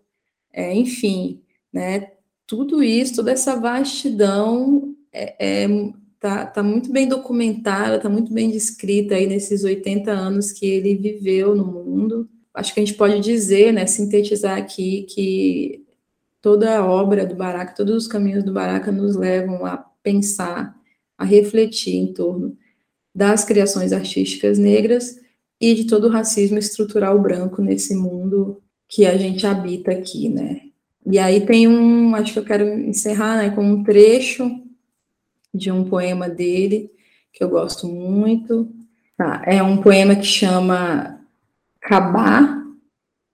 é, 0.52 0.74
enfim, 0.74 1.40
né? 1.76 2.12
Tudo 2.46 2.82
isso, 2.82 3.16
toda 3.16 3.32
essa 3.32 3.54
vastidão 3.60 4.94
é, 5.12 5.64
é 5.64 5.68
tá, 6.18 6.46
tá 6.46 6.62
muito 6.62 6.90
bem 6.90 7.06
documentada, 7.06 8.00
tá 8.00 8.08
muito 8.08 8.32
bem 8.32 8.50
descrita 8.50 9.14
aí 9.14 9.26
nesses 9.26 9.62
80 9.62 10.10
anos 10.10 10.52
que 10.52 10.66
ele 10.66 10.94
viveu 10.96 11.54
no 11.54 11.66
mundo. 11.66 12.28
Acho 12.54 12.72
que 12.72 12.80
a 12.80 12.84
gente 12.84 12.96
pode 12.96 13.20
dizer, 13.20 13.72
né, 13.72 13.86
sintetizar 13.86 14.56
aqui 14.56 15.02
que 15.02 15.84
toda 16.40 16.78
a 16.78 16.86
obra 16.86 17.26
do 17.26 17.34
Baraka, 17.34 17.74
todos 17.74 17.94
os 17.94 18.06
caminhos 18.08 18.42
do 18.42 18.52
Baraka 18.52 18.90
nos 18.90 19.16
levam 19.16 19.66
a 19.66 19.76
pensar, 20.02 20.74
a 21.18 21.24
refletir 21.24 21.96
em 21.96 22.12
torno 22.14 22.56
das 23.14 23.44
criações 23.44 23.92
artísticas 23.92 24.58
negras 24.58 25.20
e 25.60 25.74
de 25.74 25.84
todo 25.86 26.06
o 26.06 26.10
racismo 26.10 26.58
estrutural 26.58 27.20
branco 27.20 27.60
nesse 27.60 27.94
mundo 27.94 28.62
que 28.88 29.04
a 29.04 29.16
gente 29.16 29.46
habita 29.46 29.90
aqui, 29.90 30.28
né? 30.28 30.65
E 31.08 31.20
aí 31.20 31.46
tem 31.46 31.68
um, 31.68 32.16
acho 32.16 32.32
que 32.32 32.38
eu 32.40 32.44
quero 32.44 32.66
encerrar 32.80 33.36
né, 33.36 33.50
com 33.50 33.62
um 33.62 33.84
trecho 33.84 34.50
de 35.54 35.70
um 35.70 35.84
poema 35.84 36.28
dele, 36.28 36.90
que 37.32 37.44
eu 37.44 37.48
gosto 37.48 37.86
muito. 37.86 38.68
Tá, 39.16 39.42
é 39.46 39.62
um 39.62 39.78
poema 39.78 40.16
que 40.16 40.24
chama 40.26 41.20
Cabá, 41.80 42.60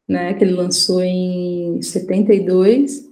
né, 0.06 0.34
que 0.34 0.44
ele 0.44 0.52
lançou 0.52 1.02
em 1.02 1.80
72, 1.80 3.10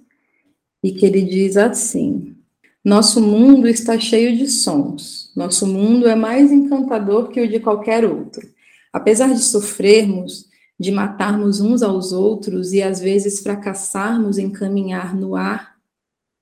e 0.83 0.93
que 0.93 1.07
ele 1.07 1.23
diz 1.23 1.57
assim: 1.57 2.37
Nosso 2.85 3.21
mundo 3.21 3.67
está 3.67 3.99
cheio 3.99 4.37
de 4.37 4.47
sons. 4.47 5.33
Nosso 5.35 5.67
mundo 5.67 6.07
é 6.07 6.15
mais 6.15 6.53
encantador 6.53 7.29
que 7.29 7.41
o 7.41 7.49
de 7.49 7.61
qualquer 7.61 8.05
outro. 8.05 8.47
Apesar 8.93 9.33
de 9.33 9.41
sofrermos, 9.41 10.50
de 10.81 10.91
matarmos 10.91 11.61
uns 11.61 11.83
aos 11.83 12.11
outros 12.11 12.73
e 12.73 12.83
às 12.83 13.01
vezes 13.01 13.41
fracassarmos 13.41 14.39
em 14.39 14.49
caminhar 14.49 15.15
no 15.15 15.37
ar, 15.37 15.77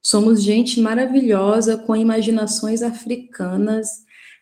somos 0.00 0.40
gente 0.40 0.80
maravilhosa 0.80 1.76
com 1.76 1.96
imaginações 1.96 2.80
africanas, 2.80 3.88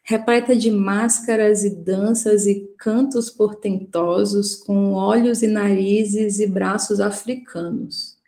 repleta 0.05 0.55
de 0.55 0.71
máscaras 0.71 1.65
e 1.65 1.71
danças 1.71 2.47
e 2.47 2.69
cantos 2.77 3.31
portentosos, 3.31 4.55
com 4.55 4.93
olhos 4.93 5.43
e 5.43 5.47
narizes 5.47 6.41
e 6.41 6.47
braços 6.47 7.01
africanos. 7.01 8.19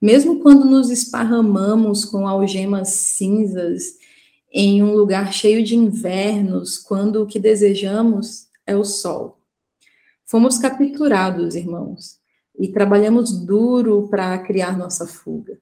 Mesmo 0.00 0.40
quando 0.40 0.64
nos 0.64 0.88
esparramamos 0.88 2.06
com 2.06 2.26
algemas 2.26 2.88
cinzas 2.88 3.98
em 4.50 4.82
um 4.82 4.94
lugar 4.94 5.30
cheio 5.30 5.62
de 5.62 5.76
invernos, 5.76 6.78
quando 6.78 7.22
o 7.22 7.26
que 7.26 7.38
desejamos 7.38 8.46
é 8.66 8.74
o 8.74 8.82
sol. 8.82 9.41
Fomos 10.32 10.56
capturados, 10.56 11.54
irmãos, 11.54 12.18
e 12.58 12.66
trabalhamos 12.66 13.44
duro 13.44 14.08
para 14.08 14.38
criar 14.38 14.78
nossa 14.78 15.06
fuga. 15.06 15.58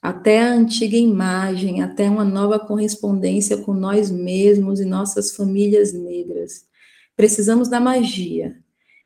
Até 0.00 0.40
a 0.42 0.54
antiga 0.54 0.96
imagem, 0.96 1.82
até 1.82 2.08
uma 2.08 2.24
nova 2.24 2.58
correspondência 2.58 3.58
com 3.58 3.74
nós 3.74 4.10
mesmos 4.10 4.80
e 4.80 4.86
nossas 4.86 5.36
famílias 5.36 5.92
negras. 5.92 6.64
Precisamos 7.14 7.68
da 7.68 7.78
magia 7.78 8.56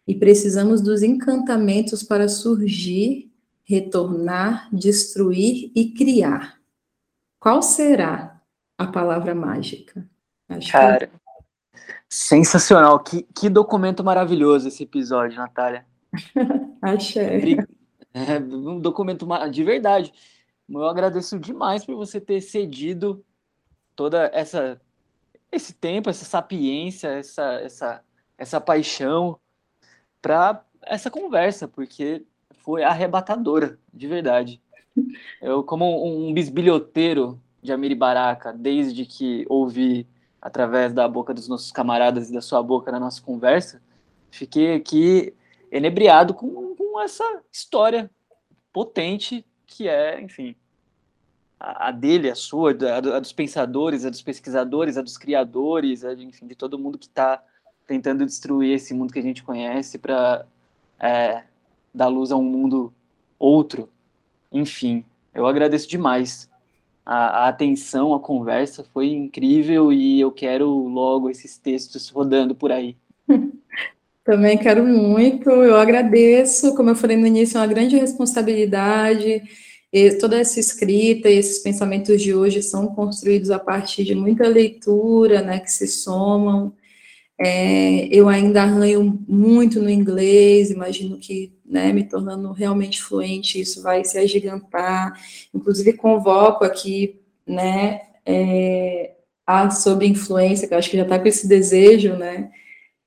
e 0.07 0.15
precisamos 0.15 0.81
dos 0.81 1.03
encantamentos 1.03 2.05
para 2.05 2.29
surgir, 2.29 3.33
retornar, 3.65 4.69
destruir 4.73 5.73
e 5.75 5.91
criar. 5.91 6.61
Qual 7.41 7.63
será 7.63 8.41
a 8.79 8.87
palavra 8.87 9.35
mágica? 9.35 10.09
Acho 10.49 10.71
Cara, 10.71 11.09
que... 11.09 11.30
Sensacional. 12.11 12.99
Que, 12.99 13.23
que 13.23 13.49
documento 13.49 14.03
maravilhoso 14.03 14.67
esse 14.67 14.83
episódio, 14.83 15.39
Natália. 15.39 15.87
Achei. 16.83 17.57
É 18.13 18.39
um 18.39 18.81
documento 18.81 19.25
de 19.49 19.63
verdade. 19.63 20.13
Eu 20.69 20.85
agradeço 20.87 21.39
demais 21.39 21.85
por 21.85 21.95
você 21.95 22.21
ter 22.21 22.41
cedido 22.41 23.25
toda 23.95 24.29
essa 24.35 24.81
esse 25.53 25.73
tempo, 25.73 26.11
essa 26.11 26.25
sapiência, 26.25 27.09
essa 27.09 27.53
essa 27.61 28.05
essa 28.37 28.61
paixão 28.61 29.39
para 30.21 30.65
essa 30.83 31.11
conversa, 31.11 31.69
porque 31.69 32.25
foi 32.59 32.83
arrebatadora, 32.83 33.79
de 33.93 34.09
verdade. 34.09 34.61
Eu 35.41 35.63
como 35.63 36.05
um 36.05 36.33
bisbilhoteiro 36.33 37.41
de 37.63 37.73
Amiri 37.73 37.95
Baraka, 37.95 38.53
desde 38.53 39.05
que 39.07 39.45
ouvi 39.49 40.09
através 40.41 40.93
da 40.93 41.07
boca 41.07 41.35
dos 41.35 41.49
nossos 41.49 41.71
camaradas 41.71 42.31
e 42.31 42.33
da 42.33 42.41
sua 42.41 42.63
boca 42.63 42.91
na 42.91 43.01
nossa 43.01 43.21
conversa, 43.21 43.83
fiquei 44.31 44.75
aqui 44.75 45.35
enebriado 45.71 46.35
com, 46.35 46.75
com 46.75 47.01
essa 47.01 47.43
história 47.53 48.11
potente 48.73 49.45
que 49.67 49.89
é, 49.89 50.21
enfim, 50.21 50.57
a, 51.59 51.89
a 51.89 51.91
dele, 51.91 52.31
a 52.31 52.35
sua, 52.35 52.73
a, 52.73 53.17
a, 53.17 53.21
dos 53.21 53.33
pensadores, 53.33 54.05
a 54.05 54.11
dos 54.11 54.23
pesquisadores, 54.23 54.97
a 54.97 55.03
dos 55.03 55.19
criadores, 55.19 56.05
a, 56.05 56.15
enfim, 56.15 56.47
de 56.47 56.55
todo 56.55 56.79
mundo 56.79 56.99
que 56.99 57.07
está 57.07 57.43
tentando 57.87 58.25
destruir 58.25 58.75
esse 58.75 58.95
mundo 58.95 59.13
que 59.13 59.19
a 59.19 59.23
gente 59.23 59.43
conhece 59.43 59.99
para 59.99 60.47
é, 60.99 61.45
dar 61.95 62.09
luz 62.09 62.33
a 62.33 62.37
um 62.37 62.43
mundo 62.43 62.93
outro. 63.39 63.89
Enfim, 64.51 65.05
eu 65.35 65.47
agradeço 65.47 65.89
demais 65.89 66.49
a, 67.05 67.45
a, 67.45 67.49
atenção, 67.49 68.15
a 68.15 68.21
conversa 68.21 68.85
foi 68.93 69.09
incrível 69.09 69.93
e 69.93 70.21
eu 70.21 70.31
quero 70.31 70.69
logo 70.69 71.31
esses 71.31 71.57
textos 71.59 72.09
rodando 72.09 72.55
por 72.55 72.71
aí. 72.71 72.97
Também 74.25 74.59
quero 74.59 74.85
muito, 74.85 75.49
eu 75.51 75.77
agradeço, 75.77 76.75
como 76.77 76.91
eu 76.91 76.95
falei 76.95 77.17
no 77.17 77.27
início, 77.27 77.57
é 77.57 77.61
uma 77.61 77.67
grande 77.67 77.97
responsabilidade. 77.97 79.43
E 79.93 80.13
toda 80.13 80.39
essa 80.39 80.61
escrita 80.61 81.29
e 81.29 81.37
esses 81.37 81.59
pensamentos 81.59 82.23
de 82.23 82.33
hoje 82.33 82.63
são 82.63 82.87
construídos 82.95 83.51
a 83.51 83.59
partir 83.59 84.05
de 84.05 84.15
muita 84.15 84.47
leitura, 84.47 85.43
né, 85.43 85.59
que 85.59 85.73
se 85.73 85.89
somam. 85.89 86.73
É, 87.39 88.07
eu 88.09 88.29
ainda 88.29 88.63
arranho 88.63 89.19
muito 89.27 89.83
no 89.83 89.91
inglês, 89.91 90.71
imagino 90.71 91.19
que 91.19 91.53
né, 91.71 91.93
me 91.93 92.03
tornando 92.03 92.51
realmente 92.51 93.01
fluente, 93.01 93.61
isso 93.61 93.81
vai 93.81 94.05
se 94.05 94.19
agigantar. 94.19 95.13
Inclusive, 95.55 95.93
convoco 95.93 96.65
aqui, 96.65 97.21
né, 97.47 98.01
é, 98.27 99.13
a 99.47 99.71
Sob 99.71 100.05
Influência, 100.05 100.67
que 100.67 100.75
eu 100.75 100.79
acho 100.79 100.91
que 100.91 100.97
já 100.97 101.05
está 101.05 101.19
com 101.19 101.29
esse 101.29 101.47
desejo, 101.47 102.15
né, 102.17 102.51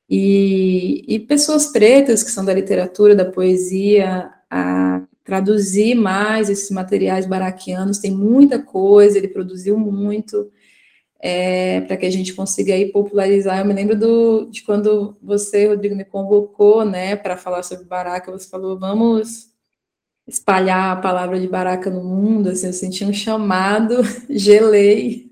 e, 0.09 1.03
e 1.07 1.19
pessoas 1.19 1.67
pretas 1.67 2.23
que 2.23 2.31
são 2.31 2.45
da 2.45 2.53
literatura, 2.53 3.15
da 3.15 3.25
poesia, 3.25 4.31
a 4.49 5.01
traduzir 5.23 5.95
mais 5.95 6.49
esses 6.49 6.69
materiais 6.69 7.25
baraquianos, 7.25 7.99
tem 7.99 8.11
muita 8.11 8.59
coisa, 8.59 9.17
ele 9.17 9.27
produziu 9.27 9.77
muito, 9.77 10.51
é, 11.25 11.79
para 11.79 11.95
que 11.95 12.05
a 12.05 12.11
gente 12.11 12.33
consiga 12.33 12.73
aí 12.73 12.91
popularizar. 12.91 13.59
Eu 13.59 13.65
me 13.65 13.73
lembro 13.73 13.97
do, 13.97 14.45
de 14.51 14.61
quando 14.61 15.15
você, 15.21 15.65
Rodrigo, 15.67 15.95
me 15.95 16.03
convocou, 16.03 16.83
né, 16.83 17.15
para 17.15 17.37
falar 17.37 17.63
sobre 17.63 17.85
Baraka, 17.85 18.29
você 18.29 18.49
falou, 18.49 18.77
vamos 18.77 19.47
espalhar 20.27 20.97
a 20.97 21.01
palavra 21.01 21.39
de 21.39 21.47
Baraka 21.47 21.89
no 21.89 22.03
mundo, 22.03 22.49
assim, 22.49 22.67
eu 22.67 22.73
senti 22.73 23.05
um 23.05 23.13
chamado, 23.13 23.95
gelei. 24.29 25.29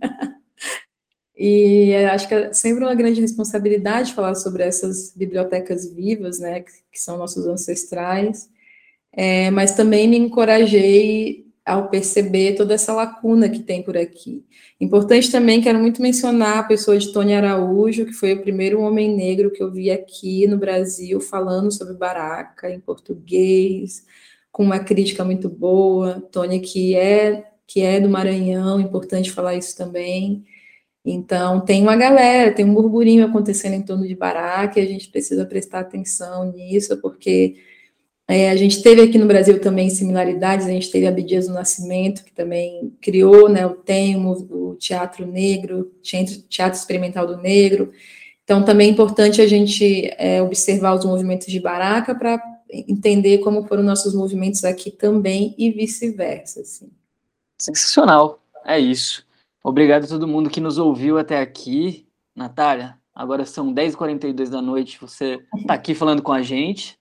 E 1.35 1.93
acho 2.05 2.25
que 2.25 2.35
é 2.35 2.53
sempre 2.53 2.85
uma 2.85 2.95
grande 2.95 3.19
responsabilidade 3.19 4.13
falar 4.13 4.35
sobre 4.35 4.63
essas 4.63 5.13
bibliotecas 5.13 5.91
vivas, 5.93 6.39
né, 6.39 6.61
que 6.61 6.99
são 7.01 7.17
nossos 7.17 7.45
ancestrais, 7.45 8.49
é, 9.11 9.51
mas 9.51 9.75
também 9.75 10.07
me 10.07 10.17
encorajei 10.17 11.50
ao 11.65 11.89
perceber 11.89 12.55
toda 12.55 12.73
essa 12.73 12.93
lacuna 12.93 13.49
que 13.49 13.59
tem 13.59 13.83
por 13.83 13.95
aqui. 13.95 14.43
Importante 14.79 15.31
também, 15.31 15.61
quero 15.61 15.79
muito 15.79 16.01
mencionar 16.01 16.59
a 16.59 16.63
pessoa 16.63 16.97
de 16.97 17.13
Tony 17.13 17.33
Araújo, 17.35 18.05
que 18.05 18.13
foi 18.13 18.33
o 18.33 18.41
primeiro 18.41 18.81
homem 18.81 19.15
negro 19.15 19.51
que 19.51 19.61
eu 19.61 19.71
vi 19.71 19.91
aqui 19.91 20.47
no 20.47 20.57
Brasil 20.57 21.21
falando 21.21 21.71
sobre 21.71 21.93
Baraca 21.93 22.69
em 22.69 22.79
português, 22.79 24.03
com 24.51 24.63
uma 24.63 24.79
crítica 24.79 25.23
muito 25.23 25.47
boa. 25.49 26.21
Tony 26.31 26.59
que 26.59 26.95
é 26.95 27.45
que 27.67 27.81
é 27.81 28.01
do 28.01 28.09
Maranhão, 28.09 28.81
importante 28.81 29.31
falar 29.31 29.55
isso 29.55 29.77
também. 29.77 30.43
Então, 31.05 31.61
tem 31.61 31.81
uma 31.81 31.95
galera, 31.95 32.53
tem 32.53 32.65
um 32.65 32.73
burburinho 32.73 33.25
acontecendo 33.25 33.75
em 33.75 33.81
torno 33.81 34.05
de 34.05 34.13
Baraca, 34.13 34.79
e 34.79 34.83
a 34.83 34.85
gente 34.85 35.09
precisa 35.09 35.45
prestar 35.45 35.79
atenção 35.79 36.51
nisso, 36.51 36.97
porque 37.01 37.55
é, 38.31 38.49
a 38.49 38.55
gente 38.55 38.81
teve 38.81 39.01
aqui 39.01 39.17
no 39.17 39.25
Brasil 39.25 39.59
também 39.59 39.89
similaridades, 39.89 40.65
a 40.65 40.69
gente 40.69 40.89
teve 40.89 41.05
Abdias 41.05 41.47
do 41.47 41.53
Nascimento, 41.53 42.23
que 42.23 42.31
também 42.31 42.93
criou 43.01 43.49
né, 43.49 43.65
o 43.65 43.71
TEM, 43.71 44.25
o 44.25 44.75
Teatro 44.79 45.27
Negro, 45.27 45.91
Teatro 46.01 46.79
Experimental 46.79 47.27
do 47.27 47.35
Negro. 47.35 47.91
Então, 48.45 48.63
também 48.63 48.87
é 48.87 48.91
importante 48.91 49.41
a 49.41 49.47
gente 49.47 50.09
é, 50.17 50.41
observar 50.41 50.95
os 50.95 51.03
movimentos 51.03 51.47
de 51.47 51.59
Baraca 51.59 52.15
para 52.15 52.41
entender 52.71 53.39
como 53.39 53.67
foram 53.67 53.83
nossos 53.83 54.15
movimentos 54.15 54.63
aqui 54.63 54.89
também 54.89 55.53
e 55.57 55.69
vice-versa. 55.69 56.61
Assim. 56.61 56.89
Sensacional, 57.59 58.41
é 58.65 58.79
isso. 58.79 59.25
Obrigado 59.61 60.05
a 60.05 60.07
todo 60.07 60.27
mundo 60.27 60.49
que 60.49 60.61
nos 60.61 60.77
ouviu 60.77 61.17
até 61.17 61.41
aqui. 61.41 62.07
Natália, 62.33 62.97
agora 63.13 63.45
são 63.45 63.73
10h42 63.73 64.49
da 64.49 64.61
noite, 64.61 64.97
você 65.01 65.37
está 65.57 65.73
aqui 65.73 65.93
falando 65.93 66.21
com 66.21 66.31
a 66.31 66.41
gente. 66.41 66.97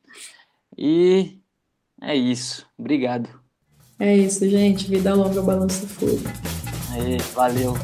E 0.81 1.39
é 2.01 2.17
isso. 2.17 2.67
Obrigado. 2.79 3.29
É 3.99 4.17
isso, 4.17 4.49
gente. 4.49 4.89
Vida 4.89 5.13
longa, 5.13 5.43
balanço 5.43 5.87
fogo. 5.87 6.23
Aí, 6.93 7.19
valeu. 7.35 7.75